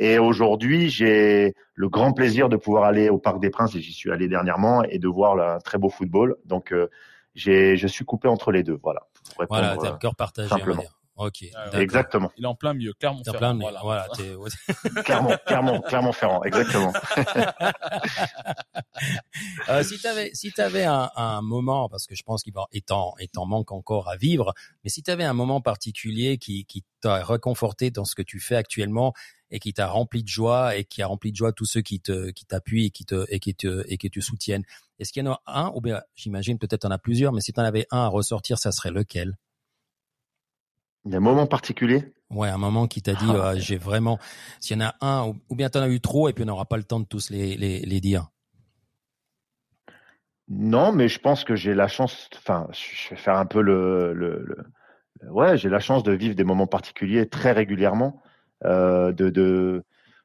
Et 0.00 0.18
aujourd'hui, 0.18 0.88
j'ai 0.90 1.54
le 1.74 1.88
grand 1.88 2.12
plaisir 2.12 2.48
de 2.48 2.56
pouvoir 2.56 2.84
aller 2.84 3.08
au 3.08 3.18
Parc 3.18 3.40
des 3.40 3.50
Princes, 3.50 3.74
et 3.74 3.80
j'y 3.80 3.92
suis 3.92 4.12
allé 4.12 4.28
dernièrement, 4.28 4.84
et 4.84 5.00
de 5.00 5.08
voir 5.08 5.38
un 5.40 5.58
très 5.58 5.76
beau 5.76 5.88
football. 5.88 6.36
Donc 6.44 6.72
euh, 6.72 6.88
j'ai, 7.34 7.76
je 7.76 7.86
suis 7.88 8.04
coupé 8.04 8.28
entre 8.28 8.52
les 8.52 8.62
deux. 8.62 8.78
Voilà. 8.82 9.06
Voilà, 9.48 9.76
t'as 9.76 9.90
le 9.92 9.98
cœur 9.98 10.14
partagé. 10.14 10.48
Simplement. 10.48 10.84
Ok. 11.18 11.44
Ah, 11.52 11.80
exactement. 11.80 12.30
Il 12.36 12.44
est 12.44 12.46
en 12.46 12.54
plein 12.54 12.74
milieu, 12.74 12.94
Clermont-Ferrand. 12.94 13.38
Plein 13.38 13.58
voilà. 13.58 13.80
voilà 13.82 14.06
Clermont, 15.04 15.36
Clermont, 15.46 15.80
Clermont-Ferrand, 15.80 16.44
exactement. 16.44 16.92
euh, 19.68 19.82
si 19.82 20.00
t'avais, 20.00 20.30
si 20.32 20.52
t'avais 20.52 20.84
un, 20.84 21.10
un 21.16 21.42
moment, 21.42 21.88
parce 21.88 22.06
que 22.06 22.14
je 22.14 22.22
pense 22.22 22.44
qu'il 22.44 22.52
en, 22.56 22.68
est 23.18 23.36
en 23.36 23.46
manque 23.46 23.72
encore 23.72 24.08
à 24.08 24.16
vivre, 24.16 24.54
mais 24.84 24.90
si 24.90 25.02
t'avais 25.02 25.24
un 25.24 25.32
moment 25.32 25.60
particulier 25.60 26.38
qui, 26.38 26.64
qui 26.66 26.84
t'a 27.00 27.24
réconforté 27.24 27.90
dans 27.90 28.04
ce 28.04 28.14
que 28.14 28.22
tu 28.22 28.38
fais 28.38 28.54
actuellement 28.54 29.12
et 29.50 29.58
qui 29.58 29.72
t'a 29.72 29.88
rempli 29.88 30.22
de 30.22 30.28
joie 30.28 30.76
et 30.76 30.84
qui 30.84 31.02
a 31.02 31.08
rempli 31.08 31.32
de 31.32 31.36
joie 31.36 31.52
tous 31.52 31.64
ceux 31.64 31.80
qui 31.80 32.00
te, 32.00 32.30
qui 32.30 32.44
t'appuient 32.44 32.86
et 32.86 32.90
qui 32.90 33.04
te, 33.04 33.26
et 33.28 33.40
qui 33.40 33.56
te, 33.56 33.82
et 33.88 33.98
qui 33.98 34.08
te 34.08 34.20
soutiennent. 34.20 34.62
Est-ce 35.00 35.12
qu'il 35.12 35.24
y 35.24 35.28
en 35.28 35.32
a 35.32 35.42
un, 35.46 35.72
ou 35.74 35.80
bien, 35.80 36.00
j'imagine 36.14 36.60
peut-être 36.60 36.84
en 36.84 36.92
a 36.92 36.98
plusieurs, 36.98 37.32
mais 37.32 37.40
si 37.40 37.52
tu 37.52 37.58
en 37.58 37.64
avais 37.64 37.88
un 37.90 38.04
à 38.04 38.08
ressortir, 38.08 38.58
ça 38.58 38.70
serait 38.70 38.92
lequel? 38.92 39.36
Des 41.08 41.20
moments 41.20 41.46
particuliers 41.46 42.12
Ouais, 42.28 42.50
un 42.50 42.58
moment 42.58 42.86
qui 42.86 43.00
t'a 43.00 43.14
dit, 43.14 43.24
ah, 43.30 43.52
euh, 43.52 43.54
j'ai 43.56 43.78
vraiment, 43.78 44.18
s'il 44.60 44.78
y 44.78 44.82
en 44.82 44.88
a 44.88 44.94
un, 45.00 45.32
ou, 45.48 45.54
bien 45.54 45.70
tu 45.70 45.78
en 45.78 45.80
as 45.80 45.88
eu 45.88 46.00
trop 46.00 46.28
et 46.28 46.34
puis 46.34 46.44
on 46.44 46.46
n'aura 46.46 46.66
pas 46.66 46.76
le 46.76 46.82
temps 46.82 47.00
de 47.00 47.06
tous 47.06 47.30
les, 47.30 47.56
les, 47.56 47.80
les 47.80 48.00
dire. 48.00 48.28
Non, 50.48 50.92
mais 50.92 51.08
je 51.08 51.18
pense 51.18 51.44
que 51.44 51.56
j'ai 51.56 51.72
la 51.72 51.88
chance, 51.88 52.28
enfin, 52.36 52.68
je 52.72 53.08
vais 53.08 53.16
faire 53.16 53.38
un 53.38 53.46
peu 53.46 53.62
le, 53.62 54.12
le, 54.12 54.44
le 54.44 55.30
ouais, 55.30 55.56
j'ai 55.56 55.70
la 55.70 55.80
chance 55.80 56.02
de 56.02 56.12
vivre 56.12 56.34
des 56.34 56.44
moments 56.44 56.66
particuliers 56.66 57.26
très 57.26 57.52
régulièrement, 57.52 58.20
euh, 58.66 59.10
de, 59.12 59.30
de, 59.30 59.82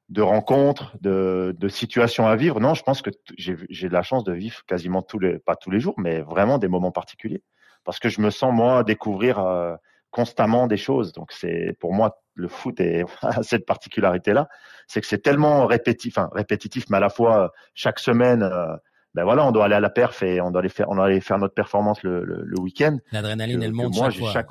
de 0.09 0.21
rencontres, 0.21 0.97
de, 0.99 1.55
de 1.57 1.67
situations 1.69 2.27
à 2.27 2.35
vivre. 2.35 2.59
Non, 2.59 2.73
je 2.73 2.83
pense 2.83 3.01
que 3.01 3.11
j'ai 3.37 3.87
la 3.87 4.03
chance 4.03 4.25
de 4.25 4.33
vivre 4.33 4.65
quasiment 4.65 5.01
tous 5.01 5.19
les, 5.19 5.39
pas 5.39 5.55
tous 5.55 5.71
les 5.71 5.79
jours, 5.79 5.95
mais 5.97 6.19
vraiment 6.19 6.57
des 6.57 6.67
moments 6.67 6.91
particuliers, 6.91 7.41
parce 7.85 7.99
que 7.99 8.09
je 8.09 8.19
me 8.19 8.29
sens 8.31 8.53
moi 8.53 8.83
découvrir 8.83 9.39
euh, 9.39 9.75
constamment 10.13 10.67
des 10.67 10.77
choses. 10.77 11.11
Donc 11.11 11.31
c'est 11.33 11.75
pour 11.79 11.93
moi 11.93 12.19
le 12.35 12.47
foot 12.47 12.79
et 12.79 13.03
cette 13.41 13.65
particularité 13.65 14.31
là, 14.31 14.47
c'est 14.87 15.01
que 15.01 15.07
c'est 15.07 15.21
tellement 15.21 15.65
répétitif, 15.65 16.17
enfin, 16.17 16.29
répétitif, 16.33 16.85
mais 16.89 16.97
à 16.97 17.01
la 17.01 17.09
fois 17.09 17.51
chaque 17.73 17.99
semaine. 17.99 18.43
Euh, 18.43 18.75
ben 19.15 19.25
voilà, 19.25 19.45
on 19.45 19.51
doit 19.51 19.65
aller 19.65 19.75
à 19.75 19.79
la 19.79 19.91
perf 19.91 20.23
et 20.23 20.41
on 20.41 20.49
doit 20.49 20.61
aller 20.61 20.69
faire, 20.69 20.89
on 20.89 20.95
doit 20.95 21.05
aller 21.05 21.21
faire 21.21 21.37
notre 21.37 21.53
performance 21.53 22.01
le, 22.01 22.23
le, 22.23 22.41
le 22.43 22.59
week-end. 22.59 22.97
L'adrénaline, 23.11 23.61
elle 23.61 23.71
monte 23.71 23.93
moi, 23.93 24.09
chaque 24.09 24.19
fois. 24.19 24.31
Chaque... 24.31 24.47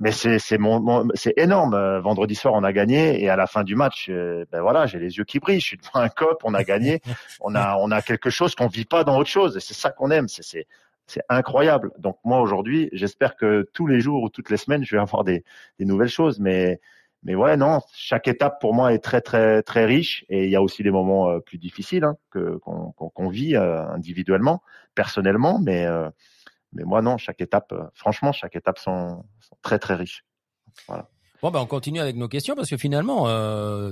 Mais 0.00 0.10
c'est 0.10 0.40
c'est 0.40 0.58
mon, 0.58 0.80
mon 0.80 1.06
c'est 1.14 1.34
énorme. 1.36 1.76
Vendredi 2.00 2.34
soir, 2.34 2.54
on 2.54 2.64
a 2.64 2.72
gagné 2.72 3.22
et 3.22 3.28
à 3.28 3.36
la 3.36 3.46
fin 3.46 3.62
du 3.62 3.76
match, 3.76 4.08
euh, 4.10 4.44
ben 4.50 4.60
voilà, 4.60 4.86
j'ai 4.86 4.98
les 4.98 5.18
yeux 5.18 5.22
qui 5.22 5.38
brillent. 5.38 5.60
Je 5.60 5.66
suis 5.66 5.76
devant 5.76 6.04
un 6.04 6.08
cop, 6.08 6.40
on 6.42 6.52
a 6.54 6.64
gagné, 6.64 7.00
on 7.40 7.54
a 7.54 7.76
on 7.78 7.92
a 7.92 8.02
quelque 8.02 8.28
chose 8.28 8.56
qu'on 8.56 8.66
vit 8.66 8.86
pas 8.86 9.04
dans 9.04 9.16
autre 9.18 9.30
chose 9.30 9.56
et 9.56 9.60
c'est 9.60 9.74
ça 9.74 9.90
qu'on 9.90 10.10
aime. 10.10 10.26
C'est 10.26 10.42
c'est 10.42 10.66
c'est 11.06 11.22
incroyable. 11.28 11.90
Donc 11.98 12.18
moi 12.24 12.40
aujourd'hui, 12.40 12.88
j'espère 12.92 13.36
que 13.36 13.68
tous 13.72 13.86
les 13.86 14.00
jours 14.00 14.22
ou 14.22 14.28
toutes 14.28 14.50
les 14.50 14.56
semaines, 14.56 14.84
je 14.84 14.94
vais 14.96 15.02
avoir 15.02 15.24
des, 15.24 15.44
nouvelles 15.78 16.08
choses. 16.08 16.40
Mais 16.40 16.80
mais 17.24 17.36
ouais, 17.36 17.56
non, 17.56 17.80
chaque 17.94 18.26
étape 18.26 18.60
pour 18.60 18.74
moi 18.74 18.92
est 18.92 18.98
très 18.98 19.20
très 19.20 19.62
très 19.62 19.84
riche 19.84 20.24
et 20.28 20.44
il 20.44 20.50
y 20.50 20.56
a 20.56 20.62
aussi 20.62 20.82
des 20.82 20.90
moments 20.90 21.30
euh, 21.30 21.38
plus 21.38 21.58
difficiles 21.58 22.02
hein, 22.02 22.16
que 22.30 22.56
qu'on 22.58 22.92
qu 22.92 23.04
qu 23.14 23.30
vit 23.30 23.56
euh, 23.56 23.86
individuellement, 23.88 24.62
personnellement. 24.94 25.60
Mais 25.60 25.86
euh, 25.86 26.10
mais 26.72 26.84
moi 26.84 27.02
non, 27.02 27.18
chaque 27.18 27.40
étape, 27.40 27.74
franchement, 27.94 28.32
chaque 28.32 28.56
étape 28.56 28.78
sont, 28.78 29.24
très 29.62 29.78
très 29.78 29.94
riches. 29.94 30.24
Voilà. 30.88 31.08
Bon 31.42 31.50
ben 31.50 31.60
on 31.60 31.66
continue 31.66 32.00
avec 32.00 32.16
nos 32.16 32.28
questions 32.28 32.54
parce 32.54 32.70
que 32.70 32.76
finalement 32.76 33.26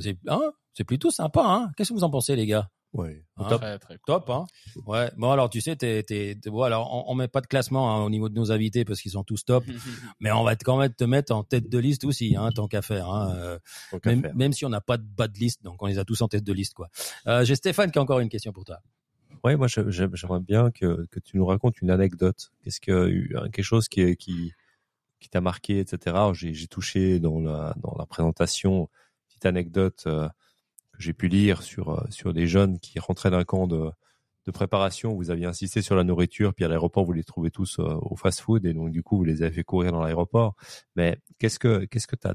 c'est 0.01 0.17
hein, 0.29 0.53
c'est 0.73 0.85
plutôt 0.85 1.11
sympa. 1.11 1.43
Hein 1.45 1.71
Qu'est-ce 1.77 1.91
que 1.91 1.95
vous 1.95 2.05
en 2.05 2.11
pensez 2.11 2.35
les 2.37 2.47
gars? 2.47 2.69
Ouais. 2.93 3.24
Hein, 3.36 3.47
Top. 3.49 3.61
Très, 3.61 3.78
très 3.78 3.95
cool. 3.99 4.05
Top, 4.07 4.30
hein 4.30 4.47
Ouais. 4.86 5.11
Bon, 5.16 5.30
alors 5.30 5.49
tu 5.49 5.61
sais, 5.61 5.76
t'es, 5.76 6.03
t'es, 6.03 6.36
t'es- 6.41 6.51
bon, 6.51 6.62
alors 6.62 6.93
on, 6.93 7.12
on 7.12 7.14
met 7.14 7.28
pas 7.28 7.41
de 7.41 7.47
classement 7.47 7.95
hein, 7.97 8.03
au 8.05 8.11
niveau 8.11 8.28
de 8.28 8.34
nos 8.34 8.51
invités 8.51 8.84
parce 8.84 9.01
qu'ils 9.01 9.12
sont 9.12 9.22
tous 9.22 9.45
top, 9.45 9.64
mais 10.20 10.32
on 10.32 10.43
va 10.43 10.57
quand 10.57 10.76
même 10.76 10.93
te 10.93 11.05
mettre 11.05 11.32
en 11.32 11.45
tête 11.45 11.68
de 11.68 11.78
liste 11.78 12.05
aussi, 12.05 12.34
hein, 12.36 12.51
tant 12.53 12.66
qu'à 12.66 12.82
faire. 12.82 13.09
Hein, 13.09 13.32
euh, 13.36 13.59
Tant 13.93 14.01
qu'à 14.01 14.11
même, 14.11 14.22
faire. 14.22 14.34
même 14.34 14.53
si 14.53 14.64
on 14.64 14.70
n'a 14.70 14.80
pas 14.80 14.97
de 14.97 15.05
bas 15.05 15.28
de 15.28 15.38
liste, 15.38 15.62
donc 15.62 15.80
on 15.82 15.86
les 15.86 15.99
a 15.99 16.05
tous 16.05 16.20
en 16.22 16.26
tête 16.28 16.43
de 16.43 16.53
liste, 16.53 16.74
quoi. 16.74 16.88
Euh, 17.28 17.45
j'ai 17.45 17.55
Stéphane 17.55 17.93
qui 17.93 17.99
a 17.99 18.03
encore 18.03 18.18
une 18.20 18.28
question 18.28 18.53
pour 18.53 18.64
toi. 18.64 18.78
Ouais, 19.45 19.57
moi 19.57 19.68
j'aimerais 19.68 20.41
bien 20.41 20.70
que, 20.72 21.07
que 21.11 21.20
tu 21.20 21.36
nous 21.38 21.47
racontes 21.47 21.80
une 21.80 21.91
anecdote. 21.91 22.51
Qu'est-ce 22.62 22.80
que 22.80 22.91
euh, 22.93 23.49
quelque 23.51 23.62
chose 23.62 23.88
qui 23.88 24.16
qui 24.16 24.53
qui 25.20 25.28
t'a 25.28 25.41
marqué, 25.41 25.78
etc. 25.78 25.99
Alors, 26.16 26.34
J'ai 26.34 26.53
j'ai 26.55 26.66
touché 26.66 27.20
dans 27.20 27.38
la 27.41 27.72
dans 27.78 27.95
la 27.99 28.05
présentation 28.05 28.80
une 28.82 29.28
petite 29.28 29.47
anecdote 29.47 30.03
euh, 30.09 30.28
j'ai 31.01 31.12
pu 31.14 31.28
lire 31.28 31.62
sur 31.62 31.90
euh, 31.90 32.05
sur 32.11 32.32
des 32.32 32.46
jeunes 32.46 32.78
qui 32.78 32.98
rentraient 33.01 33.30
d'un 33.30 33.44
camp 33.44 33.66
de 33.66 33.90
de 34.46 34.51
préparation. 34.53 35.14
Vous 35.14 35.30
aviez 35.30 35.46
insisté 35.46 35.82
sur 35.82 35.96
la 35.96 36.05
nourriture, 36.05 36.55
puis 36.55 36.64
à 36.64 36.68
l'aéroport 36.68 37.05
vous 37.05 37.12
les 37.12 37.24
trouvez 37.24 37.51
tous 37.51 37.78
euh, 37.78 37.98
au 38.03 38.16
fast-food 38.16 38.64
et 38.66 38.74
donc 38.74 38.90
du 38.90 39.03
coup 39.03 39.16
vous 39.16 39.24
les 39.24 39.42
avez 39.42 39.53
fait 39.53 39.64
courir 39.64 39.92
dans 39.92 40.03
l'aéroport. 40.03 40.55
Mais 40.96 41.18
qu'est-ce 41.38 41.59
que 41.59 41.84
qu'est-ce 41.86 42.07
que 42.07 42.16
t'as 42.16 42.34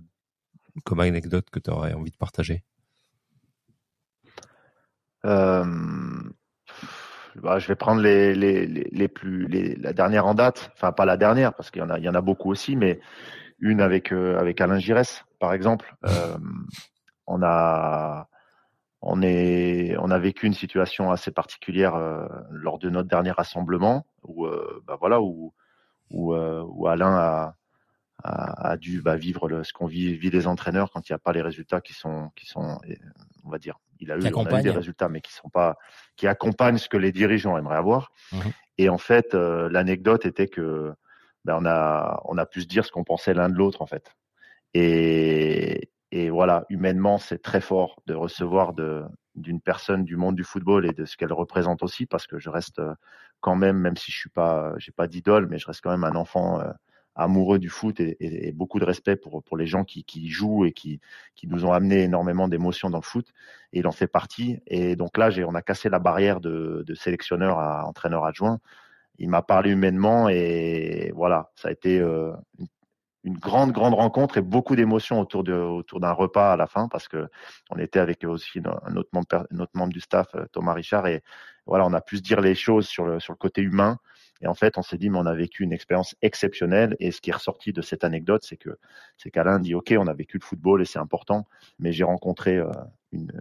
comme 0.83 0.99
anecdote 0.99 1.49
que 1.49 1.59
tu 1.59 1.69
aurais 1.69 1.93
envie 1.93 2.11
de 2.11 2.17
partager? 2.17 2.63
Euh, 5.25 5.65
bah, 7.35 7.57
je 7.57 7.67
vais 7.67 7.75
prendre 7.75 8.01
les, 8.01 8.35
les, 8.35 8.67
les, 8.67 9.07
plus 9.07 9.47
la 9.77 9.93
dernière 9.93 10.27
en 10.27 10.35
date, 10.35 10.71
enfin 10.73 10.91
pas 10.91 11.05
la 11.05 11.17
dernière 11.17 11.53
parce 11.55 11.71
qu'il 11.71 11.81
y 11.81 11.85
en 11.85 11.89
a 11.89 11.97
il 11.97 12.03
y 12.03 12.09
en 12.09 12.15
a 12.15 12.21
beaucoup 12.21 12.51
aussi, 12.51 12.75
mais 12.75 12.99
une 13.59 13.81
avec 13.81 14.11
avec 14.11 14.59
Alain 14.59 14.79
Giresse 14.79 15.23
par 15.39 15.53
exemple. 15.53 15.95
On 17.27 17.41
a 17.41 18.27
on 19.05 19.21
est 19.21 19.95
on 19.99 20.09
a 20.09 20.17
vécu 20.17 20.47
une 20.47 20.53
situation 20.53 21.11
assez 21.11 21.31
particulière 21.31 21.95
euh, 21.95 22.27
lors 22.49 22.79
de 22.79 22.89
notre 22.89 23.07
dernier 23.07 23.31
rassemblement 23.31 24.07
où 24.23 24.45
euh, 24.45 24.83
bah 24.85 24.97
voilà 24.99 25.21
où 25.21 25.53
où, 26.11 26.33
euh, 26.33 26.63
où 26.67 26.87
Alain 26.87 27.15
a 27.15 27.55
a, 28.23 28.71
a 28.71 28.77
dû 28.77 29.01
bah, 29.01 29.15
vivre 29.15 29.47
le, 29.47 29.63
ce 29.63 29.73
qu'on 29.73 29.85
vit, 29.85 30.15
vit 30.15 30.31
les 30.31 30.47
entraîneurs 30.47 30.89
quand 30.91 31.07
il 31.07 31.11
n'y 31.11 31.15
a 31.15 31.19
pas 31.19 31.33
les 31.33 31.41
résultats 31.41 31.81
qui 31.81 31.93
sont 31.93 32.31
qui 32.35 32.47
sont 32.47 32.79
on 33.43 33.49
va 33.49 33.59
dire 33.59 33.77
il 33.99 34.11
a 34.11 34.17
eu, 34.17 34.33
on 34.33 34.45
a 34.45 34.59
eu 34.59 34.63
des 34.63 34.71
résultats 34.71 35.07
mais 35.07 35.21
qui 35.21 35.33
sont 35.33 35.49
pas 35.49 35.77
qui 36.15 36.27
accompagnent 36.27 36.77
ce 36.79 36.89
que 36.89 36.97
les 36.97 37.11
dirigeants 37.11 37.57
aimeraient 37.57 37.77
avoir. 37.77 38.11
Mhm. 38.31 38.51
et 38.79 38.89
en 38.89 38.97
fait 38.97 39.35
euh, 39.35 39.69
l'anecdote 39.69 40.25
était 40.25 40.47
que 40.47 40.93
ben, 41.43 41.57
on 41.61 41.65
a 41.65 42.21
on 42.25 42.37
a 42.39 42.45
pu 42.47 42.61
se 42.61 42.67
dire 42.67 42.85
ce 42.85 42.91
qu'on 42.91 43.03
pensait 43.03 43.35
l'un 43.35 43.49
de 43.49 43.55
l'autre 43.55 43.83
en 43.83 43.85
fait. 43.85 44.15
Et 44.73 45.89
et 46.11 46.29
voilà 46.29 46.65
humainement 46.69 47.17
c'est 47.17 47.41
très 47.41 47.61
fort 47.61 48.01
de 48.05 48.13
recevoir 48.13 48.73
d'une 49.35 49.61
personne 49.61 50.03
du 50.03 50.17
monde 50.17 50.35
du 50.35 50.43
football 50.43 50.85
et 50.85 50.93
de 50.93 51.05
ce 51.05 51.17
qu'elle 51.17 51.33
représente 51.33 51.83
aussi 51.83 52.05
parce 52.05 52.27
que 52.27 52.39
je 52.39 52.49
reste 52.49 52.79
euh, 52.79 52.93
quand 53.41 53.55
même 53.55 53.77
même 53.77 53.97
si 53.97 54.11
je 54.11 54.17
suis 54.17 54.29
pas 54.29 54.73
j'ai 54.77 54.91
pas 54.91 55.07
d'idole 55.07 55.47
mais 55.47 55.57
je 55.57 55.67
reste 55.67 55.81
quand 55.81 55.91
même 55.91 56.03
un 56.03 56.15
enfant 56.15 56.59
euh, 56.61 56.71
amoureux 57.15 57.59
du 57.59 57.69
foot 57.69 57.99
et, 57.99 58.51
beaucoup 58.53 58.79
de 58.79 58.85
respect 58.85 59.15
pour 59.15 59.57
les 59.57 59.65
gens 59.65 59.83
qui 59.83 60.27
jouent 60.29 60.65
et 60.65 60.73
qui 60.73 60.99
nous 61.43 61.65
ont 61.65 61.71
amené 61.71 62.03
énormément 62.03 62.47
d'émotions 62.47 62.89
dans 62.89 62.97
le 62.97 63.03
foot. 63.03 63.27
Et 63.73 63.79
il 63.79 63.87
en 63.87 63.91
fait 63.91 64.07
partie. 64.07 64.59
Et 64.67 64.95
donc 64.95 65.17
là 65.17 65.29
on 65.47 65.55
a 65.55 65.61
cassé 65.61 65.89
la 65.89 65.99
barrière 65.99 66.41
de, 66.41 66.83
de 66.85 66.93
sélectionneur 66.93 67.59
à 67.59 67.85
entraîneur 67.87 68.25
adjoint. 68.25 68.59
Il 69.17 69.29
m'a 69.29 69.41
parlé 69.41 69.71
humainement 69.71 70.27
et 70.29 71.11
voilà 71.15 71.51
ça 71.55 71.69
a 71.69 71.71
été 71.71 71.99
euh, 71.99 72.33
une, 72.59 72.67
une 73.25 73.37
grande 73.37 73.71
grande 73.71 73.95
rencontre 73.95 74.37
et 74.37 74.41
beaucoup 74.41 74.75
d'émotions 74.75 75.19
autour 75.19 75.43
de 75.43 75.53
autour 75.53 75.99
d'un 75.99 76.11
repas 76.11 76.53
à 76.53 76.55
la 76.55 76.67
fin 76.67 76.87
parce 76.87 77.07
que 77.07 77.27
on 77.71 77.77
était 77.77 77.99
avec 77.99 78.23
aussi 78.23 78.61
un 78.63 78.95
autre 78.95 79.09
membre 79.13 79.47
membre 79.73 79.91
du 79.91 79.99
staff 79.99 80.27
euh, 80.35 80.45
Thomas 80.51 80.73
Richard 80.73 81.07
et 81.07 81.23
voilà 81.65 81.85
on 81.85 81.93
a 81.93 82.01
pu 82.01 82.17
se 82.17 82.21
dire 82.21 82.39
les 82.39 82.55
choses 82.55 82.87
sur 82.87 83.05
le 83.05 83.19
sur 83.19 83.33
le 83.33 83.37
côté 83.37 83.61
humain 83.61 83.97
et 84.41 84.47
en 84.47 84.53
fait, 84.53 84.77
on 84.77 84.81
s'est 84.81 84.97
dit, 84.97 85.09
mais 85.09 85.17
on 85.17 85.25
a 85.25 85.33
vécu 85.33 85.63
une 85.63 85.71
expérience 85.71 86.15
exceptionnelle. 86.21 86.95
Et 86.99 87.11
ce 87.11 87.21
qui 87.21 87.29
est 87.29 87.33
ressorti 87.33 87.71
de 87.73 87.81
cette 87.81 88.03
anecdote, 88.03 88.43
c'est 88.43 88.57
que 88.57 88.77
c'est 89.17 89.31
qu'Alain 89.31 89.59
dit, 89.59 89.75
OK, 89.75 89.93
on 89.97 90.07
a 90.07 90.13
vécu 90.13 90.37
le 90.37 90.43
football 90.43 90.81
et 90.81 90.85
c'est 90.85 90.99
important, 90.99 91.47
mais 91.79 91.91
j'ai 91.93 92.03
rencontré 92.03 92.57
euh, 92.57 92.69
une, 93.11 93.31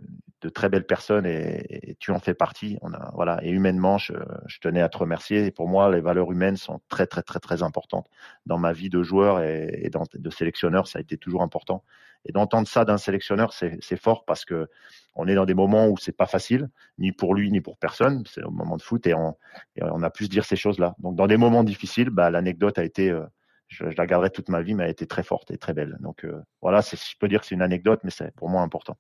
de 0.41 0.49
très 0.49 0.69
belles 0.69 0.87
personnes 0.87 1.27
et, 1.27 1.97
tu 1.99 2.13
en 2.13 2.21
fais 2.21 2.35
partie. 2.35 2.79
On 2.83 2.93
a, 2.93 3.11
voilà, 3.15 3.41
et 3.43 3.51
humainement, 3.51 3.99
je, 3.99 4.13
je 4.47 4.59
tenais 4.61 4.83
à 4.83 4.89
te 4.89 4.99
remercier. 4.99 5.47
Et 5.47 5.51
pour 5.51 5.69
moi, 5.69 5.91
les 5.91 6.01
valeurs 6.01 6.31
humaines 6.31 6.57
sont 6.57 6.81
très, 6.89 7.07
très, 7.07 7.23
très, 7.23 7.41
très 7.41 7.63
importantes 7.63 8.09
dans 8.47 8.59
ma 8.59 8.73
vie 8.73 8.91
de 8.91 9.03
joueur 9.03 9.41
et, 9.41 9.81
et 9.83 9.91
dans, 9.91 10.05
de 10.13 10.31
sélectionneur. 10.31 10.87
Ça 10.87 10.99
a 10.99 11.03
été 11.03 11.17
toujours 11.17 11.43
important. 11.43 11.83
Et 12.25 12.33
d'entendre 12.33 12.67
ça 12.67 12.85
d'un 12.85 12.99
sélectionneur, 12.99 13.53
c'est 13.53 13.97
fort 13.97 14.25
parce 14.25 14.45
que 14.45 14.69
on 15.15 15.29
est 15.29 15.35
dans 15.35 15.45
des 15.45 15.55
moments 15.55 15.89
où 15.89 15.97
c'est 15.97 16.17
pas 16.17 16.27
facile, 16.27 16.69
ni 16.99 17.13
pour 17.13 17.35
lui 17.35 17.51
ni 17.51 17.61
pour 17.61 17.79
personne. 17.79 18.25
C'est 18.27 18.43
au 18.43 18.51
moment 18.51 18.77
de 18.77 18.83
foot 18.83 19.07
et 19.07 19.15
on, 19.15 19.37
et 19.77 19.83
on 19.83 20.03
a 20.03 20.11
pu 20.11 20.25
se 20.25 20.31
dire 20.31 20.45
ces 20.45 20.57
choses-là. 20.57 20.97
Donc 20.99 21.17
dans 21.17 21.27
des 21.27 21.37
moments 21.37 21.65
difficiles, 21.65 22.11
bah, 22.11 22.31
l'anecdote 22.31 22.79
a 22.79 22.85
été, 22.85 23.11
euh, 23.11 23.25
je, 23.69 23.89
je 23.91 23.97
la 23.97 24.07
garderai 24.07 24.31
toute 24.31 24.49
ma 24.49 24.63
vie, 24.63 24.75
mais 24.75 24.85
elle 24.85 24.89
a 24.89 24.93
été 24.93 25.07
très 25.07 25.23
forte 25.23 25.51
et 25.51 25.59
très 25.59 25.75
belle. 25.75 25.99
Donc 26.01 26.25
euh, 26.25 26.43
voilà, 26.63 26.81
je 26.81 27.15
peux 27.21 27.29
dire 27.29 27.41
que 27.41 27.47
c'est 27.47 27.55
une 27.55 27.63
anecdote, 27.63 28.01
mais 28.03 28.11
c'est 28.11 28.35
pour 28.35 28.49
moi 28.49 28.63
important. 28.63 28.97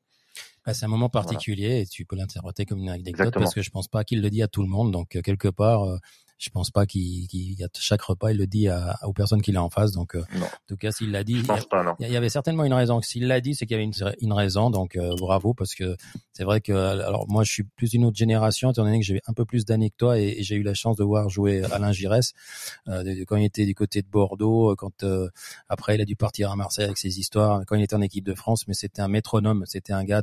Bah, 0.64 0.72
c'est 0.72 0.86
un 0.86 0.88
moment 0.88 1.10
particulier 1.10 1.80
et 1.80 1.86
tu 1.86 2.06
peux 2.06 2.16
l'interpréter 2.16 2.64
comme 2.64 2.78
une 2.78 2.88
anecdote 2.88 3.08
Exactement. 3.08 3.44
parce 3.44 3.54
que 3.54 3.62
je 3.62 3.70
pense 3.70 3.88
pas 3.88 4.02
qu'il 4.02 4.22
le 4.22 4.30
dit 4.30 4.42
à 4.42 4.48
tout 4.48 4.62
le 4.62 4.68
monde. 4.68 4.92
Donc 4.92 5.14
euh, 5.16 5.20
quelque 5.20 5.48
part, 5.48 5.84
euh, 5.84 5.98
je 6.38 6.50
pense 6.50 6.70
pas 6.70 6.84
qu'il, 6.86 7.26
qu'il 7.28 7.62
à 7.64 7.68
chaque 7.78 8.02
repas 8.02 8.30
il 8.32 8.38
le 8.38 8.46
dit 8.46 8.68
à, 8.68 8.98
aux 9.04 9.12
personnes 9.12 9.40
qu'il 9.40 9.56
a 9.56 9.62
en 9.62 9.70
face. 9.70 9.92
Donc 9.92 10.14
euh, 10.16 10.22
Non. 10.34 10.46
en 10.46 10.48
tout 10.68 10.76
cas, 10.76 10.90
s'il 10.92 11.10
l'a 11.10 11.24
dit, 11.24 11.34
il 11.34 11.40
y 11.40 11.44
a- 11.44 11.54
pense 11.54 11.66
pas, 11.66 11.82
non. 11.82 11.94
il 12.00 12.10
y 12.10 12.16
avait 12.16 12.28
certainement 12.28 12.64
une 12.64 12.72
raison. 12.74 13.00
S'il 13.02 13.26
l'a 13.26 13.40
dit, 13.40 13.54
c'est 13.54 13.66
qu'il 13.66 13.74
y 13.76 13.80
avait 13.80 13.84
une, 13.84 14.14
une 14.20 14.32
raison. 14.32 14.70
Donc 14.70 14.96
euh, 14.96 15.14
bravo 15.16 15.54
parce 15.54 15.74
que 15.74 15.96
c'est 16.32 16.44
vrai 16.44 16.60
que 16.60 16.72
alors 16.72 17.26
moi 17.28 17.44
je 17.44 17.52
suis 17.52 17.62
plus 17.64 17.90
d'une 17.90 18.04
autre 18.04 18.16
génération 18.16 18.70
étant 18.72 18.84
donné 18.84 18.98
que 19.00 19.06
j'ai 19.06 19.20
un 19.26 19.32
peu 19.32 19.44
plus 19.44 19.64
d'années 19.64 19.90
que 19.90 19.96
toi 19.96 20.18
et, 20.18 20.36
et 20.38 20.42
j'ai 20.42 20.56
eu 20.56 20.62
la 20.62 20.74
chance 20.74 20.96
de 20.96 21.04
voir 21.04 21.28
jouer 21.28 21.62
Alain 21.72 21.92
Giresse 21.92 22.32
euh, 22.88 23.24
quand 23.26 23.36
il 23.36 23.44
était 23.44 23.66
du 23.66 23.74
côté 23.74 24.02
de 24.02 24.08
Bordeaux, 24.08 24.72
euh, 24.72 24.74
quand 24.76 25.02
euh, 25.04 25.28
après 25.68 25.94
il 25.94 26.00
a 26.00 26.04
dû 26.04 26.16
partir 26.16 26.50
à 26.50 26.56
Marseille 26.56 26.84
avec 26.86 26.98
ses 26.98 27.18
histoires, 27.18 27.62
quand 27.66 27.76
il 27.76 27.82
était 27.82 27.94
en 27.94 28.02
équipe 28.02 28.24
de 28.24 28.34
France. 28.34 28.66
Mais 28.68 28.74
c'était 28.74 29.02
un 29.02 29.08
métronome, 29.08 29.64
c'était 29.66 29.92
un 29.92 30.04
gars, 30.04 30.22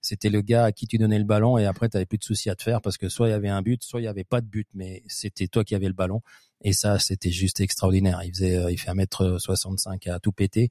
c'était 0.00 0.28
le 0.30 0.40
gars 0.42 0.64
à 0.64 0.72
qui 0.72 0.86
tu 0.86 0.98
donnais 0.98 1.18
le 1.18 1.24
ballon 1.24 1.58
et 1.58 1.66
après 1.66 1.88
tu 1.88 1.96
avais 1.96 2.06
plus 2.06 2.18
de 2.18 2.24
soucis 2.24 2.50
à 2.50 2.54
te 2.54 2.62
faire 2.62 2.80
parce 2.82 2.96
que 2.98 3.08
soit 3.08 3.28
il 3.28 3.30
y 3.30 3.34
avait 3.34 3.48
un 3.48 3.62
but, 3.62 3.82
soit 3.82 4.00
il 4.00 4.04
y 4.04 4.08
avait 4.08 4.24
pas 4.24 4.40
de 4.40 4.46
but, 4.46 4.68
mais 4.74 5.02
c'était 5.06 5.43
toi 5.48 5.64
qui 5.64 5.74
avais 5.74 5.88
le 5.88 5.94
ballon. 5.94 6.20
Et 6.62 6.72
ça, 6.72 6.98
c'était 6.98 7.30
juste 7.30 7.60
extraordinaire. 7.60 8.20
Il 8.24 8.32
faisait, 8.32 8.56
euh, 8.56 8.70
il 8.70 8.78
fait 8.78 8.90
1m65 8.90 10.10
à 10.10 10.18
tout 10.18 10.32
péter. 10.32 10.70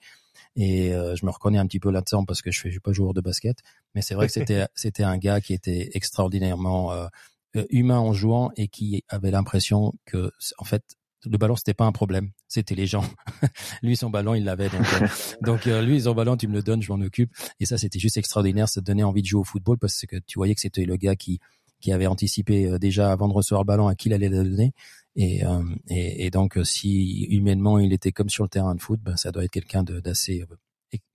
Et 0.55 0.93
euh, 0.93 1.15
je 1.15 1.26
me 1.26 1.32
reconnais 1.32 1.57
un 1.57 1.67
petit 1.67 1.80
peu 1.80 1.91
là-dedans 1.91 2.26
parce 2.26 2.41
que 2.41 2.51
je 2.51 2.61
je 2.63 2.69
suis 2.69 2.80
pas 2.80 2.91
joueur 2.91 3.13
de 3.13 3.21
basket, 3.21 3.57
mais 3.95 4.01
c'est 4.01 4.15
vrai 4.15 4.28
que 4.28 4.34
c'était, 4.34 4.65
c'était 4.76 5.03
un 5.03 5.17
gars 5.17 5.41
qui 5.41 5.53
était 5.53 5.91
extraordinairement 5.93 6.91
euh, 6.91 7.07
euh, 7.55 7.65
humain 7.69 7.99
en 7.99 8.13
jouant 8.13 8.51
et 8.55 8.67
qui 8.67 9.03
avait 9.09 9.30
l'impression 9.30 9.93
que, 10.05 10.32
en 10.57 10.63
fait, 10.63 10.84
le 11.26 11.38
ballon 11.38 11.55
c'était 11.55 11.76
pas 11.76 11.86
un 11.86 11.91
problème, 11.91 12.32
c'était 12.47 12.74
les 12.74 12.88
gens. 12.88 13.05
lui 13.84 13.95
son 13.95 14.09
ballon 14.09 14.34
il 14.34 14.43
l'avait 14.43 14.69
donc 14.69 14.86
euh, 14.93 15.07
donc 15.41 15.67
euh, 15.67 15.82
lui 15.82 16.01
son 16.01 16.13
ballon 16.13 16.36
tu 16.36 16.47
me 16.47 16.53
le 16.53 16.63
donnes, 16.63 16.82
je 16.82 16.91
m'en 16.91 16.99
occupe. 17.03 17.32
Et 17.59 17.65
ça 17.65 17.78
c'était 17.78 17.99
juste 17.99 18.17
extraordinaire, 18.17 18.67
ça 18.67 18.82
te 18.82 18.86
donnait 18.86 19.03
envie 19.03 19.21
de 19.21 19.28
jouer 19.28 19.41
au 19.41 19.43
football 19.43 19.78
parce 19.78 20.05
que 20.07 20.17
tu 20.26 20.39
voyais 20.39 20.55
que 20.55 20.61
c'était 20.61 20.86
le 20.86 20.97
gars 20.97 21.15
qui 21.15 21.39
qui 21.84 21.92
avait 21.92 22.08
anticipé 22.08 22.66
euh, 22.66 22.80
déjà 22.80 23.12
avant 23.12 23.28
de 23.28 23.34
recevoir 23.34 23.62
le 23.64 23.68
ballon 23.68 23.88
à 23.88 23.96
qui 23.96 24.08
il 24.08 24.14
allait 24.14 24.30
le 24.30 24.44
donner. 24.44 24.74
Et, 25.18 25.46
euh, 25.46 25.62
et, 25.90 26.26
et 26.26 26.30
donc, 26.32 26.58
euh, 26.58 26.64
si 26.64 27.26
humainement 27.26 27.78
il 27.78 27.92
était 27.92 28.14
comme 28.14 28.30
sur 28.30 28.44
le 28.44 28.50
terrain 28.50 28.74
de 28.74 28.82
foot, 28.82 29.02
ben, 29.04 29.18
ça 29.18 29.32
doit 29.32 29.44
être 29.44 29.52
quelqu'un 29.52 29.84
d'assez 29.84 30.46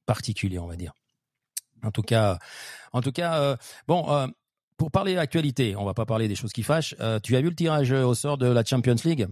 particulier, 0.05 0.59
on 0.59 0.67
va 0.67 0.77
dire. 0.77 0.93
En 1.83 1.91
tout 1.91 2.03
cas, 2.03 2.39
en 2.93 3.01
tout 3.01 3.13
cas, 3.13 3.57
bon, 3.87 4.29
pour 4.77 4.91
parler 4.91 5.15
d'actualité, 5.15 5.77
on 5.77 5.85
va 5.85 5.95
pas 5.95 6.07
parler 6.07 6.27
des 6.27 6.35
choses 6.35 6.53
qui 6.53 6.63
fâchent. 6.63 6.97
Tu 7.23 7.37
as 7.37 7.41
vu 7.41 7.51
le 7.51 7.55
tirage 7.55 7.93
au 7.93 8.15
sort 8.15 8.37
de 8.37 8.47
la 8.47 8.65
Champions 8.65 8.97
League? 9.05 9.29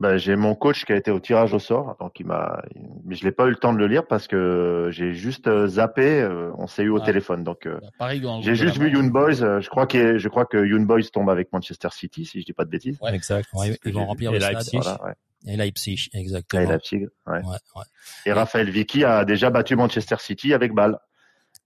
Ben, 0.00 0.16
j'ai 0.16 0.34
mon 0.34 0.54
coach 0.54 0.86
qui 0.86 0.92
a 0.92 0.96
été 0.96 1.10
au 1.10 1.20
tirage 1.20 1.52
au 1.52 1.58
sort, 1.58 1.94
donc 2.00 2.18
il 2.20 2.26
m'a, 2.26 2.62
mais 3.04 3.14
je 3.14 3.22
l'ai 3.22 3.32
pas 3.32 3.44
eu 3.46 3.50
le 3.50 3.56
temps 3.56 3.74
de 3.74 3.78
le 3.78 3.86
lire 3.86 4.06
parce 4.06 4.26
que 4.28 4.88
j'ai 4.90 5.12
juste 5.12 5.46
euh, 5.46 5.66
zappé. 5.66 6.22
euh, 6.22 6.50
on 6.56 6.66
s'est 6.66 6.84
eu 6.84 6.88
au 6.88 7.02
Ah. 7.02 7.04
téléphone, 7.04 7.44
donc 7.44 7.66
euh, 7.66 7.78
Bah, 7.98 8.14
le 8.14 8.40
j'ai 8.40 8.54
juste 8.54 8.78
vu. 8.78 8.90
Young 8.90 9.12
Boys. 9.12 9.42
euh, 9.42 9.60
je 9.60 9.68
crois 9.68 9.86
que 9.86 10.16
je 10.16 10.28
crois 10.30 10.46
que 10.46 10.56
Young 10.56 10.86
Boys 10.86 11.02
tombe 11.12 11.28
avec 11.28 11.52
Manchester 11.52 11.88
City, 11.92 12.24
si 12.24 12.40
je 12.40 12.46
dis 12.46 12.54
pas 12.54 12.64
de 12.64 12.70
bêtises. 12.70 12.98
Ouais. 13.02 13.14
Exact. 13.14 13.46
Ouais, 13.52 13.76
Ils 13.84 13.92
vont 13.92 14.06
remplir 14.06 14.30
le 14.32 14.38
Et 14.38 14.40
stade. 14.40 14.54
Leipzig. 14.54 14.78
Voilà, 14.82 15.04
ouais. 15.04 15.12
Et 15.46 15.56
Leipzig, 15.58 16.08
Et 16.14 16.18
exactement. 16.18 16.68
Leipzig, 16.70 17.06
ouais. 17.26 17.38
Ouais, 17.40 17.42
ouais. 17.76 17.82
Et 18.24 18.32
Raphaël 18.32 18.70
Vicky 18.70 19.04
a 19.04 19.26
déjà 19.26 19.50
battu 19.50 19.76
Manchester 19.76 20.16
City 20.18 20.54
avec 20.54 20.72
balle. 20.72 20.98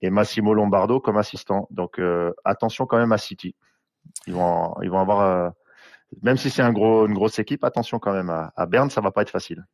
Et 0.03 0.11
Massimo 0.11 0.55
Lombardo 0.55 0.99
comme 0.99 1.19
assistant. 1.19 1.69
Donc 1.71 2.01
euh, 2.01 2.33
attention 2.45 2.85
quand 2.87 2.99
même 2.99 3.13
à 3.13 3.19
City. 3.19 3.55
Ils 4.27 4.33
vont, 4.35 4.75
ils 4.83 4.91
vont 4.91 4.99
avoir, 4.99 5.21
euh, 5.21 5.51
même 6.23 6.37
si 6.37 6.51
c'est 6.51 6.63
un 6.63 6.73
gros, 6.73 7.07
une 7.07 7.15
grosse 7.15 7.39
équipe, 7.39 7.65
attention 7.65 7.99
quand 7.99 8.13
même 8.13 8.31
à, 8.31 8.53
à 8.57 8.67
Berne, 8.67 8.91
ça 8.91 9.01
va 9.01 9.11
pas 9.11 9.23
être 9.23 9.31
facile. 9.31 9.65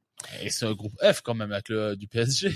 Et 0.43 0.51
c'est 0.51 0.67
un 0.67 0.75
groupe 0.75 0.93
F 1.03 1.21
quand 1.23 1.35
même 1.35 1.53
avec 1.53 1.69
le 1.69 1.97
du 1.97 2.07
PSG. 2.07 2.53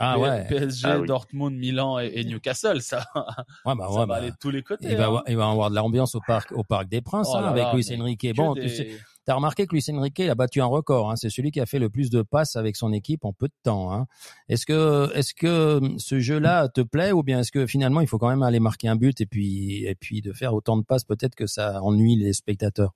Ah 0.00 0.14
P- 0.14 0.20
ouais. 0.20 0.46
PSG, 0.48 0.88
Ah 0.88 0.98
oui. 1.00 1.06
Dortmund, 1.08 1.56
Milan 1.56 1.98
et, 1.98 2.06
et 2.14 2.24
Newcastle, 2.24 2.80
ça, 2.82 3.04
Ouais, 3.64 3.74
bah, 3.74 3.86
ça 3.88 3.90
ouais, 3.90 3.96
va 4.00 4.06
bah, 4.06 4.14
aller 4.16 4.30
de 4.30 4.36
tous 4.40 4.50
les 4.50 4.62
côtés. 4.62 4.88
il 4.88 4.96
va, 4.96 5.02
hein. 5.02 5.06
avoir, 5.06 5.22
il 5.26 5.36
va 5.36 5.50
avoir 5.50 5.70
de 5.70 5.74
l'ambiance 5.76 6.14
au 6.14 6.20
parc, 6.20 6.52
au 6.52 6.62
parc 6.62 6.88
des 6.88 7.00
Princes 7.00 7.28
Oh 7.32 7.36
hein, 7.36 7.42
là 7.42 7.48
avec 7.48 7.64
là, 7.64 7.74
Luis 7.74 7.86
Enrique. 8.00 8.20
que 8.20 8.32
Bon, 8.32 8.54
des- 8.54 8.60
tu 8.62 8.68
sais, 8.68 9.00
T'as 9.28 9.34
remarqué 9.34 9.66
que 9.66 9.74
Luis 9.74 9.84
Enrique 9.92 10.20
il 10.20 10.30
a 10.30 10.34
battu 10.34 10.62
un 10.62 10.64
record. 10.64 11.10
Hein. 11.10 11.16
C'est 11.16 11.28
celui 11.28 11.50
qui 11.50 11.60
a 11.60 11.66
fait 11.66 11.78
le 11.78 11.90
plus 11.90 12.08
de 12.08 12.22
passes 12.22 12.56
avec 12.56 12.76
son 12.76 12.94
équipe 12.94 13.26
en 13.26 13.34
peu 13.34 13.48
de 13.48 13.52
temps. 13.62 13.92
Hein. 13.92 14.06
Est-ce 14.48 14.64
que 14.64 15.14
est-ce 15.14 15.34
que 15.34 15.80
ce 15.98 16.18
jeu-là 16.18 16.68
te 16.70 16.80
plaît 16.80 17.12
ou 17.12 17.22
bien 17.22 17.40
est-ce 17.40 17.52
que 17.52 17.66
finalement 17.66 18.00
il 18.00 18.06
faut 18.06 18.16
quand 18.16 18.30
même 18.30 18.42
aller 18.42 18.58
marquer 18.58 18.88
un 18.88 18.96
but 18.96 19.20
et 19.20 19.26
puis 19.26 19.84
et 19.84 19.94
puis 19.94 20.22
de 20.22 20.32
faire 20.32 20.54
autant 20.54 20.78
de 20.78 20.82
passes 20.82 21.04
peut-être 21.04 21.34
que 21.34 21.46
ça 21.46 21.82
ennuie 21.82 22.16
les 22.16 22.32
spectateurs? 22.32 22.94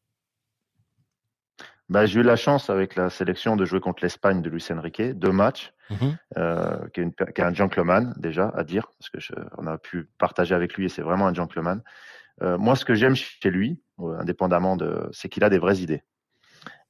Bah, 1.90 2.06
j'ai 2.06 2.20
eu 2.20 2.22
la 2.22 2.36
chance 2.36 2.70
avec 2.70 2.96
la 2.96 3.10
sélection 3.10 3.54
de 3.54 3.66
jouer 3.66 3.80
contre 3.80 4.02
l'Espagne 4.02 4.40
de 4.40 4.48
Luis 4.48 4.64
Enrique, 4.70 5.02
deux 5.02 5.32
matchs, 5.32 5.74
Mhm. 5.90 6.16
euh, 6.38 6.88
qui, 6.94 7.00
est 7.00 7.02
une- 7.02 7.12
qui 7.12 7.40
est 7.42 7.44
un 7.44 7.52
gentleman 7.52 8.14
déjà 8.16 8.48
à 8.56 8.64
dire, 8.64 8.86
parce 8.98 9.10
que 9.10 9.20
je- 9.20 9.34
on 9.58 9.66
a 9.66 9.76
pu 9.76 10.08
partager 10.16 10.54
avec 10.54 10.72
lui 10.78 10.86
et 10.86 10.88
c'est 10.88 11.02
vraiment 11.02 11.26
un 11.26 11.34
gentleman. 11.34 11.82
Euh, 12.40 12.56
moi, 12.56 12.74
ce 12.74 12.86
que 12.86 12.94
j'aime 12.94 13.16
chez 13.16 13.50
lui, 13.50 13.82
euh, 14.00 14.18
indépendamment 14.18 14.76
de, 14.78 15.10
c'est 15.12 15.28
qu'il 15.28 15.44
a 15.44 15.50
des 15.50 15.58
vraies 15.58 15.80
idées. 15.80 16.02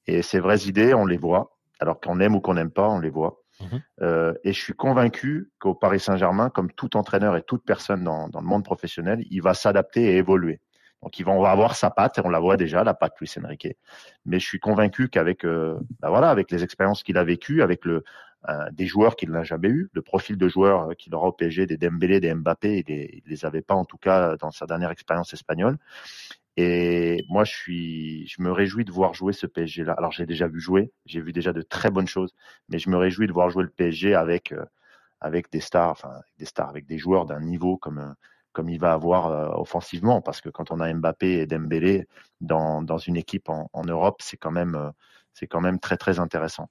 Et 0.07 0.23
ces 0.23 0.41
vraies 0.41 0.67
idées, 0.67 0.95
on 0.95 1.07
les 1.07 1.17
voit. 1.17 1.57
Alors 1.81 2.01
qu'on 2.01 2.21
aime 2.21 2.35
ou 2.35 2.41
qu'on 2.41 2.55
n'aime 2.55 2.71
pas, 2.71 2.89
on 2.89 3.01
les 3.01 3.11
voit. 3.11 3.43
Mhm. 3.61 3.83
Euh, 4.03 4.35
et 4.45 4.53
je 4.53 4.61
suis 4.61 4.75
convaincu 4.75 5.51
qu'au 5.59 5.75
Paris 5.75 6.01
Saint-Germain, 6.01 6.51
comme 6.51 6.71
tout 6.73 6.97
entraîneur 6.97 7.37
et 7.37 7.43
toute 7.43 7.65
personne 7.65 8.05
dans, 8.05 8.29
dans 8.29 8.41
le 8.41 8.47
monde 8.47 8.65
professionnel, 8.65 9.25
il 9.31 9.43
va 9.43 9.55
s'adapter 9.55 10.03
et 10.03 10.17
évoluer. 10.17 10.61
Donc, 11.03 11.19
il 11.19 11.25
va, 11.25 11.33
on 11.33 11.43
va 11.43 11.51
avoir 11.51 11.75
sa 11.75 11.91
patte, 11.91 12.19
et 12.19 12.23
on 12.25 12.29
la 12.29 12.39
voit 12.39 12.57
déjà, 12.57 12.85
la 12.85 12.95
patte 12.95 13.15
Luis 13.21 13.33
Enrique. 13.43 13.77
Mais 14.25 14.39
je 14.39 14.47
suis 14.47 14.61
convaincu 14.61 15.09
qu'avec, 15.09 15.45
euh, 15.45 15.77
bah 16.01 16.11
voilà, 16.11 16.31
avec 16.31 16.51
les 16.51 16.63
expériences 16.63 17.03
qu'il 17.03 17.19
a 17.19 17.25
vécues, 17.25 17.61
avec 17.61 17.85
le, 17.85 18.05
euh, 18.49 18.71
des 18.71 18.87
joueurs 18.87 19.17
qu'il 19.17 19.31
n'a 19.31 19.43
jamais 19.43 19.69
eu, 19.69 19.91
le 19.93 20.03
profil 20.03 20.37
de 20.37 20.49
joueurs 20.49 20.91
euh, 20.91 20.95
qu'il 20.95 21.13
aura 21.15 21.29
au 21.29 21.33
PSG, 21.33 21.67
des 21.67 21.77
Dembélé, 21.77 22.21
des 22.21 22.33
Mbappé, 22.33 22.79
il 22.79 22.85
les, 22.87 23.23
il 23.25 23.31
les 23.31 23.45
avait 23.45 23.63
pas 23.63 23.75
en 23.75 23.85
tout 23.85 23.99
cas 23.99 24.37
dans 24.37 24.53
sa 24.53 24.67
dernière 24.67 24.91
expérience 24.91 25.33
espagnole. 25.33 25.77
Et 26.57 27.25
moi, 27.29 27.45
je 27.45 27.53
suis, 27.53 28.27
je 28.29 28.43
me 28.43 28.53
réjouis 28.53 28.85
de 28.85 28.93
voir 28.93 29.15
jouer 29.15 29.33
ce 29.33 29.47
PSG-là. 29.47 29.95
Alors, 29.95 30.13
j'ai 30.13 30.27
déjà 30.27 30.49
vu 30.49 30.61
jouer, 30.61 30.93
j'ai 31.07 31.21
vu 31.21 31.33
déjà 31.33 31.53
de 31.53 31.63
très 31.63 31.91
bonnes 31.91 32.09
choses, 32.09 32.35
mais 32.69 32.79
je 32.79 32.91
me 32.91 32.97
réjouis 32.97 33.27
de 33.27 33.33
voir 33.33 33.51
jouer 33.51 33.65
le 33.65 33.71
PSG 33.71 34.15
avec, 34.15 34.53
euh, 34.53 34.65
avec 35.21 35.51
des 35.51 35.61
stars, 35.61 35.91
enfin, 35.91 36.21
des 36.39 36.45
stars, 36.45 36.69
avec 36.69 36.87
des 36.87 36.99
joueurs 36.99 37.27
d'un 37.27 37.41
niveau 37.41 37.79
comme, 37.79 37.99
euh, 37.99 38.13
comme 38.53 38.69
il 38.69 38.79
va 38.79 38.93
avoir 38.93 39.27
euh, 39.29 39.49
offensivement, 39.61 40.21
parce 40.21 40.41
que 40.41 40.49
quand 40.51 40.71
on 40.71 40.81
a 40.81 40.93
Mbappé 40.93 41.41
et 41.41 41.47
Dembélé 41.47 42.07
dans, 42.41 42.83
dans 42.83 42.99
une 42.99 43.17
équipe 43.17 43.49
en, 43.49 43.69
en 43.73 43.85
Europe, 43.85 44.21
c'est 44.23 44.37
quand 44.37 44.51
même, 44.51 44.75
euh, 44.75 44.91
c'est 45.33 45.47
quand 45.47 45.61
même 45.61 45.79
très 45.81 45.97
très 45.97 46.19
intéressant. 46.19 46.69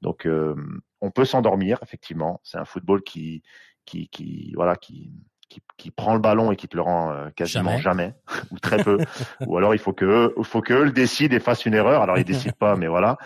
Donc, 0.00 0.26
euh, 0.26 0.54
on 1.00 1.10
peut 1.10 1.24
s'endormir 1.24 1.78
effectivement. 1.82 2.40
C'est 2.44 2.58
un 2.58 2.64
football 2.64 3.02
qui, 3.02 3.42
qui, 3.84 4.08
qui, 4.08 4.52
voilà, 4.54 4.76
qui, 4.76 5.12
qui, 5.48 5.62
qui 5.76 5.90
prend 5.90 6.14
le 6.14 6.20
ballon 6.20 6.52
et 6.52 6.56
qui 6.56 6.68
te 6.68 6.76
le 6.76 6.82
rend 6.82 7.12
euh, 7.12 7.30
quasiment 7.30 7.78
jamais, 7.78 8.14
ou 8.50 8.58
très 8.58 8.82
peu. 8.82 8.98
ou 9.46 9.56
alors 9.56 9.74
il 9.74 9.78
faut 9.78 9.92
que 9.92 10.04
eux, 10.04 10.34
il 10.36 10.44
faut 10.44 10.60
que 10.60 10.74
eux 10.74 10.84
le 10.84 10.92
décident 10.92 11.34
et 11.34 11.40
fassent 11.40 11.66
une 11.66 11.74
erreur. 11.74 12.02
Alors 12.02 12.18
ils 12.18 12.24
décident 12.24 12.54
pas, 12.58 12.76
mais 12.76 12.88
voilà. 12.88 13.16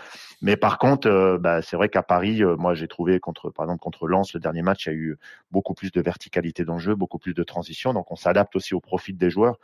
Mais 0.41 0.55
par 0.55 0.77
contre, 0.77 1.07
euh, 1.07 1.37
bah, 1.37 1.61
c'est 1.61 1.75
vrai 1.75 1.89
qu'à 1.89 2.03
Paris, 2.03 2.43
euh, 2.43 2.55
moi 2.55 2.73
j'ai 2.73 2.87
trouvé 2.87 3.19
contre, 3.19 3.49
par 3.49 3.65
exemple 3.65 3.81
contre 3.81 4.07
Lens, 4.07 4.33
le 4.33 4.39
dernier 4.39 4.61
match, 4.61 4.85
il 4.85 4.89
y 4.89 4.91
a 4.93 4.95
eu 4.95 5.17
beaucoup 5.51 5.73
plus 5.73 5.91
de 5.91 6.01
verticalité 6.01 6.65
dans 6.65 6.75
le 6.75 6.79
jeu, 6.79 6.95
beaucoup 6.95 7.19
plus 7.19 7.33
de 7.33 7.43
transition. 7.43 7.93
Donc 7.93 8.11
on 8.11 8.15
s'adapte 8.15 8.55
aussi 8.55 8.73
au 8.73 8.79
profil 8.79 9.17
des 9.17 9.29
joueurs. 9.29 9.57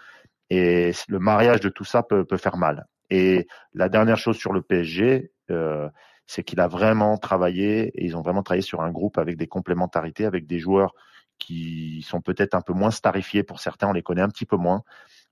Et 0.50 0.92
le 1.08 1.20
mariage 1.20 1.60
de 1.60 1.70
tout 1.70 1.86
ça 1.86 2.04
peut, 2.04 2.24
peut 2.24 2.38
faire 2.38 2.58
mal. 2.58 2.86
Et 3.10 3.48
la 3.74 3.90
dernière 3.90 4.18
chose 4.18 4.38
sur 4.38 4.54
le 4.54 4.62
PSG, 4.62 5.32
euh, 5.52 5.90
c'est 6.28 6.44
qu'il 6.44 6.60
a 6.60 6.68
vraiment 6.68 7.18
travaillé 7.18 7.92
et 7.96 8.06
ils 8.06 8.18
ont 8.18 8.22
vraiment 8.22 8.44
travaillé 8.44 8.64
sur 8.64 8.82
un 8.82 8.92
groupe 8.92 9.18
avec 9.18 9.38
des 9.38 9.48
complémentarités, 9.48 10.26
avec 10.26 10.48
des 10.48 10.60
joueurs 10.60 10.94
qui 11.40 12.06
sont 12.08 12.22
peut-être 12.22 12.56
un 12.56 12.62
peu 12.62 12.74
moins 12.74 12.92
starifiés 12.92 13.44
pour 13.44 13.60
certains, 13.60 13.90
on 13.90 13.94
les 13.94 14.04
connaît 14.04 14.22
un 14.22 14.30
petit 14.30 14.46
peu 14.46 14.58
moins, 14.58 14.84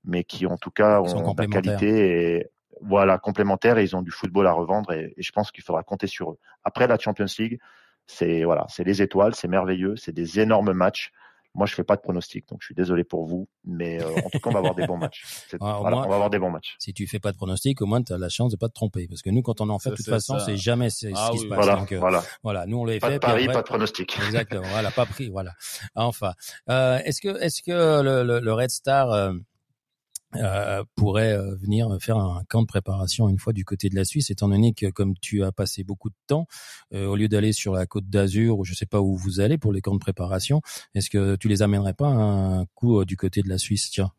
mais 0.03 0.23
qui 0.23 0.45
en 0.45 0.57
tout 0.57 0.71
cas 0.71 1.01
ont 1.01 1.33
de 1.33 1.41
la 1.41 1.47
qualité 1.47 2.35
et 2.35 2.47
voilà 2.81 3.17
complémentaires 3.17 3.77
et 3.77 3.83
ils 3.83 3.95
ont 3.95 4.01
du 4.01 4.11
football 4.11 4.47
à 4.47 4.51
revendre 4.51 4.91
et, 4.91 5.13
et 5.15 5.23
je 5.23 5.31
pense 5.31 5.51
qu'il 5.51 5.63
faudra 5.63 5.83
compter 5.83 6.07
sur 6.07 6.31
eux. 6.31 6.37
Après 6.63 6.87
la 6.87 6.97
Champions 6.97 7.25
League, 7.39 7.59
c'est 8.05 8.43
voilà, 8.43 8.65
c'est 8.69 8.83
les 8.83 9.01
étoiles, 9.01 9.35
c'est 9.35 9.47
merveilleux, 9.47 9.95
c'est 9.95 10.11
des 10.11 10.39
énormes 10.39 10.73
matchs. 10.73 11.11
Moi, 11.55 11.67
je 11.67 11.75
fais 11.75 11.83
pas 11.83 11.95
de 11.95 12.01
pronostic, 12.01 12.47
donc 12.49 12.59
je 12.61 12.65
suis 12.67 12.75
désolé 12.75 13.03
pour 13.03 13.25
vous, 13.27 13.47
mais 13.63 14.01
euh, 14.01 14.07
en 14.25 14.29
tout 14.29 14.39
cas, 14.39 14.49
on 14.49 14.53
va 14.53 14.59
avoir 14.59 14.73
des 14.75 14.87
bons 14.87 14.97
matchs. 14.97 15.23
Voilà, 15.59 15.95
moins- 15.95 16.05
on 16.05 16.09
va 16.09 16.15
avoir 16.15 16.29
des 16.31 16.39
bons 16.39 16.49
matchs. 16.49 16.75
Si 16.79 16.93
tu 16.93 17.05
fais 17.07 17.19
pas 17.19 17.31
de 17.31 17.37
pronostic, 17.37 17.81
au 17.81 17.85
moins 17.85 18.01
tu 18.01 18.11
as 18.11 18.17
la 18.17 18.29
chance 18.29 18.51
de 18.51 18.57
pas 18.57 18.69
te 18.69 18.73
tromper. 18.73 19.07
Parce 19.07 19.21
que 19.21 19.29
nous, 19.29 19.41
quand 19.43 19.61
on 19.61 19.69
en 19.69 19.77
fait, 19.79 19.91
de 19.91 19.95
toute 19.95 20.05
façon, 20.09 20.39
c'est 20.39 20.57
jamais 20.57 20.89
c'est 20.89 21.11
Ah 21.15 21.27
ce 21.27 21.31
qui 21.33 21.37
oui, 21.37 21.43
se 21.43 21.49
passe. 21.49 21.57
Voilà, 21.65 21.75
Donc, 21.79 21.91
euh, 21.91 21.99
voilà. 21.99 22.23
voilà, 22.41 22.65
nous 22.65 22.77
on 22.79 22.85
les 22.85 22.99
Pas 22.99 23.07
fait. 23.09 23.13
de 23.13 23.19
puis 23.19 23.27
pari, 23.27 23.43
après- 23.43 23.53
pas 23.53 23.61
de 23.61 23.67
pronostic. 23.67 24.17
Exactement. 24.25 24.67
Voilà, 24.71 24.89
pas 24.91 25.05
pris. 25.05 25.29
Voilà. 25.29 25.51
Enfin, 25.95 26.33
euh, 26.69 26.97
est-ce 27.05 27.21
que 27.21 27.39
est-ce 27.41 27.61
que 27.61 28.01
le, 28.01 28.23
le, 28.23 28.39
le 28.39 28.53
Red 28.53 28.71
Star 28.71 29.11
euh, 30.35 30.83
pourrait 30.95 31.33
euh, 31.33 31.55
venir 31.55 31.89
faire 31.99 32.17
un 32.17 32.43
camp 32.49 32.61
de 32.61 32.67
préparation 32.67 33.29
une 33.29 33.37
fois 33.39 33.53
du 33.53 33.65
côté 33.65 33.89
de 33.89 33.95
la 33.95 34.05
Suisse, 34.05 34.29
étant 34.29 34.49
donné 34.49 34.73
que 34.73 34.89
comme 34.89 35.13
tu 35.19 35.43
as 35.43 35.51
passé 35.51 35.83
beaucoup 35.83 36.09
de 36.09 36.15
temps, 36.27 36.47
euh, 36.93 37.05
au 37.05 37.15
lieu 37.15 37.27
d'aller 37.27 37.53
sur 37.53 37.73
la 37.73 37.85
côte 37.85 38.09
d'Azur 38.09 38.57
ou 38.59 38.63
je 38.65 38.73
sais 38.73 38.85
pas 38.85 39.01
où 39.01 39.15
vous 39.15 39.39
allez 39.39 39.57
pour 39.57 39.71
les 39.73 39.81
camps 39.81 39.93
de 39.93 39.99
préparation, 39.99 40.61
est-ce 40.95 41.09
que 41.09 41.35
tu 41.35 41.47
les 41.47 41.61
amènerais 41.61 41.93
pas 41.93 42.07
un 42.07 42.65
coup 42.75 42.99
euh, 42.99 43.05
du 43.05 43.17
côté 43.17 43.41
de 43.41 43.49
la 43.49 43.57
Suisse, 43.57 43.89
tiens. 43.91 44.11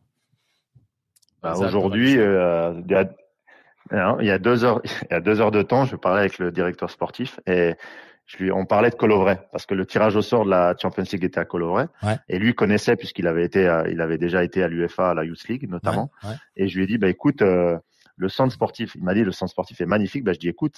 Bah, 1.43 1.55
Aujourd'hui, 1.59 2.17
euh, 2.19 2.81
il 2.87 2.91
y 2.91 2.95
a- 2.95 3.11
non, 3.93 4.19
il 4.21 4.27
y 4.27 4.31
a 4.31 4.39
deux 4.39 4.65
heures, 4.65 4.81
il 5.11 5.13
y 5.13 5.15
a 5.15 5.21
deux 5.21 5.41
heures 5.41 5.51
de 5.51 5.63
temps, 5.63 5.85
je 5.85 5.97
parlais 5.97 6.21
avec 6.21 6.39
le 6.39 6.51
directeur 6.51 6.91
sportif 6.91 7.39
et 7.47 7.75
je 8.27 8.39
lui, 8.39 8.51
on 8.53 8.65
parlait 8.65 8.91
de 8.91 8.95
Colovray 8.95 9.39
parce 9.53 9.67
que 9.67 9.75
le 9.75 9.85
tirage 9.87 10.17
au 10.17 10.23
sort 10.23 10.45
de 10.47 10.51
la 10.51 10.75
Champions 10.81 11.05
League 11.13 11.25
était 11.25 11.41
à 11.41 11.45
Colovray 11.45 11.87
Ouais. 12.03 12.17
et 12.29 12.39
lui 12.39 12.55
connaissait 12.55 12.97
puisqu'il 12.97 13.27
avait 13.27 13.45
été, 13.45 13.69
à- 13.69 13.87
il 13.89 14.01
avait 14.01 14.19
déjà 14.19 14.43
été 14.45 14.63
à 14.63 14.69
l'UFA, 14.69 15.11
à 15.11 15.15
la 15.15 15.25
Youth 15.25 15.47
League 15.49 15.69
notamment. 15.69 16.11
Ouais, 16.23 16.31
ouais. 16.31 16.37
Et 16.57 16.69
je 16.69 16.77
lui 16.77 16.85
ai 16.85 16.87
dit, 16.87 16.97
bah 16.99 17.09
écoute, 17.09 17.43
euh, 17.43 17.79
le 18.17 18.29
centre 18.29 18.53
sportif, 18.53 18.95
il 18.95 19.03
m'a 19.05 19.13
dit 19.13 19.25
le 19.25 19.33
centre 19.33 19.51
sportif 19.51 19.81
est 19.81 19.87
magnifique. 19.87 20.23
Bah 20.25 20.33
je 20.33 20.39
dis, 20.39 20.49
écoute, 20.49 20.77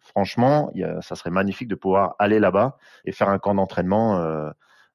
franchement, 0.00 0.70
il 0.74 0.80
y 0.80 0.84
a- 0.84 1.00
ça 1.02 1.14
serait 1.14 1.30
magnifique 1.30 1.68
de 1.68 1.74
pouvoir 1.74 2.14
aller 2.18 2.38
là-bas 2.40 2.76
et 3.04 3.12
faire 3.12 3.28
un 3.28 3.38
camp 3.38 3.54
d'entraînement. 3.54 4.18
Euh, 4.20 4.50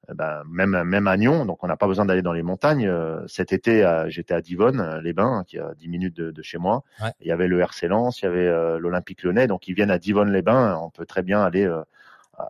bah, 0.08 0.42
même 0.48 0.82
même 0.82 1.06
à 1.06 1.16
Nyon, 1.16 1.46
donc 1.46 1.62
on 1.62 1.68
n'a 1.68 1.76
pas 1.76 1.86
besoin 1.86 2.04
d'aller 2.04 2.22
dans 2.22 2.32
les 2.32 2.42
montagnes. 2.42 2.88
Euh, 2.88 3.24
cet 3.28 3.52
été, 3.52 3.84
euh, 3.84 4.08
j'étais 4.08 4.34
à 4.34 4.40
Divonne, 4.40 4.80
euh, 4.80 5.00
les 5.00 5.12
Bains, 5.12 5.38
hein, 5.38 5.44
qui 5.46 5.56
est 5.56 5.60
à 5.60 5.74
10 5.74 5.88
minutes 5.88 6.16
de, 6.16 6.30
de 6.30 6.42
chez 6.42 6.58
moi. 6.58 6.82
Ouais. 7.00 7.12
Il 7.20 7.28
y 7.28 7.32
avait 7.32 7.46
le 7.46 7.60
RC 7.60 7.88
Lens, 7.88 8.20
il 8.20 8.24
y 8.24 8.28
avait 8.28 8.48
euh, 8.48 8.78
l'Olympique 8.78 9.22
Lyonnais, 9.22 9.46
donc 9.46 9.68
ils 9.68 9.74
viennent 9.74 9.90
à 9.90 9.98
Divonne 9.98 10.32
les 10.32 10.42
Bains. 10.42 10.76
On 10.82 10.90
peut 10.90 11.06
très 11.06 11.22
bien 11.22 11.40
aller 11.42 11.64
euh, 11.64 11.82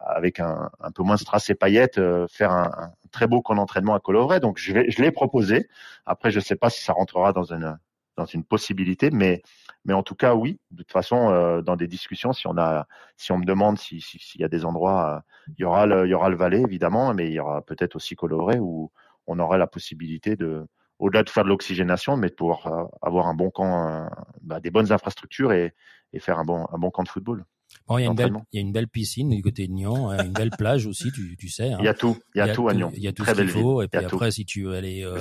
avec 0.06 0.40
un, 0.40 0.70
un 0.80 0.90
peu 0.90 1.02
moins 1.02 1.16
de 1.16 1.20
strass 1.20 1.50
et 1.50 1.54
paillettes, 1.54 1.98
euh, 1.98 2.26
faire 2.28 2.52
un, 2.52 2.70
un 2.76 2.92
très 3.10 3.26
beau 3.26 3.42
camp 3.42 3.54
d'entraînement 3.54 3.94
à 3.94 4.00
Colovray. 4.00 4.40
Donc 4.40 4.58
je 4.58 4.72
vais, 4.72 4.90
je 4.90 5.02
l'ai 5.02 5.10
proposé. 5.10 5.68
Après, 6.06 6.30
je 6.30 6.40
sais 6.40 6.56
pas 6.56 6.70
si 6.70 6.82
ça 6.82 6.94
rentrera 6.94 7.32
dans 7.32 7.52
une 7.52 7.76
dans 8.16 8.26
une 8.26 8.44
possibilité, 8.44 9.10
mais 9.10 9.42
mais 9.84 9.94
en 9.94 10.02
tout 10.02 10.14
cas 10.14 10.34
oui. 10.34 10.60
De 10.70 10.82
toute 10.82 10.92
façon, 10.92 11.30
euh, 11.30 11.62
dans 11.62 11.76
des 11.76 11.88
discussions, 11.88 12.32
si 12.32 12.46
on 12.46 12.56
a, 12.58 12.86
si 13.16 13.32
on 13.32 13.38
me 13.38 13.44
demande 13.44 13.78
si 13.78 14.00
si- 14.00 14.18
s'il 14.18 14.40
y 14.40 14.44
a 14.44 14.48
des 14.48 14.64
endroits, 14.64 15.16
euh, 15.18 15.20
il 15.58 15.62
y 15.62 15.64
aura 15.64 15.86
le 15.86 16.06
il 16.06 16.10
y 16.10 16.14
aura 16.14 16.28
le 16.30 16.36
Valais 16.36 16.60
évidemment, 16.62 17.14
mais 17.14 17.26
il 17.28 17.32
y 17.32 17.40
aura 17.40 17.62
peut-être 17.62 17.96
aussi 17.96 18.14
Colovray 18.16 18.58
où 18.58 18.90
on 19.26 19.38
aurait 19.38 19.58
la 19.58 19.66
possibilité 19.66 20.36
de 20.36 20.66
au-delà 20.98 21.22
de 21.24 21.30
faire 21.30 21.44
de 21.44 21.48
l'oxygénation, 21.48 22.16
mais 22.16 22.28
de 22.28 22.34
pouvoir 22.34 22.66
euh, 22.66 22.84
avoir 23.02 23.26
un 23.26 23.34
bon 23.34 23.50
camp, 23.50 24.08
bah, 24.42 24.60
des 24.60 24.70
bonnes 24.70 24.92
infrastructures 24.92 25.52
et, 25.52 25.74
et 26.12 26.20
faire 26.20 26.38
un 26.38 26.44
bon 26.44 26.66
un 26.72 26.78
bon 26.78 26.90
camp 26.90 27.02
de 27.02 27.08
football. 27.08 27.44
Bon, 27.88 27.98
il 27.98 28.02
y 28.02 28.06
a 28.06 28.10
une 28.10 28.16
belle, 28.16 28.32
il 28.52 28.56
y 28.56 28.58
a 28.58 28.62
une 28.62 28.72
belle 28.72 28.88
piscine 28.88 29.30
du 29.30 29.42
côté 29.42 29.66
de 29.66 29.72
Nyon, 29.72 30.10
euh, 30.12 30.22
une 30.24 30.32
belle 30.32 30.50
plage 30.50 30.86
aussi, 30.86 31.10
tu, 31.10 31.36
tu 31.36 31.48
sais. 31.48 31.72
hein. 31.72 31.78
Il 31.80 31.84
y 31.84 31.88
a 31.88 31.94
tout, 31.94 32.16
il 32.34 32.38
y 32.38 32.40
a, 32.40 32.54
tout 32.54 32.68
à 32.68 32.74
Nyon. 32.74 32.92
Il 32.94 33.02
y 33.02 33.08
a 33.08 33.12
tout 33.12 33.24
Très 33.24 33.34
ce 33.34 33.40
qu'il 33.40 33.50
faut. 33.50 33.82
Et 33.82 33.88
puis 33.88 34.00
tout. 34.00 34.06
après, 34.14 34.30
si 34.30 34.44
tu 34.44 34.64
veux 34.64 34.74
aller 34.76 35.02
euh, 35.04 35.18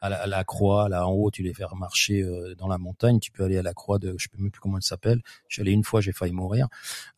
à, 0.00 0.08
la, 0.08 0.16
à 0.22 0.26
la 0.26 0.44
croix, 0.44 0.88
là 0.88 1.06
en 1.06 1.12
haut, 1.12 1.30
tu 1.30 1.42
les 1.42 1.52
faire 1.54 1.74
marcher 1.76 2.22
euh, 2.22 2.54
dans 2.54 2.68
la 2.68 2.78
montagne. 2.78 3.18
Tu 3.20 3.30
peux 3.30 3.44
aller 3.44 3.58
à 3.58 3.62
la 3.62 3.74
croix 3.74 3.98
de, 3.98 4.14
je 4.16 4.24
sais 4.24 4.30
même 4.38 4.50
plus 4.50 4.60
comment 4.60 4.76
elle 4.76 4.82
s'appelle. 4.84 5.20
Je 5.48 5.54
suis 5.56 5.62
allé 5.62 5.72
une 5.72 5.84
fois, 5.84 6.00
j'ai 6.00 6.12
failli 6.12 6.32
mourir. 6.32 6.68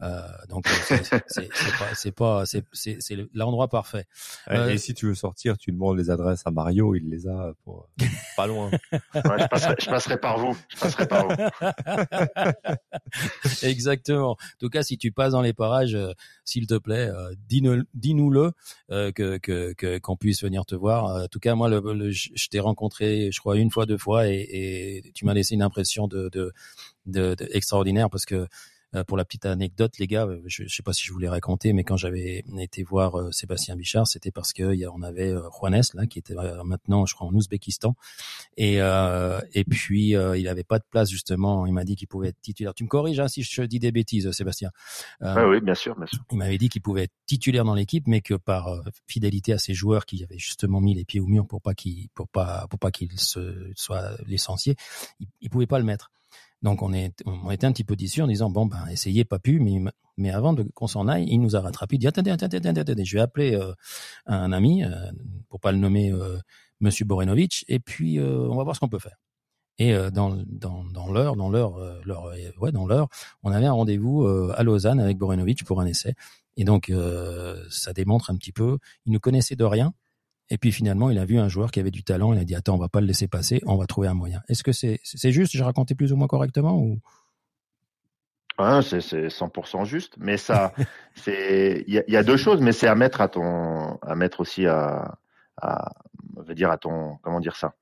Euh, 0.03 0.21
donc 0.49 0.67
euh, 0.67 0.97
c'est 1.27 1.49
pas, 1.79 1.95
c'est 1.95 2.13
pas, 2.13 2.47
c'est 2.47 2.65
c'est 2.73 2.97
c'est 3.01 3.17
le- 3.17 3.31
l'endroit 3.35 3.69
parfait. 3.69 4.07
Euh, 4.51 4.71
Et 4.71 4.79
si 4.79 4.95
tu 4.95 5.07
veux 5.07 5.15
sortir, 5.15 5.59
tu 5.59 5.73
demandes 5.73 5.99
les 5.99 6.11
adresses 6.11 6.43
à 6.47 6.51
Mario, 6.51 6.95
il 6.95 7.09
les 7.11 7.29
a 7.29 7.53
pour 7.65 7.89
pas 8.37 8.47
loin. 8.47 8.71
Ouais, 9.15 9.39
je, 9.41 9.47
passerai, 9.49 9.75
je 9.81 9.87
passerai 9.91 10.17
par 10.19 10.39
vous. 10.39 10.57
Je 10.69 10.79
passerai 10.81 11.07
par 11.07 11.29
vous. 11.29 11.35
Exactement. 13.63 14.33
En 14.33 14.37
tout 14.59 14.69
cas, 14.69 14.76
si 14.83 14.99
tu 14.99 15.13
passes 15.13 15.33
dans 15.33 15.43
les 15.43 15.53
parages, 15.53 15.95
euh, 15.95 16.13
s'il 16.45 16.67
te 16.67 16.79
plaît, 16.79 17.09
euh, 17.09 17.35
dis-nous- 17.49 17.85
dis-nous-le 17.95 18.53
euh, 18.91 19.13
que 19.13 19.99
qu'on 19.99 20.17
puisse 20.17 20.43
venir 20.43 20.65
te 20.67 20.75
voir. 20.75 21.25
En 21.25 21.29
tout 21.29 21.39
cas, 21.39 21.55
moi, 21.55 21.71
je 21.71 22.49
t'ai 22.49 22.61
rencontré, 22.61 23.31
je 23.33 23.41
crois 23.41 23.57
une 23.57 23.71
fois, 23.71 23.87
deux 23.87 23.99
fois, 23.99 24.29
et, 24.29 25.03
tu 25.15 25.25
m'as 25.25 25.35
laissé 25.35 25.55
une 25.55 25.63
impression 25.63 26.09
de, 26.09 26.29
de, 26.31 26.53
de, 27.07 27.37
extraordinaire 27.51 28.11
parce 28.11 28.25
que 28.25 28.47
pour 29.07 29.17
la 29.17 29.25
petite 29.25 29.47
anecdote, 29.47 29.99
les 29.99 30.07
gars, 30.07 30.27
euh, 30.27 30.41
je, 30.47 30.65
je 30.67 30.75
sais 30.75 30.83
pas 30.83 30.93
si 30.93 31.05
je 31.05 31.13
vous 31.13 31.19
l'ai 31.19 31.29
raconté, 31.29 31.73
mais 31.73 31.85
quand 31.85 31.97
j'avais 31.97 32.45
été 32.59 32.83
voir 32.83 33.19
euh, 33.19 33.33
Sébastien 33.33 33.77
Bichard, 33.77 34.07
c'était 34.07 34.31
parce 34.31 34.53
que 34.53 34.73
il 34.73 34.81
y 34.81 34.85
a- 34.85 34.93
on 34.93 35.03
avait 35.03 35.33
euh, 35.33 35.43
Juanes 35.61 35.83
là 35.95 36.07
qui 36.07 36.19
était 36.19 36.37
euh, 36.37 36.63
maintenant, 36.65 37.05
je 37.07 37.15
crois, 37.15 37.27
en 37.27 37.35
Ouzbékistan, 37.35 37.97
et 38.57 38.81
euh, 38.81 39.41
et 39.53 39.65
puis 39.65 40.17
euh, 40.17 40.39
il 40.39 40.49
avait 40.49 40.65
pas 40.65 40.79
de 40.79 40.85
place 40.91 41.11
justement. 41.11 41.67
Il 41.67 41.73
m'a 41.73 41.85
dit 41.85 41.97
qu'il 41.97 42.09
pouvait 42.09 42.29
être 42.29 42.41
titulaire. 42.41 42.75
Tu 42.75 42.85
me 42.85 42.89
corriges 42.89 43.21
hein, 43.21 43.29
si 43.29 43.43
je 43.43 43.63
dis 43.63 43.79
des 43.79 43.93
bêtises, 43.93 44.31
Sébastien. 44.31 44.71
Euh, 45.23 45.35
Ouais, 45.37 45.57
oui, 45.57 45.61
bien 45.61 45.75
sûr, 45.75 45.97
bien 45.97 46.07
sûr. 46.07 46.21
il 46.31 46.39
m'avait 46.39 46.59
dit 46.59 46.69
qu'il 46.69 46.83
pouvait 46.83 47.05
être 47.05 47.15
titulaire 47.27 47.65
dans 47.65 47.75
l'équipe, 47.75 48.07
mais 48.07 48.21
que 48.21 48.35
par 48.35 48.69
euh, 48.69 48.81
fidélité 49.07 49.53
à 49.53 49.59
ses 49.59 49.75
joueurs 49.75 50.07
qui 50.07 50.23
avaient 50.25 50.39
justement 50.39 50.81
mis 50.81 50.95
les 50.95 51.05
pieds 51.05 51.21
au 51.21 51.27
mur 51.27 51.47
pour 51.47 51.61
pas 51.61 51.75
qu'il 51.75 52.09
pour 52.15 52.29
pas 52.29 52.67
pour 52.71 52.79
pas 52.79 52.91
qu'il 52.91 53.19
se 53.19 53.73
soit 53.75 54.13
licencié, 54.27 54.77
il, 55.21 55.27
il 55.41 55.51
pouvait 55.51 55.67
pas 55.67 55.79
le 55.79 55.85
mettre. 55.85 56.11
Donc 56.63 56.83
on, 56.83 56.93
est, 56.93 57.23
on 57.27 57.51
était 57.51 57.67
un 57.67 57.73
petit 57.73 57.85
peu 57.85 57.97
déçus 57.97 58.23
en 58.23 58.27
disant 58.27 58.51
bon 58.51 58.67
ben 58.67 58.87
essayez 58.91 59.25
pas 59.25 59.39
pu, 59.39 59.61
mais 60.17 60.31
avant 60.31 60.53
de 60.53 60.63
qu'on 60.75 60.87
s'en 60.87 61.07
aille, 61.07 61.27
il 61.29 61.41
nous 61.41 61.55
a 61.55 61.61
rattrapé. 61.61 61.97
Il 61.97 61.99
dit 61.99 62.07
attendez 62.07 62.31
attendez 62.31 62.57
attendez 62.57 63.05
je 63.05 63.17
vais 63.17 63.23
appeler 63.23 63.55
euh, 63.55 63.73
un 64.27 64.53
ami 64.53 64.83
euh, 64.83 65.11
pour 65.49 65.61
pas 65.61 65.73
le 65.73 65.79
nommer 65.79 66.13
euh, 66.13 66.39
Monsieur 66.81 67.05
Borenovic 67.05 67.65
et 67.69 67.79
puis 67.79 68.19
euh, 68.19 68.49
on 68.51 68.57
va 68.57 68.65
voir 68.65 68.75
ce 68.75 68.81
qu'on 68.81 68.89
peut 68.89 68.99
faire. 68.99 69.17
Et 69.79 69.93
dans 70.11 70.35
dans 70.47 70.85
dans 70.85 71.13
l'heure 71.13 71.37
dans 71.37 71.51
l'heure 71.51 71.75
on 73.43 73.53
avait 73.53 73.67
un 73.67 73.73
rendez-vous 73.73 74.27
à 74.27 74.63
Lausanne 74.63 75.01
avec 75.01 75.19
Borenovic 75.19 75.65
pour 75.65 75.83
un 75.83 75.87
essai. 75.87 76.15
Et 76.57 76.65
donc 76.65 76.91
ça 77.69 77.93
démontre 77.93 78.31
un 78.31 78.37
petit 78.37 78.53
peu, 78.53 78.79
il 79.05 79.13
ne 79.13 79.19
connaissait 79.19 79.55
de 79.55 79.65
rien. 79.65 79.93
Et 80.51 80.59
puis 80.59 80.73
finalement, 80.73 81.11
il 81.11 81.19
a 81.19 81.25
vu 81.25 81.39
un 81.39 81.49
joueur 81.49 81.71
qui 81.71 81.81
avait 81.81 81.91
du 81.91 82.05
talent. 82.05 82.33
Il 82.33 82.39
a 82.39 82.45
dit 82.45 82.55
attends, 82.55 82.75
on 82.75 82.79
va 82.79 82.89
pas 82.89 83.01
le 83.01 83.07
laisser 83.07 83.27
passer, 83.29 83.61
on 83.67 83.77
va 83.77 83.87
trouver 83.87 84.09
un 84.09 84.15
moyen. 84.15 84.43
Est-ce 84.49 84.63
que 84.63 84.73
c'est 84.73 85.01
c'est 85.03 85.33
juste 85.33 85.53
J'ai 85.53 85.65
raconté 85.65 85.95
plus 85.95 86.13
ou 86.13 86.17
moins 86.17 86.29
correctement 86.29 86.77
ou? 86.77 86.99
Ouais, 88.59 88.81
c'est 88.83 89.01
c'est 89.01 89.27
100% 89.27 89.85
juste, 89.85 90.15
mais 90.19 90.37
ça, 90.37 90.73
c'est 91.15 91.85
il 91.87 91.95
y 91.95 91.99
a, 91.99 92.05
il 92.07 92.15
y 92.15 92.17
a 92.17 92.23
deux 92.23 92.39
choses, 92.39 92.61
mais 92.61 92.73
c'est 92.73 92.87
à 92.87 92.95
mettre 92.95 93.21
à 93.21 93.29
ton, 93.29 93.99
à 93.99 94.15
mettre 94.15 94.41
aussi 94.41 94.67
à, 94.67 95.19
à, 95.61 95.93
on 96.37 96.43
veut 96.43 96.55
dire 96.55 96.71
à 96.71 96.79
ton, 96.79 97.17
comment 97.23 97.41
dire 97.41 97.57
ça, 97.57 97.75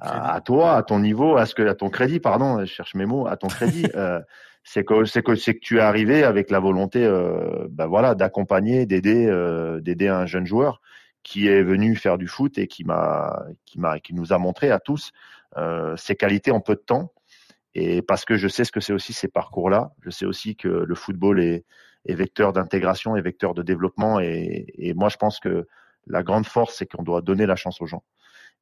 à, 0.00 0.34
à 0.34 0.40
toi, 0.40 0.76
à 0.76 0.82
ton 0.82 0.98
niveau, 0.98 1.36
à 1.36 1.46
ce 1.46 1.54
que, 1.54 1.62
à 1.62 1.74
ton 1.74 1.90
crédit, 1.90 2.18
pardon, 2.18 2.60
je 2.60 2.64
cherche 2.64 2.94
mes 2.94 3.06
mots, 3.06 3.26
à 3.26 3.36
ton 3.36 3.48
crédit. 3.48 3.86
euh, 3.94 4.20
c'est 4.64 4.84
que 4.84 5.04
c'est 5.04 5.22
que 5.22 5.34
c'est 5.34 5.54
que 5.54 5.60
tu 5.60 5.76
es 5.76 5.80
arrivé 5.80 6.24
avec 6.24 6.50
la 6.50 6.58
volonté, 6.58 7.04
euh, 7.04 7.68
ben 7.70 7.86
voilà, 7.86 8.14
d'accompagner, 8.14 8.86
d'aider, 8.86 9.26
euh, 9.26 9.80
d'aider 9.80 10.08
un 10.08 10.26
jeune 10.26 10.46
joueur 10.46 10.80
qui 11.24 11.48
est 11.48 11.62
venu 11.62 11.96
faire 11.96 12.18
du 12.18 12.28
foot 12.28 12.56
et 12.58 12.68
qui 12.68 12.84
m'a, 12.84 13.44
qui 13.64 13.80
m'a, 13.80 13.98
qui 13.98 14.14
nous 14.14 14.32
a 14.32 14.38
montré 14.38 14.70
à 14.70 14.78
tous 14.78 15.10
euh, 15.56 15.96
ses 15.96 16.14
qualités 16.14 16.52
en 16.52 16.60
peu 16.60 16.74
de 16.76 16.80
temps. 16.80 17.12
Et 17.74 18.02
parce 18.02 18.24
que 18.24 18.36
je 18.36 18.46
sais 18.46 18.64
ce 18.64 18.70
que 18.70 18.78
c'est 18.78 18.92
aussi 18.92 19.12
ces 19.12 19.26
parcours-là, 19.26 19.92
je 20.02 20.10
sais 20.10 20.26
aussi 20.26 20.54
que 20.54 20.68
le 20.68 20.94
football 20.94 21.40
est, 21.40 21.64
est 22.06 22.14
vecteur 22.14 22.52
d'intégration 22.52 23.16
et 23.16 23.22
vecteur 23.22 23.54
de 23.54 23.62
développement. 23.62 24.20
Et, 24.20 24.66
et 24.78 24.94
moi, 24.94 25.08
je 25.08 25.16
pense 25.16 25.40
que 25.40 25.66
la 26.06 26.22
grande 26.22 26.46
force, 26.46 26.76
c'est 26.76 26.86
qu'on 26.86 27.02
doit 27.02 27.22
donner 27.22 27.46
la 27.46 27.56
chance 27.56 27.80
aux 27.80 27.86
gens. 27.86 28.04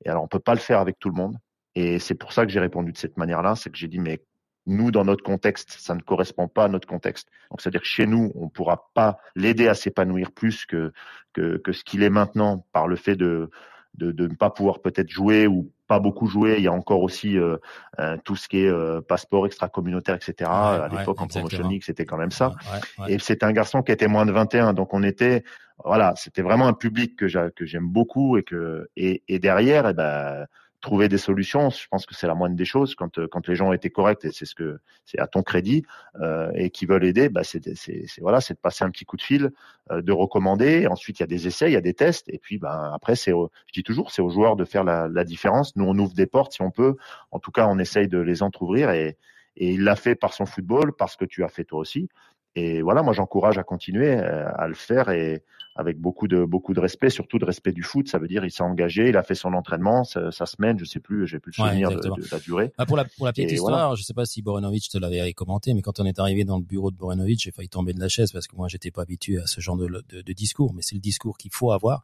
Et 0.05 0.09
alors, 0.09 0.23
on 0.23 0.29
peut 0.29 0.39
pas 0.39 0.55
le 0.55 0.61
faire 0.61 0.79
avec 0.79 0.99
tout 0.99 1.11
le 1.11 1.17
monde. 1.17 1.37
Et 1.75 1.99
c'est 1.99 2.15
pour 2.15 2.33
ça 2.33 2.47
que 2.47 2.53
j'ai 2.53 2.61
répondu 2.61 2.93
de 2.93 2.97
cette 2.97 3.17
manière-là, 3.17 3.57
c'est 3.57 3.71
que 3.71 3.77
j'ai 3.77 3.89
dit, 3.89 3.99
mais 3.99 4.23
nous, 4.67 4.91
dans 4.91 5.05
notre 5.05 5.25
contexte, 5.25 5.73
ça 5.79 5.95
ne 5.95 6.01
correspond 6.01 6.49
pas 6.49 6.65
à 6.65 6.69
notre 6.69 6.87
contexte. 6.87 7.29
Donc, 7.51 7.61
c'est-à-dire 7.61 7.81
que 7.81 7.87
chez 7.87 8.07
nous, 8.07 8.33
on 8.35 8.45
ne 8.45 8.51
pourra 8.51 8.91
pas 8.95 9.19
l'aider 9.35 9.69
à 9.69 9.75
s'épanouir 9.75 10.33
plus 10.33 10.67
que, 10.67 10.93
que, 11.33 11.57
que 11.59 11.73
ce 11.73 11.85
qu'il 11.85 12.03
est 12.03 12.11
maintenant 12.11 12.65
par 12.73 12.87
le 12.87 12.97
fait 12.97 13.17
de, 13.17 13.51
de, 13.95 14.13
de 14.13 14.27
ne 14.27 14.35
pas 14.35 14.51
pouvoir 14.51 14.81
peut-être 14.81 15.11
jouer 15.11 15.47
ou 15.47 15.71
pas 15.87 15.99
beaucoup 15.99 16.27
jouer. 16.27 16.55
Il 16.59 16.65
y 16.65 16.69
a 16.69 16.73
encore 16.73 17.03
aussi 17.03 17.37
euh, 17.37 17.57
euh, 17.99 18.17
tout 18.25 18.37
ce 18.37 18.49
qui 18.49 18.61
est 18.61 18.69
euh, 18.69 19.01
passeport 19.01 19.47
extra-communautaire, 19.47 20.15
etc. 20.15 20.35
Ouais, 20.39 20.47
à 20.47 20.89
ouais, 20.91 20.99
l'époque, 20.99 21.21
en. 21.21 21.27
Promotion 21.27 21.69
League, 21.69 21.83
c'était 21.85 22.07
quand 22.07 22.17
même 22.17 22.31
ça. 22.31 22.53
Ouais. 22.99 23.15
Et 23.15 23.19
c'est 23.19 23.43
un 23.43 23.53
garçon 23.53 23.83
qui 23.83 23.93
était 23.93 24.09
moins 24.09 24.27
de 24.27 24.33
21, 24.33 24.73
donc 24.73 24.95
on 24.95 25.03
était, 25.03 25.45
voilà, 25.85 26.15
c'était 26.17 26.43
vraiment 26.43 26.67
un 26.67 26.73
public 26.73 27.17
que 27.17 27.27
j'aime 27.27 27.89
beaucoup 27.89 28.39
et 28.39 28.43
que 28.43 28.89
et, 28.97 29.23
et 29.29 29.39
derrière, 29.39 29.89
eh 29.89 29.95
ben, 29.95 30.47
trouver 30.83 31.09
des 31.09 31.19
solutions, 31.19 31.71
je 31.71 31.87
pense 31.91 32.07
que 32.07 32.15
c'est 32.15 32.27
la 32.27 32.35
moindre 32.35 32.57
des 32.57 32.67
choses 32.67 32.95
quand 32.95 33.19
euh, 33.19 33.29
quand 33.29 33.49
les 33.49 33.57
gens 33.57 33.73
été 33.73 33.91
corrects 33.91 34.25
et 34.27 34.33
c'est 34.33 34.45
ce 34.47 34.55
que 34.55 34.79
c'est 35.07 35.19
à 35.21 35.27
ton 35.29 35.43
crédit 35.43 35.85
euh, 36.21 36.51
et 36.55 36.71
qui 36.71 36.87
veulent 36.87 37.05
aider, 37.05 37.31
bah 37.31 37.45
c'est 37.45 37.75
c'est 37.77 38.07
c'est- 38.07 38.21
voilà, 38.21 38.41
c'est 38.43 38.55
de 38.55 38.61
passer 38.61 38.85
un 38.85 38.91
petit 38.91 39.05
coup 39.07 39.17
de 39.17 39.23
fil, 39.23 39.51
euh, 39.91 40.03
de 40.03 40.13
recommander. 40.13 40.87
Ensuite, 40.89 41.21
il 41.21 41.23
y 41.23 41.25
a 41.25 41.27
des 41.29 41.47
essais, 41.47 41.71
il 41.71 41.73
y 41.75 41.77
a 41.77 41.81
des 41.81 41.95
tests 41.95 42.29
et 42.29 42.39
puis 42.39 42.59
ben 42.59 42.93
après 42.95 43.17
c'est, 43.17 43.33
je 43.33 43.73
dis 43.73 43.83
toujours, 43.83 44.11
c'est 44.11 44.23
aux 44.23 44.31
joueurs 44.31 44.57
de 44.57 44.65
faire 44.65 44.85
la, 44.85 45.09
la 45.09 45.25
différence. 45.25 45.75
Nous, 45.77 45.85
on 45.85 45.99
ouvre 45.99 46.15
des 46.15 46.27
portes 46.27 46.53
si 46.53 46.63
on 46.63 46.71
peut. 46.71 46.97
En 47.31 47.39
tout 47.39 47.51
cas, 47.53 47.67
on 47.69 47.79
essaye 47.79 48.09
de 48.09 48.19
les 48.19 48.43
entrouvrir 48.43 48.91
et 48.91 49.17
et 49.57 49.73
il 49.73 49.85
l'a 49.85 49.97
fait 49.97 50.15
par 50.15 50.33
son 50.33 50.47
football, 50.47 50.95
parce 50.97 51.15
que 51.17 51.27
tu 51.27 51.45
as 51.45 51.49
fait 51.49 51.65
toi 51.65 51.79
aussi. 51.81 52.09
Et 52.55 52.83
voilà, 52.83 53.03
moi 53.03 53.13
j'encourage 53.15 53.57
à 53.59 53.63
continuer 53.63 54.15
euh, 54.17 54.47
à 54.57 54.69
le 54.69 54.75
faire 54.75 55.09
et 55.11 55.43
avec 55.75 55.99
beaucoup 55.99 56.29
de 56.29 56.45
beaucoup 56.45 56.75
de 56.75 56.81
respect, 56.81 57.09
surtout 57.09 57.39
de 57.39 57.47
respect 57.47 57.73
du 57.73 57.83
foot. 57.83 58.07
Ça 58.09 58.19
veut 58.19 58.29
dire 58.29 58.45
il 58.45 58.51
s'est 58.51 58.63
engagé, 58.63 59.09
il 59.09 59.17
a 59.17 59.23
fait 59.23 59.35
son 59.35 59.55
entraînement, 59.55 60.05
sa, 60.05 60.31
sa 60.31 60.45
semaine, 60.45 60.79
je 60.79 60.85
sais 60.85 61.01
plus, 61.01 61.27
j'ai 61.27 61.39
plus 61.39 61.51
le 61.57 61.63
Ouais, 61.63 61.69
souvenir 61.71 61.89
de, 61.89 61.95
exactement. 61.95 62.17
de 62.17 62.29
la 62.31 62.39
durée. 62.41 62.73
Ah, 62.77 62.85
pour 62.85 62.99
la 62.99 63.07
pour 63.07 63.25
la 63.25 63.33
petite 63.33 63.51
Et 63.51 63.55
histoire, 63.55 63.79
voilà. 63.89 63.95
je 63.95 64.03
sais 64.03 64.13
pas 64.13 64.27
si 64.27 64.43
Borenovic 64.43 64.91
te 64.91 64.99
l'avait 64.99 65.33
commenté, 65.33 65.73
mais 65.73 65.81
quand 65.81 65.99
on 65.99 66.05
est 66.05 66.19
arrivé 66.19 66.45
dans 66.45 66.59
le 66.59 66.63
bureau 66.65 66.91
de 66.91 66.97
Borenovic, 66.97 67.41
j'ai 67.43 67.53
failli 67.53 67.71
tomber 67.71 67.95
de 67.95 68.01
la 68.01 68.09
chaise 68.09 68.33
parce 68.33 68.47
que 68.47 68.55
moi 68.55 68.69
j'étais 68.69 68.91
pas 68.91 69.01
habitué 69.03 69.39
à 69.39 69.47
ce 69.47 69.63
genre 69.63 69.79
de, 69.79 69.87
de, 70.11 70.21
de 70.21 70.33
discours, 70.35 70.75
mais 70.75 70.83
c'est 70.83 70.95
le 70.95 71.01
discours 71.01 71.39
qu'il 71.39 71.53
faut 71.55 71.73
avoir. 71.73 72.03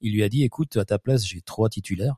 Il 0.00 0.12
lui 0.12 0.24
a 0.24 0.28
dit 0.28 0.42
écoute, 0.42 0.76
à 0.76 0.84
ta 0.84 0.98
place, 0.98 1.24
j'ai 1.24 1.40
trois 1.40 1.68
titulaires. 1.68 2.16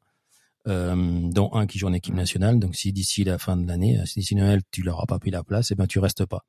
Euh, 0.68 0.96
dont 1.30 1.52
un 1.54 1.68
qui 1.68 1.78
joue 1.78 1.86
en 1.86 1.92
équipe 1.92 2.14
nationale. 2.14 2.58
Donc, 2.58 2.74
si 2.74 2.92
d'ici 2.92 3.22
la 3.22 3.38
fin 3.38 3.56
de 3.56 3.68
l'année, 3.68 4.00
si 4.04 4.18
d'ici 4.18 4.34
Noël, 4.34 4.62
tu 4.72 4.82
leur 4.82 5.00
as 5.00 5.06
pas 5.06 5.20
pris 5.20 5.30
la 5.30 5.44
place, 5.44 5.70
eh 5.70 5.76
ben, 5.76 5.86
tu 5.86 6.00
restes 6.00 6.24
pas. 6.26 6.44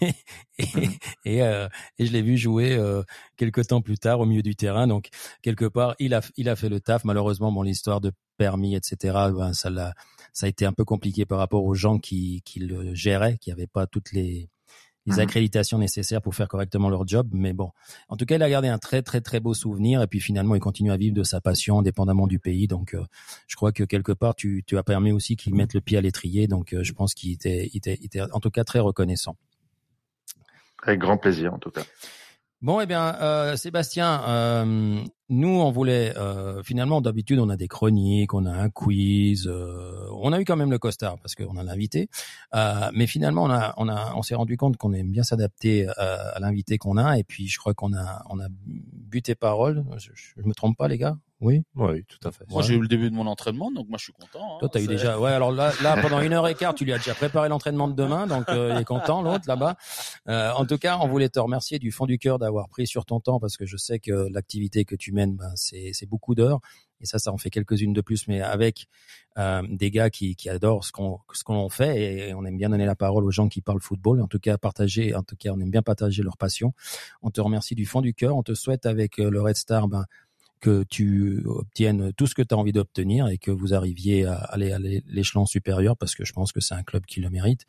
et, 0.58 0.66
et, 1.24 1.42
euh, 1.42 1.68
et 1.98 2.06
je 2.06 2.12
l'ai 2.12 2.22
vu 2.22 2.36
jouer 2.36 2.74
euh, 2.74 3.02
quelques 3.36 3.66
temps 3.68 3.80
plus 3.80 3.98
tard 3.98 4.20
au 4.20 4.26
milieu 4.26 4.42
du 4.42 4.56
terrain. 4.56 4.86
Donc 4.86 5.08
quelque 5.42 5.64
part, 5.66 5.94
il 5.98 6.14
a 6.14 6.20
il 6.36 6.48
a 6.48 6.56
fait 6.56 6.68
le 6.68 6.80
taf. 6.80 7.04
Malheureusement, 7.04 7.52
bon 7.52 7.62
l'histoire 7.62 8.00
de 8.00 8.12
permis, 8.36 8.74
etc. 8.74 9.16
Ben 9.36 9.52
ça 9.52 9.70
l'a 9.70 9.94
ça 10.32 10.46
a 10.46 10.48
été 10.48 10.64
un 10.66 10.72
peu 10.72 10.84
compliqué 10.84 11.26
par 11.26 11.38
rapport 11.38 11.64
aux 11.64 11.74
gens 11.74 11.98
qui 11.98 12.42
qui 12.44 12.60
le 12.60 12.94
géraient, 12.94 13.38
qui 13.38 13.50
n'avaient 13.50 13.66
pas 13.66 13.86
toutes 13.86 14.12
les 14.12 14.48
les 15.08 15.14
Mhm. 15.14 15.20
accréditations 15.20 15.78
nécessaires 15.78 16.20
pour 16.20 16.34
faire 16.34 16.48
correctement 16.48 16.90
leur 16.90 17.06
job. 17.06 17.28
Mais 17.32 17.52
bon, 17.52 17.70
en 18.08 18.16
tout 18.16 18.26
cas, 18.26 18.36
il 18.36 18.42
a 18.42 18.50
gardé 18.50 18.68
un 18.68 18.78
très 18.78 19.02
très 19.02 19.20
très 19.20 19.40
beau 19.40 19.54
souvenir 19.54 20.02
et 20.02 20.06
puis 20.06 20.20
finalement, 20.20 20.54
il 20.54 20.60
continue 20.60 20.92
à 20.92 20.96
vivre 20.96 21.14
de 21.14 21.22
sa 21.22 21.40
passion, 21.40 21.78
indépendamment 21.78 22.26
du 22.26 22.38
pays. 22.38 22.66
Donc, 22.66 22.94
euh, 22.94 23.04
je 23.46 23.56
crois 23.56 23.72
que 23.72 23.84
quelque 23.84 24.12
part, 24.12 24.34
tu 24.34 24.62
tu 24.66 24.76
as 24.76 24.82
permis 24.82 25.12
aussi 25.12 25.36
qu'il 25.36 25.54
mette 25.54 25.74
le 25.74 25.80
pied 25.80 25.96
à 25.98 26.00
l'étrier. 26.00 26.46
Donc, 26.46 26.72
euh, 26.74 26.82
je 26.82 26.92
pense 26.92 27.14
qu'il 27.14 27.32
était, 27.32 27.70
il 27.72 27.78
était 27.78 27.96
il 28.00 28.06
était 28.06 28.20
en 28.20 28.40
tout 28.40 28.50
cas 28.50 28.64
très 28.64 28.80
reconnaissant. 28.80 29.36
Avec 30.82 31.00
grand 31.00 31.18
plaisir 31.18 31.54
en 31.54 31.58
tout 31.58 31.70
cas. 31.70 31.82
Bon, 32.60 32.80
eh 32.80 32.86
bien, 32.86 33.14
euh, 33.20 33.54
Sébastien, 33.54 34.20
euh, 34.26 35.00
nous, 35.28 35.48
on 35.60 35.70
voulait, 35.70 36.12
euh, 36.16 36.60
finalement, 36.64 37.00
d'habitude, 37.00 37.38
on 37.38 37.50
a 37.50 37.56
des 37.56 37.68
chroniques, 37.68 38.34
on 38.34 38.46
a 38.46 38.50
un 38.50 38.68
quiz, 38.68 39.46
euh, 39.46 40.08
on 40.20 40.32
a 40.32 40.40
eu 40.40 40.44
quand 40.44 40.56
même 40.56 40.72
le 40.72 40.78
costard 40.80 41.18
parce 41.20 41.36
qu'on 41.36 41.56
a 41.56 41.62
l'invité, 41.62 42.08
euh, 42.56 42.90
mais 42.92 43.06
finalement, 43.06 43.44
on 43.44 43.50
a, 43.50 43.74
on 43.76 43.88
a, 43.88 44.12
on 44.16 44.22
s'est 44.22 44.34
rendu 44.34 44.56
compte 44.56 44.76
qu'on 44.76 44.92
aime 44.92 45.12
bien 45.12 45.22
s'adapter 45.22 45.88
euh, 45.88 45.92
à 46.34 46.40
l'invité 46.40 46.78
qu'on 46.78 46.96
a, 46.96 47.16
et 47.16 47.22
puis 47.22 47.46
je 47.46 47.58
crois 47.58 47.74
qu'on 47.74 47.94
a, 47.94 48.24
on 48.28 48.40
a 48.40 48.48
buté 48.50 49.36
parole. 49.36 49.84
Je, 49.98 50.10
je 50.14 50.42
me 50.42 50.52
trompe 50.52 50.76
pas, 50.76 50.88
les 50.88 50.98
gars? 50.98 51.16
Oui. 51.40 51.62
Oui, 51.76 52.04
tout 52.04 52.18
à 52.26 52.32
fait. 52.32 52.44
Moi, 52.50 52.62
j'ai 52.62 52.74
eu 52.74 52.80
le 52.80 52.88
début 52.88 53.10
de 53.10 53.14
mon 53.14 53.26
entraînement, 53.26 53.70
donc 53.70 53.88
moi, 53.88 53.96
je 53.98 54.04
suis 54.04 54.12
content. 54.12 54.54
hein. 54.54 54.56
Toi, 54.58 54.68
t'as 54.68 54.80
eu 54.80 54.86
déjà, 54.88 55.20
ouais. 55.20 55.30
Alors 55.30 55.52
là, 55.52 55.72
là, 55.82 55.96
pendant 56.02 56.20
une 56.20 56.32
heure 56.32 56.48
et 56.48 56.54
quart, 56.56 56.74
tu 56.74 56.84
lui 56.84 56.92
as 56.92 56.98
déjà 56.98 57.14
préparé 57.14 57.48
l'entraînement 57.48 57.86
de 57.86 57.94
demain, 57.94 58.26
donc 58.26 58.48
euh, 58.48 58.72
il 58.74 58.80
est 58.80 58.84
content, 58.84 59.22
l'autre 59.22 59.44
là-bas. 59.46 59.76
Euh, 60.28 60.50
en 60.52 60.66
tout 60.66 60.78
cas, 60.78 60.98
on 61.00 61.06
voulait 61.06 61.28
te 61.28 61.38
remercier 61.38 61.78
du 61.78 61.92
fond 61.92 62.06
du 62.06 62.18
cœur 62.18 62.38
d'avoir 62.40 62.68
pris 62.68 62.86
sur 62.88 63.04
ton 63.04 63.20
temps, 63.20 63.38
parce 63.38 63.56
que 63.56 63.66
je 63.66 63.76
sais 63.76 64.00
que 64.00 64.28
l'activité 64.32 64.84
que 64.84 64.96
tu 64.96 65.12
mènes, 65.12 65.36
ben, 65.36 65.52
c'est, 65.54 65.90
c'est 65.92 66.06
beaucoup 66.06 66.34
d'heures, 66.34 66.58
et 67.00 67.06
ça, 67.06 67.20
ça 67.20 67.32
en 67.32 67.38
fait 67.38 67.50
quelques-unes 67.50 67.92
de 67.92 68.00
plus, 68.00 68.26
mais 68.26 68.40
avec 68.40 68.88
euh, 69.38 69.62
des 69.70 69.92
gars 69.92 70.10
qui, 70.10 70.34
qui 70.34 70.48
adorent 70.48 70.84
ce 70.84 70.90
qu'on, 70.90 71.20
ce 71.32 71.44
qu'on 71.44 71.68
fait, 71.68 72.30
et 72.30 72.34
on 72.34 72.44
aime 72.44 72.56
bien 72.56 72.70
donner 72.70 72.86
la 72.86 72.96
parole 72.96 73.24
aux 73.24 73.30
gens 73.30 73.48
qui 73.48 73.60
parlent 73.60 73.80
football. 73.80 74.20
En 74.20 74.26
tout 74.26 74.40
cas, 74.40 74.58
partager, 74.58 75.14
en 75.14 75.22
tout 75.22 75.36
cas, 75.36 75.50
on 75.54 75.60
aime 75.60 75.70
bien 75.70 75.82
partager 75.82 76.24
leur 76.24 76.36
passion. 76.36 76.72
On 77.22 77.30
te 77.30 77.40
remercie 77.40 77.76
du 77.76 77.86
fond 77.86 78.00
du 78.00 78.14
cœur. 78.14 78.36
On 78.36 78.42
te 78.42 78.54
souhaite 78.54 78.84
avec 78.86 79.20
euh, 79.20 79.30
le 79.30 79.40
Red 79.40 79.56
Star, 79.56 79.86
ben, 79.86 80.06
que 80.60 80.84
tu 80.84 81.42
obtiennes 81.46 82.12
tout 82.14 82.26
ce 82.26 82.34
que 82.34 82.42
tu 82.42 82.54
as 82.54 82.58
envie 82.58 82.72
d'obtenir 82.72 83.28
et 83.28 83.38
que 83.38 83.50
vous 83.50 83.74
arriviez 83.74 84.26
à 84.26 84.34
aller 84.36 84.72
à 84.72 84.78
l'é- 84.78 85.02
l'échelon 85.06 85.46
supérieur 85.46 85.96
parce 85.96 86.14
que 86.14 86.24
je 86.24 86.32
pense 86.32 86.52
que 86.52 86.60
c'est 86.60 86.74
un 86.74 86.82
club 86.82 87.04
qui 87.06 87.20
le 87.20 87.30
mérite. 87.30 87.64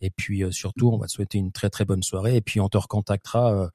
Et 0.00 0.10
puis 0.10 0.42
euh, 0.44 0.50
surtout, 0.50 0.88
on 0.90 0.98
va 0.98 1.06
te 1.06 1.12
souhaiter 1.12 1.38
une 1.38 1.52
très 1.52 1.70
très 1.70 1.84
bonne 1.84 2.02
soirée 2.02 2.36
et 2.36 2.40
puis 2.40 2.60
on 2.60 2.68
te 2.68 2.76
recontactera 2.78 3.52
euh, 3.52 3.68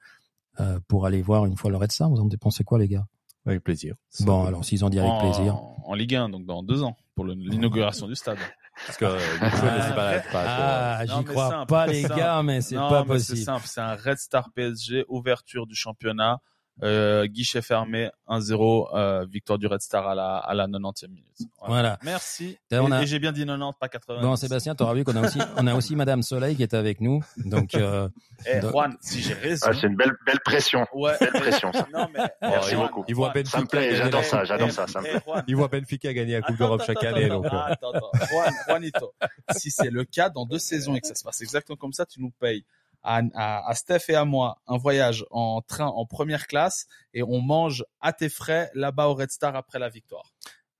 euh, 0.60 0.80
pour 0.88 1.06
aller 1.06 1.22
voir 1.22 1.46
une 1.46 1.56
fois 1.56 1.70
le 1.70 1.76
Red 1.76 1.92
Star. 1.92 2.10
Vous 2.10 2.20
en 2.20 2.26
dépensez 2.26 2.64
quoi 2.64 2.78
les 2.78 2.88
gars? 2.88 3.06
Avec 3.46 3.62
plaisir. 3.64 3.94
Bon, 4.20 4.44
alors 4.44 4.64
s'ils 4.64 4.84
ont 4.84 4.90
dit 4.90 4.98
avec 4.98 5.10
en, 5.12 5.18
plaisir. 5.18 5.56
En 5.86 5.94
Ligue 5.94 6.14
1, 6.14 6.28
donc 6.28 6.44
dans 6.44 6.62
deux 6.62 6.82
ans, 6.82 6.96
pour 7.14 7.24
l'inauguration 7.24 8.06
du 8.06 8.14
stade. 8.14 8.38
Parce 8.86 8.98
que 8.98 9.04
euh, 9.06 9.18
pas. 9.50 10.22
Ah, 10.34 11.04
Non, 11.08 11.18
j'y 11.18 11.24
mais 11.24 11.32
crois 11.32 11.48
simple, 11.50 11.66
pas 11.68 11.86
c'est 11.86 11.92
les 11.92 12.02
simple. 12.02 12.16
gars, 12.20 12.42
mais 12.42 12.60
c'est 12.60 12.76
Non, 12.76 12.88
pas 12.88 13.04
mais 13.04 13.18
C'est 13.18 13.32
possible. 13.32 13.44
simple, 13.44 13.66
c'est 13.66 13.80
un 13.80 13.94
Red 13.94 14.18
Star 14.18 14.50
PSG, 14.52 15.04
ouverture 15.08 15.66
du 15.66 15.74
championnat, 15.74 16.40
euh, 16.82 17.26
guichet 17.26 17.62
fermé, 17.62 18.10
1-0, 18.28 18.88
euh, 18.94 19.26
victoire 19.30 19.58
du 19.58 19.66
Red 19.66 19.80
Star 19.80 20.06
à 20.08 20.14
la, 20.14 20.36
à 20.38 20.54
la 20.54 20.66
90e 20.66 21.08
minute. 21.08 21.24
Voilà. 21.66 21.98
Merci. 22.02 22.58
Et 22.70 22.74
a- 22.76 23.04
j'ai 23.04 23.18
bien 23.18 23.32
dit 23.32 23.44
90, 23.46 23.78
pas 23.78 23.88
80. 23.88 24.20
Bon 24.22 24.36
Sébastien, 24.36 24.74
tu 24.74 24.82
auras 24.82 24.94
vu 24.94 25.04
qu'on 25.04 25.16
a 25.16 25.26
aussi 25.26 25.38
on 25.56 25.66
a 25.66 25.74
aussi 25.74 25.96
Madame 25.96 26.22
Soleil 26.22 26.56
qui 26.56 26.62
est 26.62 26.74
avec 26.74 27.00
nous. 27.00 27.22
Donc 27.36 27.74
euh, 27.74 28.08
Eh, 28.46 28.60
donc- 28.60 28.70
Juan, 28.70 28.96
si 29.02 29.20
j'ai 29.20 29.34
raison. 29.34 29.66
Ah, 29.68 29.74
c'est 29.78 29.86
une 29.86 29.96
belle 29.96 30.12
belle 30.24 30.40
pression. 30.42 30.86
ouais, 30.94 31.12
Belle 31.20 31.28
pression 31.32 31.72
ça. 31.74 31.86
Non, 31.92 32.08
mais, 32.14 32.20
Merci 32.40 32.70
Juan, 32.70 32.86
beaucoup. 32.86 33.04
Il 33.08 33.14
voit 33.14 33.32
Juan, 33.34 33.44
Ça 33.44 33.58
me 33.58 33.62
Benfica 33.64 33.76
plaît, 33.78 33.86
gagner 33.88 33.96
j'adore 33.98 34.20
la- 34.22 34.26
ça, 34.26 34.44
j'adore 34.44 34.70
ça, 34.70 34.86
ça 34.86 35.00
me 35.02 35.06
eh, 35.06 35.10
plaît. 35.10 35.20
Juan, 35.26 35.44
Il 35.46 35.56
voit 35.56 35.68
Benfica 35.68 36.12
gagner 36.14 36.32
la 36.34 36.42
Coupe 36.42 36.56
d'Europe 36.56 36.82
chaque 36.86 37.04
attends, 37.04 37.16
année. 37.16 37.24
attends, 37.26 37.40
Donc, 37.42 37.52
euh, 37.52 37.58
attends, 37.66 37.90
attends. 37.92 38.10
Juan, 38.30 38.52
Juanito, 38.66 39.12
si 39.56 39.70
c'est 39.70 39.90
le 39.90 40.04
cas 40.04 40.30
dans 40.30 40.46
deux 40.46 40.58
saisons 40.58 40.94
et 40.94 41.00
que 41.00 41.06
ça 41.06 41.14
se 41.14 41.22
passe 41.24 41.40
exactement 41.42 41.76
comme 41.76 41.92
ça, 41.92 42.06
tu 42.06 42.20
nous 42.22 42.30
payes 42.30 42.64
à, 43.02 43.22
à, 43.34 43.74
Steph 43.74 44.04
et 44.08 44.14
à 44.14 44.24
moi 44.24 44.60
un 44.66 44.76
voyage 44.76 45.24
en 45.30 45.62
train 45.62 45.86
en 45.86 46.06
première 46.06 46.46
classe 46.46 46.86
et 47.14 47.22
on 47.22 47.40
mange 47.40 47.84
à 48.00 48.12
tes 48.12 48.28
frais 48.28 48.70
là-bas 48.74 49.06
au 49.06 49.14
Red 49.14 49.30
Star 49.30 49.56
après 49.56 49.78
la 49.78 49.88
victoire. 49.88 50.32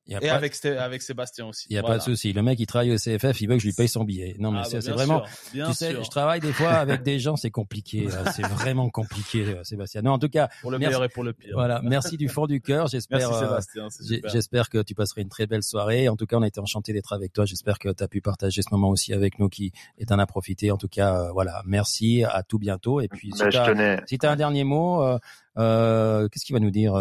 Il 0.06 0.14
y 0.14 0.16
a 0.16 0.24
Et 0.24 0.28
pas- 0.28 0.35
avec, 0.35 0.55
Sté- 0.55 0.77
avec 0.77 1.02
Sébastien 1.02 1.47
aussi. 1.47 1.66
Il 1.70 1.74
y 1.74 1.78
a 1.78 1.82
Voilà. 1.82 1.97
pas 1.97 1.98
de 1.98 2.05
souci. 2.05 2.32
Le 2.32 2.43
mec, 2.43 2.59
il 2.59 2.66
travaille 2.66 2.90
au 2.93 2.97
CFF, 2.97 3.40
il 3.43 3.47
veut 3.48 3.55
que 3.56 3.60
je 3.62 3.66
lui 3.66 3.74
paye 3.74 3.86
son 3.86 4.02
billet. 4.02 4.35
Non, 4.40 4.51
mais 4.51 4.59
Ah, 4.62 4.64
c'est 4.64 4.77
bah, 4.77 4.81
c'est 4.82 4.90
vraiment, 4.90 5.24
sûr, 5.27 5.36
bien 5.52 5.68
tu 5.68 5.74
sais, 5.74 5.90
sûr. 5.90 6.02
je 6.02 6.10
travaille 6.10 6.40
des 6.40 6.52
fois 6.52 6.70
avec 6.72 7.02
des 7.02 7.18
gens, 7.20 7.36
c'est 7.36 7.51
compliqué. 7.51 8.09
C'est 8.43 8.47
vraiment 8.47 8.89
compliqué, 8.90 9.44
euh, 9.44 9.62
Sébastien. 9.62 10.02
Non, 10.02 10.12
en 10.12 10.18
tout 10.18 10.28
cas, 10.28 10.48
Pour 10.62 10.70
le 10.72 10.78
merci- 10.78 10.90
meilleur 10.94 11.05
et 11.05 11.09
pour 11.10 11.22
le 11.22 11.32
pire. 11.32 11.51
voilà. 11.55 11.81
Merci 11.85 12.16
du 12.16 12.28
fond 12.28 12.47
du 12.47 12.60
cœur. 12.60 12.86
J'espère, 12.90 13.18
Merci 13.31 13.78
euh, 13.78 14.20
j'espère 14.24 14.68
que 14.68 14.82
tu 14.82 14.94
passeras 14.94 15.20
une 15.20 15.28
très 15.28 15.47
belle 15.47 15.62
soirée. 15.62 16.09
En 16.09 16.16
tout 16.16 16.27
cas, 16.27 16.36
on 16.39 16.43
a 16.43 16.48
été 16.48 16.60
enchanté 16.60 16.93
d'être 16.93 17.12
avec 17.12 17.32
toi. 17.32 17.44
J'espère 17.44 17.78
que 17.78 17.90
tu 17.93 18.02
as 18.02 18.09
pu 18.09 18.20
partager 18.20 18.62
ce 18.62 18.68
moment 18.72 18.89
aussi 18.89 19.12
avec 19.12 19.39
nous 19.39 19.48
qui 19.48 19.70
est 19.98 20.10
en 20.10 20.18
a 20.18 20.27
profité. 20.27 20.70
En 20.72 20.77
tout 20.77 20.89
cas, 20.89 21.27
euh, 21.27 21.32
voilà. 21.32 21.62
Merci. 21.66 22.24
À 22.24 22.43
tout 22.43 22.59
bientôt. 22.59 23.01
Et 23.01 23.09
puis, 23.09 23.31
si 23.32 23.39
je 23.44 23.51
t'as 23.51 23.66
tenais. 23.66 24.01
si 24.06 24.18
t'as 24.18 24.32
un 24.32 24.36
dernier 24.36 24.64
mot, 24.64 25.02
euh, 25.05 25.18
euh, 25.59 26.28
qu'est-ce 26.28 26.44
qu'il 26.44 26.55
va 26.55 26.60
nous 26.60 26.70
dire 26.70 26.94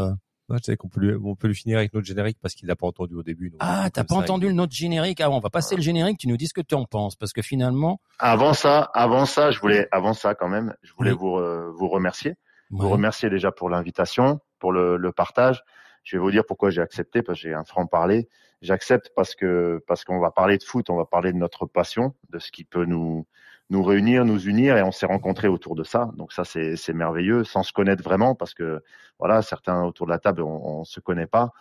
Non, 0.49 0.57
je 0.57 0.63
sais 0.63 0.77
qu'on 0.77 0.89
peut 0.89 0.99
lui, 0.99 1.13
on 1.23 1.35
peut 1.35 1.47
lui 1.47 1.55
finir 1.55 1.77
avec 1.77 1.93
notre 1.93 2.07
générique 2.07 2.37
parce 2.41 2.55
qu'il 2.55 2.67
l'a 2.67 2.75
pas 2.75 2.87
entendu 2.87 3.13
au 3.15 3.23
début. 3.23 3.49
donc, 3.51 3.59
Ah, 3.61 3.89
t'as 3.93 4.03
pas 4.03 4.15
ça, 4.15 4.21
entendu 4.21 4.47
le 4.47 4.53
notre 4.53 4.73
générique? 4.73 5.21
Ah, 5.21 5.29
on 5.29 5.39
va 5.39 5.49
passer 5.49 5.75
le 5.75 5.81
générique. 5.81 6.17
Tu 6.17 6.27
nous 6.27 6.37
dis 6.37 6.47
ce 6.47 6.53
que 6.53 6.61
tu 6.61 6.75
en 6.75 6.85
penses, 6.85 7.15
parce 7.15 7.33
que 7.33 7.41
finalement, 7.41 8.01
Avant 8.17 8.53
ça, 8.53 8.89
avant 8.93 9.25
ça, 9.25 9.51
je 9.51 9.59
voulais, 9.59 9.87
avant 9.91 10.13
ça 10.13 10.33
quand 10.35 10.49
même, 10.49 10.73
je 10.81 10.91
voulais 10.97 11.11
Oui. 11.11 11.17
vous 11.19 11.37
euh, 11.37 11.71
vous 11.75 11.87
remercier. 11.87 12.35
Vous 12.71 12.87
remercier 12.89 13.29
déjà 13.31 13.51
pour 13.51 13.69
l'invitation, 13.69 14.39
pour 14.59 14.71
le, 14.71 14.95
le 14.97 15.11
partage. 15.11 15.63
Je 16.03 16.15
vais 16.17 16.21
vous 16.21 16.29
dire 16.31 16.43
pourquoi 16.47 16.69
j'ai 16.69 16.81
accepté, 16.81 17.21
parce 17.23 17.39
que 17.41 17.47
j'ai 17.49 17.53
un 17.53 17.63
franc 17.63 17.85
parler. 17.87 18.29
J'accepte 18.61 19.11
parce 19.15 19.35
que 19.35 19.83
parce 19.87 20.03
qu'on 20.03 20.19
va 20.19 20.31
parler 20.31 20.57
de 20.57 20.63
foot, 20.63 20.89
on 20.89 20.95
va 20.95 21.05
parler 21.05 21.31
de 21.31 21.37
notre 21.37 21.65
passion, 21.65 22.13
de 22.29 22.39
ce 22.39 22.51
qui 22.51 22.63
peut 22.65 22.85
nous 22.85 23.25
nous 23.69 23.83
réunir, 23.83 24.25
nous 24.25 24.47
unir, 24.47 24.77
et 24.77 24.83
on 24.83 24.91
s'est 24.91 25.05
rencontrés 25.05 25.47
autour 25.47 25.75
de 25.75 25.83
ça. 25.83 26.11
Donc 26.17 26.33
ça, 26.33 26.43
c'est 26.43 26.93
merveilleux, 26.93 27.43
sans 27.43 27.63
se 27.63 27.73
connaître 27.73 28.03
vraiment, 28.03 28.35
parce 28.35 28.53
que 28.53 28.81
voilà, 29.19 29.41
certains 29.41 29.83
autour 29.83 30.07
de 30.07 30.11
la 30.11 30.19
table, 30.19 30.41
on, 30.41 30.79
on 30.79 30.83
se 30.83 30.99
connaît 30.99 31.27
pas. 31.27 31.51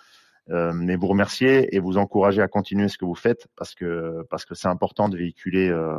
Euh, 0.51 0.73
mais 0.73 0.97
vous 0.97 1.09
remercier 1.09 1.75
et 1.77 1.79
vous 1.79 1.99
encourager 1.99 2.41
à 2.41 2.49
continuer 2.49 2.89
ce 2.89 2.97
que 2.97 3.05
vous 3.05 3.15
faites 3.15 3.49
parce 3.55 3.75
que 3.75 4.25
parce 4.31 4.47
que 4.47 4.55
c'est 4.55 4.69
important 4.69 5.11
de 5.11 5.17
véhiculer 5.19 5.69
euh, 5.69 5.95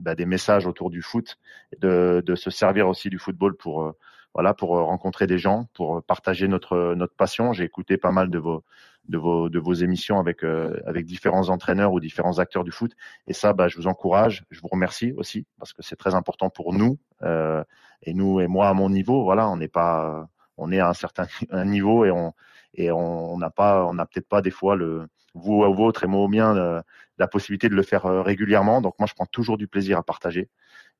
bah, 0.00 0.16
des 0.16 0.26
messages 0.26 0.66
autour 0.66 0.90
du 0.90 1.02
foot, 1.02 1.38
de, 1.78 2.20
de 2.26 2.34
se 2.34 2.50
servir 2.50 2.88
aussi 2.88 3.10
du 3.10 3.20
football 3.20 3.56
pour 3.56 3.84
euh, 3.84 3.92
voilà 4.34 4.54
pour 4.54 4.76
euh, 4.76 4.82
rencontrer 4.82 5.26
des 5.26 5.38
gens, 5.38 5.68
pour 5.74 6.02
partager 6.02 6.48
notre 6.48 6.94
notre 6.94 7.14
passion. 7.14 7.52
J'ai 7.52 7.64
écouté 7.64 7.96
pas 7.96 8.12
mal 8.12 8.30
de 8.30 8.38
vos 8.38 8.64
de 9.08 9.18
vos 9.18 9.48
de 9.48 9.58
vos 9.58 9.74
émissions 9.74 10.18
avec 10.18 10.44
euh, 10.44 10.80
avec 10.86 11.06
différents 11.06 11.48
entraîneurs 11.48 11.92
ou 11.92 12.00
différents 12.00 12.38
acteurs 12.38 12.64
du 12.64 12.70
foot 12.70 12.92
et 13.26 13.32
ça 13.32 13.52
bah 13.52 13.68
je 13.68 13.76
vous 13.76 13.86
encourage, 13.86 14.44
je 14.50 14.60
vous 14.60 14.68
remercie 14.68 15.12
aussi 15.16 15.46
parce 15.58 15.72
que 15.72 15.82
c'est 15.82 15.96
très 15.96 16.14
important 16.14 16.50
pour 16.50 16.72
nous 16.72 16.98
euh, 17.22 17.64
et 18.02 18.14
nous 18.14 18.40
et 18.40 18.46
moi 18.46 18.68
à 18.68 18.74
mon 18.74 18.90
niveau, 18.90 19.24
voilà, 19.24 19.48
on 19.48 19.56
n'est 19.56 19.68
pas 19.68 20.28
on 20.56 20.70
est 20.70 20.80
à 20.80 20.88
un 20.88 20.94
certain 20.94 21.26
un 21.50 21.64
niveau 21.64 22.04
et 22.04 22.10
on 22.10 22.32
et 22.74 22.90
on 22.90 23.36
n'a 23.38 23.50
pas 23.50 23.84
on 23.86 23.94
n'a 23.94 24.06
peut-être 24.06 24.28
pas 24.28 24.42
des 24.42 24.50
fois 24.50 24.76
le 24.76 25.08
vous 25.34 25.62
au 25.62 25.74
vôtre 25.74 26.04
et 26.04 26.06
moi 26.06 26.20
au 26.22 26.28
mien 26.28 26.56
euh, 26.56 26.80
la 27.18 27.26
possibilité 27.26 27.68
de 27.68 27.74
le 27.74 27.82
faire 27.82 28.06
euh, 28.06 28.22
régulièrement. 28.22 28.80
Donc 28.80 28.94
moi 28.98 29.06
je 29.06 29.14
prends 29.14 29.26
toujours 29.26 29.58
du 29.58 29.66
plaisir 29.68 29.98
à 29.98 30.02
partager 30.02 30.48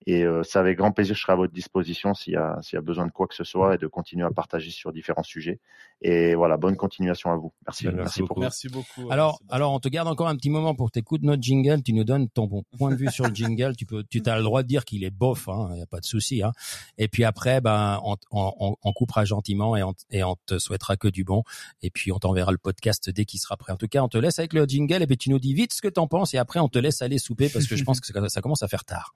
et 0.07 0.25
euh, 0.25 0.43
c'est 0.43 0.59
avec 0.59 0.79
grand 0.79 0.93
plaisir 0.93 1.15
que 1.15 1.19
je 1.19 1.23
serai 1.23 1.33
à 1.33 1.37
votre 1.37 1.53
disposition 1.53 2.15
s'il 2.15 2.33
y 2.35 2.37
a 2.37 2.59
s'il 2.63 2.77
y 2.77 2.79
a 2.79 2.83
besoin 2.83 3.07
de 3.07 3.13
quoi 3.13 3.27
que 3.27 3.35
ce 3.35 3.45
soit 3.45 3.75
et 3.75 3.79
de 3.79 3.87
continuer 3.87 4.25
à 4.25 4.31
partager 4.31 4.71
sur 4.71 4.93
différents 4.93 5.23
sujets. 5.23 5.61
Et 6.01 6.35
voilà, 6.35 6.57
bonne 6.57 6.77
continuation 6.77 7.31
à 7.31 7.37
vous. 7.37 7.53
Merci, 7.67 7.85
Merci 7.85 7.97
merci, 7.97 8.21
beaucoup. 8.23 8.35
pour 8.35 8.41
Merci 8.43 8.69
beaucoup. 8.69 9.11
Alors, 9.13 9.37
Sébastien. 9.39 9.57
alors, 9.57 9.73
on 9.73 9.79
te 9.81 9.89
garde 9.89 10.09
encore 10.09 10.27
un 10.29 10.35
petit 10.37 10.51
moment 10.51 10.75
pour 10.75 10.91
t'écouter 10.91 11.25
notre 11.27 11.43
jingle. 11.43 11.83
Tu 11.85 11.93
nous 11.93 12.03
donnes 12.05 12.29
ton 12.29 12.47
bon 12.47 12.65
point 12.77 12.91
de 12.91 12.97
vue 12.97 13.09
sur 13.11 13.25
le 13.29 13.35
jingle. 13.35 13.77
Tu 13.77 13.87
peux, 13.87 14.03
tu 14.11 14.21
as 14.27 14.37
le 14.37 14.43
droit 14.43 14.63
de 14.65 14.69
dire 14.69 14.85
qu'il 14.85 15.05
est 15.05 15.11
bof, 15.11 15.49
hein, 15.49 15.71
y 15.77 15.83
a 15.83 15.87
pas 15.87 16.01
de 16.01 16.05
souci. 16.05 16.43
Hein. 16.43 16.53
Et 16.99 17.07
puis 17.07 17.23
après, 17.25 17.61
ben, 17.61 18.01
on, 18.05 18.17
on, 18.33 18.53
on- 18.59 18.77
on 18.83 18.93
coupera 18.93 19.25
gentiment 19.25 19.77
et 19.77 19.83
on, 19.85 19.95
et 20.11 20.25
on 20.25 20.37
te 20.47 20.59
souhaitera 20.59 20.97
que 20.97 21.07
du 21.09 21.23
bon. 21.23 21.45
Et 21.83 21.91
puis 21.91 22.11
on 22.11 22.19
t'enverra 22.19 22.51
le 22.51 22.59
podcast 22.59 23.09
dès 23.11 23.25
qu'il 23.25 23.39
sera 23.39 23.57
prêt. 23.57 23.73
En 23.73 23.77
tout 23.77 23.87
cas, 23.89 24.03
on 24.03 24.09
te 24.09 24.19
laisse 24.19 24.39
avec 24.41 24.53
le 24.55 24.65
jingle 24.67 25.03
et 25.03 25.07
puis 25.07 25.17
tu 25.17 25.31
nous 25.31 25.39
dis 25.39 25.55
vite 25.55 25.73
ce 25.73 25.81
que 25.83 25.89
t'en 25.89 26.09
penses 26.09 26.35
et 26.35 26.39
après 26.39 26.59
on 26.59 26.69
te 26.69 26.79
laisse 26.81 27.01
aller 27.03 27.19
souper 27.19 27.49
parce 27.49 27.67
que 27.69 27.77
je 27.77 27.85
pense 27.85 28.01
que 28.01 28.07
ça- 28.09 28.29
ça 28.29 28.41
commence 28.41 28.63
à 28.65 28.69
faire 28.69 28.85
tard. 28.85 29.15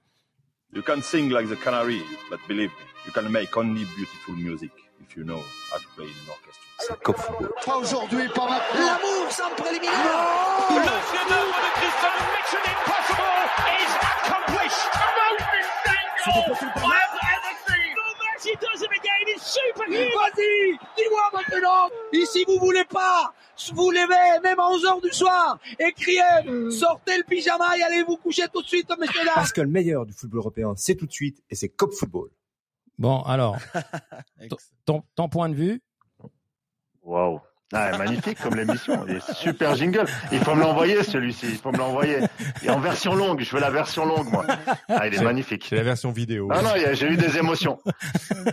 You 0.76 0.82
can 0.82 1.00
sing 1.00 1.30
like 1.30 1.48
the 1.48 1.56
canary, 1.56 2.02
but 2.28 2.38
believe 2.46 2.68
me, 2.68 2.84
you 3.06 3.10
can 3.10 3.32
make 3.32 3.56
only 3.56 3.86
beautiful 3.96 4.34
music 4.34 4.70
if 5.00 5.16
you 5.16 5.24
know 5.24 5.42
how 5.70 5.78
to 5.78 5.88
play 5.96 6.04
in 6.04 6.10
an 6.10 6.28
orchestra. 6.28 6.64
C'est 6.80 7.02
Cop 7.02 7.16
Football. 7.16 7.48
Pas 7.64 7.76
aujourd'hui, 7.76 8.28
pas 8.28 8.46
maintenant. 8.46 8.84
L'amour 8.84 9.32
sans 9.32 9.48
préliminaire. 9.56 9.94
Oh. 10.04 10.76
Le 10.76 10.84
chef-d'œuvre 10.84 11.58
de 11.64 11.70
Cristiano 11.80 12.20
Mission 12.36 12.60
Impossible 12.76 13.46
is 13.80 13.90
accomplished. 14.04 14.84
The 16.26 16.44
most 16.46 17.55
Messi 18.46 18.60
does 18.60 18.82
it 18.82 18.90
again. 18.90 19.34
It's 19.34 19.54
superhuman. 19.54 20.08
Vas-y, 20.14 20.78
dis-moi 20.96 21.30
maintenant. 21.32 21.90
Ici, 22.12 22.44
vous 22.46 22.58
voulez 22.58 22.84
pas 22.84 23.32
vous 23.72 23.90
levez, 23.90 24.40
même 24.42 24.60
à 24.60 24.68
11 24.68 24.84
heures 24.84 25.00
du 25.00 25.10
soir, 25.10 25.58
et 25.78 25.90
criez, 25.92 26.70
sortez 26.70 27.16
le 27.16 27.24
pyjama 27.24 27.76
et 27.78 27.82
allez 27.82 28.02
vous 28.02 28.18
coucher 28.18 28.42
tout 28.52 28.60
de 28.60 28.66
suite, 28.66 28.86
messieurs 28.98 29.24
dames. 29.24 29.34
Parce 29.34 29.52
que 29.52 29.62
le 29.62 29.68
meilleur 29.68 30.04
du 30.04 30.12
football 30.12 30.40
européen, 30.40 30.74
c'est 30.76 30.94
tout 30.94 31.06
de 31.06 31.12
suite 31.12 31.42
et 31.48 31.54
c'est 31.54 31.70
Cop 31.70 31.92
Football. 31.94 32.30
Bon, 32.98 33.22
alors, 33.22 33.56
ton, 34.84 35.02
ton 35.14 35.28
point 35.28 35.48
de 35.48 35.54
vue? 35.54 35.82
Waouh. 37.02 37.40
Ah, 37.72 37.98
magnifique 37.98 38.38
comme 38.40 38.54
l'émission. 38.54 39.04
Il 39.08 39.16
est 39.16 39.32
super 39.32 39.74
jingle. 39.74 40.06
Il 40.30 40.38
faut 40.38 40.54
me 40.54 40.60
l'envoyer 40.60 41.02
celui-ci. 41.02 41.46
Il 41.50 41.58
faut 41.58 41.72
me 41.72 41.78
l'envoyer. 41.78 42.18
Et 42.62 42.70
en 42.70 42.78
version 42.78 43.14
longue. 43.14 43.40
Je 43.40 43.50
veux 43.54 43.60
la 43.60 43.70
version 43.70 44.04
longue, 44.06 44.30
moi. 44.30 44.46
Ah, 44.88 45.06
il 45.08 45.14
est 45.14 45.22
magnifique. 45.22 45.66
C'est 45.68 45.76
la 45.76 45.82
version 45.82 46.12
vidéo. 46.12 46.48
Non, 46.48 46.62
non, 46.62 46.70
j'ai 46.92 47.06
eu 47.06 47.16
des 47.16 47.36
émotions. 47.38 47.78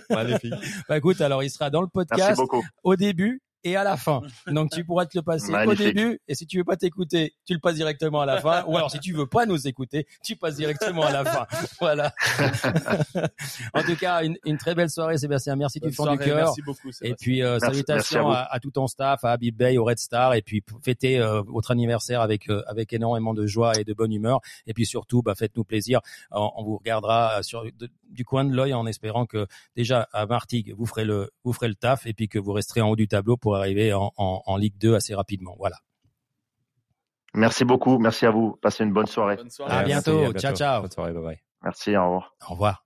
Magnifique. 0.10 0.54
Bah 0.90 0.98
écoute, 0.98 1.22
alors 1.22 1.44
il 1.44 1.50
sera 1.50 1.70
dans 1.70 1.82
le 1.82 1.88
Merci 1.94 2.08
podcast 2.10 2.38
beaucoup. 2.38 2.64
au 2.84 2.96
début 2.96 3.42
et 3.64 3.76
à 3.76 3.84
la 3.84 3.98
fin. 3.98 4.22
Donc 4.48 4.72
tu 4.72 4.84
pourras 4.84 5.06
te 5.06 5.18
le 5.18 5.22
passer 5.24 5.54
au 5.66 5.74
début 5.76 6.20
et 6.28 6.36
si 6.36 6.46
tu 6.48 6.58
veux 6.58 6.64
pas 6.64 6.76
t'écouter, 6.78 7.34
tu 7.46 7.54
le 7.54 7.60
passes 7.60 7.76
directement 7.76 8.22
à 8.22 8.26
la 8.26 8.42
fin. 8.42 8.64
Ou 8.68 8.76
alors 8.78 8.92
si 8.92 9.00
tu 9.00 9.14
veux 9.14 9.28
pas 9.28 9.46
nous 9.46 9.68
écouter, 9.68 10.06
tu 10.24 10.36
passes 10.36 10.56
directement 10.56 11.04
à 11.04 11.12
la 11.12 11.26
fin. 11.26 11.48
Voilà. 11.80 12.14
en 13.74 13.84
tout 13.84 13.96
cas, 13.96 14.24
une, 14.24 14.38
une 14.46 14.58
très 14.58 14.76
belle 14.76 14.90
soirée, 14.90 15.18
Sébastien. 15.18 15.56
Merci 15.56 15.80
Bonne 15.80 15.90
du 15.90 15.96
fond 15.96 16.04
soirée, 16.04 16.18
du 16.18 16.24
cœur. 16.26 16.38
Merci 16.48 16.62
beaucoup. 16.62 16.90
Et 16.90 16.94
Sébastien. 16.94 17.16
puis 17.20 17.42
euh, 17.42 17.58
Merci- 17.62 17.66
salutations 17.66 18.30
merci 18.30 18.42
à, 18.50 18.54
à 18.54 18.60
tout 18.60 18.72
ton 18.72 18.88
staff, 18.88 19.24
à 19.24 19.32
Habib 19.32 19.56
Bey, 19.56 19.78
au 19.78 19.84
Red 19.86 19.98
Star, 20.00 20.34
et 20.34 20.42
puis 20.42 20.64
fêtez 20.84 21.20
euh, 21.20 21.42
votre 21.48 21.72
anniversaire 21.72 22.22
avec 22.22 22.50
euh, 22.50 22.64
avec 22.68 22.94
énormément 22.94 23.34
de 23.34 23.46
joie 23.46 23.74
et 23.80 23.84
de 23.84 23.94
bonne 23.94 24.12
humeur. 24.14 24.40
Et 24.68 24.74
puis 24.74 24.86
surtout, 24.86 25.22
bah, 25.22 25.36
faites-nous 25.36 25.64
plaisir. 25.64 26.00
On, 26.32 26.52
on 26.56 26.64
vous 26.64 26.78
regardera 26.78 27.40
euh, 27.40 27.42
sur 27.44 27.64
de- 27.64 27.90
du 28.14 28.26
coin 28.26 28.46
de 28.46 28.54
l'œil 28.56 28.74
en 28.74 28.86
espérant 28.86 29.26
que 29.26 29.48
déjà 29.76 30.08
à 30.14 30.26
Martigues 30.26 30.74
vous 30.78 30.86
ferez 30.86 31.06
le 31.06 31.32
vous 31.44 31.54
ferez 31.54 31.68
le 31.68 31.76
taf 31.76 32.06
et 32.06 32.14
puis 32.14 32.28
que 32.30 32.40
vous 32.40 32.54
resterez 32.54 32.82
en 32.82 32.90
haut 32.90 32.96
du 32.96 33.08
tableau 33.08 33.38
pour 33.38 33.56
arriver 33.56 33.94
en, 33.94 34.12
en, 34.18 34.42
en 34.46 34.58
Ligue 34.58 34.78
2 34.78 34.96
assez 34.96 35.16
rapidement. 35.16 35.56
Voilà. 35.58 35.78
Merci 37.34 37.66
beaucoup. 37.66 37.98
Merci 37.98 38.26
à 38.26 38.32
vous. 38.32 38.58
Passez 38.62 38.84
une 38.84 38.94
bonne 38.94 39.08
soirée. 39.08 39.38
Bonne 39.38 39.50
soirée. 39.50 39.72
À 39.72 39.84
Merci, 39.84 40.12
bientôt. 40.12 40.34
Ciao, 40.40 40.56
ciao. 40.56 40.82
Bonne 40.82 40.92
soirée, 40.92 41.14
bye 41.14 41.24
bye. 41.24 41.40
Merci. 41.64 41.98
Au 41.98 42.04
revoir. 42.06 42.36
Au 42.48 42.52
revoir. 42.52 42.83